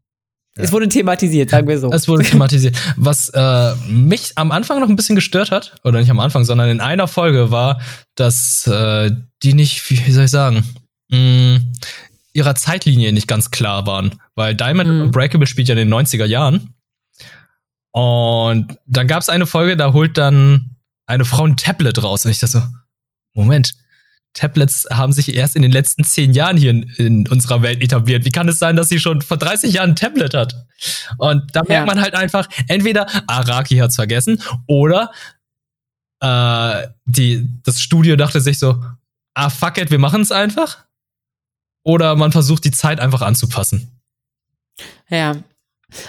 ja. 0.57 0.63
Es 0.63 0.71
wurde 0.71 0.87
thematisiert, 0.87 1.51
sagen 1.51 1.67
wir 1.67 1.77
so. 1.77 1.91
Es 1.91 2.07
wurde 2.07 2.23
thematisiert. 2.23 2.75
Was 2.95 3.29
äh, 3.29 3.75
mich 3.87 4.31
am 4.35 4.51
Anfang 4.51 4.79
noch 4.79 4.89
ein 4.89 4.95
bisschen 4.95 5.15
gestört 5.15 5.51
hat, 5.51 5.75
oder 5.83 5.99
nicht 5.99 6.09
am 6.09 6.19
Anfang, 6.19 6.45
sondern 6.45 6.69
in 6.69 6.81
einer 6.81 7.07
Folge 7.07 7.51
war, 7.51 7.79
dass 8.15 8.65
äh, 8.65 9.11
die 9.43 9.53
nicht, 9.53 9.87
wie 9.89 10.11
soll 10.11 10.25
ich 10.25 10.31
sagen, 10.31 10.63
mh, 11.09 11.17
mm, 11.17 11.73
ihrer 12.33 12.55
Zeitlinie 12.55 13.13
nicht 13.13 13.27
ganz 13.27 13.51
klar 13.51 13.85
waren. 13.87 14.15
Weil 14.35 14.55
Diamond 14.55 14.89
mhm. 14.89 15.11
Breakable 15.11 15.47
spielt 15.47 15.67
ja 15.67 15.75
in 15.75 15.89
den 15.89 15.93
90er 15.93 16.25
Jahren. 16.25 16.73
Und 17.97 18.77
dann 18.85 19.07
gab 19.07 19.23
es 19.23 19.29
eine 19.29 19.47
Folge, 19.47 19.75
da 19.75 19.91
holt 19.91 20.19
dann 20.19 20.75
eine 21.07 21.25
Frau 21.25 21.45
ein 21.45 21.57
Tablet 21.57 22.03
raus. 22.03 22.25
Und 22.25 22.31
ich 22.31 22.37
dachte 22.37 22.59
so, 22.59 22.63
Moment, 23.33 23.73
Tablets 24.33 24.85
haben 24.91 25.13
sich 25.13 25.33
erst 25.33 25.55
in 25.55 25.63
den 25.63 25.71
letzten 25.71 26.03
zehn 26.03 26.31
Jahren 26.31 26.57
hier 26.57 26.69
in, 26.69 26.83
in, 26.97 27.27
unserer 27.27 27.63
Welt 27.63 27.81
etabliert. 27.81 28.23
Wie 28.23 28.29
kann 28.29 28.47
es 28.49 28.59
sein, 28.59 28.75
dass 28.75 28.89
sie 28.89 28.99
schon 28.99 29.23
vor 29.23 29.37
30 29.37 29.73
Jahren 29.73 29.91
ein 29.91 29.95
Tablet 29.95 30.35
hat? 30.35 30.67
Und 31.17 31.55
da 31.55 31.61
merkt 31.61 31.71
ja. 31.71 31.85
man 31.87 31.99
halt 31.99 32.13
einfach, 32.13 32.47
entweder 32.67 33.07
Araki 33.25 33.77
hat's 33.77 33.95
vergessen 33.95 34.43
oder 34.67 35.11
äh, 36.19 36.89
die, 37.05 37.49
das 37.63 37.81
Studio 37.81 38.15
dachte 38.15 38.41
sich 38.41 38.59
so, 38.59 38.79
ah 39.33 39.49
fuck 39.49 39.79
it, 39.79 39.89
wir 39.89 39.97
machen 39.97 40.21
es 40.21 40.31
einfach. 40.31 40.85
Oder 41.81 42.15
man 42.15 42.31
versucht 42.31 42.63
die 42.63 42.71
Zeit 42.71 42.99
einfach 42.99 43.23
anzupassen. 43.23 43.99
Ja, 45.09 45.37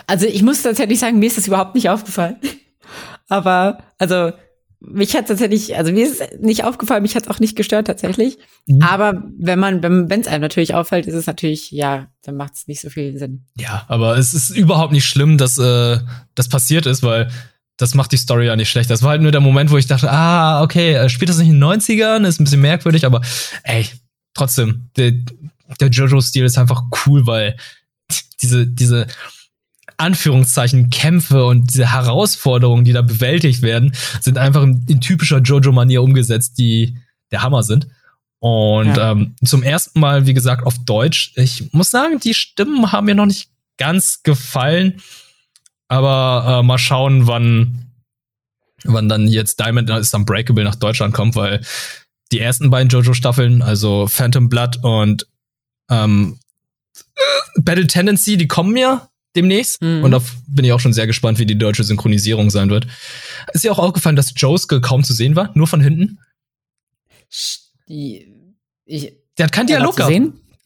also 0.07 0.27
ich 0.27 0.43
muss 0.43 0.63
tatsächlich 0.63 0.99
sagen, 0.99 1.19
mir 1.19 1.27
ist 1.27 1.39
das 1.39 1.47
überhaupt 1.47 1.75
nicht 1.75 1.89
aufgefallen. 1.89 2.37
Aber, 3.29 3.79
also, 3.99 4.33
mich 4.81 5.15
hat 5.17 5.27
tatsächlich, 5.27 5.77
also 5.77 5.93
mir 5.93 6.07
ist 6.07 6.21
es 6.21 6.41
nicht 6.41 6.65
aufgefallen, 6.65 7.03
mich 7.03 7.17
hat 7.17 7.25
es 7.25 7.29
auch 7.29 7.41
nicht 7.41 7.57
gestört 7.57 7.89
tatsächlich. 7.89 8.39
Mhm. 8.67 8.83
Aber 8.83 9.25
wenn 9.39 9.59
man, 9.59 9.83
wenn 9.83 10.21
es 10.21 10.29
einem 10.29 10.43
natürlich 10.43 10.75
auffällt, 10.75 11.07
ist 11.07 11.15
es 11.15 11.27
natürlich, 11.27 11.71
ja, 11.73 12.07
dann 12.23 12.37
macht 12.37 12.55
es 12.55 12.69
nicht 12.69 12.81
so 12.81 12.89
viel 12.89 13.19
Sinn. 13.19 13.45
Ja, 13.57 13.85
aber 13.89 14.17
es 14.17 14.35
ist 14.35 14.51
überhaupt 14.51 14.93
nicht 14.93 15.05
schlimm, 15.05 15.37
dass 15.37 15.59
äh, 15.59 15.99
das 16.35 16.49
passiert 16.49 16.87
ist, 16.87 17.03
weil 17.03 17.29
das 17.77 17.95
macht 17.95 18.13
die 18.13 18.17
Story 18.17 18.47
ja 18.47 18.57
nicht 18.57 18.71
schlecht. 18.71 18.91
Das 18.91 19.03
war 19.03 19.11
halt 19.11 19.23
nur 19.23 19.33
der 19.33 19.41
Moment, 19.41 19.71
wo 19.71 19.77
ich 19.77 19.87
dachte, 19.87 20.11
ah, 20.11 20.63
okay, 20.63 21.09
spielt 21.09 21.29
das 21.29 21.39
nicht 21.39 21.49
in 21.49 21.61
den 21.61 21.65
90ern, 21.65 22.27
ist 22.27 22.41
ein 22.41 22.45
bisschen 22.45 22.61
merkwürdig, 22.61 23.05
aber 23.05 23.21
ey, 23.65 23.87
trotzdem, 24.35 24.91
die, 24.97 25.25
der 25.81 25.89
Jojo-Stil 25.89 26.45
ist 26.45 26.59
einfach 26.59 26.85
cool, 27.07 27.27
weil 27.27 27.57
diese, 28.43 28.67
diese 28.67 29.07
Anführungszeichen 29.99 30.91
Kämpfe 30.91 31.45
und 31.45 31.75
diese 31.75 31.93
Herausforderungen, 31.93 32.85
die 32.85 32.93
da 32.93 33.03
bewältigt 33.03 33.63
werden, 33.63 33.95
sind 34.21 34.39
einfach 34.39 34.63
in, 34.63 34.85
in 34.89 35.01
typischer 35.01 35.39
Jojo-Manier 35.39 36.03
umgesetzt, 36.03 36.59
die 36.59 36.97
der 37.31 37.43
Hammer 37.43 37.63
sind. 37.63 37.89
Und 38.41 38.97
ja. 38.97 39.13
ähm, 39.13 39.35
zum 39.45 39.63
ersten 39.63 39.99
Mal, 39.99 40.27
wie 40.27 40.35
gesagt, 40.35 40.65
auf 40.65 40.79
Deutsch. 40.85 41.33
Ich 41.35 41.73
muss 41.73 41.91
sagen, 41.91 42.21
die 42.21 42.35
Stimmen 42.35 42.93
haben 42.93 43.07
mir 43.07 43.17
noch 43.17 43.27
nicht 43.27 43.51
ganz 43.77 44.23
gefallen. 44.23 45.03
Aber 45.89 46.61
äh, 46.61 46.63
mal 46.63 46.79
schauen, 46.79 47.27
wann, 47.27 47.93
wann 48.85 49.09
dann 49.09 49.27
jetzt 49.27 49.59
Diamond 49.59 49.91
ist 49.91 50.15
Unbreakable 50.15 50.65
nach 50.65 50.77
Deutschland 50.77 51.15
kommt, 51.15 51.35
weil 51.35 51.63
die 52.31 52.41
ersten 52.41 52.71
beiden 52.71 52.91
JoJo-Staffeln, 52.91 53.63
also 53.63 54.07
Phantom 54.07 54.49
Blood 54.51 54.85
und 54.85 55.27
ähm, 55.91 56.39
Battle 57.57 57.87
Tendency, 57.87 58.37
die 58.37 58.49
kommen 58.49 58.77
ja 58.77 59.08
demnächst. 59.37 59.83
Mhm. 59.83 60.05
Und 60.05 60.11
da 60.11 60.23
bin 60.47 60.65
ich 60.65 60.73
auch 60.73 60.81
schon 60.81 60.93
sehr 60.93 61.07
gespannt, 61.07 61.39
wie 61.39 61.47
die 61.47 61.59
deutsche 61.59 61.85
Synchronisierung 61.85 62.51
sein 62.51 62.71
wird. 62.71 62.87
Ist 63.53 63.65
dir 63.65 63.73
auch 63.73 63.79
aufgefallen, 63.79 64.17
dass 64.17 64.33
Josuke 64.37 64.81
kaum 64.81 65.05
zu 65.05 65.13
sehen 65.13 65.37
war? 65.37 65.51
Nur 65.55 65.67
von 65.67 65.81
hinten? 65.81 66.19
Ich, 67.87 69.13
der 69.37 69.47
hat 69.47 69.53
keinen 69.53 69.67
Dialog 69.67 69.97
gehabt. 69.97 70.15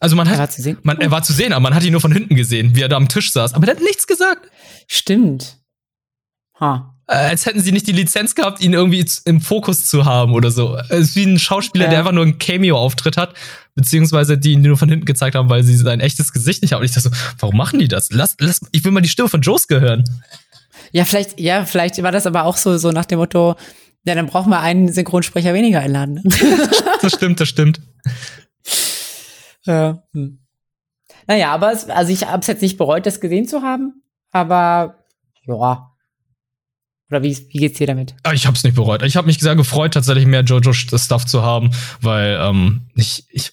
Also 0.01 0.17
man 0.17 0.29
hat, 0.29 0.35
er 0.35 0.41
war 0.41 0.51
zu 0.51 0.63
sehen. 0.63 0.79
Man, 0.83 1.01
er 1.01 1.11
war 1.13 1.23
zu 1.23 1.33
sehen, 1.33 1.53
aber 1.53 1.61
man 1.61 1.75
hat 1.75 1.85
ihn 1.85 1.93
nur 1.93 2.01
von 2.01 2.11
hinten 2.11 2.35
gesehen, 2.35 2.75
wie 2.75 2.83
er 2.83 2.89
da 2.89 2.97
am 2.97 3.09
Tisch 3.09 3.31
saß. 3.31 3.55
Aber 3.55 3.67
der 3.67 3.77
hat 3.77 3.83
nichts 3.83 4.09
gesagt. 4.09 4.51
Stimmt. 4.89 5.59
Ha. 6.59 6.93
Äh, 7.07 7.15
als 7.15 7.47
hätten 7.47 7.61
sie 7.61 7.71
nicht 7.71 7.87
die 7.87 7.93
Lizenz 7.93 8.35
gehabt, 8.35 8.61
ihn 8.61 8.73
irgendwie 8.73 9.07
im 9.27 9.41
Fokus 9.41 9.87
zu 9.87 10.05
haben 10.05 10.33
oder 10.33 10.51
so. 10.51 10.77
Es 10.89 11.11
ist 11.11 11.17
wie 11.17 11.25
ein 11.25 11.39
Schauspieler, 11.39 11.85
ja. 11.85 11.91
der 11.91 11.99
einfach 12.01 12.13
nur 12.13 12.25
einen 12.25 12.39
Cameo-Auftritt 12.39 13.17
hat, 13.17 13.35
beziehungsweise 13.75 14.39
die 14.39 14.53
ihn 14.53 14.63
nur 14.63 14.77
von 14.77 14.89
hinten 14.89 15.07
gezeigt 15.07 15.35
haben, 15.35 15.49
weil 15.49 15.63
sie 15.63 15.77
sein 15.77 16.01
echtes 16.01 16.33
Gesicht 16.33 16.63
nicht 16.63 16.73
haben. 16.73 16.81
Und 16.81 16.87
ich 16.87 16.93
dachte 16.93 17.09
so, 17.09 17.35
warum 17.39 17.57
machen 17.57 17.79
die 17.79 17.89
das? 17.89 18.11
Lass, 18.11 18.37
lass, 18.39 18.61
ich 18.73 18.85
will 18.85 18.93
mal 18.93 19.01
die 19.01 19.09
Stimme 19.09 19.29
von 19.29 19.41
Josuke 19.41 19.81
hören. 19.81 20.05
Ja, 20.93 21.05
vielleicht, 21.05 21.41
ja, 21.41 21.65
vielleicht 21.65 22.03
war 22.03 22.13
das 22.13 22.27
aber 22.27 22.45
auch 22.45 22.57
so, 22.57 22.77
so 22.77 22.93
nach 22.93 23.07
dem 23.07 23.19
Motto, 23.19 23.57
ja, 24.05 24.15
dann 24.15 24.27
brauchen 24.27 24.51
wir 24.51 24.61
einen 24.61 24.93
Synchronsprecher 24.93 25.55
weniger 25.55 25.81
einladen. 25.81 26.23
Das 27.01 27.15
stimmt, 27.15 27.41
das 27.41 27.49
stimmt. 27.49 27.81
Ja. 29.65 30.05
Hm. 30.13 30.39
Naja, 31.27 31.53
aber 31.53 31.73
es, 31.73 31.89
also 31.89 32.13
ich 32.13 32.29
habe 32.29 32.41
es 32.41 32.47
jetzt 32.47 32.63
nicht 32.63 32.79
bereut, 32.79 33.07
das 33.07 33.21
gesehen 33.21 33.49
zu 33.49 33.63
haben, 33.63 34.03
aber 34.31 35.05
ja. 35.45 35.91
Oder 37.11 37.23
wie, 37.23 37.37
wie 37.51 37.59
geht's 37.59 37.79
dir 37.79 37.89
damit? 37.89 38.15
Ah, 38.23 38.33
ich 38.33 38.47
habe 38.47 38.57
es 38.57 38.63
nicht 38.63 38.77
bereut. 38.77 39.03
Ich 39.03 39.17
habe 39.17 39.27
mich 39.27 39.39
sehr 39.39 39.57
gefreut, 39.57 39.95
tatsächlich 39.95 40.27
mehr 40.27 40.43
Jojo-Stuff 40.43 41.27
zu 41.27 41.43
haben, 41.43 41.71
weil 42.01 42.39
ähm, 42.41 42.83
ich, 42.95 43.25
ich 43.31 43.53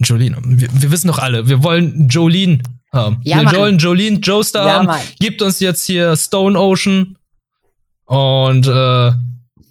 Jolene, 0.00 0.38
wir, 0.42 0.68
wir 0.72 0.90
wissen 0.90 1.08
doch 1.08 1.18
alle, 1.18 1.48
wir 1.48 1.62
wollen 1.62 2.08
Jolene 2.08 2.62
haben. 2.92 3.20
Ja, 3.24 3.42
wir 3.42 3.58
wollen 3.58 3.78
Jolene 3.78 4.18
Joestar 4.18 4.66
ja, 4.66 4.74
haben. 4.74 4.86
Mann. 4.86 5.00
Gibt 5.18 5.42
uns 5.42 5.60
jetzt 5.60 5.84
hier 5.84 6.16
Stone 6.16 6.58
Ocean 6.58 7.16
und 8.06 8.66
äh, 8.66 9.12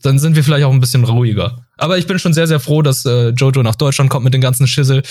dann 0.02 0.20
sind 0.20 0.36
wir 0.36 0.44
vielleicht 0.44 0.66
auch 0.66 0.72
ein 0.72 0.80
bisschen 0.80 1.04
ruhiger. 1.04 1.66
Aber 1.78 1.98
ich 1.98 2.08
bin 2.08 2.20
schon 2.20 2.34
sehr, 2.34 2.48
sehr 2.48 2.60
froh, 2.60 2.82
dass 2.82 3.06
äh, 3.06 3.30
Jojo 3.30 3.64
nach 3.64 3.76
Deutschland 3.76 4.10
kommt 4.10 4.26
mit 4.26 4.34
den 4.34 4.42
ganzen 4.42 4.68
Schissel. 4.68 5.04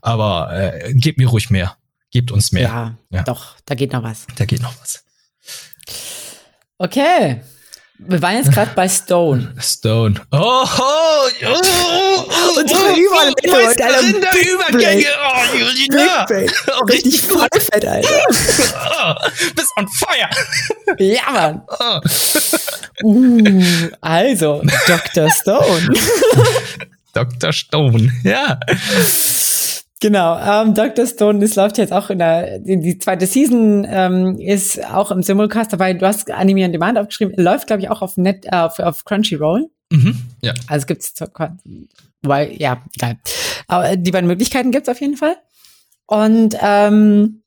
Aber 0.00 0.52
äh, 0.52 0.94
gebt 0.94 1.18
mir 1.18 1.28
ruhig 1.28 1.50
mehr. 1.50 1.76
Gebt 2.10 2.30
uns 2.30 2.52
mehr. 2.52 2.62
Ja, 2.62 2.94
ja, 3.10 3.22
doch, 3.24 3.56
da 3.66 3.74
geht 3.74 3.92
noch 3.92 4.02
was. 4.02 4.26
Da 4.36 4.44
geht 4.44 4.62
noch 4.62 4.74
was. 4.80 5.04
Okay. 6.78 7.40
Wir 7.98 8.20
waren 8.20 8.36
jetzt 8.36 8.50
gerade 8.50 8.72
bei 8.74 8.88
Stone. 8.88 9.54
Stone. 9.60 10.20
Oh, 10.32 10.38
oh, 10.38 10.66
oh, 10.68 11.60
oh 12.26 12.60
Unsere 12.60 12.80
oh, 12.80 12.96
Überleitung 12.96 13.54
Alter. 13.54 14.20
Der 14.20 14.52
Übergänge. 14.52 15.06
Oh, 15.22 15.56
Julina. 15.56 16.26
Oh, 16.28 16.84
richtig 16.86 17.22
voll 17.22 17.46
fett, 17.56 17.86
Alter. 17.86 18.20
Oh, 18.28 19.14
bist 19.54 19.70
on 19.76 19.86
fire. 19.88 20.28
Ja, 20.98 21.30
Mann. 21.30 21.62
Oh. 21.68 22.00
Uh, 23.04 23.90
also, 24.00 24.62
Dr. 24.88 25.30
Stone. 25.30 25.94
Dr. 27.12 27.52
Stone, 27.52 28.12
ja. 28.24 28.58
Genau, 30.04 30.38
ähm, 30.38 30.74
Dr. 30.74 31.06
Stone, 31.06 31.38
das 31.38 31.54
läuft 31.54 31.78
jetzt 31.78 31.90
auch 31.90 32.10
in 32.10 32.18
der, 32.18 32.58
die 32.58 32.98
zweite 32.98 33.24
Season 33.24 33.86
ähm, 33.88 34.38
ist 34.38 34.84
auch 34.92 35.10
im 35.10 35.22
Simulcast 35.22 35.72
dabei. 35.72 35.94
Du 35.94 36.06
hast 36.06 36.30
Anime 36.30 36.66
on 36.66 36.72
Demand 36.72 36.98
aufgeschrieben, 36.98 37.42
läuft, 37.42 37.68
glaube 37.68 37.80
ich, 37.80 37.88
auch 37.88 38.02
auf 38.02 38.18
Net, 38.18 38.44
äh, 38.44 38.54
auf, 38.54 38.78
auf 38.80 39.06
Crunchyroll. 39.06 39.70
Mhm, 39.90 40.18
ja. 40.42 40.52
Also 40.66 40.84
gibt's, 40.84 41.14
weil, 42.20 42.52
ja, 42.60 42.82
egal. 42.96 43.16
Aber 43.66 43.96
die 43.96 44.10
beiden 44.10 44.26
Möglichkeiten 44.26 44.72
gibt's 44.72 44.90
auf 44.90 45.00
jeden 45.00 45.16
Fall. 45.16 45.36
Und 46.04 46.54
ähm, 46.60 47.40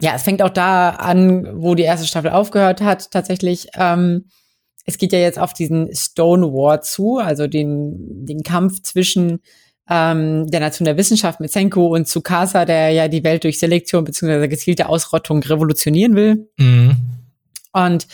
ja, 0.00 0.14
es 0.14 0.22
fängt 0.22 0.40
auch 0.40 0.48
da 0.48 0.92
an, 0.92 1.46
wo 1.60 1.74
die 1.74 1.82
erste 1.82 2.06
Staffel 2.06 2.30
aufgehört 2.30 2.80
hat, 2.80 3.10
tatsächlich. 3.10 3.66
Ähm, 3.74 4.30
es 4.86 4.96
geht 4.96 5.12
ja 5.12 5.18
jetzt 5.18 5.38
auf 5.38 5.52
diesen 5.52 5.94
Stone 5.94 6.54
War 6.54 6.80
zu, 6.80 7.18
also 7.18 7.46
den, 7.48 8.24
den 8.24 8.42
Kampf 8.42 8.80
zwischen 8.80 9.42
ähm, 9.88 10.46
der 10.50 10.60
Nation 10.60 10.84
der 10.84 10.96
Wissenschaft 10.96 11.40
mit 11.40 11.50
Senko 11.50 11.88
und 11.88 12.06
Tsukasa, 12.06 12.64
der 12.64 12.90
ja 12.90 13.08
die 13.08 13.24
Welt 13.24 13.44
durch 13.44 13.58
Selektion 13.58 14.04
bzw. 14.04 14.48
gezielte 14.48 14.88
Ausrottung 14.88 15.42
revolutionieren 15.42 16.14
will. 16.14 16.48
Mhm. 16.56 16.96
Und 17.72 18.06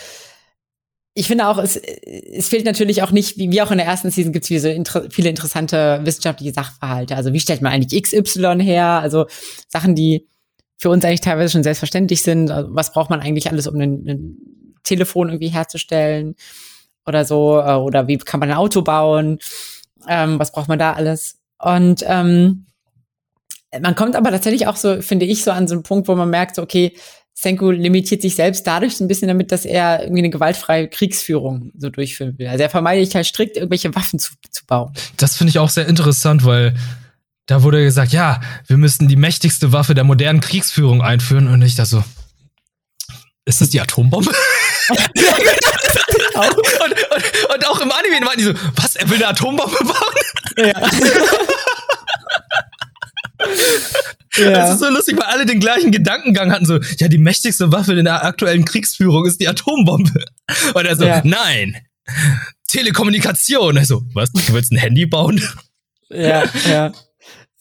ich 1.15 1.27
finde 1.27 1.49
auch, 1.49 1.59
es, 1.59 1.77
es 1.77 2.49
fehlt 2.49 2.65
natürlich 2.65 3.03
auch 3.03 3.11
nicht, 3.11 3.39
wie, 3.39 3.51
wie 3.51 3.61
auch 3.61 3.73
in 3.73 3.79
der 3.79 3.87
ersten 3.89 4.11
Season 4.11 4.33
gibt 4.33 4.49
es 4.49 4.63
so 4.63 4.69
inter 4.69 5.11
viele 5.11 5.29
interessante 5.29 6.01
wissenschaftliche 6.05 6.53
Sachverhalte. 6.53 7.17
Also 7.17 7.33
wie 7.33 7.41
stellt 7.41 7.61
man 7.61 7.73
eigentlich 7.73 8.01
XY 8.01 8.59
her? 8.61 8.87
Also 8.87 9.27
Sachen, 9.69 9.97
die 9.97 10.29
für 10.77 10.91
uns 10.91 11.05
eigentlich 11.05 11.21
teilweise 11.21 11.53
schon 11.53 11.65
selbstverständlich 11.65 12.23
sind. 12.23 12.53
Also 12.53 12.71
was 12.73 12.93
braucht 12.93 13.11
man 13.11 13.21
eigentlich 13.21 13.51
alles, 13.51 13.67
um 13.67 13.81
ein, 13.81 14.09
ein 14.09 14.37
Telefon 14.85 15.29
irgendwie 15.29 15.49
herzustellen 15.49 16.37
oder 17.05 17.25
so? 17.25 17.59
Äh, 17.59 17.75
oder 17.75 18.07
wie 18.07 18.19
kann 18.19 18.39
man 18.39 18.51
ein 18.51 18.57
Auto 18.57 18.83
bauen? 18.83 19.41
Ähm, 20.09 20.39
was 20.39 20.53
braucht 20.53 20.69
man 20.69 20.79
da 20.79 20.93
alles? 20.93 21.38
Und 21.59 22.05
ähm, 22.07 22.67
man 23.81 23.95
kommt 23.95 24.17
aber 24.17 24.31
tatsächlich 24.31 24.67
auch 24.67 24.77
so, 24.77 25.03
finde 25.03 25.27
ich, 25.27 25.45
so 25.45 25.51
an 25.51 25.69
so 25.69 25.75
einen 25.75 25.83
Punkt, 25.83 26.09
wo 26.09 26.15
man 26.15 26.31
merkt, 26.31 26.57
so, 26.57 26.63
okay, 26.63 26.95
Senko 27.35 27.71
limitiert 27.71 28.23
sich 28.23 28.35
selbst 28.35 28.67
dadurch 28.67 28.99
ein 28.99 29.07
bisschen 29.07 29.29
damit, 29.29 29.53
dass 29.53 29.65
er 29.65 30.03
irgendwie 30.03 30.23
eine 30.23 30.31
gewaltfreie 30.31 30.89
Kriegsführung 30.89 31.71
so 31.79 31.89
durchführen 31.89 32.37
will. 32.37 32.49
Also 32.49 32.65
er 32.65 32.71
vermeidet 32.71 33.15
halt 33.15 33.27
strikt, 33.27 33.57
irgendwelche 33.57 33.95
Waffen 33.95 34.19
zu, 34.19 34.33
zu 34.51 34.67
bauen. 34.67 34.93
Das 35.19 35.37
finde 35.37 35.51
ich 35.51 35.59
auch 35.61 35.69
sehr 35.69 35.87
interessant, 35.87 36.45
weil 36.45 36.75
da 37.47 37.63
wurde 37.63 37.83
gesagt, 37.85 38.13
ja, 38.13 38.41
wir 38.67 38.77
müssen 38.77 39.07
die 39.07 39.17
mächtigste 39.17 39.73
Waffe 39.73 39.95
der 39.95 40.05
modernen 40.05 40.41
Kriegsführung 40.41 41.01
einführen. 41.01 41.47
Und 41.47 41.63
ich 41.63 41.77
da 41.77 41.85
so, 41.85 42.03
ist 43.45 43.61
das 43.61 43.71
die 43.71 43.81
Atombombe? 43.81 44.33
und, 46.47 46.57
und, 46.57 47.55
und, 47.55 47.67
auch 47.67 47.81
im 47.81 47.91
Anime 47.91 48.27
waren 48.27 48.37
die 48.37 48.45
so, 48.45 48.55
was, 48.77 48.97
er 48.97 49.09
will 49.09 49.17
eine 49.17 49.29
Atombombe 49.29 49.79
bauen? 49.85 50.67
Ja. 50.67 50.91
Ja. 54.37 54.51
Das 54.51 54.75
ist 54.75 54.81
so 54.81 54.89
lustig, 54.89 55.17
weil 55.17 55.27
alle 55.27 55.47
den 55.47 55.59
gleichen 55.59 55.91
Gedankengang 55.91 56.53
hatten, 56.53 56.67
so, 56.67 56.79
ja, 56.99 57.09
die 57.09 57.19
mächtigste 57.19 57.73
Waffe 57.73 57.95
in 57.95 58.05
der 58.05 58.25
aktuellen 58.25 58.65
Kriegsführung 58.65 59.27
ist 59.27 59.41
die 59.41 59.49
Atombombe. 59.49 60.25
Und 60.75 60.85
er 60.85 60.97
so, 60.97 61.05
ja. 61.05 61.23
nein, 61.25 61.77
Telekommunikation. 62.69 63.79
Also, 63.79 64.03
was, 64.15 64.31
du 64.33 64.53
willst 64.53 64.73
ein 64.73 64.79
Handy 64.79 65.07
bauen? 65.07 65.43
Ja, 66.09 66.45
ja. 66.69 66.93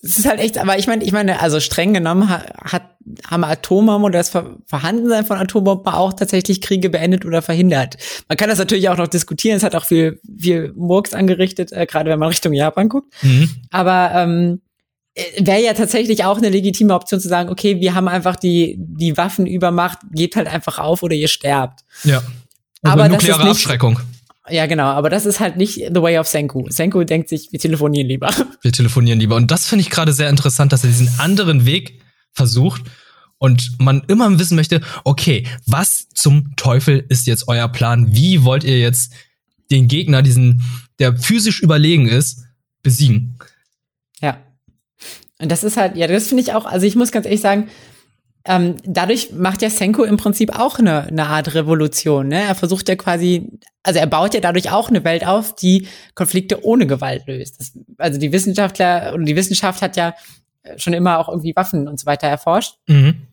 Es 0.02 0.20
ist 0.20 0.28
halt 0.28 0.40
echt, 0.40 0.58
aber 0.60 0.78
ich 0.78 0.86
meine, 0.86 1.04
ich 1.04 1.12
meine, 1.12 1.42
also 1.42 1.60
streng 1.60 1.94
genommen 1.94 2.30
hat, 2.30 2.96
haben 3.28 3.44
Atombomben 3.44 4.04
oder 4.04 4.20
das 4.20 4.30
Vorhandensein 4.30 5.26
von 5.26 5.38
Atombomben 5.38 5.92
auch 5.92 6.14
tatsächlich 6.14 6.62
Kriege 6.62 6.90
beendet 6.90 7.26
oder 7.26 7.42
verhindert. 7.42 7.98
Man 8.28 8.38
kann 8.38 8.50
das 8.50 8.60
natürlich 8.60 8.90
auch 8.90 8.98
noch 8.98 9.08
diskutieren. 9.08 9.58
Es 9.58 9.64
hat 9.64 9.76
auch 9.76 9.86
viel, 9.86 10.22
viel 10.38 10.72
Murks 10.76 11.14
angerichtet, 11.14 11.72
äh, 11.72 11.88
gerade 11.88 12.12
wenn 12.12 12.20
man 12.20 12.30
Richtung 12.30 12.54
Japan 12.54 12.90
guckt. 12.90 13.12
Mhm. 13.24 13.50
Aber 13.72 14.12
ähm, 14.14 14.62
äh, 15.16 15.46
wäre 15.46 15.64
ja 15.64 15.74
tatsächlich 15.74 16.26
auch 16.26 16.38
eine 16.38 16.50
legitime 16.50 16.94
Option 16.94 17.20
zu 17.20 17.28
sagen, 17.28 17.50
okay, 17.50 17.80
wir 17.80 17.96
haben 17.96 18.08
einfach 18.08 18.36
die, 18.36 18.76
die 18.78 19.18
Waffenübermacht, 19.18 20.00
gebt 20.12 20.36
halt 20.36 20.48
einfach 20.48 20.78
auf 20.78 21.02
oder 21.02 21.16
ihr 21.16 21.28
sterbt. 21.28 21.82
Ja. 22.04 22.22
Aber, 22.84 23.04
aber 23.04 23.10
nukleare 23.10 23.42
nicht, 23.44 23.52
Abschreckung. 23.52 24.00
Ja, 24.50 24.66
genau, 24.66 24.86
aber 24.86 25.10
das 25.10 25.26
ist 25.26 25.40
halt 25.40 25.58
nicht 25.58 25.76
the 25.76 26.02
way 26.02 26.18
of 26.18 26.28
Senku. 26.28 26.66
Senku 26.70 27.04
denkt 27.04 27.30
sich, 27.30 27.52
wir 27.52 27.60
telefonieren 27.60 28.08
lieber. 28.08 28.30
Wir 28.62 28.72
telefonieren 28.72 29.20
lieber. 29.20 29.36
Und 29.36 29.52
das 29.52 29.66
finde 29.66 29.82
ich 29.82 29.90
gerade 29.90 30.14
sehr 30.14 30.30
interessant, 30.30 30.74
dass 30.74 30.84
er 30.84 30.90
diesen 30.90 31.10
anderen 31.20 31.66
Weg 31.66 32.02
versucht 32.34 32.82
und 33.38 33.80
man 33.80 34.04
immer 34.08 34.40
wissen 34.40 34.56
möchte, 34.56 34.82
okay, 35.04 35.46
was 35.66 36.08
zum 36.14 36.56
Teufel 36.56 37.06
ist 37.10 37.28
jetzt 37.28 37.48
euer 37.48 37.68
Plan? 37.68 38.14
Wie 38.16 38.44
wollt 38.44 38.64
ihr 38.64 38.80
jetzt 38.80 39.14
den 39.70 39.88
Gegner, 39.88 40.22
diesen, 40.22 40.64
der 41.00 41.18
physisch 41.18 41.62
überlegen 41.62 42.08
ist, 42.08 42.44
besiegen? 42.82 43.38
Ja. 44.22 44.38
Und 45.40 45.52
das 45.52 45.64
ist 45.64 45.78
halt, 45.78 45.96
ja, 45.96 46.08
das 46.08 46.28
finde 46.28 46.42
ich 46.42 46.54
auch, 46.54 46.66
also 46.66 46.86
ich 46.86 46.96
muss 46.96 47.12
ganz 47.12 47.26
ehrlich 47.26 47.42
sagen, 47.42 47.70
ähm, 48.46 48.78
dadurch 48.86 49.32
macht 49.34 49.62
ja 49.62 49.70
Senko 49.70 50.04
im 50.04 50.18
Prinzip 50.18 50.58
auch 50.58 50.80
eine, 50.80 51.04
eine 51.04 51.28
Art 51.28 51.54
Revolution. 51.54 52.30
Ne? 52.30 52.42
Er 52.42 52.56
versucht 52.56 52.88
ja 52.88 52.96
quasi, 52.96 53.52
also 53.84 54.00
er 54.00 54.08
baut 54.08 54.34
ja 54.34 54.40
dadurch 54.40 54.72
auch 54.72 54.90
eine 54.90 55.04
Welt 55.04 55.28
auf, 55.28 55.56
die 55.56 55.88
Konflikte 56.16 56.64
ohne 56.64 56.88
Gewalt 56.88 57.28
löst. 57.28 57.60
Das, 57.60 57.74
also 57.98 58.20
die 58.20 58.32
Wissenschaftler 58.32 59.14
und 59.14 59.26
die 59.26 59.36
Wissenschaft 59.36 59.82
hat 59.82 59.98
ja 59.98 60.14
schon 60.78 60.94
immer 60.94 61.20
auch 61.20 61.30
irgendwie 61.30 61.56
Waffen 61.56 61.88
und 61.88 62.00
so 62.00 62.06
weiter 62.06 62.28
erforscht. 62.28 62.76
Mhm. 62.88 63.28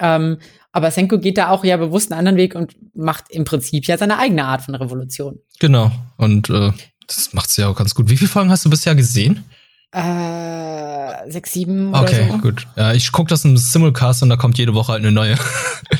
Ähm, 0.00 0.38
aber 0.72 0.90
Senko 0.90 1.18
geht 1.18 1.38
da 1.38 1.50
auch 1.50 1.64
ja 1.64 1.76
bewusst 1.76 2.12
einen 2.12 2.18
anderen 2.18 2.38
Weg 2.38 2.54
und 2.54 2.76
macht 2.94 3.30
im 3.30 3.44
Prinzip 3.44 3.86
ja 3.86 3.98
seine 3.98 4.18
eigene 4.18 4.44
Art 4.44 4.62
von 4.62 4.74
Revolution. 4.74 5.38
Genau. 5.58 5.90
Und 6.16 6.50
äh, 6.50 6.72
das 7.06 7.32
macht 7.32 7.50
sie 7.50 7.62
ja 7.62 7.68
auch 7.68 7.76
ganz 7.76 7.94
gut. 7.94 8.08
Wie 8.10 8.16
viele 8.16 8.28
Folgen 8.28 8.50
hast 8.50 8.64
du 8.64 8.70
bisher 8.70 8.94
gesehen? 8.94 9.44
Äh, 9.92 11.30
sechs, 11.30 11.52
sieben 11.52 11.90
oder 11.90 12.02
Okay, 12.02 12.28
so. 12.30 12.38
gut. 12.38 12.66
Ja, 12.76 12.92
ich 12.92 13.10
gucke 13.12 13.28
das 13.30 13.44
im 13.44 13.56
Simulcast 13.56 14.22
und 14.22 14.28
da 14.28 14.36
kommt 14.36 14.58
jede 14.58 14.74
Woche 14.74 14.92
halt 14.92 15.02
eine 15.02 15.12
neue. 15.12 15.36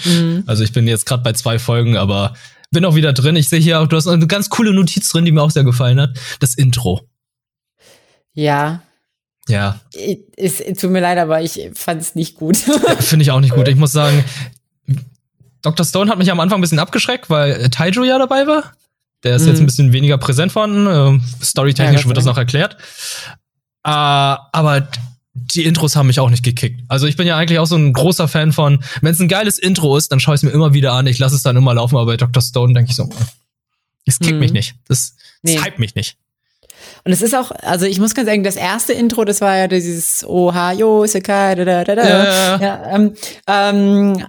Mhm. 0.04 0.44
Also 0.46 0.62
ich 0.64 0.72
bin 0.72 0.86
jetzt 0.86 1.06
gerade 1.06 1.22
bei 1.22 1.32
zwei 1.32 1.58
Folgen, 1.58 1.96
aber 1.96 2.34
bin 2.70 2.84
auch 2.84 2.94
wieder 2.94 3.12
drin. 3.14 3.36
Ich 3.36 3.48
sehe 3.48 3.60
hier 3.60 3.80
auch, 3.80 3.86
du 3.86 3.96
hast 3.96 4.06
eine 4.06 4.26
ganz 4.26 4.50
coole 4.50 4.72
Notiz 4.74 5.08
drin, 5.08 5.24
die 5.24 5.32
mir 5.32 5.42
auch 5.42 5.50
sehr 5.50 5.64
gefallen 5.64 6.00
hat. 6.00 6.18
Das 6.40 6.54
Intro. 6.54 7.08
Ja, 8.34 8.82
Ja, 9.48 9.80
es, 10.36 10.60
es 10.60 10.78
tut 10.78 10.90
mir 10.90 11.00
leid, 11.00 11.16
aber 11.18 11.40
ich 11.42 11.58
fand 11.74 12.02
es 12.02 12.14
nicht 12.14 12.36
gut. 12.36 12.56
finde 13.00 13.22
ich 13.22 13.30
auch 13.30 13.40
nicht 13.40 13.54
gut. 13.54 13.66
Ich 13.68 13.76
muss 13.76 13.92
sagen, 13.92 14.22
Dr. 15.62 15.84
Stone 15.86 16.10
hat 16.10 16.18
mich 16.18 16.30
am 16.30 16.38
Anfang 16.40 16.58
ein 16.58 16.60
bisschen 16.60 16.78
abgeschreckt, 16.78 17.30
weil 17.30 17.68
Taiju 17.70 18.04
ja 18.04 18.18
dabei 18.18 18.46
war. 18.46 18.72
Der 19.24 19.34
ist 19.36 19.42
Mhm. 19.42 19.48
jetzt 19.48 19.60
ein 19.60 19.66
bisschen 19.66 19.92
weniger 19.92 20.18
präsent 20.18 20.52
vorhanden. 20.52 20.86
Ähm, 20.86 21.22
Storytechnisch 21.42 22.02
Ja, 22.02 22.06
wird 22.06 22.16
das 22.18 22.26
noch 22.26 22.36
erklärt. 22.38 22.76
Äh, 23.84 23.90
aber 23.90 24.88
die 25.34 25.64
Intros 25.64 25.94
haben 25.96 26.08
mich 26.08 26.20
auch 26.20 26.30
nicht 26.30 26.44
gekickt. 26.44 26.82
Also 26.88 27.06
ich 27.06 27.16
bin 27.16 27.26
ja 27.26 27.36
eigentlich 27.36 27.58
auch 27.58 27.66
so 27.66 27.76
ein 27.76 27.92
großer 27.92 28.28
Fan 28.28 28.52
von, 28.52 28.82
wenn 29.02 29.12
es 29.12 29.20
ein 29.20 29.28
geiles 29.28 29.58
Intro 29.58 29.96
ist, 29.96 30.10
dann 30.10 30.20
schaue 30.20 30.34
ich 30.34 30.40
es 30.40 30.42
mir 30.42 30.50
immer 30.50 30.74
wieder 30.74 30.92
an. 30.92 31.06
Ich 31.06 31.18
lasse 31.18 31.36
es 31.36 31.42
dann 31.42 31.56
immer 31.56 31.74
laufen, 31.74 31.96
aber 31.96 32.06
bei 32.06 32.16
Dr. 32.16 32.42
Stone 32.42 32.74
denke 32.74 32.90
ich 32.90 32.96
so, 32.96 33.08
es 34.04 34.18
kickt 34.18 34.32
Mhm. 34.34 34.40
mich 34.40 34.52
nicht. 34.52 34.74
Das, 34.88 35.14
das 35.42 35.52
Nee. 35.54 35.60
hype 35.60 35.78
mich 35.78 35.94
nicht. 35.94 36.16
Und 37.04 37.12
es 37.12 37.22
ist 37.22 37.34
auch, 37.34 37.50
also 37.50 37.86
ich 37.86 37.98
muss 37.98 38.14
ganz 38.14 38.28
sagen, 38.28 38.44
das 38.44 38.56
erste 38.56 38.92
Intro, 38.92 39.24
das 39.24 39.40
war 39.40 39.56
ja 39.56 39.68
dieses 39.68 40.24
Ohayo, 40.24 41.06
Sekai, 41.06 41.54
da, 41.54 41.64
da, 41.64 41.84
da, 41.84 41.94
da. 41.94 42.08
Ja. 42.08 42.60
ja 42.60 42.94
ähm, 42.94 43.14
ähm, 43.46 44.24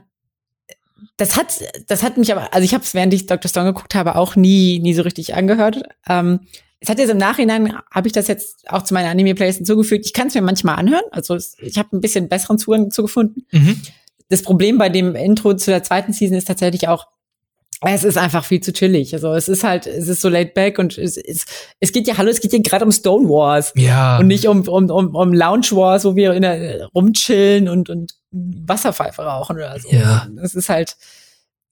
das 1.17 1.35
hat, 1.35 1.47
das 1.87 2.01
hat 2.03 2.17
mich 2.17 2.31
aber, 2.31 2.53
also 2.53 2.63
ich 2.63 2.73
habe 2.73 2.83
es, 2.83 2.93
während 2.93 3.13
ich 3.13 3.25
Dr. 3.25 3.49
Stone 3.49 3.73
geguckt 3.73 3.93
habe, 3.95 4.15
auch 4.15 4.35
nie, 4.35 4.79
nie 4.79 4.93
so 4.93 5.01
richtig 5.01 5.35
angehört. 5.35 5.81
Ähm, 6.07 6.41
es 6.81 6.89
hat 6.89 6.97
jetzt 6.99 7.09
im 7.09 7.17
Nachhinein, 7.17 7.75
habe 7.91 8.07
ich 8.07 8.13
das 8.13 8.27
jetzt 8.27 8.69
auch 8.69 8.83
zu 8.83 8.93
meiner 8.93 9.09
Anime-Playlist 9.09 9.57
hinzugefügt. 9.57 10.05
Ich 10.05 10.13
kann 10.13 10.27
es 10.27 10.35
mir 10.35 10.41
manchmal 10.41 10.75
anhören. 10.75 11.03
Also 11.11 11.35
ich 11.35 11.77
habe 11.77 11.95
ein 11.95 12.01
bisschen 12.01 12.29
besseren 12.29 12.57
Zugang 12.57 12.85
dazu 12.85 13.01
gefunden. 13.01 13.45
Mhm. 13.51 13.81
Das 14.29 14.43
Problem 14.43 14.77
bei 14.77 14.89
dem 14.89 15.15
Intro 15.15 15.55
zu 15.55 15.71
der 15.71 15.83
zweiten 15.83 16.13
Season 16.13 16.37
ist 16.37 16.47
tatsächlich 16.47 16.87
auch, 16.87 17.07
es 17.81 18.03
ist 18.03 18.17
einfach 18.17 18.45
viel 18.45 18.61
zu 18.61 18.73
chillig. 18.73 19.13
Also 19.13 19.33
es 19.33 19.47
ist 19.47 19.63
halt, 19.63 19.87
es 19.87 20.07
ist 20.07 20.21
so 20.21 20.29
laid 20.29 20.53
back 20.53 20.79
und 20.79 20.97
es, 20.97 21.17
es, 21.17 21.45
es 21.79 21.91
geht 21.91 22.07
ja, 22.07 22.17
hallo, 22.17 22.29
es 22.29 22.41
geht 22.41 22.53
ja 22.53 22.59
gerade 22.59 22.85
um 22.85 22.91
Stone 22.91 23.27
Wars 23.27 23.73
Ja. 23.75 24.17
und 24.19 24.27
nicht 24.27 24.47
um, 24.47 24.67
um, 24.67 24.89
um, 24.89 25.15
um 25.15 25.33
Lounge 25.33 25.71
Wars, 25.71 26.05
wo 26.05 26.15
wir 26.15 26.33
in 26.33 26.41
der, 26.41 26.87
rumchillen 26.93 27.67
und, 27.69 27.89
und 27.89 28.13
Wasserpfeife 28.31 29.21
rauchen 29.21 29.55
oder 29.55 29.79
so. 29.79 29.89
Ja. 29.89 30.27
Es 30.43 30.55
ist 30.55 30.69
halt, 30.69 30.95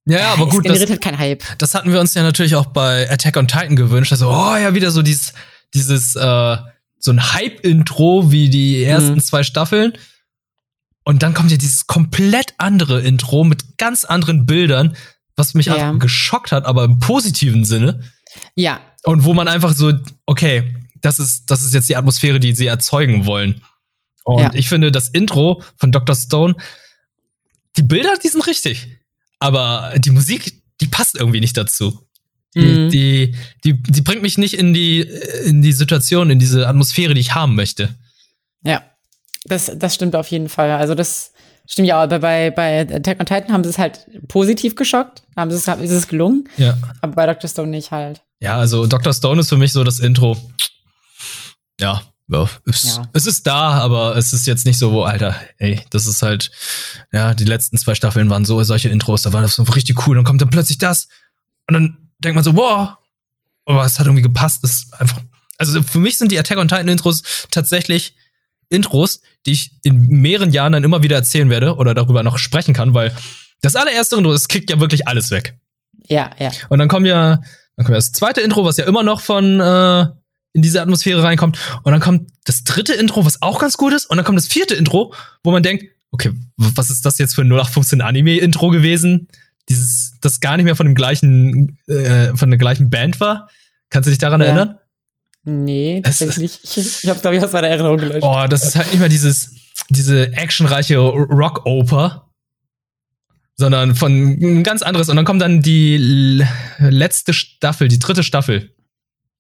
ja, 0.08 0.20
ja, 0.20 0.34
aber 0.34 0.45
es 0.47 0.49
gut, 0.51 0.66
das, 0.66 0.74
generiert 0.74 0.89
halt 0.89 1.01
kein 1.01 1.18
Hype. 1.18 1.43
das 1.58 1.74
hatten 1.74 1.91
wir 1.91 1.99
uns 1.99 2.14
ja 2.14 2.24
natürlich 2.24 2.55
auch 2.55 2.68
bei 2.68 3.10
Attack 3.12 3.38
on 3.38 3.47
Titan 3.47 3.76
gewünscht. 3.76 4.12
Also, 4.12 4.30
oh 4.30 4.55
ja, 4.55 4.74
wieder 4.74 4.91
so 4.91 5.01
dieses, 5.01 5.34
dieses, 5.74 6.16
äh, 6.16 6.58
so 6.99 7.12
ein 7.12 7.34
Hype-Intro 7.34 8.32
wie 8.32 8.49
die 8.49 8.84
ersten 8.84 9.14
Mhm. 9.16 9.20
zwei 9.22 9.43
Staffeln. 9.43 9.93
Und 11.03 11.24
dann 11.24 11.34
kommt 11.34 11.51
ja 11.51 11.58
dieses 11.58 11.88
komplett 11.88 12.53
andere 12.58 13.01
Intro 13.01 13.43
mit 13.43 13.78
ganz 13.78 14.03
anderen 14.03 14.45
Bildern, 14.45 14.95
was 15.36 15.53
mich 15.53 15.68
Ja. 15.68 15.76
einfach 15.76 15.99
geschockt 15.99 16.51
hat, 16.51 16.66
aber 16.66 16.84
im 16.84 16.99
positiven 16.99 17.64
Sinne. 17.66 18.01
Ja, 18.55 18.82
Und 19.03 19.24
wo 19.24 19.34
man 19.34 19.47
einfach 19.47 19.74
so, 19.74 19.93
okay, 20.26 20.76
das 21.01 21.20
ist, 21.20 21.49
das 21.49 21.64
ist 21.64 21.74
jetzt 21.74 21.88
die 21.88 21.95
Atmosphäre, 21.95 22.39
die 22.41 22.53
sie 22.53 22.66
erzeugen 22.68 23.26
wollen. 23.26 23.62
Und 24.26 24.41
Ja. 24.41 24.51
ich 24.53 24.68
finde, 24.68 24.91
das 24.91 25.08
Intro 25.10 25.64
von 25.78 25.91
Dr. 25.93 26.16
Stone, 26.16 26.55
die 27.78 27.84
Bilder, 27.84 28.16
die 28.22 28.28
sind 28.28 28.45
richtig. 28.47 28.97
Aber 29.40 29.94
die 29.98 30.12
Musik, 30.12 30.62
die 30.82 30.88
passt 30.88 31.16
irgendwie 31.16 31.40
nicht 31.40 31.58
dazu. 31.58 32.00
Die, 32.56 32.60
Mhm. 32.62 32.90
die, 32.90 33.36
die, 33.64 33.74
die 33.84 34.02
bringt 34.02 34.22
mich 34.24 34.38
nicht 34.38 34.54
in 34.56 34.74
die, 34.74 35.02
in 35.46 35.62
die 35.62 35.74
Situation, 35.74 36.30
in 36.32 36.40
diese 36.40 36.68
Atmosphäre, 36.68 37.14
die 37.14 37.22
ich 37.22 37.36
haben 37.36 37.56
möchte. 37.56 37.96
ja. 38.64 38.84
Das, 39.50 39.72
das 39.78 39.96
stimmt 39.96 40.14
auf 40.18 40.28
jeden 40.30 40.50
Fall. 40.50 40.72
Also 40.72 40.94
das 40.94 41.32
stimmt 41.66 41.88
ja 41.88 42.00
auch. 42.00 42.04
Aber 42.04 42.20
bei, 42.20 42.52
bei 42.52 42.82
Attack 42.82 43.18
on 43.22 43.26
Titan 43.26 43.54
haben 43.54 43.64
sie 43.64 43.70
es 43.70 43.78
halt 43.78 44.06
positiv 44.28 44.76
geschockt. 44.76 45.24
Haben 45.38 45.52
sie 45.52 45.56
es, 45.56 45.68
ist 45.70 45.92
es 45.92 46.08
gelungen. 46.10 46.50
Ja. 46.58 46.78
Aber 47.00 47.14
bei 47.14 47.26
Dr. 47.28 47.50
Stone 47.50 47.70
nicht 47.70 47.92
halt. 47.92 48.22
Ja, 48.42 48.58
also 48.58 48.88
Dr. 48.88 49.14
Stone 49.14 49.40
ist 49.40 49.48
für 49.48 49.56
mich 49.56 49.72
so 49.72 49.86
das 49.86 50.00
Intro. 50.00 50.36
Ja, 51.80 52.02
ja, 52.30 52.49
es, 52.65 52.84
Ja. 52.84 53.09
es 53.13 53.25
ist 53.25 53.47
da, 53.47 53.71
aber 53.71 54.15
es 54.17 54.34
ist 54.34 54.47
jetzt 54.47 54.65
nicht 54.65 54.78
so, 54.78 55.03
Alter, 55.03 55.36
ey, 55.57 55.82
das 55.89 56.07
ist 56.07 56.21
halt, 56.21 56.51
ja, 57.11 57.34
die 57.34 57.45
letzten 57.45 57.78
zwei 57.78 57.95
Staffeln 57.95 58.30
waren 58.30 58.45
so 58.45 58.61
solche 58.63 58.89
Intros, 58.89 59.21
da 59.21 59.34
war 59.34 59.41
das 59.41 59.55
so 59.55 59.63
richtig 59.63 60.05
cool, 60.07 60.15
dann 60.15 60.25
kommt 60.25 60.41
dann 60.41 60.49
plötzlich 60.49 60.78
das 60.78 61.07
und 61.67 61.73
dann 61.73 61.97
denkt 62.19 62.36
man 62.36 62.43
so, 62.43 62.55
wow, 62.55 62.95
aber 63.65 63.86
es 63.86 63.99
hat 63.99 64.05
irgendwie 64.07 64.23
gepasst, 64.23 64.63
das 64.63 64.71
ist 64.71 64.93
einfach, 64.99 65.21
also 65.57 65.82
für 65.84 65.99
mich 65.99 66.17
sind 66.17 66.32
die 66.32 66.39
Attack 66.39 66.57
on 66.57 66.67
Titan 66.67 66.88
Intros 66.88 67.23
tatsächlich 67.51 68.15
Intros, 68.69 69.21
die 69.45 69.53
ich 69.53 69.71
in 69.84 70.07
mehreren 70.07 70.51
Jahren 70.51 70.73
dann 70.73 70.84
immer 70.84 71.03
wieder 71.03 71.15
erzählen 71.15 71.49
werde 71.49 71.75
oder 71.75 71.93
darüber 71.93 72.23
noch 72.23 72.38
sprechen 72.38 72.73
kann, 72.73 72.93
weil 72.93 73.15
das 73.61 73.75
allererste 73.75 74.17
Intro, 74.17 74.32
das 74.34 74.47
kickt 74.49 74.69
ja 74.69 74.80
wirklich 74.80 75.07
alles 75.07 75.32
weg. 75.32 75.57
Ja, 76.07 76.32
ja. 76.39 76.51
Und 76.69 76.80
dann 76.80 76.88
kommt 76.89 77.07
ja, 77.07 77.38
dann 77.38 77.86
kommt 77.86 77.89
ja 77.89 77.95
das 77.95 78.11
zweite 78.11 78.41
Intro, 78.41 78.65
was 78.65 78.78
ja 78.78 78.86
immer 78.86 79.03
noch 79.03 79.21
von 79.21 79.59
äh, 79.59 80.05
in 80.54 80.62
diese 80.62 80.82
Atmosphäre 80.82 81.22
reinkommt. 81.24 81.58
Und 81.84 81.91
dann 81.91 82.02
kommt 82.02 82.30
das 82.45 82.64
dritte 82.64 82.93
Intro, 82.93 83.26
was 83.26 83.41
auch 83.41 83.60
ganz 83.60 83.78
gut 83.78 83.93
ist. 83.93 84.06
Und 84.10 84.18
dann 84.18 84.26
kommt 84.26 84.38
das 84.38 84.48
vierte 84.48 84.74
Intro, 84.76 85.14
wo 85.43 85.52
man 85.52 85.64
denkt, 85.64 85.86
okay, 86.12 86.32
was 86.56 86.89
ist 86.89 87.06
das 87.06 87.18
jetzt 87.18 87.36
für 87.36 87.41
ein 87.41 87.48
0815 87.52 88.02
Anime-Intro 88.02 88.70
gewesen? 88.70 89.28
Dieses, 89.70 90.14
das 90.22 90.39
gar 90.39 90.56
nicht 90.58 90.64
mehr 90.66 90.76
von 90.76 90.86
dem 90.88 90.95
gleichen, 90.95 91.78
äh, 91.88 92.36
von 92.36 92.50
der 92.50 92.58
gleichen 92.58 92.89
Band 92.89 93.20
war. 93.20 93.50
Kannst 93.89 94.08
du 94.08 94.12
dich 94.12 94.18
daran 94.20 94.41
Ja. 94.41 94.48
erinnern? 94.48 94.78
Nee, 95.43 96.02
tatsächlich 96.04 96.38
nicht. 96.38 96.60
Ich, 96.78 97.04
ich 97.04 97.10
habe, 97.10 97.20
glaube 97.20 97.38
ich, 97.38 97.43
aus 97.43 97.52
meiner 97.54 97.68
Erinnerung 97.68 97.98
gelöscht. 97.98 98.20
Oh, 98.22 98.45
das 98.50 98.66
ist 98.66 98.76
halt 98.76 98.89
nicht 98.91 99.00
mehr 99.00 99.10
dieses, 99.10 99.52
diese 99.89 100.34
actionreiche 100.34 100.98
Rock-Oper, 100.98 102.30
sondern 103.56 103.95
von 103.95 104.12
ein 104.41 104.64
ganz 104.64 104.82
anderes. 104.82 105.08
Und 105.10 105.16
dann 105.16 105.26
kommt 105.26 105.41
dann 105.41 105.62
die 105.62 106.43
letzte 106.80 107.34
Staffel, 107.34 107.88
die 107.88 108.00
dritte 108.00 108.24
Staffel. 108.24 108.74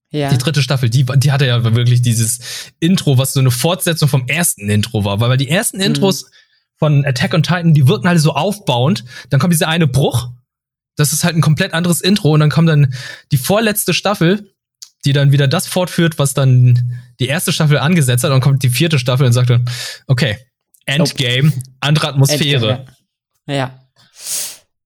Ja. 0.09 0.29
Die 0.29 0.37
dritte 0.37 0.61
Staffel, 0.61 0.89
die, 0.89 1.05
die 1.17 1.31
hatte 1.31 1.45
ja 1.45 1.63
wirklich 1.75 2.01
dieses 2.01 2.71
Intro, 2.79 3.17
was 3.17 3.33
so 3.33 3.39
eine 3.41 3.51
Fortsetzung 3.51 4.07
vom 4.07 4.27
ersten 4.27 4.69
Intro 4.69 5.03
war. 5.03 5.19
Weil, 5.19 5.35
die 5.37 5.49
ersten 5.49 5.81
Intros 5.81 6.31
von 6.77 7.05
Attack 7.05 7.33
on 7.33 7.43
Titan, 7.43 7.73
die 7.73 7.87
wirken 7.87 8.07
alle 8.07 8.19
so 8.19 8.33
aufbauend. 8.33 9.03
Dann 9.29 9.39
kommt 9.39 9.51
dieser 9.51 9.67
eine 9.67 9.87
Bruch. 9.87 10.29
Das 10.95 11.11
ist 11.11 11.23
halt 11.23 11.35
ein 11.35 11.41
komplett 11.41 11.73
anderes 11.73 11.99
Intro. 12.01 12.31
Und 12.31 12.39
dann 12.39 12.49
kommt 12.49 12.69
dann 12.69 12.93
die 13.31 13.37
vorletzte 13.37 13.93
Staffel, 13.93 14.53
die 15.03 15.11
dann 15.11 15.31
wieder 15.31 15.47
das 15.47 15.67
fortführt, 15.67 16.17
was 16.19 16.33
dann 16.33 16.99
die 17.19 17.27
erste 17.27 17.51
Staffel 17.51 17.77
angesetzt 17.77 18.23
hat. 18.23 18.31
Und 18.31 18.35
dann 18.35 18.41
kommt 18.41 18.63
die 18.63 18.69
vierte 18.69 18.99
Staffel 18.99 19.25
und 19.25 19.33
sagt 19.33 19.49
dann, 19.49 19.69
okay, 20.07 20.37
Endgame, 20.85 21.51
andere 21.81 22.07
Atmosphäre. 22.07 22.85
Ja. 23.45 23.53
ja. 23.53 23.79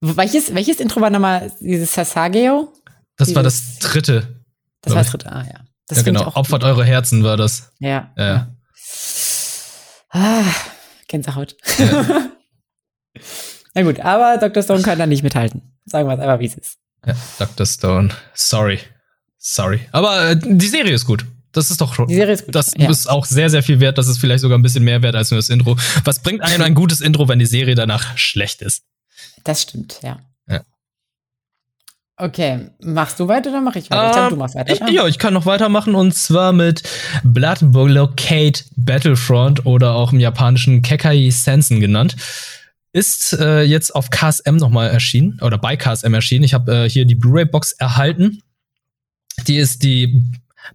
Welches, 0.01 0.53
welches 0.55 0.79
Intro 0.79 0.99
war 0.99 1.11
nochmal 1.11 1.51
dieses 1.59 1.93
Sasageo? 1.93 2.73
Das 3.17 3.35
war 3.35 3.43
Dieses- 3.43 3.77
das 3.77 3.91
dritte. 3.91 4.40
Das 4.81 4.93
war 4.93 5.03
das 5.03 5.11
dritte. 5.11 5.31
Ah, 5.31 5.45
ja. 5.45 5.59
Das 5.87 5.99
ja, 5.99 6.03
genau. 6.03 6.27
Opfert 6.27 6.61
gut. 6.61 6.69
eure 6.69 6.85
Herzen 6.85 7.23
war 7.23 7.37
das. 7.37 7.71
Ja. 7.79 8.11
Ja. 8.17 8.25
ja. 8.25 8.55
Ah, 10.09 10.43
Gänsehaut. 11.07 11.55
Na 13.73 13.83
gut, 13.83 13.99
aber 13.99 14.37
Dr. 14.37 14.63
Stone 14.63 14.81
kann 14.81 14.99
da 14.99 15.05
nicht 15.05 15.23
mithalten. 15.23 15.61
Sagen 15.85 16.07
wir 16.07 16.13
es 16.13 16.19
einfach, 16.19 16.39
wie 16.39 16.45
es 16.45 16.55
ist. 16.55 16.77
Ja, 17.05 17.15
Dr. 17.39 17.65
Stone. 17.65 18.09
Sorry. 18.33 18.79
Sorry. 19.37 19.81
Aber 19.91 20.31
äh, 20.31 20.39
die 20.39 20.67
Serie 20.67 20.93
ist 20.93 21.05
gut. 21.05 21.25
Das 21.51 21.71
ist 21.71 21.81
doch 21.81 21.93
schon. 21.93 22.07
Die 22.07 22.15
Serie 22.15 22.33
ist 22.33 22.45
gut. 22.45 22.55
Das 22.55 22.73
ja. 22.77 22.89
ist 22.89 23.09
auch 23.09 23.25
sehr, 23.25 23.49
sehr 23.49 23.63
viel 23.63 23.79
wert. 23.79 23.97
Das 23.97 24.07
ist 24.07 24.19
vielleicht 24.19 24.41
sogar 24.41 24.57
ein 24.57 24.61
bisschen 24.61 24.83
mehr 24.83 25.01
wert 25.01 25.15
als 25.15 25.31
nur 25.31 25.37
das 25.37 25.49
Intro. 25.49 25.77
Was 26.03 26.19
bringt 26.19 26.41
einem 26.41 26.61
ein 26.61 26.75
gutes 26.75 27.01
Intro, 27.01 27.27
wenn 27.27 27.39
die 27.39 27.45
Serie 27.45 27.75
danach 27.75 28.17
schlecht 28.17 28.61
ist? 28.61 28.83
Das 29.43 29.63
stimmt, 29.63 29.99
ja. 30.03 30.19
Okay, 32.21 32.67
machst 32.83 33.19
du 33.19 33.27
weiter 33.27 33.49
oder 33.49 33.61
mache 33.61 33.79
ich 33.79 33.89
weiter? 33.89 34.05
ich 34.09 34.13
glaube, 34.13 34.29
du 34.29 34.35
machst 34.35 34.53
weiter. 34.53 34.73
Ich, 34.73 34.79
oder? 34.79 34.91
ja, 34.91 35.07
ich 35.07 35.17
kann 35.17 35.33
noch 35.33 35.47
weitermachen 35.47 35.95
und 35.95 36.13
zwar 36.13 36.53
mit 36.53 36.83
Blood 37.23 37.57
Blockade 37.61 38.59
Battlefront 38.75 39.65
oder 39.65 39.95
auch 39.95 40.13
im 40.13 40.19
japanischen 40.19 40.83
Kekai 40.83 41.31
Sensen 41.31 41.79
genannt. 41.79 42.15
Ist 42.93 43.33
äh, 43.33 43.63
jetzt 43.63 43.95
auf 43.95 44.11
KSM 44.11 44.57
nochmal 44.57 44.91
erschienen 44.91 45.39
oder 45.41 45.57
bei 45.57 45.75
KSM 45.75 46.13
erschienen. 46.13 46.43
Ich 46.43 46.53
habe 46.53 46.71
äh, 46.85 46.89
hier 46.89 47.05
die 47.05 47.15
Blu-ray-Box 47.15 47.71
erhalten. 47.71 48.43
Die 49.47 49.57
ist 49.57 49.81
die 49.81 50.21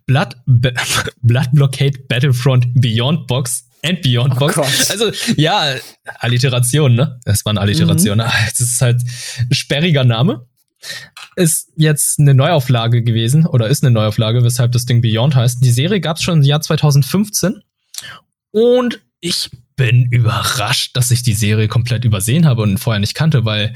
Blood, 0.07 0.37
Be 0.47 0.75
Blood 1.23 1.51
Blockade 1.53 1.97
Battlefront 2.09 2.67
Beyond 2.75 3.29
Box 3.29 3.69
and 3.85 4.03
Beyond 4.03 4.35
Oh 4.35 4.39
Box. 4.41 4.55
Gott. 4.57 4.91
Also 4.91 5.13
ja, 5.37 5.77
Alliteration, 6.19 6.97
ne? 6.97 7.21
Das 7.25 7.45
war 7.45 7.51
eine 7.51 7.61
Alliteration. 7.61 8.19
Mhm. 8.19 8.25
Das 8.49 8.59
ist 8.59 8.81
halt 8.81 9.01
ein 9.39 9.55
sperriger 9.55 10.03
Name 10.03 10.45
ist 11.37 11.73
jetzt 11.77 12.19
eine 12.19 12.35
Neuauflage 12.35 13.03
gewesen 13.03 13.47
oder 13.47 13.69
ist 13.69 13.85
eine 13.85 13.93
Neuauflage, 13.93 14.43
weshalb 14.43 14.73
das 14.73 14.87
Ding 14.87 15.01
Beyond 15.01 15.35
heißt. 15.35 15.63
Die 15.63 15.71
Serie 15.71 16.01
gab 16.01 16.17
es 16.17 16.23
schon 16.23 16.39
im 16.39 16.45
Jahr 16.45 16.61
2015 16.61 17.63
und 18.53 19.01
ich 19.21 19.51
bin 19.77 20.07
überrascht, 20.11 20.97
dass 20.97 21.11
ich 21.11 21.23
die 21.23 21.35
Serie 21.35 21.69
komplett 21.69 22.05
übersehen 22.05 22.47
habe 22.47 22.63
und 22.63 22.79
vorher 22.79 23.01
nicht 23.01 23.15
kannte, 23.15 23.45
weil 23.45 23.75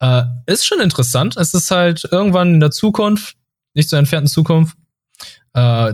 äh, 0.00 0.22
ist 0.46 0.66
schon 0.66 0.80
interessant. 0.80 1.36
Es 1.36 1.54
ist 1.54 1.70
halt 1.70 2.08
irgendwann 2.10 2.54
in 2.54 2.60
der 2.60 2.70
Zukunft, 2.70 3.36
nicht 3.74 3.88
so 3.88 3.96
entfernten 3.96 4.28
Zukunft, 4.28 4.76
äh, 5.52 5.92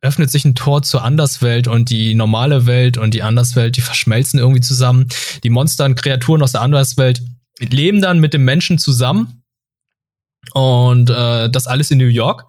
öffnet 0.00 0.30
sich 0.30 0.44
ein 0.44 0.54
Tor 0.54 0.82
zur 0.82 1.04
Anderswelt 1.04 1.66
und 1.66 1.90
die 1.90 2.14
normale 2.14 2.66
Welt 2.66 2.98
und 2.98 3.14
die 3.14 3.22
Anderswelt, 3.22 3.76
die 3.76 3.80
verschmelzen 3.80 4.38
irgendwie 4.38 4.60
zusammen. 4.60 5.08
Die 5.42 5.50
Monster 5.50 5.84
und 5.84 5.96
Kreaturen 5.96 6.42
aus 6.42 6.52
der 6.52 6.60
Anderswelt 6.60 7.22
leben 7.58 8.00
dann 8.00 8.20
mit 8.20 8.32
dem 8.32 8.44
Menschen 8.44 8.78
zusammen 8.78 9.37
und 10.52 11.10
äh, 11.10 11.50
das 11.50 11.66
alles 11.66 11.90
in 11.90 11.98
New 11.98 12.06
York. 12.06 12.46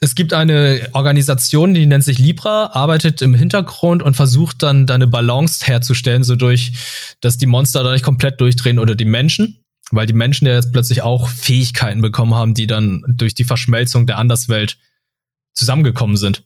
Es 0.00 0.14
gibt 0.14 0.32
eine 0.32 0.88
Organisation, 0.92 1.74
die 1.74 1.84
nennt 1.84 2.04
sich 2.04 2.18
Libra, 2.18 2.66
arbeitet 2.66 3.20
im 3.20 3.34
Hintergrund 3.34 4.02
und 4.02 4.14
versucht 4.14 4.62
dann 4.62 4.86
da 4.86 4.94
eine 4.94 5.08
Balance 5.08 5.66
herzustellen, 5.66 6.22
so 6.22 6.36
durch, 6.36 6.72
dass 7.20 7.36
die 7.36 7.46
Monster 7.46 7.82
da 7.82 7.92
nicht 7.92 8.04
komplett 8.04 8.40
durchdrehen 8.40 8.78
oder 8.78 8.94
die 8.94 9.04
Menschen, 9.04 9.64
weil 9.90 10.06
die 10.06 10.12
Menschen 10.12 10.46
ja 10.46 10.54
jetzt 10.54 10.72
plötzlich 10.72 11.02
auch 11.02 11.28
Fähigkeiten 11.28 12.00
bekommen 12.00 12.34
haben, 12.34 12.54
die 12.54 12.68
dann 12.68 13.02
durch 13.08 13.34
die 13.34 13.44
Verschmelzung 13.44 14.06
der 14.06 14.18
Anderswelt 14.18 14.78
zusammengekommen 15.52 16.16
sind. 16.16 16.44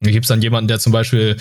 Da 0.00 0.10
gibt 0.10 0.24
es 0.24 0.28
dann 0.28 0.42
jemanden, 0.42 0.68
der 0.68 0.78
zum 0.78 0.92
Beispiel 0.92 1.36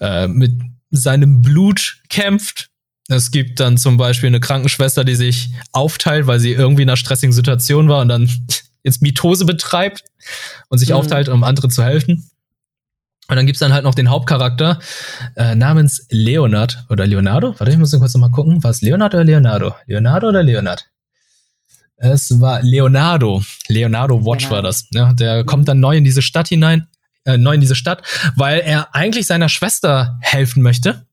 äh, 0.00 0.28
mit 0.28 0.52
seinem 0.90 1.42
Blut 1.42 2.00
kämpft. 2.08 2.69
Es 3.10 3.32
gibt 3.32 3.58
dann 3.58 3.76
zum 3.76 3.96
Beispiel 3.96 4.28
eine 4.28 4.38
Krankenschwester, 4.38 5.04
die 5.04 5.16
sich 5.16 5.50
aufteilt, 5.72 6.28
weil 6.28 6.38
sie 6.38 6.52
irgendwie 6.52 6.82
in 6.82 6.88
einer 6.88 6.96
stressigen 6.96 7.32
Situation 7.32 7.88
war 7.88 8.00
und 8.00 8.08
dann 8.08 8.30
jetzt 8.84 9.02
Mitose 9.02 9.44
betreibt 9.44 10.04
und 10.68 10.78
sich 10.78 10.90
mhm. 10.90 10.96
aufteilt, 10.96 11.28
um 11.28 11.42
anderen 11.42 11.70
zu 11.70 11.82
helfen. 11.82 12.30
Und 13.28 13.36
dann 13.36 13.46
gibt's 13.46 13.60
dann 13.60 13.72
halt 13.72 13.84
noch 13.84 13.94
den 13.94 14.10
Hauptcharakter 14.10 14.78
äh, 15.36 15.54
namens 15.54 16.06
Leonard 16.10 16.84
oder 16.88 17.06
Leonardo. 17.06 17.54
Warte, 17.58 17.72
ich 17.72 17.78
muss 17.78 17.96
kurz 17.96 18.14
noch 18.14 18.20
mal 18.20 18.30
gucken. 18.30 18.62
War 18.62 18.70
es 18.70 18.80
Leonard 18.80 19.14
oder 19.14 19.24
Leonardo? 19.24 19.74
Leonardo 19.86 20.28
oder 20.28 20.42
Leonard? 20.42 20.88
Es 21.96 22.40
war 22.40 22.62
Leonardo. 22.62 23.42
Leonardo 23.68 24.24
Watch 24.24 24.44
genau. 24.44 24.56
war 24.56 24.62
das. 24.62 24.86
Ja, 24.90 25.12
der 25.12 25.42
mhm. 25.42 25.46
kommt 25.46 25.68
dann 25.68 25.80
neu 25.80 25.96
in 25.96 26.04
diese 26.04 26.22
Stadt 26.22 26.48
hinein, 26.48 26.86
äh, 27.24 27.36
neu 27.36 27.54
in 27.54 27.60
diese 27.60 27.74
Stadt, 27.74 28.02
weil 28.36 28.60
er 28.60 28.94
eigentlich 28.94 29.26
seiner 29.26 29.48
Schwester 29.48 30.18
helfen 30.20 30.62
möchte, 30.62 31.06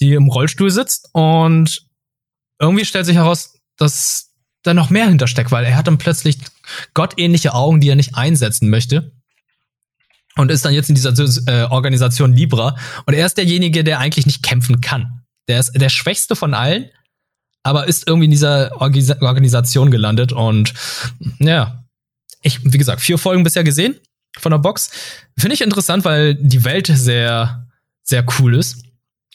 die 0.00 0.14
im 0.14 0.28
Rollstuhl 0.28 0.70
sitzt. 0.70 1.08
Und 1.12 1.86
irgendwie 2.58 2.84
stellt 2.84 3.06
sich 3.06 3.16
heraus, 3.16 3.58
dass 3.76 4.32
da 4.62 4.74
noch 4.74 4.90
mehr 4.90 5.06
hintersteckt, 5.06 5.52
weil 5.52 5.64
er 5.64 5.76
hat 5.76 5.86
dann 5.86 5.98
plötzlich 5.98 6.38
gottähnliche 6.94 7.54
Augen, 7.54 7.80
die 7.80 7.88
er 7.88 7.96
nicht 7.96 8.16
einsetzen 8.16 8.70
möchte. 8.70 9.12
Und 10.36 10.50
ist 10.50 10.64
dann 10.64 10.74
jetzt 10.74 10.88
in 10.88 10.96
dieser 10.96 11.12
äh, 11.46 11.64
Organisation 11.70 12.32
Libra. 12.32 12.76
Und 13.06 13.14
er 13.14 13.26
ist 13.26 13.36
derjenige, 13.36 13.84
der 13.84 14.00
eigentlich 14.00 14.26
nicht 14.26 14.42
kämpfen 14.42 14.80
kann. 14.80 15.22
Der 15.46 15.60
ist 15.60 15.72
der 15.74 15.90
Schwächste 15.90 16.34
von 16.34 16.54
allen, 16.54 16.90
aber 17.62 17.86
ist 17.86 18.08
irgendwie 18.08 18.24
in 18.24 18.30
dieser 18.30 18.80
Orgis 18.80 19.10
Organisation 19.20 19.90
gelandet. 19.90 20.32
Und 20.32 20.74
ja, 21.38 21.84
ich, 22.42 22.64
wie 22.64 22.78
gesagt, 22.78 23.00
vier 23.00 23.18
Folgen 23.18 23.44
bisher 23.44 23.64
gesehen 23.64 23.96
von 24.38 24.50
der 24.50 24.58
Box. 24.58 24.90
Finde 25.38 25.54
ich 25.54 25.60
interessant, 25.60 26.04
weil 26.04 26.34
die 26.34 26.64
Welt 26.64 26.86
sehr, 26.86 27.68
sehr 28.02 28.24
cool 28.38 28.56
ist. 28.56 28.84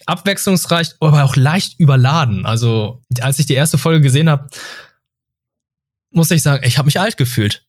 Abwechslungsreich, 0.05 0.95
aber 0.99 1.23
auch 1.23 1.35
leicht 1.35 1.79
überladen. 1.79 2.45
Also, 2.45 3.01
als 3.21 3.39
ich 3.39 3.45
die 3.45 3.53
erste 3.53 3.77
Folge 3.77 4.01
gesehen 4.01 4.29
habe, 4.29 4.49
muss 6.11 6.31
ich 6.31 6.41
sagen, 6.41 6.65
ich 6.65 6.77
habe 6.77 6.87
mich 6.87 6.99
alt 6.99 7.17
gefühlt. 7.17 7.65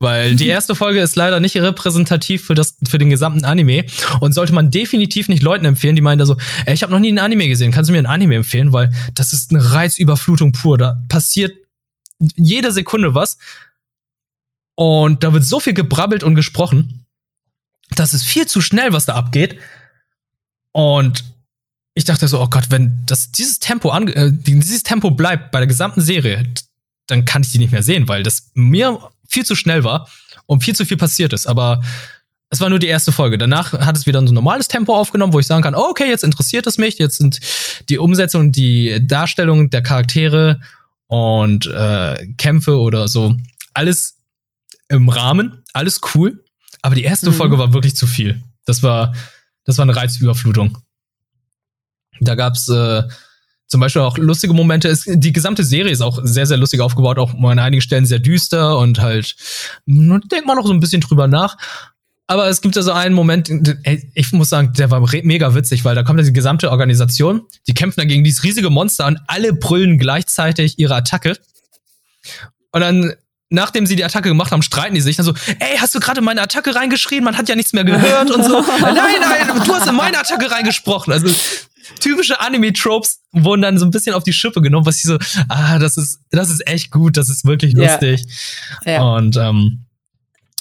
Weil 0.00 0.36
die 0.36 0.46
erste 0.48 0.74
Folge 0.74 1.00
ist 1.00 1.16
leider 1.16 1.40
nicht 1.40 1.56
repräsentativ 1.56 2.44
für, 2.44 2.54
das, 2.54 2.76
für 2.86 2.98
den 2.98 3.10
gesamten 3.10 3.44
Anime 3.44 3.84
und 4.20 4.32
sollte 4.32 4.52
man 4.52 4.70
definitiv 4.70 5.28
nicht 5.28 5.42
Leuten 5.42 5.64
empfehlen, 5.64 5.96
die 5.96 6.02
meinen 6.02 6.18
da 6.18 6.26
so, 6.26 6.36
ey, 6.66 6.74
ich 6.74 6.82
habe 6.82 6.92
noch 6.92 7.00
nie 7.00 7.08
einen 7.08 7.18
Anime 7.18 7.48
gesehen, 7.48 7.72
kannst 7.72 7.88
du 7.88 7.92
mir 7.92 7.98
einen 7.98 8.06
Anime 8.06 8.36
empfehlen? 8.36 8.72
Weil 8.72 8.92
das 9.14 9.32
ist 9.32 9.50
eine 9.50 9.72
Reizüberflutung 9.72 10.52
pur. 10.52 10.78
Da 10.78 11.02
passiert 11.08 11.52
jede 12.18 12.72
Sekunde 12.72 13.14
was 13.14 13.38
und 14.74 15.22
da 15.22 15.32
wird 15.32 15.44
so 15.44 15.60
viel 15.60 15.74
gebrabbelt 15.74 16.24
und 16.24 16.34
gesprochen. 16.34 17.06
Das 17.94 18.14
ist 18.14 18.24
viel 18.24 18.46
zu 18.46 18.60
schnell, 18.60 18.92
was 18.92 19.06
da 19.06 19.14
abgeht. 19.14 19.58
Und 20.72 21.24
ich 21.94 22.04
dachte 22.04 22.28
so, 22.28 22.40
oh 22.40 22.48
Gott, 22.48 22.66
wenn 22.70 23.02
das 23.06 23.30
dieses 23.30 23.60
Tempo 23.60 23.90
an, 23.90 24.08
äh, 24.08 24.30
dieses 24.32 24.82
Tempo 24.82 25.10
bleibt 25.10 25.50
bei 25.52 25.60
der 25.60 25.68
gesamten 25.68 26.00
Serie, 26.00 26.44
dann 27.06 27.24
kann 27.24 27.42
ich 27.42 27.52
die 27.52 27.58
nicht 27.58 27.72
mehr 27.72 27.82
sehen, 27.82 28.08
weil 28.08 28.22
das 28.22 28.50
mir 28.54 28.98
viel 29.28 29.44
zu 29.44 29.54
schnell 29.54 29.84
war 29.84 30.08
und 30.46 30.64
viel 30.64 30.74
zu 30.74 30.84
viel 30.84 30.96
passiert 30.96 31.32
ist. 31.32 31.46
Aber 31.46 31.82
es 32.50 32.60
war 32.60 32.68
nur 32.68 32.78
die 32.78 32.86
erste 32.86 33.12
Folge. 33.12 33.38
Danach 33.38 33.72
hat 33.72 33.96
es 33.96 34.06
wieder 34.06 34.20
ein 34.20 34.26
normales 34.26 34.68
Tempo 34.68 34.96
aufgenommen, 34.96 35.32
wo 35.32 35.40
ich 35.40 35.46
sagen 35.46 35.62
kann, 35.62 35.74
oh, 35.74 35.88
okay, 35.90 36.08
jetzt 36.08 36.24
interessiert 36.24 36.66
es 36.66 36.78
mich. 36.78 36.98
Jetzt 36.98 37.18
sind 37.18 37.40
die 37.88 37.98
Umsetzung, 37.98 38.52
die 38.52 39.04
Darstellung 39.06 39.70
der 39.70 39.82
Charaktere 39.82 40.60
und 41.06 41.66
äh, 41.66 42.26
Kämpfe 42.38 42.78
oder 42.78 43.08
so 43.08 43.36
alles 43.74 44.16
im 44.88 45.08
Rahmen, 45.08 45.62
alles 45.72 46.00
cool. 46.14 46.44
Aber 46.82 46.94
die 46.94 47.02
erste 47.02 47.30
mhm. 47.30 47.34
Folge 47.34 47.58
war 47.58 47.72
wirklich 47.72 47.96
zu 47.96 48.06
viel. 48.06 48.42
Das 48.64 48.82
war, 48.82 49.14
das 49.64 49.78
war 49.78 49.82
eine 49.82 49.96
Reizüberflutung. 49.96 50.78
Da 52.20 52.34
gab's 52.34 52.68
äh, 52.68 53.02
zum 53.66 53.80
Beispiel 53.80 54.02
auch 54.02 54.18
lustige 54.18 54.54
Momente. 54.54 54.88
Ist, 54.88 55.04
die 55.08 55.32
gesamte 55.32 55.64
Serie 55.64 55.92
ist 55.92 56.00
auch 56.00 56.20
sehr, 56.22 56.46
sehr 56.46 56.56
lustig 56.56 56.80
aufgebaut, 56.80 57.18
auch 57.18 57.34
an 57.34 57.58
einigen 57.58 57.80
Stellen 57.80 58.06
sehr 58.06 58.18
düster 58.18 58.78
und 58.78 59.00
halt, 59.00 59.34
denkt 59.86 60.46
man 60.46 60.56
noch 60.56 60.66
so 60.66 60.72
ein 60.72 60.80
bisschen 60.80 61.00
drüber 61.00 61.26
nach. 61.26 61.56
Aber 62.26 62.48
es 62.48 62.62
gibt 62.62 62.74
ja 62.74 62.82
so 62.82 62.92
einen 62.92 63.14
Moment, 63.14 63.50
ich 64.14 64.32
muss 64.32 64.48
sagen, 64.48 64.72
der 64.78 64.90
war 64.90 65.00
mega 65.24 65.54
witzig, 65.54 65.84
weil 65.84 65.94
da 65.94 66.02
kommt 66.02 66.20
ja 66.20 66.24
die 66.24 66.32
gesamte 66.32 66.70
Organisation, 66.70 67.42
die 67.66 67.74
kämpfen 67.74 68.00
dann 68.00 68.08
gegen 68.08 68.24
dieses 68.24 68.44
riesige 68.44 68.70
Monster 68.70 69.06
und 69.06 69.18
alle 69.26 69.52
brüllen 69.52 69.98
gleichzeitig 69.98 70.78
ihre 70.78 70.94
Attacke. 70.94 71.36
Und 72.72 72.80
dann, 72.80 73.12
nachdem 73.50 73.86
sie 73.86 73.94
die 73.94 74.04
Attacke 74.04 74.30
gemacht 74.30 74.52
haben, 74.52 74.62
streiten 74.62 74.94
die 74.94 75.02
sich 75.02 75.16
dann 75.16 75.26
so, 75.26 75.34
ey, 75.58 75.76
hast 75.78 75.94
du 75.94 76.00
gerade 76.00 76.22
meine 76.22 76.40
Attacke 76.40 76.74
reingeschrien? 76.74 77.22
Man 77.22 77.36
hat 77.36 77.48
ja 77.50 77.56
nichts 77.56 77.74
mehr 77.74 77.84
gehört 77.84 78.30
und 78.30 78.42
so. 78.42 78.62
nein, 78.80 78.94
nein, 78.94 79.62
du 79.62 79.74
hast 79.74 79.86
in 79.86 79.94
meine 79.94 80.18
Attacke 80.18 80.50
reingesprochen. 80.50 81.12
Also 81.12 81.28
typische 82.00 82.40
Anime-Tropes 82.40 83.20
wurden 83.32 83.62
dann 83.62 83.78
so 83.78 83.84
ein 83.84 83.90
bisschen 83.90 84.14
auf 84.14 84.24
die 84.24 84.32
Schippe 84.32 84.60
genommen, 84.60 84.86
was 84.86 84.96
ich 84.96 85.04
so, 85.04 85.18
ah, 85.48 85.78
das 85.78 85.96
ist, 85.96 86.20
das 86.30 86.50
ist 86.50 86.66
echt 86.66 86.90
gut, 86.90 87.16
das 87.16 87.28
ist 87.28 87.44
wirklich 87.44 87.74
lustig. 87.74 88.24
Ja. 88.84 88.92
Ja. 88.92 89.02
Und 89.02 89.36
ähm, 89.36 89.84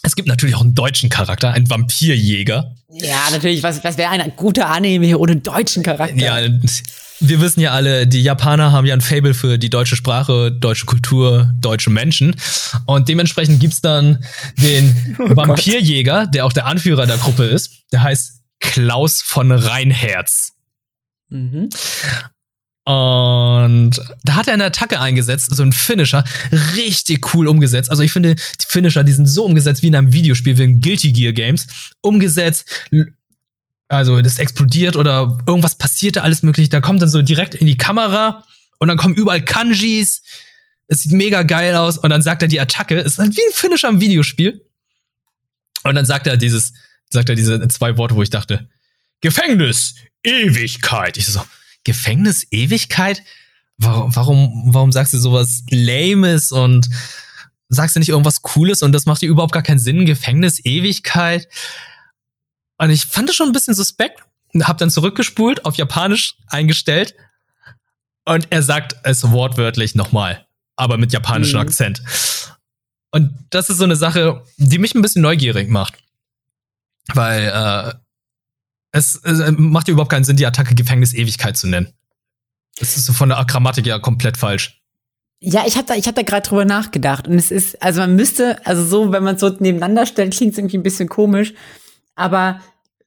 es 0.04 0.16
gibt 0.16 0.28
natürlich 0.28 0.56
auch 0.56 0.62
einen 0.62 0.76
deutschen 0.76 1.10
Charakter, 1.10 1.52
einen 1.52 1.70
Vampirjäger. 1.70 2.76
Ja, 2.90 3.30
natürlich. 3.32 3.64
Was, 3.64 3.84
was 3.84 3.98
wäre 3.98 4.10
ein 4.10 4.34
guter 4.36 4.70
Anime 4.70 5.18
ohne 5.18 5.38
deutschen 5.38 5.82
Charakter? 5.82 6.18
Ja, 6.18 6.38
wir 7.20 7.40
wissen 7.40 7.62
ja 7.62 7.72
alle, 7.72 8.06
die 8.06 8.22
Japaner 8.22 8.74
haben 8.74 8.86
ja 8.86 8.94
ein 8.94 9.02
Fable 9.02 9.34
für 9.34 9.58
die 9.58 9.70
deutsche 9.70 9.96
Sprache, 9.96 10.52
deutsche 10.52 10.86
Kultur, 10.86 11.54
deutsche 11.60 11.90
Menschen. 11.90 12.36
Und 12.86 13.08
dementsprechend 13.08 13.62
gibt's 13.62 13.80
dann 13.80 14.24
den 14.58 15.16
oh 15.20 15.36
Vampirjäger, 15.36 16.28
der 16.28 16.46
auch 16.46 16.54
der 16.54 16.66
Anführer 16.66 17.06
der 17.06 17.18
Gruppe 17.18 17.46
ist. 17.46 17.72
Der 17.94 18.04
heißt 18.04 18.42
Klaus 18.60 19.22
von 19.22 19.52
Reinherz. 19.52 20.53
Mhm. 21.34 21.70
Und 22.86 23.92
da 24.24 24.36
hat 24.36 24.48
er 24.48 24.54
eine 24.54 24.66
Attacke 24.66 25.00
eingesetzt, 25.00 25.56
so 25.56 25.64
ein 25.64 25.72
Finisher, 25.72 26.24
richtig 26.76 27.34
cool 27.34 27.48
umgesetzt. 27.48 27.90
Also 27.90 28.04
ich 28.04 28.12
finde, 28.12 28.36
die 28.36 28.66
Finisher, 28.68 29.04
die 29.06 29.14
sind 29.14 29.26
so 29.26 29.46
umgesetzt 29.46 29.84
wie 29.84 29.88
in 29.88 29.96
einem 29.96 30.12
Videospiel, 30.12 30.58
wie 30.58 30.64
in 30.64 30.82
Guilty 30.82 31.14
Gear 31.14 31.32
Games. 31.32 31.68
Umgesetzt, 32.02 32.90
also 33.88 34.22
das 34.22 34.38
explodiert 34.38 34.98
oder 34.98 35.38
irgendwas 35.48 35.78
passiert 35.78 36.18
da 36.18 36.22
alles 36.22 36.44
mögliche. 36.44 36.70
Da 36.70 36.82
kommt 36.82 37.02
dann 37.02 37.10
so 37.10 37.22
direkt 37.22 37.56
in 37.56 37.68
die 37.68 37.78
Kamera 37.78 38.44
und 38.80 38.90
dann 38.90 38.98
kommen 38.98 39.16
überall 39.16 39.44
Kanjis. 39.44 40.22
Es 40.88 41.04
sieht 41.04 41.14
mega 41.14 41.44
geil 41.44 41.76
aus 41.76 41.98
und 41.98 42.10
dann 42.10 42.22
sagt 42.22 42.42
er 42.42 42.50
die 42.50 42.60
Attacke, 42.60 43.00
ist 43.00 43.18
halt 43.18 43.36
wie 43.36 43.42
ein 43.42 43.54
Finisher 43.54 43.88
im 43.88 44.02
Videospiel. 44.02 44.62
Und 45.84 45.96
dann 45.96 46.06
sagt 46.06 46.28
er 46.28 46.36
dieses, 46.36 46.74
sagt 47.10 47.30
er 47.30 47.36
diese 47.36 47.66
zwei 47.70 47.98
Worte, 47.98 48.16
wo 48.16 48.24
ich 48.24 48.30
dachte, 48.30 48.70
Gefängnis, 49.22 49.96
Ewigkeit. 50.24 51.18
Ich 51.18 51.28
so, 51.28 51.42
Gefängnis, 51.84 52.48
Ewigkeit? 52.52 53.24
Warum, 53.78 54.16
warum, 54.16 54.74
warum 54.74 54.92
sagst 54.92 55.14
du 55.14 55.18
sowas 55.18 55.64
Lames 55.70 56.52
und 56.52 56.90
sagst 57.70 57.96
du 57.96 58.00
nicht 58.00 58.10
irgendwas 58.10 58.42
Cooles 58.42 58.82
und 58.82 58.92
das 58.92 59.06
macht 59.06 59.22
dir 59.22 59.30
überhaupt 59.30 59.54
gar 59.54 59.64
keinen 59.64 59.80
Sinn? 59.80 60.06
Gefängnis, 60.06 60.64
Ewigkeit? 60.64 61.48
Und 62.78 62.90
ich 62.90 63.06
fand 63.06 63.30
das 63.30 63.36
schon 63.36 63.48
ein 63.48 63.54
bisschen 63.54 63.74
suspekt. 63.74 64.22
Hab 64.62 64.78
dann 64.78 64.90
zurückgespult, 64.90 65.66
auf 65.66 65.76
Japanisch 65.76 66.38
eingestellt. 66.48 67.16
Und 68.26 68.48
er 68.52 68.64
sagt 68.64 68.96
es 69.04 69.30
wortwörtlich 69.32 69.96
nochmal, 69.96 70.46
aber 70.76 70.98
mit 70.98 71.12
japanischem 71.12 71.60
mhm. 71.60 71.68
Akzent. 71.68 72.04
Und 73.12 73.34
das 73.50 73.70
ist 73.70 73.78
so 73.78 73.84
eine 73.84 73.96
Sache, 73.96 74.44
die 74.58 74.78
mich 74.78 74.96
ein 74.96 75.02
bisschen 75.02 75.22
neugierig 75.22 75.70
macht. 75.70 75.98
Weil 77.14 77.48
äh, 77.48 77.94
es, 78.94 79.20
es 79.24 79.42
macht 79.58 79.88
ja 79.88 79.94
überhaupt 79.94 80.12
keinen 80.12 80.24
Sinn, 80.24 80.38
die 80.38 80.46
Attacke 80.46 80.76
Gefängnis 80.76 81.14
Ewigkeit 81.14 81.58
zu 81.58 81.68
nennen. 81.68 81.92
Das 82.78 82.96
ist 82.96 83.06
so 83.06 83.14
von 83.14 83.30
der 83.30 83.44
Grammatik 83.46 83.86
ja 83.86 84.00
komplett 84.00 84.38
falsch. 84.38 84.80
Ja, 85.40 85.64
ich 85.68 85.76
habe 85.76 85.88
da, 85.88 85.96
hab 85.96 86.16
da 86.16 86.22
gerade 86.22 86.48
drüber 86.48 86.64
nachgedacht. 86.64 87.28
Und 87.28 87.36
es 87.38 87.52
ist, 87.52 87.82
also 87.82 88.02
man 88.02 88.16
müsste, 88.16 88.66
also 88.66 88.86
so, 88.86 89.12
wenn 89.12 89.24
man 89.24 89.38
so 89.38 89.50
nebeneinander 89.50 90.06
stellt, 90.06 90.34
klingt 90.34 90.54
es 90.54 90.58
irgendwie 90.58 90.78
ein 90.78 90.84
bisschen 90.84 91.10
komisch. 91.10 91.54
Aber 92.16 92.62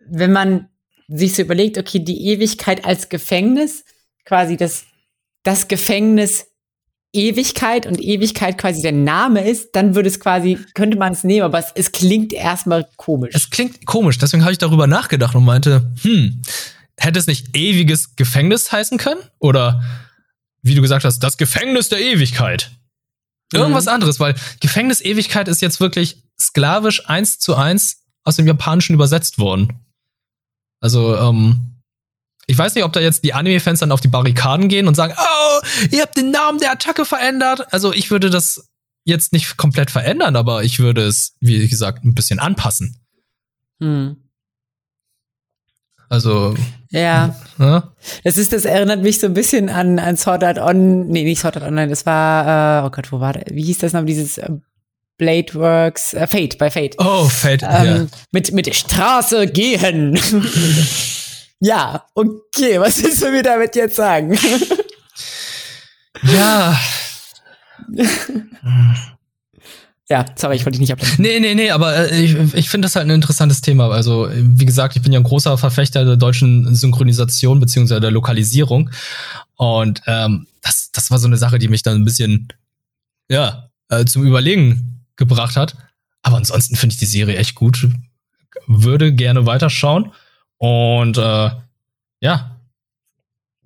wenn 0.07 0.33
man 0.33 0.69
sich 1.09 1.35
so 1.35 1.43
überlegt, 1.43 1.79
okay, 1.79 2.01
die 2.01 2.27
Ewigkeit 2.27 2.85
als 2.85 3.09
Gefängnis, 3.09 3.85
quasi 4.25 4.57
das, 4.57 4.85
das 5.45 5.69
Gefängnis 5.69 6.47
Ewigkeit 7.17 7.87
und 7.87 8.01
Ewigkeit 8.01 8.59
quasi 8.59 8.83
der 8.83 8.93
Name 8.93 9.49
ist, 9.49 9.71
dann 9.75 9.95
würde 9.95 10.09
es 10.09 10.21
quasi, 10.21 10.59
könnte 10.75 10.97
man 10.97 11.13
es 11.13 11.25
nehmen, 11.25 11.43
aber 11.43 11.59
es, 11.59 11.73
es 11.75 11.93
klingt 11.93 12.33
erstmal 12.33 12.87
komisch. 12.97 13.35
Es 13.35 13.51
klingt 13.51 13.87
komisch, 13.87 14.19
deswegen 14.19 14.43
habe 14.43 14.53
ich 14.53 14.59
darüber 14.59 14.87
nachgedacht 14.87 15.35
und 15.35 15.45
meinte, 15.45 15.91
hm, 16.03 16.43
hätte 16.97 17.19
es 17.19 17.27
nicht 17.27 17.57
ewiges 17.57 18.17
Gefängnis 18.17 18.71
heißen 18.71 18.99
können? 18.99 19.21
Oder 19.39 19.83
wie 20.63 20.75
du 20.75 20.83
gesagt 20.83 21.05
hast, 21.05 21.21
das 21.21 21.37
Gefängnis 21.37 21.89
der 21.89 22.01
Ewigkeit. 22.01 22.71
Irgendwas 23.53 23.85
mhm. 23.85 23.93
anderes, 23.93 24.21
weil 24.21 24.35
Gefängnis 24.61 25.01
Ewigkeit 25.01 25.49
ist 25.49 25.63
jetzt 25.63 25.81
wirklich 25.81 26.23
sklavisch 26.39 27.09
eins 27.09 27.39
zu 27.39 27.55
eins 27.55 28.03
aus 28.25 28.37
dem 28.37 28.47
Japanischen 28.47 28.95
übersetzt 28.95 29.39
worden. 29.39 29.81
Also, 30.81 31.17
ähm, 31.17 31.76
ich 32.47 32.57
weiß 32.57 32.75
nicht, 32.75 32.85
ob 32.85 32.93
da 32.93 33.01
jetzt 33.01 33.25
die 33.25 33.35
Anime-Fans 33.35 33.81
dann 33.81 33.93
auf 33.93 34.01
die 34.01 34.09
Barrikaden 34.09 34.69
gehen 34.69 34.87
und 34.87 34.95
sagen, 34.95 35.15
oh, 35.19 35.67
ihr 35.91 36.03
habt 36.03 36.17
den 36.17 36.31
Namen 36.31 36.59
der 36.59 36.73
Attacke 36.73 37.05
verändert. 37.05 37.73
Also 37.73 37.93
ich 37.93 38.11
würde 38.11 38.31
das 38.31 38.69
jetzt 39.05 39.33
nicht 39.33 39.57
komplett 39.57 39.91
verändern, 39.91 40.37
aber 40.37 40.63
ich 40.63 40.79
würde 40.79 41.03
es, 41.07 41.35
wie 41.41 41.67
gesagt, 41.69 42.05
ein 42.05 42.15
bisschen 42.15 42.39
anpassen. 42.39 43.01
Hm. 43.81 44.17
Also. 46.09 46.55
Ja. 46.91 47.35
ja. 47.59 47.93
Das 48.23 48.39
ist, 48.39 48.53
das 48.53 48.65
erinnert 48.65 49.03
mich 49.03 49.19
so 49.19 49.27
ein 49.27 49.35
bisschen 49.35 49.69
an, 49.69 49.99
an 49.99 50.17
Sword 50.17 50.45
Art 50.45 50.59
On, 50.59 51.09
nee, 51.09 51.25
nicht 51.25 51.41
Sword 51.41 51.57
Art 51.57 51.67
Online, 51.67 51.89
das 51.89 52.07
war, 52.07 52.85
äh, 52.85 52.87
oh 52.87 52.91
Gott, 52.91 53.11
wo 53.11 53.19
war 53.19 53.33
der? 53.33 53.45
Wie 53.51 53.65
hieß 53.65 53.79
das 53.79 53.93
noch? 53.93 54.05
Dieses 54.05 54.39
äh, 54.39 54.51
Blade 55.19 55.55
Works, 55.55 56.15
äh, 56.15 56.29
Fate, 56.29 56.59
bei 56.59 56.71
Fate. 56.71 56.95
Oh, 56.99 57.29
Fate, 57.29 57.65
ähm, 57.65 57.87
ja. 57.87 58.07
Mit, 58.31 58.53
mit 58.53 58.73
Straße 58.73 59.49
gehen. 59.49 60.17
ja, 61.67 62.05
okay, 62.15 62.81
was 62.81 63.03
willst 63.03 63.23
du 63.23 63.31
mir 63.31 63.43
damit 63.43 63.75
jetzt 63.77 63.97
sagen? 63.97 64.39
ja. 66.23 66.79
Ja, 70.09 70.25
sorry, 70.37 70.55
ich 70.55 70.65
wollte 70.65 70.79
dich 70.79 70.89
nicht 70.89 70.93
ablenken. 70.93 71.21
Nee, 71.21 71.41
nee, 71.41 71.57
nee, 71.57 71.73
aber 71.73 72.13
äh, 72.13 72.23
ich, 72.23 72.55
ich 72.55 72.71
finde 72.71 72.87
das 72.87 72.95
halt 72.95 73.09
ein 73.09 73.11
interessantes 73.11 73.61
Thema. 73.61 73.91
Also, 73.91 74.31
wie 74.33 74.65
gesagt, 74.65 74.95
ich 74.95 75.03
bin 75.03 75.13
ja 75.13 75.19
ein 75.19 75.25
großer 75.25 75.59
Verfechter 75.59 76.05
der 76.05 76.17
deutschen 76.17 76.73
Synchronisation 76.77 77.59
beziehungsweise 77.59 78.01
der 78.01 78.13
Lokalisierung. 78.13 78.91
Und 79.57 80.03
ähm, 80.07 80.47
das, 80.63 80.93
das 80.93 81.11
war 81.11 81.19
so 81.19 81.27
eine 81.27 81.39
Sache, 81.39 81.59
die 81.59 81.67
mich 81.67 81.83
dann 81.83 81.97
ein 81.97 82.05
bisschen, 82.05 82.47
ja, 83.29 83.69
äh, 83.89 84.05
zum 84.05 84.25
Überlegen 84.25 85.05
gebracht 85.17 85.57
hat. 85.57 85.77
Aber 86.23 86.37
ansonsten 86.37 86.77
finde 86.77 86.93
ich 86.93 87.01
die 87.01 87.07
Serie 87.07 87.37
echt 87.37 87.57
gut. 87.57 87.89
Würde 88.69 89.13
gerne 89.13 89.45
weiterschauen. 89.45 90.13
Und 90.59 91.19
äh, 91.19 91.51
ja, 92.21 92.57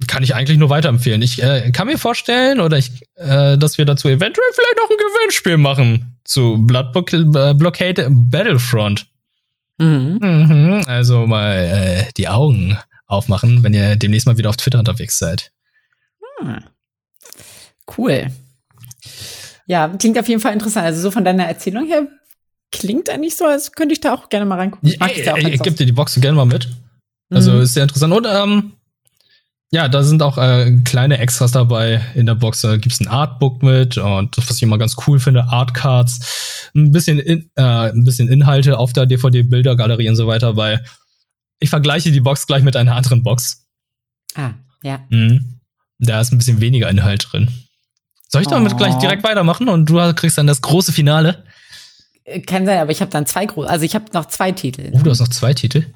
kann 0.07 0.23
ich 0.23 0.35
eigentlich 0.35 0.59
nur 0.59 0.71
weiterempfehlen. 0.71 1.23
Ich 1.23 1.43
äh, 1.43 1.71
kann 1.73 1.87
mir 1.87 1.99
vorstellen, 1.99 2.61
oder 2.61 2.79
ich, 2.79 3.03
äh, 3.17 3.59
dass 3.59 3.79
wir 3.79 3.85
dazu 3.85 4.09
eventuell 4.09 4.49
vielleicht 4.53 4.77
noch 4.77 4.91
ein 4.91 4.97
Gewinnspiel 4.97 5.57
machen 5.57 6.19
zu 6.25 6.59
Blood 6.59 6.97
äh, 7.13 7.55
Blockade 7.55 8.09
Battlefront. 8.11 9.07
Mhm. 9.79 10.19
Mhm, 10.21 10.85
also 10.87 11.27
mal 11.27 11.55
äh, 11.55 12.13
die 12.17 12.29
Augen 12.29 12.79
aufmachen, 13.07 13.63
wenn 13.63 13.75
ihr 13.75 13.97
demnächst 13.97 14.27
mal 14.27 14.39
wieder 14.39 14.51
auf 14.51 14.57
Twitter 14.57 14.79
unterwegs 14.79 15.19
seid. 15.19 15.53
Hm. 16.39 16.65
Cool. 17.97 18.31
Ja, 19.67 19.89
klingt 19.89 20.19
auf 20.19 20.29
jeden 20.29 20.41
Fall 20.41 20.53
interessant. 20.53 20.87
Also 20.87 21.01
so 21.01 21.11
von 21.11 21.25
deiner 21.25 21.45
Erzählung 21.45 21.87
her 21.87 22.07
klingt 22.73 23.11
eigentlich 23.11 23.37
so, 23.37 23.45
als 23.45 23.73
könnte 23.73 23.93
ich 23.93 24.01
da 24.01 24.15
auch 24.15 24.29
gerne 24.29 24.47
mal 24.47 24.57
reingucken. 24.57 24.89
Ich 24.89 24.99
mag 24.99 25.17
ja, 25.17 25.37
ich 25.37 25.63
gebe 25.63 25.77
dir 25.77 25.87
die 25.87 25.93
Box 25.93 26.15
gerne 26.21 26.37
mal 26.37 26.47
mit. 26.47 26.69
Also 27.31 27.53
mhm. 27.53 27.63
ist 27.63 27.75
sehr 27.75 27.85
interessant. 27.85 28.13
Und 28.13 28.27
ähm, 28.29 28.73
ja, 29.73 29.89
da 29.89 30.03
sind 30.03 30.23
auch 30.23 30.37
äh, 30.37 30.79
kleine 30.85 31.19
Extras 31.19 31.53
dabei 31.53 32.05
in 32.15 32.27
der 32.27 32.35
Box. 32.35 32.61
Da 32.63 32.77
gibt's 32.77 33.01
ein 33.01 33.07
Artbook 33.07 33.63
mit 33.63 33.99
und 33.99 34.37
das, 34.37 34.49
was 34.49 34.57
ich 34.57 34.63
immer 34.63 34.79
ganz 34.79 34.97
cool 35.07 35.21
finde, 35.21 35.45
Artcards, 35.45 36.71
ein 36.75 36.91
bisschen, 36.91 37.21
in, 37.21 37.51
äh, 37.55 37.63
ein 37.63 38.05
bisschen 38.05 38.29
Inhalte 38.29 38.79
auf 38.79 38.93
der 38.93 39.07
DVD-Bildergalerie 39.07 40.09
und 40.09 40.17
so 40.17 40.27
weiter. 40.27 40.57
Weil 40.57 40.85
ich 41.61 41.71
vergleiche 41.71 42.11
die 42.11 42.21
Box 42.21 42.47
gleich 42.47 42.65
mit 42.65 42.75
einer 42.75 42.97
anderen 42.97 43.23
Box. 43.23 43.67
Ah, 44.35 44.55
ja. 44.83 45.01
Mhm. 45.09 45.61
Da 46.01 46.21
ist 46.21 46.33
ein 46.33 46.39
bisschen 46.39 46.61
weniger 46.61 46.89
Inhalt 46.89 47.29
drin. 47.31 47.49
Soll 48.29 48.43
ich 48.43 48.49
damit 48.49 48.73
oh. 48.73 48.77
gleich 48.77 48.95
direkt 48.97 49.23
weitermachen 49.23 49.69
und 49.69 49.89
du 49.89 50.15
kriegst 50.15 50.39
dann 50.39 50.47
das 50.47 50.63
große 50.63 50.93
Finale? 50.93 51.45
Kann 52.47 52.67
sein, 52.67 52.79
aber 52.79 52.91
ich 52.91 53.01
habe 53.01 53.11
dann 53.11 53.27
zwei 53.27 53.47
große, 53.47 53.69
also 53.69 53.85
ich 53.85 53.95
habe 53.95 54.07
noch 54.13 54.27
zwei 54.27 54.53
Titel. 54.53 54.91
Oh, 54.93 55.01
du 55.03 55.11
hast 55.11 55.21
noch 55.21 55.29
zwei 55.29 55.55
Titel? 55.55 55.87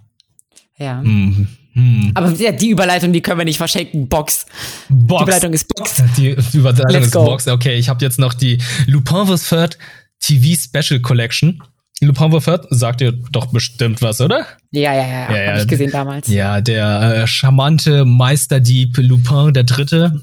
Ja. 0.79 1.03
Mhm. 1.03 1.49
Hm. 1.75 2.13
Aber 2.15 2.31
die 2.31 2.71
Überleitung, 2.71 3.13
die 3.13 3.21
können 3.21 3.39
wir 3.39 3.45
nicht 3.45 3.57
verschenken. 3.57 4.09
Box. 4.09 4.47
Box. 4.89 5.19
Die 5.19 5.25
Überleitung 5.25 5.53
ist 5.53 5.69
Box. 5.69 6.03
Die 6.17 6.37
Überleitung 6.53 6.91
Let's 6.91 7.07
ist 7.07 7.13
go. 7.13 7.25
Box. 7.25 7.49
Okay, 7.49 7.75
ich 7.75 7.89
habe 7.89 8.05
jetzt 8.05 8.19
noch 8.19 8.33
die 8.33 8.59
Lupin 8.87 9.27
the 9.27 9.37
Third 9.37 9.77
TV 10.21 10.59
Special 10.61 11.01
Collection. 11.01 11.61
Lupin 12.01 12.31
the 12.31 12.39
Third 12.39 12.67
sagt 12.71 13.01
dir 13.01 13.13
doch 13.13 13.47
bestimmt 13.47 14.03
was, 14.03 14.21
oder? 14.21 14.47
Ja, 14.71 14.95
ja, 14.95 15.07
ja. 15.07 15.33
ja, 15.33 15.43
ja 15.43 15.53
hab 15.53 15.61
ich 15.63 15.69
gesehen 15.69 15.91
damals. 15.91 16.29
Ja, 16.29 16.61
der 16.61 17.23
äh, 17.23 17.27
charmante 17.27 18.05
Meisterdieb 18.05 18.97
Lupin 18.99 19.53
der 19.53 19.65
Dritte 19.65 20.23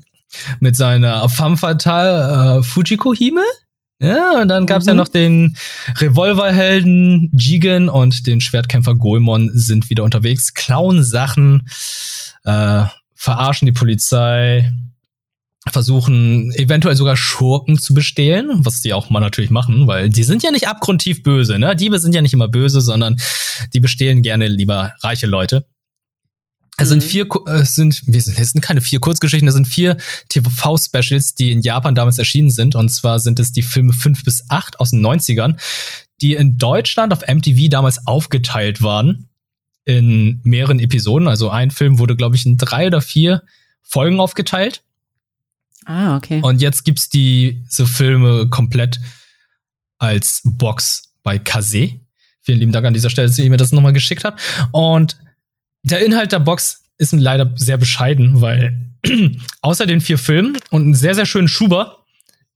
mit 0.62 0.78
seiner 0.78 1.28
femme 1.28 1.58
fatale 1.58 2.60
äh, 2.60 2.64
Fujiko 2.64 3.14
Hime. 3.14 3.44
Ja, 4.02 4.42
und 4.42 4.48
dann 4.48 4.66
gab's 4.66 4.86
mhm. 4.86 4.90
ja 4.90 4.94
noch 4.96 5.08
den 5.08 5.56
Revolverhelden 5.98 7.30
Jigen 7.38 7.88
und 7.88 8.26
den 8.26 8.42
Schwertkämpfer 8.42 8.96
Goemon 8.96 9.52
sind 9.54 9.92
wieder 9.92 10.04
unterwegs, 10.04 10.56
klauen 10.56 11.04
Sachen, 11.04 11.70
äh, 12.44 12.84
verarschen 13.14 13.68
die 13.68 13.72
Polizei, 13.72 14.74
versuchen 15.70 16.52
eventuell 16.54 16.96
sogar 16.96 17.16
Schurken 17.16 17.78
zu 17.78 17.94
bestehlen, 17.94 18.50
was 18.66 18.82
die 18.82 18.94
auch 18.94 19.12
mal 19.12 19.20
natürlich 19.20 19.52
machen, 19.52 19.86
weil 19.86 20.10
die 20.10 20.24
sind 20.24 20.42
ja 20.42 20.50
nicht 20.50 20.68
abgrundtief 20.68 21.22
böse, 21.22 21.60
ne? 21.60 21.76
Diebe 21.76 22.00
sind 22.00 22.16
ja 22.16 22.24
nicht 22.24 22.34
immer 22.34 22.48
böse, 22.48 22.82
sondern 22.82 23.18
die 23.74 23.80
bestehlen 23.80 24.24
gerne 24.24 24.48
lieber 24.48 24.94
reiche 25.04 25.28
Leute. 25.28 25.68
Es 26.82 26.90
sind 26.90 27.04
mhm. 27.04 27.08
vier, 27.08 27.28
es 27.48 27.76
sind, 27.76 28.04
es 28.08 28.26
sind 28.26 28.62
keine 28.62 28.82
vier 28.82 29.00
Kurzgeschichten, 29.00 29.48
es 29.48 29.54
sind 29.54 29.68
vier 29.68 29.98
TV-Specials, 30.30 31.36
die 31.36 31.52
in 31.52 31.62
Japan 31.62 31.96
damals 31.96 32.18
erschienen 32.18 32.50
sind. 32.50 32.76
Und 32.76 32.90
zwar 32.90 33.20
sind 33.20 33.40
es 33.40 33.52
die 33.52 33.62
Filme 33.62 33.94
fünf 33.94 34.24
bis 34.24 34.50
acht 34.50 34.80
aus 34.80 34.92
den 34.92 35.06
90ern, 35.06 35.60
die 36.22 36.36
in 36.36 36.58
Deutschland 36.58 37.14
auf 37.14 37.28
MTV 37.28 37.70
damals 37.70 38.06
aufgeteilt 38.08 38.82
waren 38.82 39.30
in 39.86 40.40
mehreren 40.44 40.80
Episoden. 40.80 41.28
Also 41.28 41.50
ein 41.50 41.72
Film 41.72 42.00
wurde, 42.00 42.16
glaube 42.16 42.36
ich, 42.36 42.46
in 42.46 42.58
drei 42.58 42.88
oder 42.88 43.02
vier 43.02 43.44
Folgen 43.82 44.20
aufgeteilt. 44.20 44.84
Ah, 45.86 46.18
okay. 46.18 46.40
Und 46.42 46.62
jetzt 46.62 46.84
gibt's 46.84 47.10
diese 47.10 47.88
Filme 47.88 48.48
komplett 48.50 49.00
als 49.98 50.42
Box 50.44 51.14
bei 51.24 51.40
Kase. 51.40 52.00
Vielen 52.42 52.60
lieben 52.60 52.72
Dank 52.72 52.86
an 52.86 52.94
dieser 52.94 53.10
Stelle, 53.10 53.28
dass 53.28 53.38
ihr 53.38 53.50
mir 53.50 53.58
das 53.58 53.72
nochmal 53.72 53.94
geschickt 53.94 54.24
habt. 54.24 54.40
Und 54.72 55.18
der 55.84 56.06
Inhalt 56.06 56.32
der 56.32 56.40
Box 56.40 56.84
ist 56.98 57.14
leider 57.14 57.52
sehr 57.56 57.78
bescheiden, 57.78 58.42
weil 58.42 58.92
außer 59.62 59.86
den 59.86 60.02
vier 60.02 60.18
Filmen 60.18 60.58
und 60.70 60.84
einen 60.84 60.96
sehr, 60.96 61.16
sehr 61.16 61.26
schönen 61.26 61.48
Schuber 61.48 62.06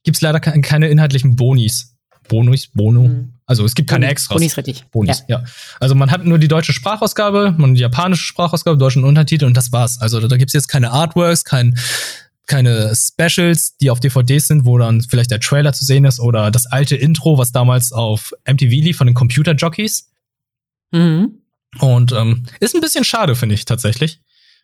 gibt's 0.04 0.22
leider 0.22 0.40
keine 0.40 0.88
inhaltlichen 0.90 1.36
Bonis. 1.36 1.96
Bonus, 2.28 2.68
Bono. 2.68 3.04
Mhm. 3.04 3.34
Also 3.46 3.66
es 3.66 3.76
gibt 3.76 3.90
keine 3.90 4.08
Extras. 4.08 4.36
Bonis 4.36 4.58
richtig. 4.58 4.86
Bonis, 4.92 5.24
ja. 5.28 5.40
ja. 5.40 5.46
Also 5.80 5.94
man 5.94 6.10
hat 6.10 6.26
nur 6.26 6.40
die 6.40 6.48
deutsche 6.48 6.74
Sprachausgabe, 6.74 7.54
man 7.58 7.76
die 7.76 7.82
japanische 7.82 8.24
Sprachausgabe, 8.24 8.78
deutschen 8.78 9.04
Untertitel 9.04 9.46
und 9.46 9.56
das 9.56 9.72
war's. 9.72 10.02
Also 10.02 10.28
da 10.28 10.38
gibt's 10.38 10.54
jetzt 10.54 10.68
keine 10.68 10.92
Artworks, 10.92 11.44
kein, 11.44 11.78
keine 12.48 12.94
Specials, 12.96 13.78
die 13.78 13.92
auf 13.92 14.00
DVDs 14.00 14.48
sind, 14.48 14.66
wo 14.66 14.78
dann 14.78 15.02
vielleicht 15.02 15.32
der 15.32 15.40
Trailer 15.40 15.74
zu 15.74 15.86
sehen 15.86 16.06
ist 16.06 16.20
oder 16.20 16.50
das 16.50 16.66
alte 16.66 16.96
Intro, 16.96 17.38
was 17.38 17.52
damals 17.52 17.92
auf 17.92 18.34
MTV 18.48 18.70
lief 18.70 18.98
von 18.98 19.08
den 19.08 19.16
Computer-Jockeys. 19.16 20.10
Mhm. 20.92 21.42
Und 21.80 22.12
ähm, 22.12 22.46
ist 22.60 22.76
ein 22.76 22.82
bisschen 22.82 23.04
schade, 23.04 23.36
finde 23.36 23.56
ich 23.56 23.66
tatsächlich. 23.66 24.20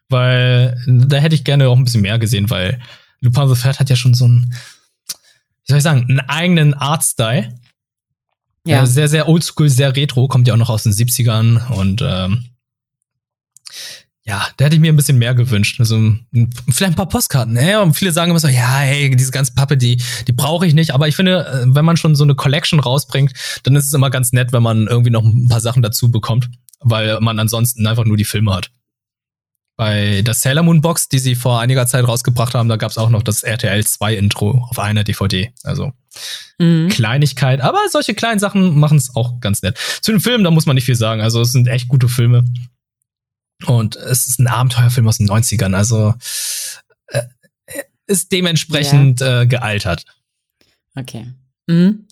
Weil 0.09 0.81
da 0.87 1.17
hätte 1.17 1.35
ich 1.35 1.43
gerne 1.43 1.69
auch 1.69 1.77
ein 1.77 1.85
bisschen 1.85 2.01
mehr 2.01 2.19
gesehen, 2.19 2.49
weil 2.49 2.81
Lupin 3.21 3.47
the 3.47 3.61
Third 3.61 3.79
hat 3.79 3.89
ja 3.89 3.95
schon 3.95 4.13
so 4.13 4.25
einen, 4.25 4.53
wie 4.53 5.67
soll 5.67 5.77
ich 5.77 5.83
sagen, 5.83 6.05
einen 6.09 6.19
eigenen 6.21 6.73
Artstyle. 6.73 7.57
Ja. 8.65 8.83
Äh, 8.83 8.87
sehr, 8.87 9.07
sehr 9.07 9.27
oldschool, 9.27 9.69
sehr 9.69 9.95
retro, 9.95 10.27
kommt 10.27 10.47
ja 10.47 10.53
auch 10.53 10.59
noch 10.59 10.69
aus 10.69 10.83
den 10.83 10.91
70ern 10.91 11.71
und 11.71 12.03
ähm, 12.05 12.50
ja, 14.23 14.47
da 14.57 14.65
hätte 14.65 14.75
ich 14.75 14.81
mir 14.81 14.93
ein 14.93 14.95
bisschen 14.95 15.17
mehr 15.17 15.33
gewünscht. 15.33 15.79
Also 15.79 16.15
vielleicht 16.69 16.93
ein 16.93 16.95
paar 16.95 17.09
Postkarten. 17.09 17.57
Ey? 17.57 17.77
Und 17.77 17.93
viele 17.93 18.11
sagen 18.11 18.29
immer 18.29 18.39
so, 18.39 18.47
ja, 18.47 18.77
hey, 18.77 19.15
diese 19.15 19.31
ganze 19.31 19.53
Pappe, 19.53 19.77
die, 19.77 19.99
die 20.27 20.31
brauche 20.31 20.67
ich 20.67 20.73
nicht. 20.75 20.93
Aber 20.93 21.07
ich 21.07 21.15
finde, 21.15 21.47
äh, 21.47 21.65
wenn 21.75 21.85
man 21.85 21.97
schon 21.97 22.15
so 22.15 22.23
eine 22.23 22.35
Collection 22.35 22.79
rausbringt, 22.79 23.33
dann 23.63 23.75
ist 23.75 23.85
es 23.85 23.93
immer 23.93 24.11
ganz 24.11 24.31
nett, 24.31 24.53
wenn 24.53 24.61
man 24.61 24.87
irgendwie 24.87 25.09
noch 25.09 25.23
ein 25.23 25.47
paar 25.47 25.61
Sachen 25.61 25.81
dazu 25.81 26.11
bekommt 26.11 26.49
weil 26.81 27.19
man 27.21 27.39
ansonsten 27.39 27.87
einfach 27.87 28.05
nur 28.05 28.17
die 28.17 28.25
Filme 28.25 28.53
hat. 28.53 28.71
Bei 29.77 30.21
der 30.21 30.33
Sailor 30.33 30.63
Moon 30.63 30.81
Box, 30.81 31.07
die 31.07 31.19
sie 31.19 31.33
vor 31.33 31.59
einiger 31.59 31.87
Zeit 31.87 32.07
rausgebracht 32.07 32.53
haben, 32.53 32.69
da 32.69 32.75
gab 32.75 32.91
es 32.91 32.97
auch 32.97 33.09
noch 33.09 33.23
das 33.23 33.41
RTL 33.41 33.83
2 33.83 34.15
Intro 34.15 34.65
auf 34.69 34.77
einer 34.77 35.03
DVD. 35.03 35.53
Also 35.63 35.93
mhm. 36.59 36.89
Kleinigkeit, 36.89 37.61
aber 37.61 37.79
solche 37.89 38.13
kleinen 38.13 38.39
Sachen 38.39 38.77
machen 38.79 38.97
es 38.97 39.15
auch 39.15 39.39
ganz 39.39 39.61
nett. 39.63 39.77
Zu 40.01 40.11
den 40.11 40.19
Filmen, 40.19 40.43
da 40.43 40.51
muss 40.51 40.65
man 40.65 40.75
nicht 40.75 40.85
viel 40.85 40.95
sagen. 40.95 41.21
Also 41.21 41.41
es 41.41 41.51
sind 41.51 41.67
echt 41.67 41.87
gute 41.87 42.09
Filme. 42.09 42.45
Und 43.65 43.95
es 43.95 44.27
ist 44.27 44.39
ein 44.39 44.47
Abenteuerfilm 44.47 45.07
aus 45.07 45.17
den 45.17 45.29
90ern, 45.29 45.75
also 45.75 46.13
äh, 47.07 47.21
ist 48.07 48.31
dementsprechend 48.31 49.21
ja. 49.21 49.41
äh, 49.41 49.47
gealtert. 49.47 50.05
Okay. 50.95 51.27
Mhm. 51.67 52.07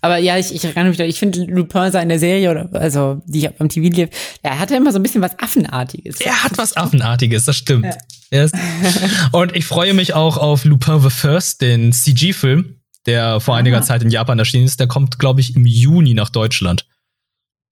Aber 0.00 0.18
ja, 0.18 0.36
ich, 0.36 0.54
ich 0.54 0.64
erinnere 0.64 0.90
mich, 0.90 1.00
ich 1.00 1.18
finde 1.18 1.44
Lupin 1.44 1.92
in 1.94 2.08
der 2.08 2.18
Serie 2.18 2.50
oder 2.50 2.68
also 2.72 3.22
die 3.26 3.48
am 3.48 3.68
TV 3.68 3.94
lief, 3.94 4.10
er 4.42 4.58
hatte 4.58 4.76
immer 4.76 4.92
so 4.92 4.98
ein 4.98 5.02
bisschen 5.02 5.22
was 5.22 5.38
Affenartiges. 5.38 6.20
Er 6.20 6.44
hat 6.44 6.58
was 6.58 6.76
Affenartiges, 6.76 7.44
das 7.44 7.56
stimmt. 7.56 7.86
Ja. 7.86 8.42
Yes. 8.42 8.52
Und 9.32 9.56
ich 9.56 9.64
freue 9.64 9.94
mich 9.94 10.14
auch 10.14 10.36
auf 10.36 10.64
Lupin 10.64 11.00
the 11.00 11.10
First, 11.10 11.62
den 11.62 11.92
CG-Film, 11.92 12.76
der 13.06 13.40
vor 13.40 13.54
ah. 13.54 13.58
einiger 13.58 13.82
Zeit 13.82 14.02
in 14.02 14.10
Japan 14.10 14.38
erschienen 14.38 14.66
ist. 14.66 14.78
Der 14.78 14.86
kommt, 14.86 15.18
glaube 15.18 15.40
ich, 15.40 15.56
im 15.56 15.66
Juni 15.66 16.14
nach 16.14 16.30
Deutschland. 16.30 16.86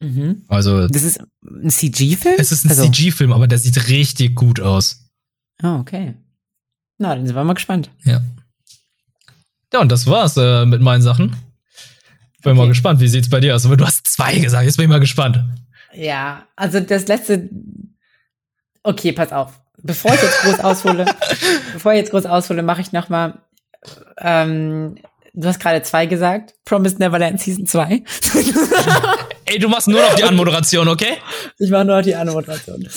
Mhm. 0.00 0.44
Also. 0.48 0.86
Das 0.88 1.02
ist 1.02 1.20
ein 1.42 1.70
CG-Film? 1.70 2.36
Es 2.38 2.52
ist 2.52 2.64
ein 2.64 2.70
also. 2.70 2.84
CG-Film, 2.84 3.32
aber 3.32 3.48
der 3.48 3.58
sieht 3.58 3.88
richtig 3.88 4.34
gut 4.34 4.60
aus. 4.60 5.10
Ah, 5.62 5.76
oh, 5.76 5.80
okay. 5.80 6.14
Na, 6.98 7.14
dann 7.14 7.26
sind 7.26 7.34
wir 7.34 7.44
mal 7.44 7.54
gespannt. 7.54 7.90
Ja. 8.04 8.22
Ja, 9.72 9.80
und 9.80 9.92
das 9.92 10.06
war's 10.06 10.36
äh, 10.36 10.66
mit 10.66 10.80
meinen 10.80 11.02
Sachen. 11.02 11.36
Bin 12.42 12.52
okay. 12.52 12.54
mal 12.54 12.68
gespannt, 12.68 13.00
wie 13.00 13.08
sieht's 13.08 13.28
bei 13.28 13.40
dir 13.40 13.54
aus? 13.54 13.66
Aber 13.66 13.76
du 13.76 13.86
hast 13.86 14.06
zwei 14.06 14.38
gesagt, 14.38 14.64
jetzt 14.64 14.76
bin 14.76 14.84
ich 14.84 14.90
mal 14.90 15.00
gespannt. 15.00 15.44
Ja, 15.92 16.46
also 16.56 16.80
das 16.80 17.08
letzte. 17.08 17.48
Okay, 18.82 19.12
pass 19.12 19.32
auf. 19.32 19.60
Bevor 19.82 20.14
ich 20.14 20.22
jetzt 20.22 20.40
groß 20.40 20.60
aushole, 20.64 21.06
bevor 21.72 21.92
ich 21.92 21.98
jetzt 21.98 22.10
groß 22.10 22.26
aushole, 22.26 22.62
mache 22.62 22.80
ich 22.80 22.92
noch 22.92 23.08
mal. 23.08 23.42
Ähm, 24.18 24.96
du 25.38 25.48
hast 25.48 25.60
gerade 25.60 25.82
zwei 25.82 26.06
gesagt. 26.06 26.54
Promised 26.64 26.98
Neverland 26.98 27.40
Season 27.40 27.66
2. 27.66 27.88
Ey, 29.44 29.58
du 29.58 29.68
machst 29.68 29.88
nur 29.88 30.00
noch 30.00 30.14
die 30.14 30.24
Anmoderation, 30.24 30.88
okay? 30.88 31.18
Ich 31.58 31.70
mache 31.70 31.84
nur 31.84 31.96
noch 31.96 32.02
die 32.02 32.14
Anmoderation. 32.14 32.86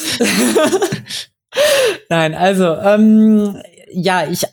Nein, 2.09 2.33
also, 2.33 2.75
ähm, 2.75 3.61
ja, 3.91 4.27
ich 4.27 4.43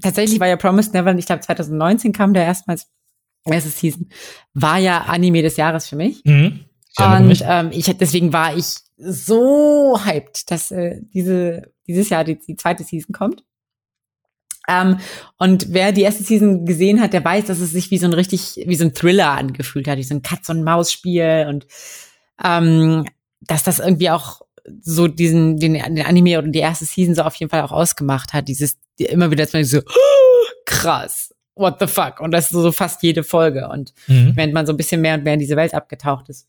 tatsächlich 0.00 0.40
war 0.40 0.48
ja 0.48 0.56
Promised 0.56 0.94
Neverland, 0.94 1.18
ich 1.18 1.26
glaube 1.26 1.42
2019 1.42 2.12
kam 2.12 2.34
der 2.34 2.44
erstmals 2.44 2.86
erste 3.44 3.70
Season, 3.70 4.08
war 4.54 4.78
ja 4.78 5.02
Anime 5.02 5.42
des 5.42 5.56
Jahres 5.56 5.88
für 5.88 5.96
mich. 5.96 6.22
Mhm. 6.24 6.64
Und 6.98 7.44
ähm, 7.46 7.70
ich 7.72 7.84
deswegen 7.98 8.32
war 8.32 8.56
ich 8.56 8.76
so 8.96 10.00
hyped, 10.02 10.50
dass 10.50 10.70
äh, 10.70 11.00
diese 11.12 11.74
dieses 11.86 12.08
Jahr 12.08 12.24
die, 12.24 12.38
die 12.38 12.56
zweite 12.56 12.84
Season 12.84 13.12
kommt. 13.12 13.44
Ähm, 14.68 14.98
und 15.38 15.72
wer 15.72 15.92
die 15.92 16.02
erste 16.02 16.24
Season 16.24 16.64
gesehen 16.64 17.00
hat, 17.00 17.12
der 17.12 17.24
weiß, 17.24 17.44
dass 17.46 17.60
es 17.60 17.70
sich 17.70 17.90
wie 17.90 17.98
so 17.98 18.06
ein 18.06 18.12
richtig, 18.12 18.64
wie 18.66 18.74
so 18.74 18.84
ein 18.84 18.94
Thriller 18.94 19.30
angefühlt 19.30 19.88
hat, 19.88 19.98
wie 19.98 20.02
so 20.02 20.14
ein 20.14 20.22
Katz-und-Maus-Spiel 20.22 21.46
und 21.48 21.66
ähm, 22.42 23.04
dass 23.40 23.62
das 23.62 23.78
irgendwie 23.78 24.10
auch 24.10 24.42
so 24.80 25.06
diesen, 25.08 25.58
den, 25.58 25.74
den 25.74 26.04
Anime 26.04 26.38
oder 26.38 26.48
die 26.48 26.58
erste 26.58 26.84
Season 26.84 27.14
so 27.14 27.22
auf 27.22 27.36
jeden 27.36 27.50
Fall 27.50 27.62
auch 27.62 27.72
ausgemacht 27.72 28.32
hat. 28.32 28.48
Dieses, 28.48 28.78
immer 28.98 29.30
wieder 29.30 29.46
so, 29.46 29.78
oh, 29.78 30.46
krass, 30.64 31.34
what 31.54 31.76
the 31.80 31.86
fuck? 31.86 32.20
Und 32.20 32.32
das 32.32 32.46
ist 32.46 32.50
so 32.50 32.72
fast 32.72 33.02
jede 33.02 33.22
Folge. 33.22 33.68
Und 33.68 33.92
mhm. 34.06 34.32
während 34.34 34.54
man 34.54 34.66
so 34.66 34.72
ein 34.72 34.76
bisschen 34.76 35.00
mehr 35.00 35.14
und 35.14 35.24
mehr 35.24 35.34
in 35.34 35.40
diese 35.40 35.56
Welt 35.56 35.74
abgetaucht 35.74 36.28
ist. 36.28 36.48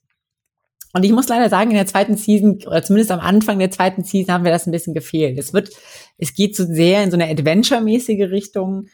Und 0.97 1.03
ich 1.03 1.11
muss 1.11 1.27
leider 1.27 1.47
sagen, 1.47 1.69
in 1.69 1.77
der 1.77 1.85
zweiten 1.85 2.17
Season, 2.17 2.59
oder 2.65 2.81
zumindest 2.81 3.11
am 3.11 3.19
Anfang 3.19 3.59
der 3.59 3.69
zweiten 3.69 4.03
Season, 4.03 4.33
haben 4.33 4.43
wir 4.43 4.51
das 4.51 4.65
ein 4.65 4.71
bisschen 4.71 4.95
gefehlt. 4.95 5.37
Es 5.37 5.53
wird, 5.53 5.69
es 6.17 6.33
geht 6.33 6.55
so 6.55 6.65
sehr 6.65 7.03
in 7.03 7.11
so 7.11 7.17
eine 7.17 7.29
Adventure-mäßige 7.29 8.31
Richtung. 8.31 8.87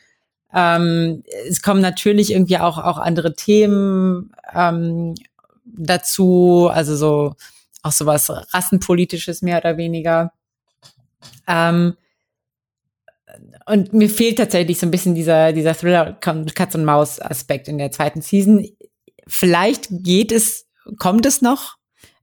Ähm, 0.53 1.23
es 1.47 1.61
kommen 1.61 1.79
natürlich 1.79 2.33
irgendwie 2.33 2.57
auch, 2.57 2.77
auch 2.77 2.97
andere 2.97 3.35
Themen 3.35 4.33
ähm, 4.53 5.15
dazu, 5.63 6.69
also 6.69 6.97
so 6.97 7.35
auch 7.83 7.93
sowas 7.93 8.29
rassenpolitisches 8.53 9.41
mehr 9.41 9.59
oder 9.59 9.77
weniger. 9.77 10.33
Ähm, 11.47 11.95
und 13.65 13.93
mir 13.93 14.09
fehlt 14.09 14.39
tatsächlich 14.39 14.77
so 14.77 14.87
ein 14.87 14.91
bisschen 14.91 15.15
dieser, 15.15 15.53
dieser 15.53 15.73
Thriller 15.73 16.11
Katz 16.19 16.75
und 16.75 16.83
Maus 16.83 17.21
Aspekt 17.21 17.69
in 17.69 17.77
der 17.77 17.91
zweiten 17.91 18.21
Season. 18.21 18.67
Vielleicht 19.25 19.87
geht 19.89 20.33
es, 20.33 20.67
kommt 20.97 21.25
es 21.25 21.41
noch? 21.41 21.77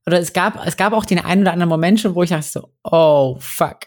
Oder 0.07 0.19
es 0.19 0.33
gab, 0.33 0.67
es 0.67 0.77
gab 0.77 0.93
auch 0.93 1.05
den 1.05 1.19
einen 1.19 1.43
oder 1.43 1.53
anderen 1.53 1.69
Moment 1.69 2.01
schon, 2.01 2.15
wo 2.15 2.23
ich 2.23 2.31
dachte 2.31 2.49
so, 2.49 2.73
oh 2.85 3.37
fuck. 3.41 3.81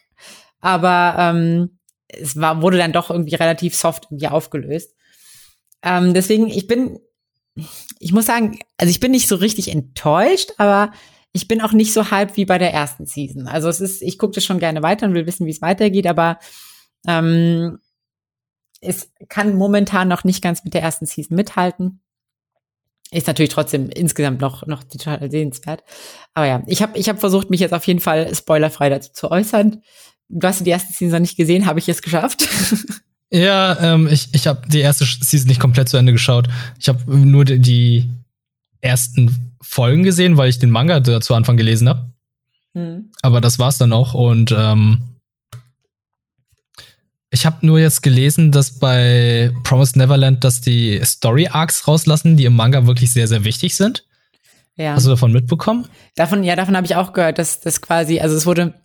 Aber 0.59 1.15
ähm, 1.17 1.79
es 2.07 2.39
war, 2.39 2.61
wurde 2.61 2.77
dann 2.77 2.93
doch 2.93 3.09
irgendwie 3.09 3.35
relativ 3.35 3.75
soft 3.75 4.05
irgendwie 4.05 4.27
aufgelöst. 4.27 4.95
Ähm, 5.81 6.13
deswegen, 6.13 6.47
ich 6.47 6.67
bin, 6.67 6.99
ich 7.99 8.13
muss 8.13 8.25
sagen, 8.25 8.59
also 8.77 8.89
ich 8.89 8.99
bin 8.99 9.11
nicht 9.11 9.27
so 9.27 9.35
richtig 9.35 9.69
enttäuscht, 9.69 10.51
aber 10.57 10.91
ich 11.33 11.47
bin 11.47 11.61
auch 11.61 11.73
nicht 11.73 11.93
so 11.93 12.11
hype 12.11 12.37
wie 12.37 12.45
bei 12.45 12.57
der 12.57 12.73
ersten 12.73 13.05
Season. 13.05 13.47
Also 13.47 13.67
es 13.67 13.81
ist, 13.81 14.01
ich 14.01 14.17
gucke 14.17 14.35
das 14.35 14.45
schon 14.45 14.59
gerne 14.59 14.83
weiter 14.83 15.07
und 15.07 15.15
will 15.15 15.25
wissen, 15.25 15.47
wie 15.47 15.51
es 15.51 15.61
weitergeht, 15.61 16.07
aber 16.07 16.39
ähm, 17.07 17.79
es 18.79 19.11
kann 19.29 19.55
momentan 19.55 20.07
noch 20.07 20.23
nicht 20.23 20.41
ganz 20.41 20.63
mit 20.63 20.73
der 20.73 20.83
ersten 20.83 21.05
Season 21.05 21.35
mithalten. 21.35 22.01
Ist 23.13 23.27
natürlich 23.27 23.51
trotzdem 23.51 23.89
insgesamt 23.89 24.41
noch, 24.41 24.65
noch 24.65 24.83
total 24.83 25.29
sehenswert. 25.29 25.83
Aber 26.33 26.47
ja, 26.47 26.63
ich 26.67 26.81
habe 26.81 26.97
ich 26.97 27.09
hab 27.09 27.19
versucht, 27.19 27.49
mich 27.49 27.59
jetzt 27.59 27.73
auf 27.73 27.85
jeden 27.85 27.99
Fall 27.99 28.33
spoilerfrei 28.33 28.89
dazu 28.89 29.11
zu 29.13 29.31
äußern. 29.31 29.81
Du 30.29 30.47
hast 30.47 30.65
die 30.65 30.71
erste 30.71 30.91
Season 30.93 31.13
noch 31.13 31.19
nicht 31.19 31.37
gesehen, 31.37 31.65
habe 31.65 31.79
ich 31.79 31.89
es 31.89 32.01
geschafft. 32.01 32.47
Ja, 33.33 33.79
ähm, 33.81 34.07
ich, 34.11 34.29
ich 34.33 34.45
habe 34.45 34.61
die 34.67 34.81
erste 34.81 35.05
Season 35.05 35.47
nicht 35.47 35.59
komplett 35.59 35.89
zu 35.89 35.97
Ende 35.97 36.11
geschaut. 36.11 36.47
Ich 36.79 36.87
habe 36.87 37.17
nur 37.17 37.45
die, 37.45 37.57
die 37.57 38.09
ersten 38.79 39.55
Folgen 39.59 40.03
gesehen, 40.03 40.37
weil 40.37 40.49
ich 40.49 40.59
den 40.59 40.69
Manga 40.69 41.01
zu 41.19 41.33
Anfang 41.33 41.57
gelesen 41.57 41.89
habe. 41.89 42.11
Mhm. 42.75 43.09
Aber 43.23 43.41
das 43.41 43.57
war's 43.57 43.79
dann 43.79 43.91
auch. 43.91 44.13
Und 44.13 44.53
ähm, 44.55 45.01
ich 47.33 47.47
habe 47.47 47.65
nur 47.65 47.79
jetzt 47.79 48.03
gelesen, 48.03 48.51
dass 48.51 48.77
bei 48.77 49.51
Promised 49.63 49.95
Neverland, 49.95 50.43
dass 50.43 50.61
die 50.61 51.01
Story 51.03 51.47
Arcs 51.47 51.87
rauslassen, 51.87 52.37
die 52.37 52.45
im 52.45 52.55
Manga 52.55 52.85
wirklich 52.85 53.11
sehr, 53.11 53.27
sehr 53.27 53.43
wichtig 53.43 53.75
sind. 53.75 54.05
Ja. 54.75 54.93
Hast 54.93 55.07
du 55.07 55.09
davon 55.09 55.31
mitbekommen? 55.31 55.87
Davon, 56.15 56.43
ja, 56.43 56.55
davon 56.55 56.77
habe 56.77 56.85
ich 56.85 56.95
auch 56.95 57.11
gehört, 57.11 57.39
dass 57.39 57.59
das 57.59 57.81
quasi, 57.81 58.19
also 58.19 58.35
es 58.35 58.45
wurde 58.45 58.75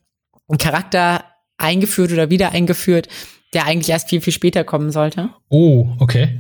ein 0.49 0.57
Charakter 0.57 1.25
eingeführt 1.59 2.11
oder 2.11 2.31
wieder 2.31 2.53
eingeführt, 2.53 3.09
der 3.53 3.67
eigentlich 3.67 3.91
erst 3.91 4.09
viel, 4.09 4.23
viel 4.23 4.33
später 4.33 4.65
kommen 4.65 4.93
sollte. 4.93 5.29
Oh, 5.51 5.89
okay. 5.99 6.39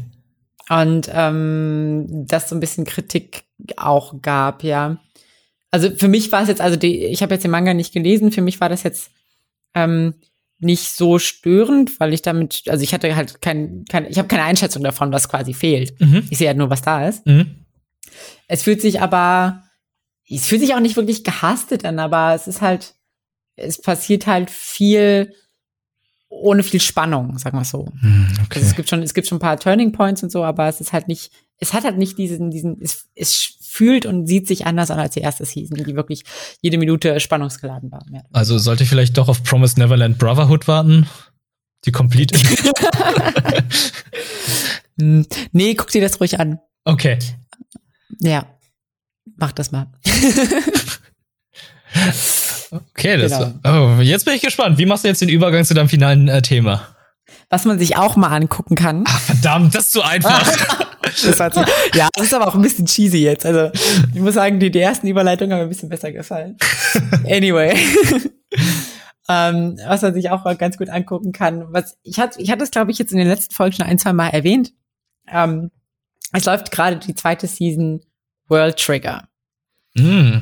Und 0.70 1.10
ähm, 1.12 2.06
das 2.26 2.48
so 2.48 2.56
ein 2.56 2.60
bisschen 2.60 2.86
Kritik 2.86 3.44
auch 3.76 4.22
gab, 4.22 4.64
ja. 4.64 4.96
Also 5.70 5.90
für 5.94 6.08
mich 6.08 6.32
war 6.32 6.40
es 6.40 6.48
jetzt, 6.48 6.62
also 6.62 6.76
die, 6.78 7.04
ich 7.04 7.22
habe 7.22 7.34
jetzt 7.34 7.44
den 7.44 7.50
Manga 7.50 7.74
nicht 7.74 7.92
gelesen, 7.92 8.32
für 8.32 8.40
mich 8.40 8.62
war 8.62 8.70
das 8.70 8.82
jetzt 8.82 9.10
ähm, 9.74 10.14
nicht 10.60 10.88
so 10.90 11.18
störend, 11.18 12.00
weil 12.00 12.12
ich 12.12 12.22
damit, 12.22 12.64
also 12.68 12.82
ich 12.82 12.92
hatte 12.92 13.14
halt 13.14 13.40
kein, 13.40 13.84
kein 13.88 14.06
ich 14.06 14.18
habe 14.18 14.28
keine 14.28 14.42
Einschätzung 14.42 14.82
davon, 14.82 15.12
was 15.12 15.28
quasi 15.28 15.54
fehlt. 15.54 16.00
Mhm. 16.00 16.26
Ich 16.30 16.38
sehe 16.38 16.48
halt 16.48 16.58
nur, 16.58 16.70
was 16.70 16.82
da 16.82 17.06
ist. 17.06 17.24
Mhm. 17.26 17.64
Es 18.48 18.62
fühlt 18.62 18.80
sich 18.80 19.00
aber, 19.00 19.62
es 20.28 20.46
fühlt 20.46 20.60
sich 20.60 20.74
auch 20.74 20.80
nicht 20.80 20.96
wirklich 20.96 21.22
gehastet 21.22 21.84
an, 21.84 21.98
aber 21.98 22.34
es 22.34 22.48
ist 22.48 22.60
halt, 22.60 22.94
es 23.56 23.80
passiert 23.80 24.26
halt 24.26 24.50
viel 24.50 25.32
ohne 26.28 26.62
viel 26.62 26.80
Spannung, 26.80 27.38
sagen 27.38 27.56
wir 27.56 27.64
so. 27.64 27.88
Mhm, 28.00 28.28
okay. 28.44 28.56
Also 28.56 28.66
es 28.66 28.76
gibt 28.76 28.88
schon, 28.88 29.02
es 29.02 29.14
gibt 29.14 29.26
schon 29.26 29.38
ein 29.38 29.40
paar 29.42 29.58
Turning 29.58 29.92
Points 29.92 30.22
und 30.22 30.30
so, 30.30 30.44
aber 30.44 30.68
es 30.68 30.80
ist 30.80 30.92
halt 30.92 31.08
nicht, 31.08 31.32
es 31.58 31.72
hat 31.72 31.84
halt 31.84 31.98
nicht 31.98 32.18
diesen, 32.18 32.50
diesen, 32.50 32.80
es, 32.82 33.08
es 33.14 33.56
fühlt 33.78 34.06
und 34.06 34.26
sieht 34.26 34.48
sich 34.48 34.66
anders 34.66 34.90
an 34.90 34.98
als 34.98 35.14
die 35.14 35.20
erste 35.20 35.44
Season, 35.44 35.78
die 35.82 35.94
wirklich 35.94 36.24
jede 36.60 36.78
Minute 36.78 37.20
spannungsgeladen 37.20 37.90
war. 37.92 38.04
Ja. 38.12 38.22
Also 38.32 38.58
sollte 38.58 38.82
ich 38.82 38.88
vielleicht 38.88 39.16
doch 39.16 39.28
auf 39.28 39.44
Promise 39.44 39.78
Neverland 39.78 40.18
Brotherhood 40.18 40.66
warten? 40.68 41.06
Die 41.84 41.92
Complete. 41.92 42.36
Nee, 44.98 45.74
guck 45.74 45.90
dir 45.90 46.00
das 46.00 46.20
ruhig 46.20 46.40
an. 46.40 46.58
Okay. 46.84 47.18
Ja. 48.20 48.46
Mach 49.36 49.52
das 49.52 49.70
mal. 49.70 49.86
okay, 52.70 53.16
das 53.16 53.38
genau. 53.62 53.96
oh, 53.96 54.00
jetzt 54.00 54.24
bin 54.24 54.34
ich 54.34 54.42
gespannt. 54.42 54.78
Wie 54.78 54.86
machst 54.86 55.04
du 55.04 55.08
jetzt 55.08 55.20
den 55.20 55.28
Übergang 55.28 55.64
zu 55.64 55.74
deinem 55.74 55.88
finalen 55.88 56.26
äh, 56.26 56.42
Thema? 56.42 56.88
Was 57.48 57.64
man 57.64 57.78
sich 57.78 57.96
auch 57.96 58.16
mal 58.16 58.28
angucken 58.28 58.74
kann. 58.74 59.04
Ach, 59.06 59.20
verdammt, 59.20 59.74
das 59.74 59.84
ist 59.84 59.92
zu 59.92 60.02
einfach. 60.02 60.50
Das 61.24 61.40
hat 61.40 61.54
sich, 61.54 61.64
ja, 61.94 62.08
das 62.14 62.26
ist 62.26 62.34
aber 62.34 62.48
auch 62.48 62.54
ein 62.54 62.62
bisschen 62.62 62.86
cheesy 62.86 63.18
jetzt. 63.18 63.46
Also 63.46 63.70
ich 64.14 64.20
muss 64.20 64.34
sagen, 64.34 64.58
die, 64.60 64.70
die 64.70 64.80
ersten 64.80 65.06
Überleitungen 65.06 65.52
haben 65.52 65.60
mir 65.60 65.66
ein 65.66 65.70
bisschen 65.70 65.88
besser 65.88 66.12
gefallen. 66.12 66.56
Anyway. 67.28 67.74
ähm, 69.28 69.78
was 69.86 70.02
man 70.02 70.14
sich 70.14 70.30
auch 70.30 70.44
ganz 70.58 70.78
gut 70.78 70.88
angucken 70.88 71.32
kann. 71.32 71.72
Was 71.72 71.98
ich 72.02 72.18
hatte, 72.18 72.40
ich 72.40 72.50
hatte 72.50 72.64
es, 72.64 72.70
glaube 72.70 72.90
ich, 72.90 72.98
jetzt 72.98 73.12
in 73.12 73.18
den 73.18 73.28
letzten 73.28 73.54
Folgen 73.54 73.76
schon 73.76 73.86
ein, 73.86 73.98
zwei 73.98 74.12
Mal 74.12 74.28
erwähnt. 74.28 74.72
Ähm, 75.30 75.70
es 76.32 76.44
läuft 76.44 76.70
gerade 76.70 76.96
die 76.96 77.14
zweite 77.14 77.46
Season 77.46 78.00
World 78.48 78.76
Trigger. 78.78 79.28
Mm. 79.94 80.38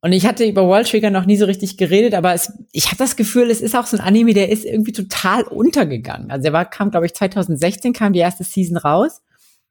Und 0.00 0.12
ich 0.12 0.26
hatte 0.26 0.44
über 0.44 0.66
World 0.66 0.88
Trigger 0.88 1.10
noch 1.10 1.26
nie 1.26 1.36
so 1.36 1.44
richtig 1.44 1.76
geredet, 1.76 2.14
aber 2.14 2.32
es, 2.32 2.52
ich 2.70 2.86
habe 2.86 2.98
das 2.98 3.16
Gefühl, 3.16 3.50
es 3.50 3.60
ist 3.60 3.74
auch 3.74 3.86
so 3.86 3.96
ein 3.96 4.02
Anime, 4.02 4.32
der 4.32 4.48
ist 4.48 4.64
irgendwie 4.64 4.92
total 4.92 5.42
untergegangen. 5.42 6.30
Also 6.30 6.46
er 6.46 6.52
war, 6.52 6.64
kam, 6.64 6.92
glaube 6.92 7.06
ich, 7.06 7.14
2016 7.14 7.92
kam 7.92 8.12
die 8.12 8.20
erste 8.20 8.44
Season 8.44 8.76
raus. 8.76 9.22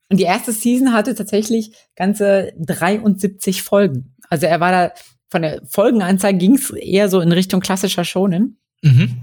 Und 0.10 0.20
die 0.20 0.24
erste 0.24 0.52
Season 0.52 0.94
hatte 0.94 1.16
tatsächlich 1.16 1.74
ganze 1.96 2.54
73 2.58 3.62
Folgen. 3.62 4.16
Also 4.30 4.46
er 4.46 4.60
war 4.60 4.72
da 4.72 4.94
von 5.30 5.42
der 5.42 5.62
Folgenanzahl 5.68 6.34
ging 6.34 6.56
es 6.56 6.70
eher 6.70 7.10
so 7.10 7.20
in 7.20 7.32
Richtung 7.32 7.60
klassischer 7.60 8.06
Schonen. 8.06 8.58
Mhm. 8.82 9.18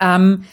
Ähm, 0.00 0.44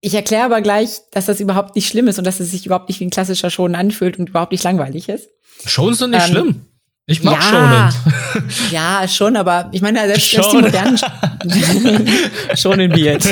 ich 0.00 0.14
erkläre 0.14 0.44
aber 0.44 0.60
gleich, 0.60 0.98
dass 1.12 1.26
das 1.26 1.38
überhaupt 1.38 1.76
nicht 1.76 1.88
schlimm 1.88 2.08
ist 2.08 2.18
und 2.18 2.26
dass 2.26 2.40
es 2.40 2.50
sich 2.50 2.66
überhaupt 2.66 2.88
nicht 2.88 2.98
wie 2.98 3.06
ein 3.06 3.10
klassischer 3.10 3.50
Schonen 3.50 3.76
anfühlt 3.76 4.18
und 4.18 4.30
überhaupt 4.30 4.50
nicht 4.50 4.64
langweilig 4.64 5.08
ist. 5.08 5.30
Schonen 5.64 5.94
sind 5.94 6.10
nicht 6.10 6.26
ähm, 6.26 6.30
schlimm. 6.30 6.66
Ich 7.06 7.24
mag 7.24 7.34
ja, 7.40 7.90
Shonen. 7.90 8.44
Ja, 8.70 9.08
schon, 9.08 9.36
aber 9.36 9.68
ich 9.72 9.82
meine, 9.82 9.98
selbst, 10.06 10.30
selbst 10.30 10.52
die 10.52 10.58
modernen 10.58 10.96
Shonen 12.56 12.92
Beard. 12.92 13.24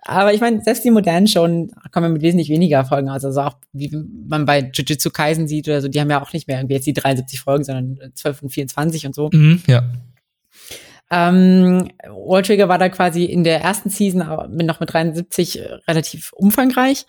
aber 0.00 0.32
ich 0.32 0.40
meine, 0.40 0.62
selbst 0.62 0.82
die 0.84 0.90
modernen 0.90 1.26
Shonen 1.26 1.70
kommen 1.92 2.14
mit 2.14 2.22
wesentlich 2.22 2.48
weniger 2.48 2.84
Folgen 2.86 3.10
aus. 3.10 3.24
Also 3.24 3.42
auch, 3.42 3.56
wie 3.72 3.94
man 4.26 4.46
bei 4.46 4.70
Jujutsu 4.72 5.10
Kaisen 5.10 5.46
sieht 5.46 5.68
oder 5.68 5.82
so, 5.82 5.88
die 5.88 6.00
haben 6.00 6.10
ja 6.10 6.22
auch 6.22 6.32
nicht 6.32 6.48
mehr 6.48 6.58
irgendwie 6.58 6.76
jetzt 6.76 6.86
die 6.86 6.94
73 6.94 7.40
Folgen, 7.40 7.64
sondern 7.64 7.98
12 8.14 8.42
und 8.42 8.48
24 8.48 9.06
und 9.06 9.14
so. 9.14 9.28
Mhm, 9.32 9.62
ja. 9.66 9.82
Ähm, 11.10 11.90
Wall 12.08 12.42
Trigger 12.42 12.68
war 12.68 12.78
da 12.78 12.88
quasi 12.88 13.24
in 13.24 13.44
der 13.44 13.60
ersten 13.60 13.90
Season 13.90 14.26
noch 14.66 14.80
mit 14.80 14.92
73 14.92 15.60
relativ 15.86 16.32
umfangreich. 16.32 17.06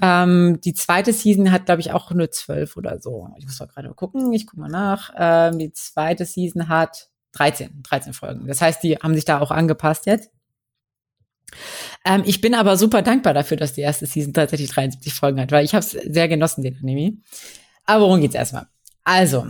Ähm, 0.00 0.60
die 0.60 0.74
zweite 0.74 1.12
Season 1.12 1.50
hat, 1.50 1.66
glaube 1.66 1.80
ich, 1.80 1.92
auch 1.92 2.10
nur 2.12 2.30
zwölf 2.30 2.76
oder 2.76 3.00
so. 3.00 3.28
Ich 3.36 3.44
muss 3.44 3.58
mal 3.58 3.66
gerade 3.66 3.92
gucken, 3.94 4.32
ich 4.32 4.46
gucke 4.46 4.60
mal 4.60 4.68
nach. 4.68 5.12
Ähm, 5.16 5.58
die 5.58 5.72
zweite 5.72 6.24
Season 6.24 6.68
hat 6.68 7.08
13, 7.32 7.82
13 7.82 8.12
Folgen. 8.12 8.46
Das 8.46 8.60
heißt, 8.60 8.82
die 8.82 8.96
haben 8.96 9.14
sich 9.14 9.24
da 9.24 9.40
auch 9.40 9.50
angepasst 9.50 10.06
jetzt. 10.06 10.30
Ähm, 12.04 12.22
ich 12.26 12.40
bin 12.40 12.54
aber 12.54 12.76
super 12.76 13.02
dankbar 13.02 13.34
dafür, 13.34 13.56
dass 13.56 13.72
die 13.72 13.80
erste 13.80 14.06
Season 14.06 14.32
tatsächlich 14.32 14.70
73 14.70 15.14
Folgen 15.14 15.40
hat, 15.40 15.50
weil 15.50 15.64
ich 15.64 15.74
habe 15.74 15.84
es 15.84 15.90
sehr 15.90 16.28
genossen, 16.28 16.62
den 16.62 16.78
Anime. 16.80 17.18
Aber 17.84 18.04
worum 18.04 18.20
geht's 18.20 18.34
erstmal? 18.34 18.66
Also, 19.04 19.48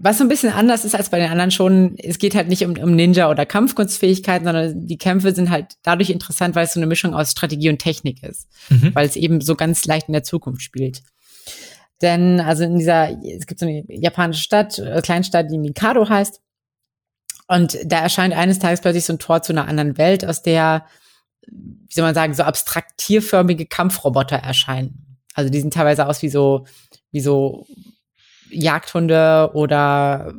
was 0.00 0.18
so 0.18 0.24
ein 0.24 0.28
bisschen 0.28 0.52
anders 0.52 0.84
ist 0.84 0.94
als 0.94 1.10
bei 1.10 1.18
den 1.18 1.30
anderen 1.30 1.50
schon, 1.50 1.96
es 1.98 2.18
geht 2.18 2.34
halt 2.34 2.48
nicht 2.48 2.64
um, 2.64 2.76
um 2.78 2.94
Ninja 2.94 3.30
oder 3.30 3.44
Kampfkunstfähigkeiten, 3.44 4.46
sondern 4.46 4.86
die 4.86 4.98
Kämpfe 4.98 5.34
sind 5.34 5.50
halt 5.50 5.76
dadurch 5.82 6.10
interessant, 6.10 6.54
weil 6.54 6.64
es 6.64 6.74
so 6.74 6.80
eine 6.80 6.86
Mischung 6.86 7.14
aus 7.14 7.32
Strategie 7.32 7.68
und 7.68 7.78
Technik 7.78 8.22
ist, 8.22 8.48
mhm. 8.68 8.94
weil 8.94 9.06
es 9.06 9.16
eben 9.16 9.40
so 9.40 9.56
ganz 9.56 9.84
leicht 9.86 10.08
in 10.08 10.12
der 10.12 10.22
Zukunft 10.22 10.62
spielt. 10.62 11.02
Denn 12.00 12.40
also 12.40 12.62
in 12.62 12.78
dieser, 12.78 13.10
es 13.24 13.46
gibt 13.46 13.58
so 13.58 13.66
eine 13.66 13.84
japanische 13.88 14.42
Stadt, 14.42 14.78
äh, 14.78 15.00
Kleinstadt, 15.02 15.50
die 15.50 15.58
Mikado 15.58 16.08
heißt. 16.08 16.40
Und 17.48 17.78
da 17.84 18.00
erscheint 18.00 18.34
eines 18.34 18.60
Tages 18.60 18.80
plötzlich 18.80 19.04
so 19.04 19.14
ein 19.14 19.18
Tor 19.18 19.42
zu 19.42 19.52
einer 19.52 19.66
anderen 19.66 19.98
Welt, 19.98 20.24
aus 20.24 20.42
der, 20.42 20.84
wie 21.46 21.92
soll 21.94 22.04
man 22.04 22.14
sagen, 22.14 22.34
so 22.34 22.44
abstraktierförmige 22.44 23.66
Kampfroboter 23.66 24.36
erscheinen. 24.36 25.18
Also 25.34 25.50
die 25.50 25.60
sind 25.60 25.72
teilweise 25.72 26.06
aus 26.06 26.22
wie 26.22 26.28
so, 26.28 26.66
wie 27.10 27.20
so 27.20 27.66
Jagdhunde 28.50 29.50
oder 29.54 30.32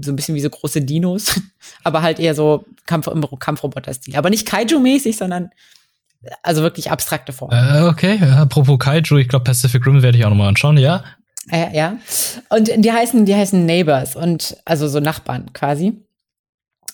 so 0.00 0.12
ein 0.12 0.16
bisschen 0.16 0.34
wie 0.34 0.40
so 0.40 0.50
große 0.50 0.82
Dinos, 0.82 1.40
aber 1.84 2.02
halt 2.02 2.18
eher 2.18 2.34
so 2.34 2.64
Kampf 2.86 3.08
im 3.08 3.24
Kampfroboter-Stil. 3.38 4.16
Aber 4.16 4.30
nicht 4.30 4.48
Kaiju-mäßig, 4.48 5.16
sondern 5.16 5.50
also 6.42 6.62
wirklich 6.62 6.90
abstrakte 6.90 7.32
Form. 7.32 7.52
Äh, 7.52 7.82
okay, 7.82 8.18
apropos 8.20 8.78
Kaiju, 8.78 9.18
ich 9.18 9.28
glaube 9.28 9.44
Pacific 9.44 9.84
Rim 9.86 10.02
werde 10.02 10.18
ich 10.18 10.24
auch 10.24 10.30
nochmal 10.30 10.48
anschauen, 10.48 10.76
ja? 10.78 11.04
Äh, 11.50 11.76
ja. 11.76 11.98
Und 12.48 12.70
die 12.76 12.92
heißen, 12.92 13.24
die 13.24 13.34
heißen 13.34 13.64
Neighbors 13.64 14.16
und 14.16 14.56
also 14.64 14.88
so 14.88 15.00
Nachbarn 15.00 15.52
quasi. 15.52 16.02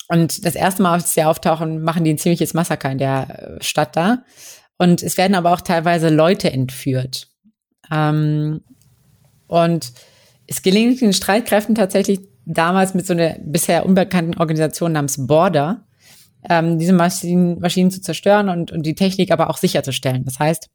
Und 0.09 0.45
das 0.45 0.55
erste 0.55 0.83
Mal, 0.83 0.93
als 0.93 1.15
sie 1.15 1.25
auftauchen, 1.25 1.83
machen 1.83 2.05
die 2.05 2.13
ein 2.13 2.19
ziemliches 2.19 2.53
Massaker 2.53 2.91
in 2.91 2.99
der 2.99 3.57
äh, 3.59 3.63
Stadt 3.63 3.97
da. 3.97 4.25
Und 4.77 5.03
es 5.03 5.17
werden 5.17 5.35
aber 5.35 5.53
auch 5.53 5.61
teilweise 5.61 6.09
Leute 6.11 6.53
entführt. 6.53 7.29
Ähm, 7.91 8.63
und 9.47 9.93
es 10.47 10.63
gelingt 10.63 11.01
den 11.01 11.13
Streitkräften 11.13 11.75
tatsächlich 11.75 12.21
damals 12.45 12.95
mit 12.95 13.07
so 13.07 13.13
einer 13.13 13.37
bisher 13.41 13.87
unbekannten 13.87 14.39
Organisation 14.39 14.93
namens 14.93 15.27
Border, 15.27 15.87
ähm, 16.49 16.79
diese 16.79 16.93
Maschinen, 16.93 17.61
Maschinen 17.61 17.91
zu 17.91 18.01
zerstören 18.01 18.49
und, 18.49 18.73
und 18.73 18.85
die 18.85 18.95
Technik 18.95 19.31
aber 19.31 19.49
auch 19.49 19.57
sicherzustellen. 19.57 20.25
Das 20.25 20.39
heißt, 20.39 20.69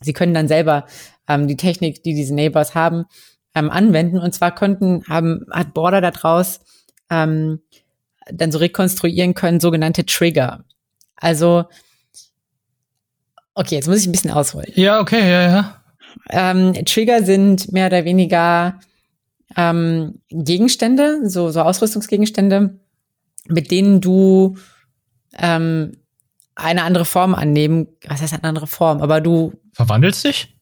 sie 0.00 0.12
können 0.12 0.34
dann 0.34 0.48
selber 0.48 0.86
ähm, 1.28 1.46
die 1.48 1.56
Technik, 1.56 2.02
die 2.02 2.14
diese 2.14 2.34
Neighbors 2.34 2.74
haben, 2.74 3.04
ähm, 3.54 3.70
anwenden. 3.70 4.18
Und 4.18 4.34
zwar 4.34 4.54
konnten, 4.54 5.04
haben, 5.08 5.44
hat 5.50 5.74
Border 5.74 6.00
daraus 6.00 6.60
ähm, 7.10 7.60
dann 8.32 8.52
so 8.52 8.58
rekonstruieren 8.58 9.34
können, 9.34 9.60
sogenannte 9.60 10.06
Trigger. 10.06 10.64
Also, 11.16 11.64
okay, 13.54 13.74
jetzt 13.74 13.88
muss 13.88 14.00
ich 14.00 14.06
ein 14.06 14.12
bisschen 14.12 14.30
ausholen. 14.30 14.72
Ja, 14.74 15.00
okay, 15.00 15.30
ja, 15.30 15.50
ja. 15.50 15.79
Ähm, 16.30 16.74
Trigger 16.84 17.22
sind 17.24 17.72
mehr 17.72 17.86
oder 17.86 18.04
weniger 18.04 18.80
ähm, 19.56 20.20
Gegenstände, 20.28 21.28
so, 21.28 21.50
so 21.50 21.62
Ausrüstungsgegenstände, 21.62 22.78
mit 23.46 23.70
denen 23.70 24.00
du 24.00 24.56
ähm, 25.38 25.96
eine 26.54 26.82
andere 26.82 27.04
Form 27.04 27.34
annehmen. 27.34 27.88
Was 28.06 28.22
heißt 28.22 28.34
eine 28.34 28.44
andere 28.44 28.66
Form? 28.66 29.00
Aber 29.02 29.20
du 29.20 29.52
verwandelst 29.72 30.24
dich? 30.24 30.56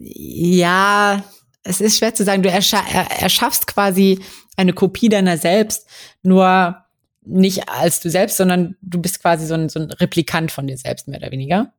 Ja, 0.00 1.22
es 1.62 1.80
ist 1.80 1.98
schwer 1.98 2.14
zu 2.14 2.24
sagen. 2.24 2.42
Du 2.42 2.50
erscha 2.50 2.80
erschaffst 3.20 3.66
quasi 3.66 4.20
eine 4.56 4.72
Kopie 4.72 5.08
deiner 5.08 5.36
selbst, 5.36 5.88
nur 6.22 6.76
nicht 7.22 7.68
als 7.68 8.00
du 8.00 8.10
selbst, 8.10 8.36
sondern 8.36 8.76
du 8.82 9.00
bist 9.00 9.20
quasi 9.20 9.46
so 9.46 9.54
ein, 9.54 9.68
so 9.68 9.80
ein 9.80 9.90
Replikant 9.90 10.52
von 10.52 10.66
dir 10.66 10.76
selbst, 10.76 11.08
mehr 11.08 11.18
oder 11.18 11.30
weniger. 11.30 11.72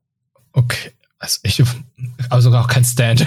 Okay. 0.53 0.91
Also 1.19 1.39
ich, 1.43 1.63
aber 2.29 2.41
sogar 2.41 2.63
auch 2.63 2.67
kein 2.67 2.83
Stand. 2.83 3.25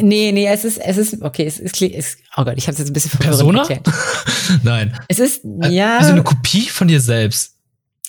Nee, 0.00 0.30
nee, 0.32 0.46
es 0.46 0.64
ist, 0.64 0.78
es 0.78 0.96
ist, 0.96 1.22
okay, 1.22 1.44
es 1.44 1.58
ist, 1.58 1.80
es, 1.82 2.18
oh 2.36 2.44
Gott, 2.44 2.54
ich 2.56 2.64
habe 2.64 2.72
es 2.72 2.78
jetzt 2.78 2.90
ein 2.90 2.92
bisschen 2.92 3.18
Persona? 3.18 3.66
Nein. 4.62 4.96
Es 5.08 5.18
ist, 5.18 5.40
ja. 5.44 5.98
Also 5.98 6.12
eine 6.12 6.22
Kopie 6.22 6.68
von 6.68 6.88
dir 6.88 7.00
selbst. 7.00 7.54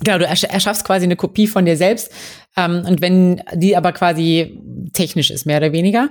Genau, 0.02 0.20
du 0.20 0.26
erschaffst 0.26 0.86
quasi 0.86 1.06
eine 1.06 1.16
Kopie 1.16 1.48
von 1.48 1.66
dir 1.66 1.78
selbst. 1.78 2.12
Ähm, 2.56 2.84
und 2.86 3.02
wenn 3.02 3.42
die 3.56 3.76
aber 3.76 3.92
quasi 3.92 4.60
technisch 4.94 5.32
ist, 5.32 5.46
mehr 5.46 5.58
oder 5.58 5.72
weniger. 5.72 6.10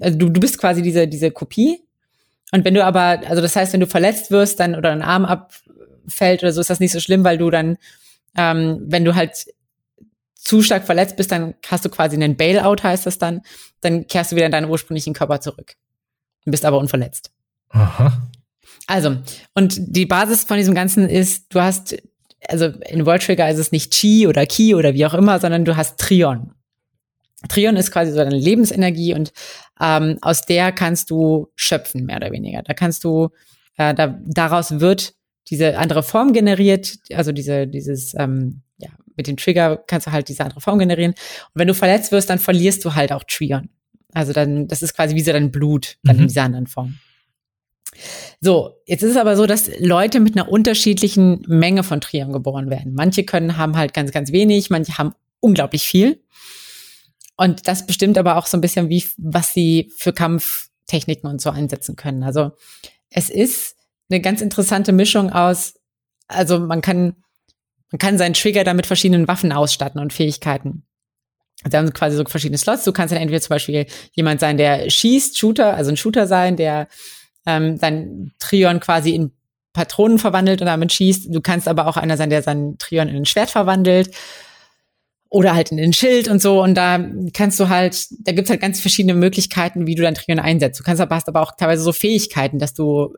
Also 0.00 0.18
du, 0.18 0.30
du 0.30 0.40
bist 0.40 0.58
quasi 0.58 0.82
diese, 0.82 1.06
diese 1.06 1.30
Kopie. 1.30 1.80
Und 2.52 2.64
wenn 2.64 2.74
du 2.74 2.84
aber, 2.84 3.20
also 3.28 3.42
das 3.42 3.54
heißt, 3.54 3.72
wenn 3.72 3.80
du 3.80 3.86
verletzt 3.86 4.30
wirst, 4.30 4.58
dann 4.58 4.74
oder 4.74 4.90
ein 4.90 5.02
Arm 5.02 5.24
abfällt 5.24 6.42
oder 6.42 6.52
so, 6.52 6.60
ist 6.60 6.70
das 6.70 6.80
nicht 6.80 6.92
so 6.92 7.00
schlimm, 7.00 7.24
weil 7.24 7.38
du 7.38 7.50
dann, 7.50 7.76
ähm, 8.36 8.80
wenn 8.86 9.04
du 9.04 9.14
halt 9.14 9.46
zu 10.40 10.62
stark 10.62 10.84
verletzt 10.84 11.16
bist, 11.16 11.30
dann 11.30 11.54
hast 11.68 11.84
du 11.84 11.90
quasi 11.90 12.16
einen 12.16 12.36
Bailout, 12.36 12.82
heißt 12.82 13.06
das 13.06 13.18
dann. 13.18 13.42
Dann 13.80 14.06
kehrst 14.06 14.32
du 14.32 14.36
wieder 14.36 14.46
in 14.46 14.52
deinen 14.52 14.70
ursprünglichen 14.70 15.12
Körper 15.12 15.40
zurück. 15.40 15.74
Bist 16.46 16.64
aber 16.64 16.78
unverletzt. 16.78 17.30
Aha. 17.68 18.30
Also, 18.86 19.18
und 19.54 19.76
die 19.78 20.06
Basis 20.06 20.44
von 20.44 20.56
diesem 20.56 20.74
Ganzen 20.74 21.08
ist, 21.08 21.54
du 21.54 21.60
hast, 21.60 21.96
also 22.48 22.66
in 22.88 23.06
World 23.06 23.22
Trigger 23.22 23.48
ist 23.48 23.58
es 23.58 23.70
nicht 23.70 23.92
Chi 23.92 24.26
oder 24.26 24.46
Ki 24.46 24.74
oder 24.74 24.94
wie 24.94 25.06
auch 25.06 25.14
immer, 25.14 25.38
sondern 25.38 25.64
du 25.64 25.76
hast 25.76 26.00
Trion. 26.00 26.52
Trion 27.48 27.76
ist 27.76 27.90
quasi 27.90 28.10
so 28.10 28.18
deine 28.18 28.36
Lebensenergie 28.36 29.14
und 29.14 29.32
ähm, 29.80 30.18
aus 30.22 30.42
der 30.42 30.72
kannst 30.72 31.10
du 31.10 31.48
schöpfen, 31.54 32.04
mehr 32.04 32.16
oder 32.16 32.32
weniger. 32.32 32.62
Da 32.62 32.74
kannst 32.74 33.04
du, 33.04 33.28
äh, 33.76 33.94
da, 33.94 34.18
daraus 34.24 34.80
wird 34.80 35.14
diese 35.50 35.78
andere 35.78 36.02
Form 36.02 36.32
generiert, 36.32 36.96
also 37.12 37.32
diese, 37.32 37.66
dieses, 37.66 38.14
ähm, 38.14 38.62
mit 39.16 39.26
dem 39.26 39.36
Trigger 39.36 39.76
kannst 39.86 40.06
du 40.06 40.12
halt 40.12 40.28
diese 40.28 40.44
andere 40.44 40.60
Form 40.60 40.78
generieren. 40.78 41.12
Und 41.12 41.50
wenn 41.54 41.68
du 41.68 41.74
verletzt 41.74 42.12
wirst, 42.12 42.30
dann 42.30 42.38
verlierst 42.38 42.84
du 42.84 42.94
halt 42.94 43.12
auch 43.12 43.24
Trion. 43.24 43.68
Also 44.12 44.32
dann, 44.32 44.66
das 44.68 44.82
ist 44.82 44.94
quasi 44.94 45.14
wie 45.14 45.20
so 45.20 45.32
dein 45.32 45.50
Blut, 45.50 45.98
dann 46.02 46.16
mhm. 46.16 46.22
in 46.22 46.28
dieser 46.28 46.42
anderen 46.42 46.66
Form. 46.66 46.96
So, 48.40 48.76
jetzt 48.86 49.02
ist 49.02 49.12
es 49.12 49.16
aber 49.16 49.36
so, 49.36 49.46
dass 49.46 49.70
Leute 49.78 50.20
mit 50.20 50.36
einer 50.36 50.48
unterschiedlichen 50.48 51.42
Menge 51.46 51.82
von 51.82 52.00
Trion 52.00 52.32
geboren 52.32 52.70
werden. 52.70 52.94
Manche 52.94 53.24
können 53.24 53.56
haben 53.56 53.76
halt 53.76 53.94
ganz, 53.94 54.12
ganz 54.12 54.32
wenig, 54.32 54.70
manche 54.70 54.96
haben 54.96 55.14
unglaublich 55.40 55.82
viel. 55.82 56.22
Und 57.36 57.66
das 57.68 57.86
bestimmt 57.86 58.18
aber 58.18 58.36
auch 58.36 58.46
so 58.46 58.56
ein 58.56 58.60
bisschen, 58.60 58.88
wie, 58.88 59.04
was 59.16 59.52
sie 59.52 59.92
für 59.96 60.12
Kampftechniken 60.12 61.28
und 61.28 61.40
so 61.40 61.50
einsetzen 61.50 61.96
können. 61.96 62.22
Also 62.22 62.52
es 63.10 63.30
ist 63.30 63.76
eine 64.10 64.20
ganz 64.20 64.40
interessante 64.40 64.92
Mischung 64.92 65.30
aus, 65.30 65.74
also 66.28 66.60
man 66.60 66.80
kann 66.80 67.16
man 67.90 67.98
kann 67.98 68.18
seinen 68.18 68.34
Trigger 68.34 68.64
dann 68.64 68.76
mit 68.76 68.86
verschiedenen 68.86 69.28
Waffen 69.28 69.52
ausstatten 69.52 70.00
und 70.00 70.12
Fähigkeiten. 70.12 70.84
Also 71.62 71.76
haben 71.76 71.92
quasi 71.92 72.16
so 72.16 72.24
verschiedene 72.24 72.58
Slots. 72.58 72.84
Du 72.84 72.92
kannst 72.92 73.12
dann 73.12 73.20
entweder 73.20 73.40
zum 73.40 73.50
Beispiel 73.50 73.86
jemand 74.12 74.40
sein, 74.40 74.56
der 74.56 74.88
schießt, 74.88 75.36
Shooter, 75.36 75.74
also 75.74 75.90
ein 75.90 75.96
Shooter 75.96 76.26
sein, 76.26 76.56
der 76.56 76.88
ähm, 77.46 77.76
sein 77.76 78.32
Trion 78.38 78.80
quasi 78.80 79.14
in 79.14 79.32
Patronen 79.72 80.18
verwandelt 80.18 80.60
und 80.60 80.66
damit 80.66 80.92
schießt. 80.92 81.34
Du 81.34 81.40
kannst 81.40 81.68
aber 81.68 81.86
auch 81.86 81.96
einer 81.96 82.16
sein, 82.16 82.30
der 82.30 82.42
sein 82.42 82.76
Trion 82.78 83.08
in 83.08 83.16
ein 83.16 83.26
Schwert 83.26 83.50
verwandelt 83.50 84.10
oder 85.28 85.54
halt 85.54 85.70
in 85.70 85.76
den 85.76 85.92
Schild 85.92 86.28
und 86.28 86.40
so. 86.40 86.62
Und 86.62 86.74
da 86.74 87.04
kannst 87.34 87.60
du 87.60 87.68
halt, 87.68 88.06
da 88.26 88.32
gibt's 88.32 88.50
halt 88.50 88.60
ganz 88.60 88.80
verschiedene 88.80 89.14
Möglichkeiten, 89.14 89.86
wie 89.86 89.94
du 89.94 90.02
dein 90.02 90.14
Trion 90.14 90.40
einsetzt. 90.40 90.80
Du 90.80 90.84
kannst 90.84 91.00
aber 91.00 91.14
hast 91.14 91.28
aber 91.28 91.42
auch 91.42 91.52
teilweise 91.56 91.82
so 91.82 91.92
Fähigkeiten, 91.92 92.58
dass 92.58 92.74
du 92.74 93.14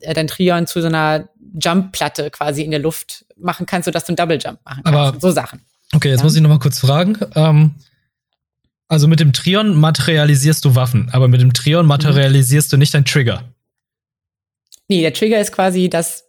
äh, 0.00 0.14
dein 0.14 0.28
Trion 0.28 0.66
zu 0.66 0.80
so 0.80 0.86
einer 0.86 1.28
Jump-Platte 1.60 2.30
quasi 2.30 2.62
in 2.62 2.70
der 2.70 2.80
Luft 2.80 3.23
machen 3.36 3.66
kannst, 3.66 3.86
sodass 3.86 4.04
du 4.04 4.10
einen 4.10 4.16
Double 4.16 4.38
Jump 4.38 4.60
machen 4.64 4.82
kannst. 4.84 4.98
Aber, 4.98 5.20
so 5.20 5.30
Sachen. 5.30 5.60
Okay, 5.92 6.08
jetzt 6.08 6.20
ja. 6.20 6.24
muss 6.24 6.34
ich 6.34 6.42
noch 6.42 6.50
mal 6.50 6.58
kurz 6.58 6.78
fragen. 6.78 7.18
Ähm, 7.34 7.74
also 8.88 9.08
mit 9.08 9.20
dem 9.20 9.32
Trion 9.32 9.76
materialisierst 9.76 10.64
du 10.64 10.74
Waffen, 10.74 11.08
aber 11.12 11.28
mit 11.28 11.40
dem 11.40 11.52
Trion 11.52 11.86
materialisierst 11.86 12.68
mhm. 12.68 12.70
du 12.70 12.78
nicht 12.78 12.94
deinen 12.94 13.04
Trigger. 13.04 13.44
Nee, 14.88 15.00
der 15.00 15.14
Trigger 15.14 15.40
ist 15.40 15.52
quasi 15.52 15.88
das, 15.88 16.24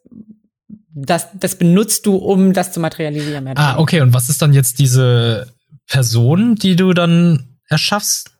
das, 0.94 1.28
das 1.34 1.58
benutzt 1.58 2.06
du, 2.06 2.16
um 2.16 2.54
das 2.54 2.72
zu 2.72 2.80
materialisieren. 2.80 3.48
Ah, 3.56 3.78
okay. 3.78 4.02
Und 4.02 4.14
was 4.14 4.30
ist 4.30 4.42
dann 4.42 4.54
jetzt 4.54 4.80
diese 4.80 5.54
Person, 5.88 6.56
die 6.56 6.76
du 6.76 6.94
dann 6.94 7.58
erschaffst? 7.68 8.32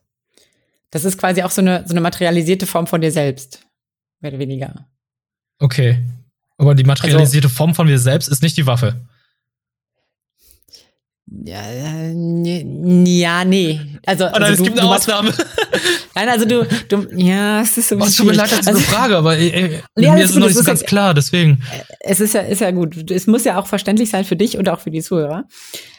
Das 0.90 1.04
ist 1.04 1.18
quasi 1.18 1.42
auch 1.42 1.50
so 1.50 1.60
eine, 1.60 1.84
so 1.86 1.92
eine 1.92 2.00
materialisierte 2.00 2.66
Form 2.66 2.86
von 2.86 3.00
dir 3.00 3.12
selbst. 3.12 3.60
Mehr 4.20 4.32
oder 4.32 4.38
weniger. 4.38 4.86
Okay. 5.58 6.02
Aber 6.58 6.74
die 6.74 6.84
materialisierte 6.84 7.48
also, 7.48 7.56
Form 7.56 7.74
von 7.74 7.86
dir 7.86 7.98
selbst 7.98 8.28
ist 8.28 8.42
nicht 8.42 8.56
die 8.56 8.66
Waffe. 8.66 9.06
Ja, 11.28 11.60
ja, 11.72 13.44
nee. 13.44 13.80
Also, 14.06 14.26
oh 14.26 14.30
nein, 14.30 14.42
also 14.42 14.52
es 14.52 14.58
du, 14.58 14.64
gibt 14.64 14.78
eine 14.78 14.88
Ausnahme. 14.88 15.32
nein, 16.14 16.28
also 16.28 16.44
du, 16.44 16.66
du, 16.88 17.08
ja, 17.16 17.62
es 17.62 17.76
ist 17.76 17.88
so 17.88 17.96
ein 17.96 17.98
bisschen. 17.98 18.16
tut 18.18 18.26
mir 18.26 18.32
leid, 18.32 18.52
das 18.52 18.60
ist 18.60 18.68
also, 18.68 18.78
eine 18.78 18.86
Frage, 18.86 19.16
aber 19.16 19.36
ey, 19.36 19.48
äh, 19.48 19.82
nee, 19.96 20.10
mir 20.10 20.22
ist 20.22 20.30
es 20.30 20.36
noch 20.36 20.46
nicht 20.46 20.56
so 20.56 20.62
ganz 20.62 20.82
ja, 20.82 20.86
klar, 20.86 21.14
deswegen. 21.14 21.62
Es 22.00 22.20
ist 22.20 22.34
ja, 22.34 22.42
ist 22.42 22.60
ja 22.60 22.70
gut. 22.70 23.10
Es 23.10 23.26
muss 23.26 23.44
ja 23.44 23.58
auch 23.58 23.66
verständlich 23.66 24.10
sein 24.10 24.24
für 24.24 24.36
dich 24.36 24.56
und 24.56 24.68
auch 24.68 24.78
für 24.78 24.92
die 24.92 25.02
Zuhörer. 25.02 25.44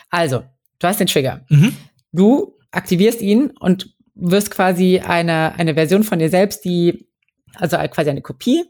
Also, 0.09 0.43
du 0.79 0.87
hast 0.87 1.01
den 1.01 1.07
Trigger. 1.07 1.45
Mhm. 1.49 1.75
Du 2.13 2.57
aktivierst 2.71 3.21
ihn 3.21 3.51
und 3.59 3.93
wirst 4.15 4.49
quasi 4.49 4.99
eine, 4.99 5.55
eine 5.55 5.73
Version 5.73 6.03
von 6.03 6.19
dir 6.19 6.29
selbst, 6.29 6.63
die, 6.63 7.05
also 7.55 7.77
quasi 7.89 8.09
eine 8.09 8.21
Kopie. 8.21 8.63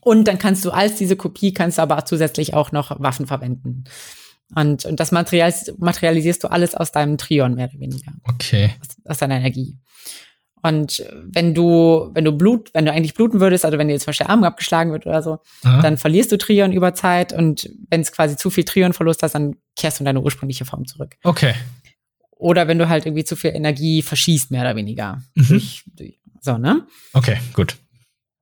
Und 0.00 0.28
dann 0.28 0.38
kannst 0.38 0.64
du 0.64 0.70
als 0.70 0.96
diese 0.96 1.16
Kopie, 1.16 1.54
kannst 1.54 1.78
du 1.78 1.82
aber 1.82 1.98
auch 1.98 2.02
zusätzlich 2.02 2.54
auch 2.54 2.72
noch 2.72 3.00
Waffen 3.00 3.26
verwenden. 3.26 3.84
Und, 4.54 4.84
und 4.84 5.00
das 5.00 5.12
Material, 5.12 5.52
materialisierst 5.78 6.44
du 6.44 6.48
alles 6.48 6.74
aus 6.74 6.92
deinem 6.92 7.18
Trion, 7.18 7.54
mehr 7.54 7.68
oder 7.70 7.80
weniger. 7.80 8.12
Okay. 8.24 8.74
Aus, 8.80 8.88
aus 9.04 9.18
deiner 9.18 9.36
Energie. 9.36 9.78
Und 10.62 11.04
wenn 11.24 11.52
du, 11.54 12.10
wenn 12.14 12.24
du 12.24 12.32
Blut, 12.32 12.70
wenn 12.72 12.86
du 12.86 12.92
eigentlich 12.92 13.12
bluten 13.12 13.38
würdest, 13.40 13.66
also 13.66 13.76
wenn 13.76 13.88
dir 13.88 13.98
zum 13.98 14.06
Beispiel 14.06 14.24
der 14.24 14.32
Arm 14.32 14.44
abgeschlagen 14.44 14.92
wird 14.92 15.04
oder 15.06 15.22
so, 15.22 15.40
Aha. 15.62 15.82
dann 15.82 15.98
verlierst 15.98 16.32
du 16.32 16.38
Trion 16.38 16.72
über 16.72 16.94
Zeit 16.94 17.34
und 17.34 17.68
wenn 17.90 18.00
es 18.00 18.12
quasi 18.12 18.36
zu 18.36 18.48
viel 18.48 18.64
Trion-Verlust 18.64 19.22
hast, 19.22 19.34
dann 19.34 19.56
kehrst 19.76 19.98
du 19.98 20.02
in 20.02 20.06
deine 20.06 20.22
ursprüngliche 20.22 20.64
Form 20.64 20.86
zurück. 20.86 21.16
Okay. 21.22 21.54
Oder 22.30 22.66
wenn 22.66 22.78
du 22.78 22.88
halt 22.88 23.04
irgendwie 23.04 23.24
zu 23.24 23.36
viel 23.36 23.50
Energie 23.50 24.00
verschießt, 24.00 24.50
mehr 24.50 24.62
oder 24.62 24.74
weniger. 24.74 25.22
Mhm. 25.34 25.60
So, 26.40 26.56
ne? 26.56 26.86
Okay, 27.12 27.38
gut. 27.52 27.76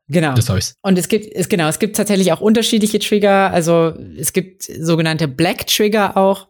Genau. 0.08 0.34
Das 0.34 0.48
ich's. 0.48 0.74
Und 0.82 0.98
es 0.98 1.08
gibt, 1.08 1.32
es, 1.32 1.48
genau, 1.48 1.68
es 1.68 1.78
gibt 1.78 1.96
tatsächlich 1.96 2.32
auch 2.32 2.40
unterschiedliche 2.40 2.98
Trigger. 2.98 3.50
Also 3.50 3.94
es 4.16 4.32
gibt 4.32 4.64
sogenannte 4.64 5.28
Black 5.28 5.66
Trigger 5.66 6.16
auch. 6.16 6.48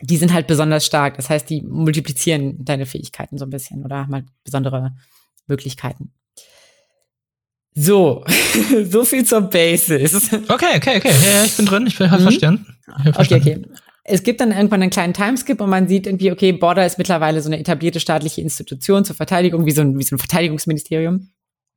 Die 0.00 0.16
sind 0.16 0.32
halt 0.32 0.46
besonders 0.46 0.86
stark. 0.86 1.16
Das 1.16 1.28
heißt, 1.28 1.50
die 1.50 1.62
multiplizieren 1.62 2.64
deine 2.64 2.86
Fähigkeiten 2.86 3.36
so 3.36 3.44
ein 3.44 3.50
bisschen 3.50 3.84
oder 3.84 3.96
haben 3.98 4.14
halt 4.14 4.26
besondere 4.44 4.92
Möglichkeiten. 5.48 6.12
So, 7.74 8.24
so 8.90 9.04
viel 9.04 9.24
zur 9.24 9.42
Basis. 9.42 10.32
Okay, 10.48 10.76
okay, 10.76 10.96
okay. 10.96 11.10
Ja, 11.10 11.38
ja 11.38 11.44
ich 11.44 11.56
bin 11.56 11.66
drin. 11.66 11.86
Ich 11.86 11.98
will 11.98 12.10
halt 12.10 12.20
mhm. 12.20 12.24
verstanden. 12.24 12.66
Okay, 13.16 13.36
okay. 13.36 13.62
Es 14.04 14.22
gibt 14.22 14.40
dann 14.40 14.52
irgendwann 14.52 14.82
einen 14.82 14.90
kleinen 14.90 15.12
Timeskip 15.12 15.60
und 15.60 15.68
man 15.68 15.86
sieht 15.86 16.06
irgendwie, 16.06 16.32
okay, 16.32 16.52
Border 16.52 16.86
ist 16.86 16.96
mittlerweile 16.96 17.42
so 17.42 17.48
eine 17.48 17.58
etablierte 17.58 18.00
staatliche 18.00 18.40
Institution 18.40 19.04
zur 19.04 19.14
Verteidigung, 19.14 19.66
wie 19.66 19.72
so 19.72 19.82
ein, 19.82 19.98
wie 19.98 20.02
so 20.02 20.16
ein 20.16 20.18
Verteidigungsministerium. 20.18 21.28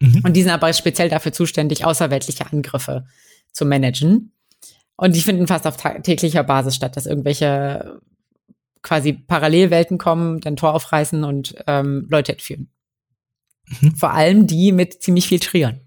Mhm. 0.02 0.22
Und 0.24 0.34
die 0.34 0.42
sind 0.42 0.52
aber 0.52 0.74
speziell 0.74 1.10
dafür 1.10 1.32
zuständig, 1.32 1.86
außerweltliche 1.86 2.52
Angriffe 2.52 3.06
zu 3.54 3.66
managen. 3.66 4.34
Und 4.98 5.16
die 5.16 5.22
finden 5.22 5.48
fast 5.48 5.66
auf 5.68 5.78
täglicher 5.78 6.44
Basis 6.44 6.76
statt, 6.76 6.98
dass 6.98 7.06
irgendwelche 7.06 8.02
quasi 8.82 9.14
Parallelwelten 9.14 9.98
kommen, 9.98 10.42
dann 10.42 10.56
Tor 10.56 10.74
aufreißen 10.74 11.24
und 11.24 11.56
ähm, 11.68 12.08
Leute 12.10 12.34
entführen. 12.34 12.70
Mhm. 13.80 13.96
Vor 13.96 14.12
allem 14.12 14.48
die 14.48 14.72
mit 14.72 15.02
ziemlich 15.04 15.28
viel 15.28 15.40
Trieren. 15.40 15.82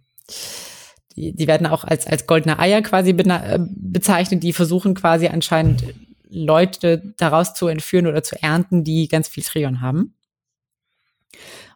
Die, 1.16 1.34
die 1.34 1.46
werden 1.46 1.66
auch 1.66 1.84
als, 1.84 2.06
als 2.06 2.26
goldene 2.26 2.58
Eier 2.58 2.82
quasi 2.82 3.10
äh, 3.10 3.58
bezeichnet, 3.68 4.42
die 4.42 4.52
versuchen 4.52 4.94
quasi 4.94 5.26
anscheinend 5.26 5.84
Leute 6.28 7.14
daraus 7.16 7.54
zu 7.54 7.66
entführen 7.66 8.06
oder 8.06 8.22
zu 8.22 8.40
ernten, 8.40 8.84
die 8.84 9.08
ganz 9.08 9.28
viel 9.28 9.42
Trion 9.42 9.80
haben. 9.80 10.14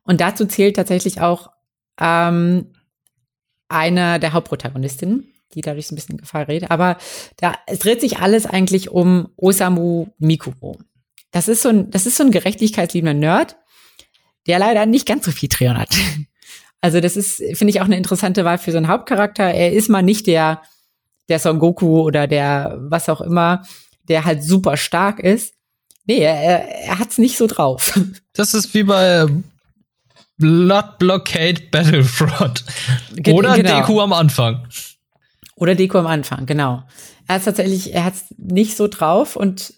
Und 0.05 0.21
dazu 0.21 0.47
zählt 0.47 0.77
tatsächlich 0.77 1.21
auch 1.21 1.51
ähm, 2.01 2.73
einer 3.69 4.19
der 4.19 4.33
Hauptprotagonistinnen, 4.33 5.33
die 5.55 5.61
dadurch 5.61 5.87
so 5.87 5.95
ein 5.95 5.97
bisschen 5.97 6.15
in 6.15 6.21
Gefahr 6.21 6.49
redet. 6.49 6.71
Aber 6.71 6.97
da, 7.37 7.55
es 7.67 7.79
dreht 7.81 8.01
sich 8.01 8.19
alles 8.19 8.47
eigentlich 8.47 8.91
um 8.91 9.29
Osamu 9.37 10.09
Mikuro. 10.19 10.79
Das 11.31 11.49
ist 11.49 11.63
so 11.63 11.69
ein, 11.69 11.91
das 11.91 12.07
ist 12.07 12.17
so 12.17 12.25
ein 12.25 12.31
gerechtigkeitsliebender 12.31 13.15
Nerd, 13.15 13.57
der 14.47 14.59
leider 14.59 14.87
nicht 14.87 15.07
ganz 15.07 15.25
so 15.25 15.31
viel 15.31 15.49
Trion 15.49 15.79
hat. 15.79 15.95
Also 16.81 17.01
das 17.01 17.17
ist, 17.17 17.43
finde 17.55 17.71
ich, 17.71 17.81
auch 17.81 17.87
eine 17.87 17.97
interessante 17.97 18.45
Wahl 18.45 18.57
für 18.57 18.71
so 18.71 18.77
einen 18.77 18.87
Hauptcharakter. 18.87 19.43
Er 19.43 19.73
ist 19.73 19.89
mal 19.89 20.01
nicht 20.01 20.29
der, 20.29 20.63
der 21.29 21.41
Son 21.41 21.59
Goku 21.59 22.03
oder 22.03 22.29
der 22.29 22.77
was 22.79 23.09
auch 23.09 23.21
immer, 23.21 23.65
der 24.05 24.25
halt 24.25 24.45
super 24.45 24.77
stark 24.77 25.19
ist. 25.19 25.55
Nee, 26.07 26.19
er, 26.19 26.69
er 26.85 26.99
hat's 27.01 27.19
nicht 27.19 27.37
so 27.37 27.49
drauf. 27.49 27.99
Das 28.33 28.55
ist 28.55 28.73
wie 28.73 28.85
bei 28.85 29.27
Blood 30.39 30.99
Blockade 30.99 31.63
Battlefront. 31.71 32.65
Oder 33.31 33.57
genau. 33.57 33.81
Deku 33.81 34.01
am 34.01 34.13
Anfang. 34.13 34.67
Oder 35.57 35.75
Deku 35.75 35.99
am 35.99 36.07
Anfang, 36.07 36.47
genau. 36.47 36.85
Er 37.27 37.37
hat 37.37 37.45
tatsächlich, 37.45 37.93
er 37.93 38.05
hat 38.05 38.15
es 38.15 38.25
nicht 38.37 38.77
so 38.77 38.89
drauf 38.89 39.37
und 39.37 39.75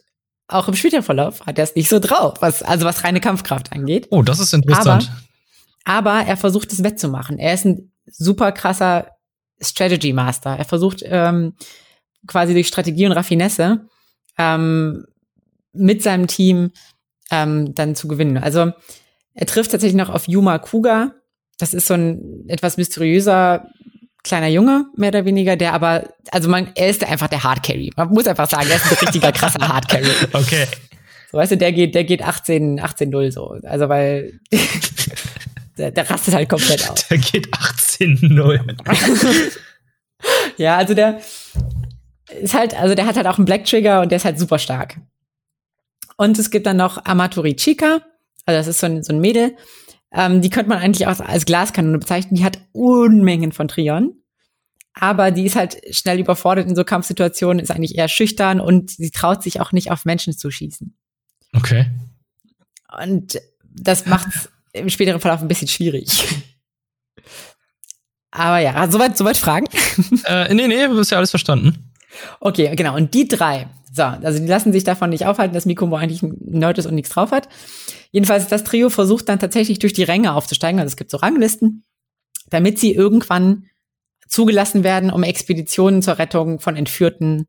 auch 0.46 0.68
im 0.68 0.74
Spielverlauf 0.74 1.46
hat 1.46 1.58
er 1.58 1.64
es 1.64 1.74
nicht 1.74 1.88
so 1.88 1.98
drauf, 1.98 2.34
was, 2.40 2.62
also 2.62 2.84
was 2.84 3.04
reine 3.04 3.20
Kampfkraft 3.20 3.72
angeht. 3.72 4.08
Oh, 4.10 4.22
das 4.22 4.40
ist 4.40 4.52
interessant. 4.52 5.10
Aber, 5.84 6.10
aber 6.10 6.26
er 6.26 6.36
versucht 6.36 6.72
es 6.72 6.82
wettzumachen. 6.82 7.38
Er 7.38 7.54
ist 7.54 7.64
ein 7.64 7.92
super 8.06 8.52
krasser 8.52 9.06
Strategy 9.60 10.12
Master. 10.12 10.56
Er 10.56 10.64
versucht 10.64 11.02
ähm, 11.04 11.54
quasi 12.26 12.52
durch 12.52 12.68
Strategie 12.68 13.06
und 13.06 13.12
Raffinesse 13.12 13.86
ähm, 14.38 15.06
mit 15.72 16.02
seinem 16.02 16.26
Team 16.26 16.72
ähm, 17.30 17.74
dann 17.74 17.94
zu 17.94 18.08
gewinnen. 18.08 18.38
Also 18.38 18.72
er 19.40 19.46
trifft 19.46 19.70
tatsächlich 19.70 19.96
noch 19.96 20.10
auf 20.10 20.28
Yuma 20.28 20.58
Kuga. 20.58 21.14
Das 21.58 21.72
ist 21.72 21.86
so 21.86 21.94
ein 21.94 22.44
etwas 22.46 22.76
mysteriöser 22.76 23.66
kleiner 24.22 24.48
Junge, 24.48 24.84
mehr 24.96 25.08
oder 25.08 25.24
weniger, 25.24 25.56
der 25.56 25.72
aber, 25.72 26.10
also 26.30 26.50
man, 26.50 26.70
er 26.74 26.90
ist 26.90 27.02
einfach 27.02 27.28
der 27.28 27.42
Hard 27.42 27.62
Carry. 27.62 27.90
Man 27.96 28.10
muss 28.10 28.26
einfach 28.26 28.50
sagen, 28.50 28.68
er 28.68 28.76
ist 28.76 28.84
ein 28.92 28.98
richtiger 28.98 29.32
krasser 29.32 29.66
Hard 29.66 29.88
Carry. 29.88 30.10
Okay. 30.32 30.66
So, 31.32 31.38
weißt 31.38 31.52
du, 31.52 31.56
der 31.56 31.72
geht, 31.72 31.94
der 31.94 32.04
geht 32.04 32.22
18, 32.22 32.80
18-0 32.80 33.30
so. 33.30 33.56
Also, 33.62 33.88
weil, 33.88 34.40
der, 35.78 35.90
der 35.92 36.10
rastet 36.10 36.34
halt 36.34 36.48
komplett 36.48 36.90
aus. 36.90 37.06
Der 37.08 37.18
geht 37.18 37.48
18-0. 37.54 38.76
ja, 40.58 40.76
also 40.76 40.92
der 40.92 41.20
ist 42.42 42.52
halt, 42.52 42.78
also 42.78 42.94
der 42.94 43.06
hat 43.06 43.16
halt 43.16 43.26
auch 43.26 43.38
einen 43.38 43.46
Black 43.46 43.64
Trigger 43.64 44.02
und 44.02 44.10
der 44.10 44.16
ist 44.16 44.24
halt 44.24 44.38
super 44.38 44.58
stark. 44.58 44.96
Und 46.16 46.38
es 46.38 46.50
gibt 46.50 46.66
dann 46.66 46.76
noch 46.76 47.02
Amatori 47.06 47.56
Chica. 47.56 48.02
Also 48.46 48.58
das 48.58 48.66
ist 48.66 48.80
so 48.80 48.86
ein, 48.86 49.02
so 49.02 49.12
ein 49.12 49.20
Mädel, 49.20 49.56
ähm, 50.12 50.42
die 50.42 50.50
könnte 50.50 50.68
man 50.68 50.78
eigentlich 50.78 51.06
auch 51.06 51.20
als 51.20 51.44
Glaskanone 51.44 51.98
bezeichnen. 51.98 52.36
Die 52.36 52.44
hat 52.44 52.58
Unmengen 52.72 53.52
von 53.52 53.68
Trion. 53.68 54.14
Aber 54.92 55.30
die 55.30 55.46
ist 55.46 55.56
halt 55.56 55.80
schnell 55.94 56.18
überfordert 56.18 56.68
in 56.68 56.74
so 56.74 56.84
Kampfsituationen, 56.84 57.62
ist 57.62 57.70
eigentlich 57.70 57.96
eher 57.96 58.08
schüchtern 58.08 58.60
und 58.60 58.90
sie 58.90 59.10
traut 59.10 59.42
sich 59.42 59.60
auch 59.60 59.70
nicht 59.72 59.90
auf 59.90 60.04
Menschen 60.04 60.36
zu 60.36 60.50
schießen. 60.50 60.96
Okay. 61.54 61.86
Und 63.00 63.40
das 63.62 64.06
macht 64.06 64.28
es 64.34 64.50
im 64.72 64.90
späteren 64.90 65.20
Verlauf 65.20 65.40
ein 65.40 65.48
bisschen 65.48 65.68
schwierig. 65.68 66.26
Aber 68.32 68.58
ja, 68.58 68.88
soweit, 68.90 69.16
soweit 69.16 69.36
Fragen? 69.36 69.66
Äh, 70.24 70.54
nee, 70.54 70.68
nee, 70.68 70.86
du 70.86 70.98
hast 70.98 71.10
ja 71.10 71.18
alles 71.18 71.30
verstanden. 71.30 71.92
Okay, 72.40 72.74
genau. 72.76 72.96
Und 72.96 73.14
die 73.14 73.26
drei, 73.26 73.68
so, 73.92 74.02
also 74.02 74.38
die 74.38 74.46
lassen 74.46 74.72
sich 74.72 74.84
davon 74.84 75.10
nicht 75.10 75.26
aufhalten, 75.26 75.54
dass 75.54 75.66
Mikomo 75.66 75.96
eigentlich 75.96 76.22
ein 76.22 76.36
Nerd 76.40 76.78
ist 76.78 76.86
und 76.86 76.94
nichts 76.94 77.10
drauf 77.10 77.32
hat. 77.32 77.48
Jedenfalls, 78.12 78.48
das 78.48 78.64
Trio 78.64 78.90
versucht 78.90 79.28
dann 79.28 79.38
tatsächlich 79.38 79.78
durch 79.78 79.92
die 79.92 80.02
Ränge 80.02 80.34
aufzusteigen. 80.34 80.80
Also 80.80 80.88
es 80.92 80.96
gibt 80.96 81.10
so 81.10 81.18
Ranglisten, 81.18 81.84
damit 82.48 82.78
sie 82.78 82.92
irgendwann 82.92 83.66
zugelassen 84.28 84.84
werden, 84.84 85.10
um 85.10 85.22
Expeditionen 85.22 86.02
zur 86.02 86.18
Rettung 86.18 86.60
von 86.60 86.76
Entführten 86.76 87.46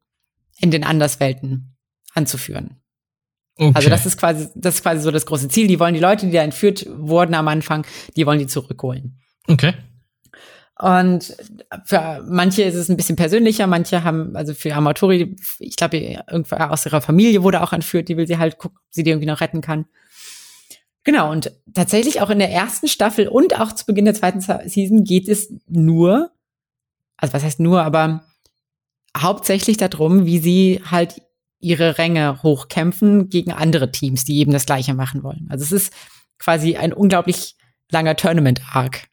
in 0.59 0.71
den 0.71 0.83
Anderswelten 0.83 1.75
anzuführen. 2.13 2.81
Okay. 3.57 3.71
Also 3.75 3.89
das 3.89 4.05
ist 4.05 4.17
quasi, 4.17 4.47
das 4.55 4.75
ist 4.75 4.81
quasi 4.81 5.01
so 5.01 5.11
das 5.11 5.25
große 5.25 5.49
Ziel. 5.49 5.67
Die 5.67 5.79
wollen 5.79 5.93
die 5.93 5.99
Leute, 5.99 6.25
die 6.25 6.31
da 6.31 6.41
entführt 6.41 6.85
wurden 6.89 7.35
am 7.35 7.47
Anfang, 7.47 7.85
die 8.15 8.25
wollen 8.25 8.39
die 8.39 8.47
zurückholen. 8.47 9.19
Okay. 9.47 9.73
Und 10.79 11.35
für 11.85 12.25
manche 12.27 12.63
ist 12.63 12.73
es 12.73 12.89
ein 12.89 12.97
bisschen 12.97 13.15
persönlicher, 13.15 13.67
manche 13.67 14.03
haben, 14.03 14.35
also 14.35 14.55
für 14.55 14.73
Amatori, 14.73 15.35
ich 15.59 15.75
glaube, 15.75 15.97
irgendwer 15.97 16.71
aus 16.71 16.87
ihrer 16.87 17.01
Familie 17.01 17.43
wurde 17.43 17.61
auch 17.61 17.71
entführt, 17.71 18.09
die 18.09 18.17
will 18.17 18.25
sie 18.25 18.39
halt 18.39 18.57
gucken, 18.57 18.79
ob 18.79 18.93
sie 18.93 19.03
die 19.03 19.11
irgendwie 19.11 19.27
noch 19.27 19.41
retten 19.41 19.61
kann. 19.61 19.85
Genau, 21.03 21.31
und 21.31 21.51
tatsächlich 21.73 22.21
auch 22.21 22.29
in 22.29 22.39
der 22.39 22.51
ersten 22.51 22.87
Staffel 22.87 23.27
und 23.27 23.59
auch 23.59 23.71
zu 23.73 23.85
Beginn 23.85 24.05
der 24.05 24.13
zweiten 24.13 24.39
Season 24.41 25.03
geht 25.03 25.27
es 25.27 25.51
nur, 25.67 26.31
also 27.17 27.33
was 27.33 27.43
heißt 27.43 27.59
nur, 27.59 27.81
aber 27.83 28.23
hauptsächlich 29.17 29.77
darum, 29.77 30.25
wie 30.25 30.39
sie 30.39 30.81
halt 30.89 31.21
ihre 31.59 31.97
Ränge 31.97 32.41
hochkämpfen 32.43 33.29
gegen 33.29 33.51
andere 33.51 33.91
Teams, 33.91 34.25
die 34.25 34.37
eben 34.39 34.51
das 34.51 34.65
Gleiche 34.65 34.93
machen 34.93 35.23
wollen. 35.23 35.47
Also 35.49 35.63
es 35.63 35.71
ist 35.71 35.93
quasi 36.39 36.75
ein 36.77 36.93
unglaublich 36.93 37.55
langer 37.91 38.15
Tournament-Arc. 38.15 39.07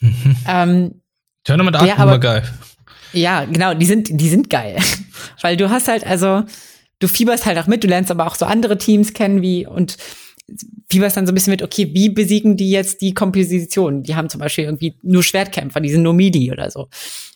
Mhm. 0.00 0.36
Ähm, 0.48 1.00
Tournament 1.44 1.76
8 1.76 1.82
Ja, 1.82 1.88
ja, 1.88 1.96
aber- 1.98 2.12
immer 2.12 2.20
geil. 2.20 2.42
Ja, 3.12 3.44
genau, 3.44 3.72
die 3.72 3.86
sind, 3.86 4.08
die 4.20 4.28
sind 4.28 4.50
geil. 4.50 4.76
Weil 5.40 5.56
du 5.56 5.70
hast 5.70 5.88
halt, 5.88 6.04
also, 6.04 6.42
du 6.98 7.08
fieberst 7.08 7.46
halt 7.46 7.56
auch 7.58 7.66
mit, 7.68 7.82
du 7.84 7.88
lernst 7.88 8.10
aber 8.10 8.26
auch 8.26 8.34
so 8.34 8.44
andere 8.46 8.78
Teams 8.78 9.14
kennen, 9.14 9.42
wie, 9.42 9.64
und 9.66 9.96
fieberst 10.88 11.16
dann 11.16 11.26
so 11.26 11.32
ein 11.32 11.34
bisschen 11.34 11.50
mit, 11.50 11.62
okay, 11.62 11.90
wie 11.92 12.08
besiegen 12.08 12.56
die 12.56 12.70
jetzt 12.70 13.00
die 13.00 13.14
Komposition? 13.14 14.02
Die 14.02 14.14
haben 14.14 14.28
zum 14.28 14.40
Beispiel 14.40 14.64
irgendwie 14.64 14.96
nur 15.02 15.22
Schwertkämpfer, 15.22 15.80
die 15.80 15.90
sind 15.90 16.02
nur 16.02 16.14
Midi 16.14 16.52
oder 16.52 16.70
so. 16.70 16.88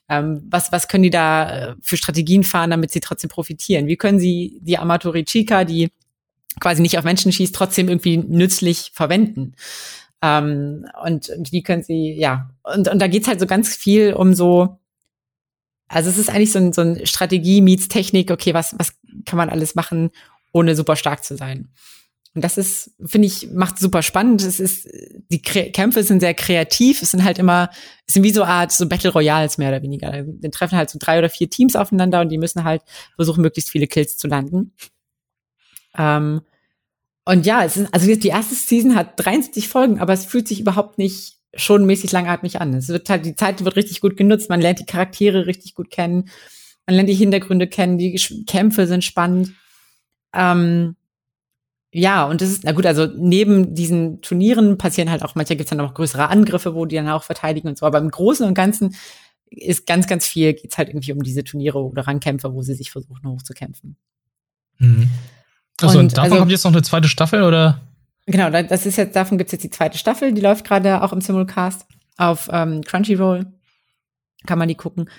Ähm, 0.09 0.43
was, 0.49 0.73
was 0.73 0.89
können 0.89 1.03
die 1.03 1.11
da 1.11 1.71
äh, 1.71 1.75
für 1.81 1.97
Strategien 1.97 2.45
fahren, 2.45 2.71
damit 2.71 2.93
sie 2.93 3.01
trotzdem 3.01 3.31
profitieren? 3.31 3.87
Wie 3.87 3.97
können 3.97 4.19
sie 4.19 4.59
die 4.63 4.79
Amatori 4.79 5.25
Chica, 5.25 5.65
die 5.65 5.91
quasi 6.61 6.83
nicht 6.83 6.99
auf 6.99 7.05
Menschen 7.05 7.33
schießt, 7.33 7.55
trotzdem 7.55 7.89
irgendwie 7.89 8.17
nützlich 8.17 8.91
verwenden? 8.95 9.55
Ähm, 10.23 10.87
und, 11.05 11.29
und 11.31 11.53
wie 11.53 11.63
können 11.63 11.83
sie, 11.83 12.13
ja, 12.13 12.51
und, 12.63 12.89
und 12.89 12.99
da 13.01 13.07
geht's 13.07 13.29
halt 13.29 13.41
so 13.41 13.47
ganz 13.47 13.75
viel 13.75 14.13
um 14.13 14.35
so, 14.35 14.79
also 15.89 16.11
es 16.11 16.19
ist 16.19 16.31
eigentlich 16.31 16.53
so 16.53 16.59
ein, 16.59 16.73
so 16.73 16.83
ein 16.83 17.07
Strategie 17.07 17.61
meets 17.61 17.89
Technik, 17.89 18.31
okay, 18.31 18.55
was, 18.55 18.79
was 18.79 18.95
kann 19.25 19.37
man 19.37 19.49
alles 19.49 19.75
machen, 19.75 20.11
ohne 20.53 20.77
super 20.77 20.95
stark 20.97 21.25
zu 21.25 21.37
sein. 21.37 21.69
Und 22.35 22.45
das 22.45 22.59
ist, 22.59 22.93
finde 23.05 23.27
ich, 23.27 23.51
macht 23.51 23.79
super 23.79 24.03
spannend. 24.03 24.43
Es 24.43 24.61
ist, 24.61 24.89
die 25.31 25.43
Kre 25.43 25.71
Kämpfe 25.73 26.05
sind 26.05 26.21
sehr 26.21 26.35
kreativ. 26.35 27.03
Es 27.03 27.11
sind 27.11 27.25
halt 27.25 27.39
immer, 27.39 27.71
es 28.07 28.15
sind 28.15 28.23
wie 28.23 28.31
so 28.31 28.43
eine 28.43 28.53
Art 28.53 28.73
so 28.73 28.89
Battle 28.89 29.11
Royals 29.11 29.59
mehr 29.59 29.71
oder 29.71 29.83
weniger. 29.83 30.13
Dann 30.13 30.53
treffen 30.53 30.79
halt 30.79 30.91
so 30.91 30.99
drei 31.01 31.19
oder 31.19 31.29
vier 31.29 31.51
Teams 31.51 31.75
aufeinander 31.75 32.21
und 32.21 32.29
die 32.29 32.39
müssen 32.39 32.63
halt 32.63 32.83
versuchen, 33.17 33.43
möglichst 33.43 33.71
viele 33.71 33.89
Kills 33.89 34.17
zu 34.17 34.29
landen. 34.29 34.73
Ähm, 35.99 36.43
und 37.25 37.47
ja, 37.47 37.65
es 37.65 37.77
ist, 37.77 37.93
also 37.93 38.15
die 38.15 38.29
erste 38.29 38.55
Season 38.55 38.95
hat 38.95 39.13
73 39.17 39.69
Folgen, 39.69 39.99
aber 40.01 40.13
es 40.13 40.25
fühlt 40.25 40.47
sich 40.47 40.61
überhaupt 40.61 40.99
nicht 40.99 41.39
schon 41.55 41.85
mäßig 41.85 42.13
langatmig 42.13 42.61
an. 42.61 42.75
Es 42.75 42.89
wird 42.89 43.11
halt, 43.11 43.27
die 43.27 43.35
Zeit 43.35 43.65
wird 43.65 43.77
richtig 43.77 44.01
gut 44.01 44.17
genutzt, 44.17 44.51
man 44.51 44.61
lernt 44.61 44.79
die 44.79 44.87
Charaktere 44.87 45.47
richtig 45.47 45.75
gut 45.75 45.91
kennen, 45.91 46.29
man 46.87 46.95
lernt 46.95 47.09
die 47.09 47.15
Hintergründe 47.15 47.67
kennen, 47.67 47.99
die 47.99 48.15
Kämpfe 48.47 48.87
sind 48.87 49.05
spannend. 49.05 49.53
Ähm, 50.33 50.97
ja, 51.93 52.25
und 52.25 52.41
das 52.41 52.51
ist, 52.51 52.65
na 52.65 52.73
gut, 52.73 52.87
also 52.87 53.07
neben 53.17 53.75
diesen 53.75 54.23
Turnieren 54.23 54.79
passieren 54.79 55.11
halt 55.11 55.23
auch, 55.25 55.35
manchmal 55.35 55.57
gibt's 55.57 55.71
dann 55.71 55.79
noch 55.79 55.95
größere 55.95 56.29
Angriffe, 56.29 56.75
wo 56.75 56.87
die 56.87 56.97
dann 56.97 57.09
auch 57.09 57.25
verteidigen 57.25 57.69
und 57.69 57.79
so, 57.79 57.87
aber 57.87 57.99
im 57.99 58.11
Großen 58.11 58.47
und 58.47 58.55
Ganzen 58.55 58.95
ist 59.51 59.87
ganz, 59.87 60.07
ganz 60.07 60.27
viel, 60.27 60.53
geht's 60.55 60.79
halt 60.79 60.89
irgendwie 60.91 61.13
um 61.13 61.23
diese 61.23 61.43
Turniere 61.43 61.79
oder 61.83 62.07
Rangkämpfe, 62.07 62.53
wo 62.55 62.63
sie 62.63 62.75
sich 62.75 62.91
versuchen 62.93 63.29
hochzukämpfen. 63.29 63.97
Mhm. 64.79 65.11
Also, 65.81 65.99
und, 65.99 66.05
Und, 66.05 66.13
davon 66.17 66.25
also- 66.33 66.37
kommt 66.39 66.51
jetzt 66.53 66.65
noch 66.65 66.73
eine 66.73 66.83
zweite 66.83 67.09
Staffel, 67.09 67.43
oder? 67.43 67.81
Genau, 68.27 68.51
da- 68.51 68.63
das 68.63 68.87
ist 68.87 68.97
jetzt, 68.97 69.17
davon 69.17 69.39
gibt's 69.39 69.53
jetzt 69.53 69.65
die 69.65 69.71
zweite 69.71 69.99
Staffel, 69.99 70.33
die 70.33 70.41
läuft 70.41 70.65
gerade 70.65 71.03
auch 71.03 71.13
im 71.13 71.21
Simulcast 71.21 71.87
auf 72.17 72.49
ähm, 72.53 72.83
Crunchyroll. 72.83 73.47
Kann 74.47 74.59
man 74.59 74.69
die 74.69 74.75
gucken. 74.77 75.11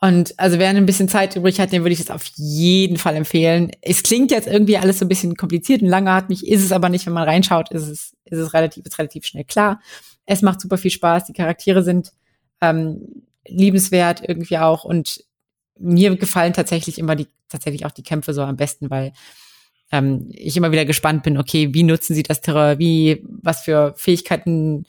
Und 0.00 0.38
also 0.38 0.58
wer 0.58 0.68
ein 0.68 0.86
bisschen 0.86 1.08
Zeit 1.08 1.36
übrig 1.36 1.58
hat, 1.58 1.72
den 1.72 1.82
würde 1.82 1.94
ich 1.94 2.00
es 2.00 2.10
auf 2.10 2.26
jeden 2.36 2.98
Fall 2.98 3.16
empfehlen. 3.16 3.70
Es 3.80 4.02
klingt 4.02 4.30
jetzt 4.30 4.46
irgendwie 4.46 4.76
alles 4.76 4.98
so 4.98 5.06
ein 5.06 5.08
bisschen 5.08 5.36
kompliziert 5.36 5.80
und 5.80 5.88
langatmig, 5.88 6.46
ist 6.46 6.62
es 6.62 6.72
aber 6.72 6.90
nicht, 6.90 7.06
wenn 7.06 7.14
man 7.14 7.28
reinschaut, 7.28 7.70
ist 7.70 7.88
es, 7.88 8.14
ist 8.24 8.38
es 8.38 8.52
relativ, 8.52 8.84
ist 8.84 8.98
relativ 8.98 9.24
schnell 9.24 9.44
klar. 9.44 9.80
Es 10.26 10.42
macht 10.42 10.60
super 10.60 10.76
viel 10.76 10.90
Spaß, 10.90 11.24
die 11.24 11.32
Charaktere 11.32 11.82
sind 11.82 12.12
ähm, 12.60 13.24
liebenswert 13.46 14.22
irgendwie 14.26 14.58
auch. 14.58 14.84
Und 14.84 15.24
mir 15.78 16.16
gefallen 16.16 16.52
tatsächlich 16.52 16.98
immer 16.98 17.16
die, 17.16 17.28
tatsächlich 17.48 17.86
auch 17.86 17.90
die 17.90 18.02
Kämpfe 18.02 18.34
so 18.34 18.42
am 18.42 18.56
besten, 18.56 18.90
weil 18.90 19.12
ähm, 19.92 20.28
ich 20.30 20.56
immer 20.58 20.72
wieder 20.72 20.84
gespannt 20.84 21.22
bin, 21.22 21.38
okay, 21.38 21.72
wie 21.72 21.84
nutzen 21.84 22.14
sie 22.14 22.22
das 22.22 22.42
Terror, 22.42 22.78
wie, 22.78 23.24
was 23.26 23.62
für 23.62 23.94
Fähigkeiten 23.96 24.84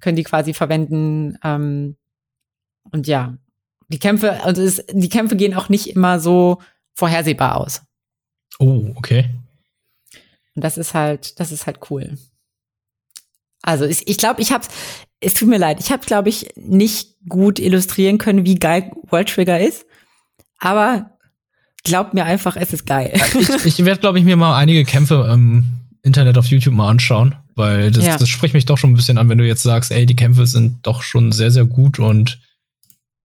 können 0.00 0.16
die 0.16 0.24
quasi 0.24 0.54
verwenden, 0.54 1.38
ähm, 1.42 1.96
und 2.90 3.06
ja, 3.06 3.38
die 3.88 3.98
Kämpfe, 3.98 4.42
also 4.44 4.62
es, 4.62 4.84
die 4.92 5.08
Kämpfe 5.08 5.36
gehen 5.36 5.54
auch 5.54 5.68
nicht 5.68 5.88
immer 5.88 6.20
so 6.20 6.60
vorhersehbar 6.94 7.56
aus. 7.56 7.82
Oh, 8.58 8.90
okay. 8.94 9.30
Und 10.54 10.62
das 10.62 10.78
ist 10.78 10.94
halt, 10.94 11.38
das 11.40 11.52
ist 11.52 11.66
halt 11.66 11.78
cool. 11.90 12.16
Also 13.62 13.84
ich, 13.86 14.06
ich 14.06 14.18
glaube, 14.18 14.42
ich 14.42 14.52
habe, 14.52 14.64
es 15.20 15.34
tut 15.34 15.48
mir 15.48 15.58
leid, 15.58 15.80
ich 15.80 15.90
habe, 15.90 16.04
glaube 16.04 16.28
ich, 16.28 16.48
nicht 16.56 17.16
gut 17.28 17.58
illustrieren 17.58 18.18
können, 18.18 18.44
wie 18.44 18.56
geil 18.56 18.92
World 19.08 19.28
Trigger 19.30 19.58
ist. 19.58 19.86
Aber 20.58 21.10
glaubt 21.82 22.14
mir 22.14 22.24
einfach, 22.24 22.56
es 22.56 22.72
ist 22.72 22.86
geil. 22.86 23.12
Ich, 23.38 23.48
ich 23.64 23.84
werde, 23.84 24.00
glaube 24.00 24.18
ich, 24.18 24.24
mir 24.24 24.36
mal 24.36 24.56
einige 24.56 24.84
Kämpfe 24.84 25.28
im 25.32 25.64
Internet 26.02 26.36
auf 26.36 26.46
YouTube 26.46 26.74
mal 26.74 26.90
anschauen, 26.90 27.34
weil 27.54 27.90
das, 27.90 28.04
Ja. 28.04 28.18
das 28.18 28.28
spricht 28.28 28.54
mich 28.54 28.66
doch 28.66 28.76
schon 28.78 28.90
ein 28.92 28.96
bisschen 28.96 29.16
an, 29.18 29.28
wenn 29.30 29.38
du 29.38 29.46
jetzt 29.46 29.62
sagst, 29.62 29.90
ey, 29.90 30.04
die 30.06 30.16
Kämpfe 30.16 30.46
sind 30.46 30.86
doch 30.86 31.02
schon 31.02 31.32
sehr, 31.32 31.50
sehr 31.50 31.64
gut 31.64 31.98
und 31.98 32.38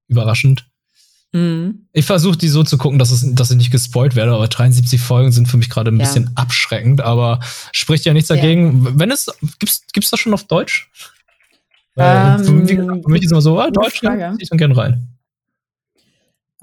überraschend. 0.10 0.66
Mhm. 1.32 1.86
Ich 1.94 2.06
versuche 2.06 2.38
die 2.38 2.48
so 2.50 2.64
zu 2.64 2.78
gucken, 2.78 2.98
dass, 3.00 3.12
es, 3.12 3.24
dass 3.36 3.52
ich 3.52 3.58
nicht 3.58 3.72
gespoilt 3.72 4.16
werde, 4.16 4.34
aber 4.34 4.48
73 4.48 5.00
Folgen 5.00 5.32
sind 5.32 5.48
für 5.48 5.58
mich 5.58 5.70
gerade 5.70 5.92
ein 5.92 5.98
Ja. 6.00 6.06
bisschen 6.06 6.32
abschreckend, 6.36 7.02
aber 7.02 7.40
spricht 7.72 8.04
ja 8.06 8.14
nichts 8.14 8.30
Ja. 8.30 8.36
dagegen. 8.36 9.00
Wenn 9.00 9.12
es, 9.12 9.28
gibt's, 9.60 9.84
gibt's 9.94 10.10
das 10.10 10.20
schon 10.20 10.34
auf 10.34 10.46
Deutsch? 10.46 10.90
Ähm, 11.98 12.44
für 12.44 12.52
mich, 12.52 12.72
für 12.72 13.12
mich 13.12 13.24
ist 13.24 13.32
immer 13.32 13.42
so, 13.42 13.60
ah, 13.60 13.70
Deutsch, 13.70 14.02
ja, 14.02 14.32
zieh 14.36 14.44
ich 14.44 14.50
dann 14.50 14.58
gern 14.58 14.72
rein. 14.72 15.08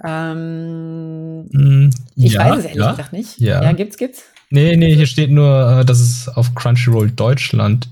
Ähm, 0.05 1.47
Mm, 1.53 1.91
ich 2.17 2.33
ja, 2.33 2.41
weiß 2.51 2.59
es 2.59 2.65
ehrlich 2.67 2.79
ja. 2.83 2.91
gesagt 2.91 3.13
nicht. 3.13 3.39
Ja. 3.41 3.63
ja, 3.63 3.73
gibt's, 3.73 3.97
gibt's? 3.97 4.23
Nee, 4.51 4.77
nee, 4.77 4.95
hier 4.95 5.07
steht 5.07 5.31
nur, 5.31 5.81
äh, 5.81 5.85
dass 5.85 6.01
es 6.01 6.29
auf 6.29 6.55
Crunchyroll 6.55 7.11
Deutschland 7.11 7.89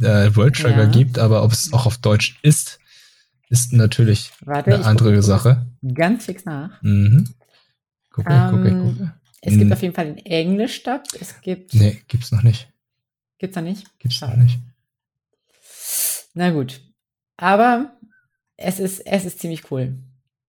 äh, 0.00 0.34
World 0.34 0.56
Trigger 0.56 0.84
Ja. 0.84 0.86
gibt, 0.86 1.18
aber 1.18 1.42
ob 1.42 1.52
es 1.52 1.72
auch 1.72 1.86
auf 1.86 1.98
Deutsch 1.98 2.38
ist, 2.42 2.79
ist 3.50 3.72
natürlich 3.74 4.32
Warte, 4.44 4.74
eine 4.74 4.84
andere 4.86 5.10
gucke 5.10 5.22
Sache. 5.22 5.66
ganz 5.94 6.24
fix 6.24 6.44
nach. 6.46 6.80
Mhm. 6.82 7.28
Gucke, 8.10 8.30
gucke, 8.50 8.68
Ähm, 8.68 8.82
gucke. 8.96 9.14
Es 9.42 9.52
gibt 9.52 9.64
Hm. 9.64 9.72
auf 9.72 9.82
jeden 9.82 9.94
Fall 9.94 10.14
den 10.14 10.24
Englisch-Dub. 10.26 11.02
Es 11.20 11.40
gibt, 11.40 11.74
Nee, 11.74 12.02
gibt's 12.08 12.30
noch 12.32 12.42
nicht. 12.42 12.68
gibt's 13.38 13.54
da 13.54 13.60
nicht? 13.62 13.86
Gibt's 13.98 14.20
noch 14.20 14.28
Schade. 14.30 14.42
nicht. 14.42 14.58
Na 16.34 16.50
gut. 16.50 16.80
Aber 17.36 17.96
es 18.56 18.78
ist, 18.78 19.00
es 19.06 19.24
ist 19.24 19.38
ziemlich 19.40 19.70
cool. 19.70 19.98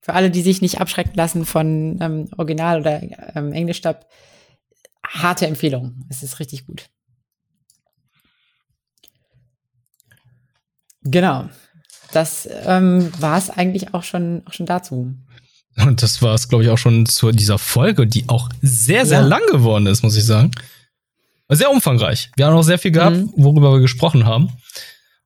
Für 0.02 0.14
alle, 0.14 0.30
die 0.32 0.42
sich 0.42 0.62
nicht 0.62 0.82
abschrecken 0.82 1.14
lassen 1.16 1.46
von 1.46 2.00
ähm, 2.02 2.30
Original 2.38 2.82
oder 2.82 3.02
ähm, 3.36 3.54
Englisch-Dub, 3.54 4.06
harte 5.08 5.48
Empfehlung. 5.48 6.06
Es 6.10 6.22
ist 6.24 6.40
richtig 6.40 6.66
gut. 6.66 6.90
Genau. 11.04 11.50
Das 12.12 12.48
ähm, 12.66 13.12
war 13.20 13.38
es 13.38 13.50
eigentlich 13.50 13.94
auch 13.94 14.04
schon, 14.04 14.44
auch 14.46 14.54
schon 14.54 14.66
dazu. 14.66 15.14
Und 15.78 16.04
das 16.04 16.22
war 16.22 16.34
es, 16.36 16.50
glaube 16.50 16.64
ich, 16.66 16.70
auch 16.70 16.78
schon 16.78 17.06
zu 17.06 17.32
dieser 17.32 17.58
Folge, 17.58 18.06
die 18.06 18.28
auch 18.28 18.50
sehr, 18.62 19.06
sehr 19.06 19.22
Ja. 19.22 19.26
lang 19.26 19.42
geworden 19.52 19.88
ist, 19.88 20.04
muss 20.04 20.18
ich 20.18 20.26
sagen. 20.26 20.52
Sehr 21.48 21.72
umfangreich. 21.72 22.30
Wir 22.36 22.46
haben 22.48 22.56
auch 22.56 22.64
sehr 22.64 22.80
viel 22.80 22.92
gehabt, 22.92 23.18
Mhm. 23.18 23.34
worüber 23.38 23.72
wir 23.74 23.80
gesprochen 23.80 24.26
haben. 24.26 24.50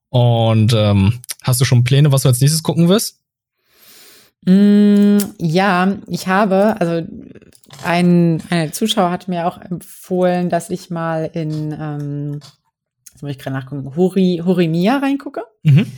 Und 0.09 0.73
ähm, 0.73 1.19
hast 1.43 1.61
du 1.61 1.65
schon 1.65 1.83
Pläne, 1.83 2.11
was 2.11 2.21
du 2.23 2.29
als 2.29 2.41
nächstes 2.41 2.63
gucken 2.63 2.87
wirst? 2.89 3.19
Mm, 4.45 5.17
ja, 5.39 5.97
ich 6.07 6.27
habe, 6.27 6.79
also 6.79 7.07
ein, 7.83 8.41
ein 8.49 8.71
Zuschauer 8.73 9.09
hat 9.11 9.27
mir 9.27 9.47
auch 9.47 9.59
empfohlen, 9.59 10.49
dass 10.49 10.69
ich 10.69 10.89
mal 10.91 11.29
in, 11.33 11.71
ähm, 11.71 12.39
jetzt 13.11 13.21
muss 13.23 13.31
ich 13.31 13.39
gerade 13.39 13.55
nachgucken, 13.55 13.95
Hori, 13.95 14.41
Horimiya 14.45 14.97
reingucke. 14.97 15.43
Mhm. 15.63 15.91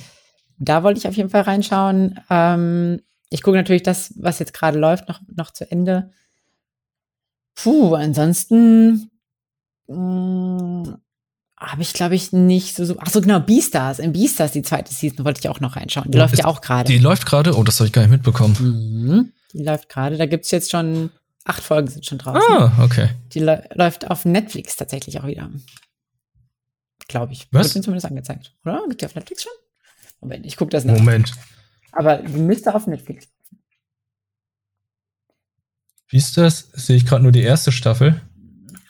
Da 0.59 0.83
wollte 0.83 0.99
ich 0.99 1.07
auf 1.07 1.15
jeden 1.15 1.29
Fall 1.29 1.41
reinschauen. 1.41 2.19
Ähm, 2.29 3.01
ich 3.29 3.41
gucke 3.43 3.57
natürlich 3.57 3.83
das, 3.83 4.13
was 4.17 4.39
jetzt 4.39 4.53
gerade 4.53 4.79
läuft, 4.79 5.07
noch, 5.07 5.19
noch 5.35 5.51
zu 5.51 5.69
Ende. 5.69 6.11
Puh, 7.55 7.93
ansonsten 7.95 9.09
mh, 9.87 10.97
habe 11.59 11.81
ich, 11.81 11.93
glaube 11.93 12.15
ich, 12.15 12.31
nicht 12.33 12.75
so, 12.75 12.85
so. 12.85 12.95
Ach 12.99 13.09
so, 13.09 13.19
genau, 13.21 13.39
Beastars. 13.39 13.99
In 13.99 14.13
Beastars, 14.13 14.51
die 14.51 14.61
zweite 14.61 14.93
Season, 14.93 15.25
wollte 15.25 15.39
ich 15.39 15.49
auch 15.49 15.59
noch 15.59 15.75
reinschauen. 15.75 16.11
Die 16.11 16.17
Oh, 16.17 16.21
läuft 16.21 16.33
ist- 16.33 16.39
ja 16.39 16.45
auch 16.45 16.61
gerade. 16.61 16.91
Die 16.91 16.99
läuft 16.99 17.25
gerade. 17.25 17.55
Oh, 17.57 17.63
das 17.63 17.79
habe 17.79 17.87
ich 17.87 17.93
gar 17.93 18.01
nicht 18.03 18.11
mitbekommen. 18.11 18.55
Mhm. 18.59 19.33
Die 19.53 19.63
läuft 19.63 19.89
gerade. 19.89 20.17
Da 20.17 20.25
gibt's 20.27 20.51
jetzt 20.51 20.69
schon, 20.71 21.09
acht 21.45 21.63
Folgen 21.63 21.87
sind 21.87 22.05
schon 22.05 22.17
draußen. 22.19 22.41
Ah, 22.49 22.71
okay. 22.83 23.09
Die 23.33 23.41
lä- 23.41 23.63
läuft 23.75 24.09
auf 24.09 24.25
Netflix 24.25 24.75
tatsächlich 24.75 25.19
auch 25.19 25.25
wieder. 25.25 25.49
Glaube 27.07 27.33
ich. 27.33 27.47
Was? 27.51 27.67
Wird 27.67 27.75
mir 27.75 27.81
zumindest 27.81 28.05
angezeigt. 28.07 28.53
Oder? 28.65 28.83
Gibt 28.89 29.01
die 29.01 29.05
auf 29.05 29.15
Netflix 29.15 29.43
schon? 29.43 29.53
Moment, 30.21 30.45
ich 30.45 30.57
gucke 30.57 30.71
das 30.71 30.85
nach. 30.85 30.97
Moment. 30.97 31.31
Aber 31.91 32.17
die 32.17 32.39
müsste 32.39 32.73
auf 32.73 32.87
Netflix. 32.87 33.27
Wie 36.09 36.17
ist 36.17 36.37
das? 36.37 36.69
Sehe 36.73 36.95
ich 36.95 37.05
gerade 37.05 37.23
nur 37.23 37.31
die 37.31 37.41
erste 37.41 37.71
Staffel? 37.71 38.21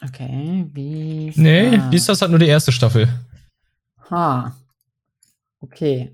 Okay, 0.04 0.66
wie. 0.74 1.32
Nee, 1.36 1.82
wie 1.90 1.96
ist 1.96 2.08
das? 2.08 2.22
Hat 2.22 2.30
nur 2.30 2.40
die 2.40 2.48
erste 2.48 2.72
Staffel. 2.72 3.10
Ha. 4.10 4.56
Okay. 5.60 6.12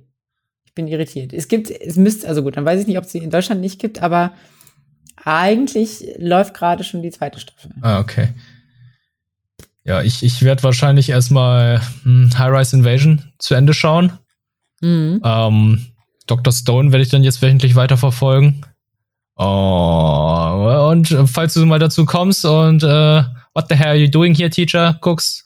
Ich 0.65 0.73
bin 0.73 0.87
irritiert. 0.87 1.33
Es 1.33 1.47
gibt, 1.47 1.69
es 1.69 1.97
müsste, 1.97 2.27
also 2.27 2.41
gut, 2.41 2.57
dann 2.57 2.65
weiß 2.65 2.81
ich 2.81 2.87
nicht, 2.87 2.97
ob 2.97 3.03
es 3.03 3.11
sie 3.11 3.19
in 3.19 3.29
Deutschland 3.29 3.61
nicht 3.61 3.79
gibt, 3.79 4.01
aber 4.01 4.33
eigentlich 5.23 6.05
läuft 6.17 6.55
gerade 6.55 6.83
schon 6.83 7.01
die 7.01 7.11
zweite 7.11 7.39
Staffel. 7.39 7.71
Ah, 7.81 7.99
okay. 7.99 8.29
Ja, 9.83 10.01
ich, 10.01 10.23
ich 10.23 10.41
werde 10.41 10.63
wahrscheinlich 10.63 11.09
erstmal 11.09 11.81
hm, 12.03 12.31
High 12.37 12.51
Rise 12.51 12.77
Invasion 12.77 13.33
zu 13.37 13.53
Ende 13.53 13.73
schauen. 13.73 14.17
Mhm. 14.83 15.21
Ähm, 15.23 15.85
Dr. 16.27 16.53
Stone 16.53 16.91
werde 16.91 17.03
ich 17.03 17.09
dann 17.09 17.23
jetzt 17.23 17.41
wöchentlich 17.41 17.75
weiterverfolgen. 17.75 18.65
Oh, 19.35 20.89
und 20.91 21.07
falls 21.25 21.55
du 21.55 21.65
mal 21.65 21.79
dazu 21.79 22.05
kommst 22.05 22.45
und 22.45 22.83
äh, 22.83 23.23
What 23.53 23.67
the 23.69 23.75
hell 23.75 23.89
are 23.89 23.95
you 23.95 24.09
doing 24.09 24.33
here, 24.33 24.49
Teacher, 24.49 24.97
guckst. 25.01 25.45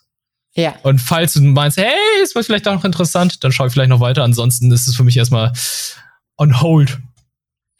Ja. 0.55 0.75
Und 0.83 0.99
falls 0.99 1.33
du 1.33 1.41
meinst, 1.41 1.77
hey, 1.77 1.93
ist 2.23 2.35
was 2.35 2.45
vielleicht 2.45 2.67
auch 2.67 2.73
noch 2.73 2.85
interessant, 2.85 3.43
dann 3.43 3.51
schau 3.51 3.65
ich 3.65 3.73
vielleicht 3.73 3.89
noch 3.89 3.99
weiter. 3.99 4.23
Ansonsten 4.23 4.71
ist 4.71 4.87
es 4.87 4.95
für 4.95 5.03
mich 5.03 5.17
erstmal 5.17 5.51
on 6.37 6.61
hold. 6.61 6.99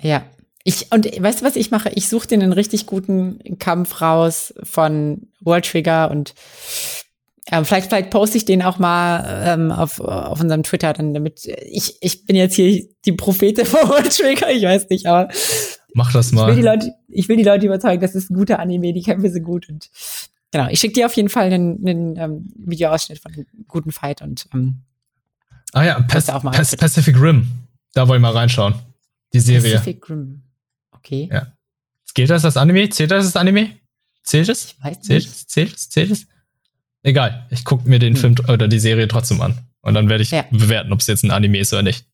Ja. 0.02 0.24
Ich, 0.64 0.92
und 0.92 1.06
weißt 1.06 1.42
du, 1.42 1.46
was 1.46 1.56
ich 1.56 1.72
mache? 1.72 1.90
Ich 1.96 2.10
suche 2.10 2.28
den 2.28 2.44
einen 2.44 2.52
richtig 2.52 2.86
guten 2.88 3.58
Kampf 3.58 4.02
raus 4.02 4.54
von 4.64 5.28
World 5.40 5.66
Trigger 5.66 6.12
und 6.12 6.36
ähm, 7.52 7.66
vielleicht, 7.66 7.88
vielleicht 7.90 8.10
poste 8.10 8.38
ich 8.38 8.46
den 8.46 8.62
auch 8.62 8.80
mal 8.80 9.44
ähm, 9.46 9.72
auf, 9.72 10.00
auf 10.00 10.40
unserem 10.42 10.64
Twitter, 10.64 10.94
dann 10.94 11.14
damit 11.14 11.46
ich, 11.46 11.98
ich 12.02 12.26
bin 12.26 12.36
jetzt 12.36 12.56
hier 12.56 12.86
die 13.06 13.12
Prophete 13.14 13.66
von 13.66 13.88
World 13.90 14.16
Trigger, 14.16 14.52
ich 14.52 14.64
weiß 14.64 14.90
nicht, 14.90 15.06
aber 15.06 15.30
Mach 15.94 16.12
das 16.12 16.28
ich 16.28 16.34
mal. 16.34 16.48
will 16.48 16.56
die 16.56 16.62
Leute, 16.62 16.92
ich 17.08 17.30
will 17.30 17.38
die 17.38 17.44
Leute 17.44 17.66
überzeugen, 17.66 18.02
das 18.02 18.16
ist 18.16 18.30
ein 18.30 18.36
guter 18.36 18.60
Anime, 18.60 18.94
die 18.94 19.02
Kämpfe 19.02 19.30
sind 19.30 19.44
gut 19.44 19.70
und 19.70 19.90
genau, 20.52 20.68
ich 20.70 20.80
schicke 20.80 20.94
dir 20.94 21.06
auf 21.06 21.14
jeden 21.14 21.30
Fall 21.30 21.46
einen, 21.46 21.88
einen 21.88 22.16
ähm, 22.18 22.54
Videoausschnitt 22.58 23.20
von 23.20 23.34
einem 23.34 23.46
guten 23.68 23.92
Fight 23.92 24.22
und 24.22 24.48
ähm, 24.54 24.82
ah 25.74 25.84
ja, 25.84 25.96
Pas 26.02 26.08
Poste 26.26 26.36
auch 26.36 26.44
mal 26.44 26.52
Pas. 26.52 26.76
Pacific 26.76 27.20
Rim. 27.20 27.48
Da 27.94 28.08
wollen 28.08 28.22
wir 28.22 28.32
mal 28.32 28.38
reinschauen. 28.38 28.76
Die 29.34 29.40
Serie. 29.40 29.72
Pacific 29.74 30.10
Rim. 30.10 30.44
Okay. 30.92 31.30
Ja. 31.32 31.48
Gilt 32.14 32.30
das 32.30 32.46
als 32.46 32.58
Anime? 32.58 32.90
Zählt 32.90 33.12
das 33.12 33.26
als 33.26 33.36
Anime? 33.36 33.78
Zählt 34.24 34.50
es? 34.50 34.66
Ich 34.66 34.84
weiß 34.84 35.02
Zählt 35.02 35.24
nicht. 35.24 35.36
es? 35.36 35.48
Zählt 35.48 35.76
es? 35.76 35.90
Zählt 35.90 36.12
es? 36.12 36.28
Egal. 37.08 37.48
Ich 37.52 37.64
gucke 37.64 37.88
mir 37.88 38.00
den 38.00 38.16
Hm. 38.16 38.20
Film 38.20 38.36
oder 38.50 38.68
die 38.68 38.80
Serie 38.80 39.08
trotzdem 39.08 39.40
an. 39.40 39.58
Und 39.82 39.94
dann 39.94 40.10
werde 40.10 40.24
ich 40.24 40.32
Ja. 40.32 40.44
bewerten, 40.52 40.92
ob 40.92 41.00
es 41.00 41.08
jetzt 41.08 41.24
ein 41.24 41.32
Anime 41.32 41.58
ist 41.60 41.72
oder 41.72 41.82
nicht. 41.82 42.06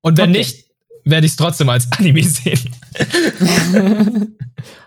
Und 0.00 0.18
wenn 0.18 0.30
Okay. 0.30 0.38
nicht, 0.40 0.64
werde 1.04 1.24
ich 1.24 1.32
es 1.32 1.36
trotzdem 1.36 1.68
als 1.68 1.86
Anime 1.98 2.24
sehen. 2.24 2.74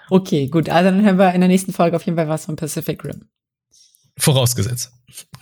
okay, 0.10 0.48
gut. 0.48 0.68
Also 0.68 0.90
dann 0.92 1.06
hören 1.06 1.18
wir 1.18 1.34
in 1.34 1.40
der 1.40 1.48
nächsten 1.48 1.72
Folge 1.72 1.96
auf 1.96 2.06
jeden 2.06 2.18
Fall 2.18 2.28
was 2.28 2.44
von 2.46 2.58
Pacific 2.58 3.02
Rim. 3.06 3.22
Vorausgesetzt. 4.18 4.92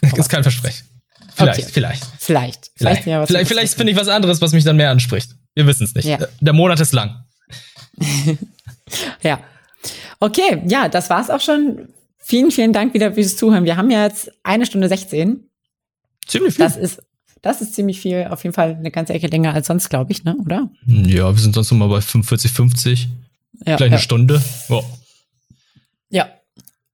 Ist 0.16 0.30
kein 0.30 0.44
Versprechen. 0.44 0.86
Vielleicht, 1.34 1.60
Okay. 1.62 1.72
vielleicht. 1.74 2.06
Vielleicht. 2.20 2.72
Vielleicht, 2.76 3.06
ja 3.08 3.26
vielleicht, 3.26 3.48
vielleicht 3.48 3.72
Pacific 3.72 3.78
finde 3.78 3.92
ich 3.94 3.98
was 3.98 4.08
anderes, 4.08 4.40
was 4.40 4.52
mich 4.54 4.64
dann 4.66 4.78
mehr 4.78 4.92
anspricht. 4.92 5.32
Wir 5.56 5.66
wissen 5.66 5.84
es 5.86 5.96
nicht. 5.96 6.06
Ja. 6.06 6.20
Der 6.42 6.54
Monat 6.54 6.80
ist 6.80 6.94
lang. 6.94 7.24
Ja. 9.24 9.40
Okay, 10.20 10.62
ja, 10.68 10.90
das 10.90 11.10
war's 11.10 11.32
auch 11.32 11.42
schon. 11.42 11.90
Vielen, 12.28 12.52
vielen 12.52 12.74
Dank 12.74 12.94
wieder 12.94 13.14
fürs 13.14 13.38
Zuhören. 13.38 13.64
Wir 13.64 13.78
haben 13.78 13.90
ja 13.90 14.04
jetzt 14.04 14.30
eine 14.44 14.66
Stunde 14.66 14.90
16. 14.90 15.50
Ziemlich 16.28 16.56
viel. 16.56 16.66
Das 16.66 16.76
ist, 16.76 17.02
das 17.42 17.62
ist 17.62 17.74
ziemlich 17.74 18.02
viel. 18.02 18.28
Auf 18.30 18.44
jeden 18.44 18.54
Fall 18.54 18.76
eine 18.76 18.92
ganze 18.92 19.14
Ecke 19.14 19.28
länger 19.28 19.54
als 19.54 19.68
sonst, 19.68 19.88
glaube 19.88 20.12
ich, 20.12 20.26
ne? 20.26 20.36
Oder? 20.44 20.70
ja, 20.86 21.34
wir 21.34 21.40
sind 21.40 21.56
sonst 21.56 21.72
mal 21.72 21.88
bei 21.88 22.02
45, 22.02 22.52
50. 22.52 23.08
Ja. 23.66 23.78
Vielleicht 23.78 23.82
eine 23.82 23.92
ja. 23.92 23.98
Stunde. 24.00 24.42
Ja. 24.68 24.82
ja. 26.10 26.30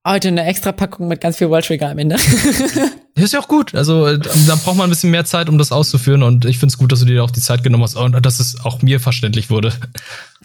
Heute 0.06 0.28
eine 0.28 0.44
extra 0.44 0.72
Packung 0.72 1.08
mit 1.08 1.22
ganz 1.22 1.38
viel 1.38 1.48
World 1.48 1.64
Trigger 1.64 1.88
am 1.88 1.98
Ende. 1.98 2.16
Ist 3.14 3.32
ja 3.32 3.40
auch 3.40 3.48
gut. 3.48 3.74
Also, 3.74 4.06
äh, 4.06 4.18
dann 4.18 4.58
braucht 4.58 4.76
man 4.76 4.88
ein 4.88 4.90
bisschen 4.90 5.10
mehr 5.10 5.24
Zeit, 5.24 5.48
um 5.48 5.56
das 5.56 5.72
auszuführen. 5.72 6.22
Und 6.22 6.44
ich 6.44 6.58
finde 6.58 6.72
es 6.72 6.78
gut, 6.78 6.92
dass 6.92 7.00
du 7.00 7.06
dir 7.06 7.24
auch 7.24 7.30
die 7.30 7.40
Zeit 7.40 7.62
genommen 7.62 7.84
hast 7.84 7.94
und 7.94 8.24
dass 8.24 8.38
es 8.38 8.62
auch 8.64 8.82
mir 8.82 9.00
verständlich 9.00 9.48
wurde. 9.48 9.72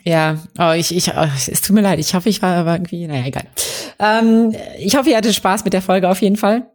Ja, 0.06 0.38
oh, 0.58 0.72
ich, 0.72 0.96
ich, 0.96 1.10
oh, 1.10 1.28
es 1.36 1.62
tut 1.62 1.76
mir 1.76 1.82
leid. 1.82 2.00
Ich 2.00 2.14
hoffe, 2.14 2.30
ich 2.30 2.42
war 2.42 2.56
aber 2.56 2.74
irgendwie, 2.74 3.06
naja, 3.06 3.26
egal. 3.26 3.48
Ähm, 4.00 4.56
ich 4.80 4.96
hoffe, 4.96 5.10
ihr 5.10 5.18
hattet 5.18 5.36
Spaß 5.36 5.66
mit 5.66 5.74
der 5.74 5.82
Folge 5.82 6.08
auf 6.08 6.22
jeden 6.22 6.38
Fall. 6.38 6.70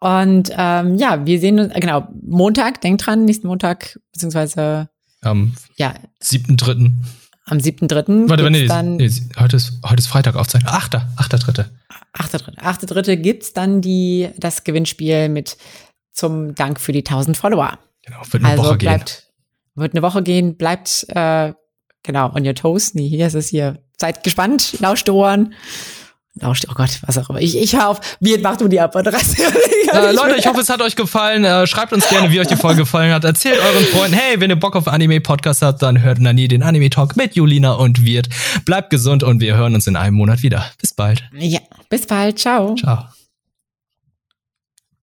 Und 0.00 0.50
ähm, 0.56 0.96
ja, 0.96 1.26
wir 1.26 1.40
sehen 1.40 1.58
uns, 1.58 1.74
genau, 1.74 2.08
Montag, 2.22 2.80
denkt 2.80 3.04
dran, 3.04 3.24
nächsten 3.24 3.48
Montag, 3.48 3.98
beziehungsweise, 4.12 4.88
Am 5.20 5.54
ja, 5.76 5.94
7.3. 6.22 6.92
am 7.50 7.58
7.3. 7.58 8.28
Warte, 8.28 8.50
nee, 8.50 8.66
dann, 8.66 8.96
nee, 8.96 9.10
heute 9.38 9.56
ist, 9.56 9.80
heute 9.84 10.00
ist 10.00 10.06
Freitag 10.06 10.36
aufzeichnen. 10.36 10.72
8. 10.72 10.94
8.3. 10.94 11.66
8.3. 12.14 12.58
8.3. 12.58 13.16
gibt's 13.16 13.52
dann 13.52 13.80
die, 13.80 14.30
das 14.36 14.64
Gewinnspiel 14.64 15.28
mit 15.28 15.56
zum 16.12 16.54
Dank 16.54 16.80
für 16.80 16.92
die 16.92 17.00
1000 17.00 17.36
Follower. 17.36 17.78
Genau, 18.04 18.20
wird 18.30 18.44
eine 18.44 18.52
also 18.52 18.64
Woche 18.64 18.78
gehen. 18.78 18.88
bleibt, 18.88 19.32
wird 19.74 19.94
eine 19.94 20.02
Woche 20.02 20.22
gehen, 20.22 20.56
bleibt, 20.56 21.06
äh, 21.10 21.52
genau, 22.02 22.34
on 22.34 22.46
your 22.46 22.54
toes. 22.54 22.94
Nee, 22.94 23.08
hier 23.08 23.26
ist 23.26 23.34
es 23.34 23.48
hier. 23.48 23.82
Seid 23.98 24.24
gespannt, 24.24 24.80
lauscht 24.80 25.08
Ohren. 25.08 25.54
Lauscht, 26.34 26.66
oh 26.70 26.74
Gott, 26.74 26.90
was 27.06 27.18
auch 27.18 27.30
immer. 27.30 27.40
Ich, 27.40 27.56
ich 27.56 27.74
hör 27.74 27.88
auf. 27.88 28.00
Wie 28.20 28.36
mach 28.38 28.56
du 28.56 28.68
die 28.68 28.80
Abmoderation? 28.80 29.46
Äh, 29.90 30.12
Leute, 30.12 30.36
ich 30.36 30.46
hoffe, 30.46 30.60
es 30.60 30.68
hat 30.68 30.82
euch 30.82 30.96
gefallen. 30.96 31.46
Äh, 31.46 31.66
schreibt 31.66 31.94
uns 31.94 32.06
gerne, 32.10 32.30
wie 32.30 32.38
euch 32.38 32.46
die 32.46 32.56
Folge 32.56 32.82
gefallen 32.82 33.10
hat. 33.10 33.24
Erzählt 33.24 33.58
euren 33.58 33.86
Freunden, 33.86 34.18
hey, 34.18 34.38
wenn 34.38 34.50
ihr 34.50 34.60
Bock 34.60 34.76
auf 34.76 34.86
Anime-Podcast 34.86 35.62
habt, 35.62 35.80
dann 35.80 36.02
hört 36.02 36.20
Nani 36.20 36.46
den 36.46 36.62
Anime-Talk 36.62 37.16
mit 37.16 37.36
Julina 37.36 37.72
und 37.72 38.04
Wirt. 38.04 38.28
Bleibt 38.66 38.90
gesund 38.90 39.22
und 39.22 39.40
wir 39.40 39.56
hören 39.56 39.74
uns 39.74 39.86
in 39.86 39.96
einem 39.96 40.14
Monat 40.14 40.42
wieder. 40.42 40.66
Bis 40.78 40.92
bald. 40.92 41.24
Ja, 41.32 41.60
bis 41.88 42.06
bald. 42.06 42.38
Ciao. 42.38 42.74
Ciao. 42.74 43.06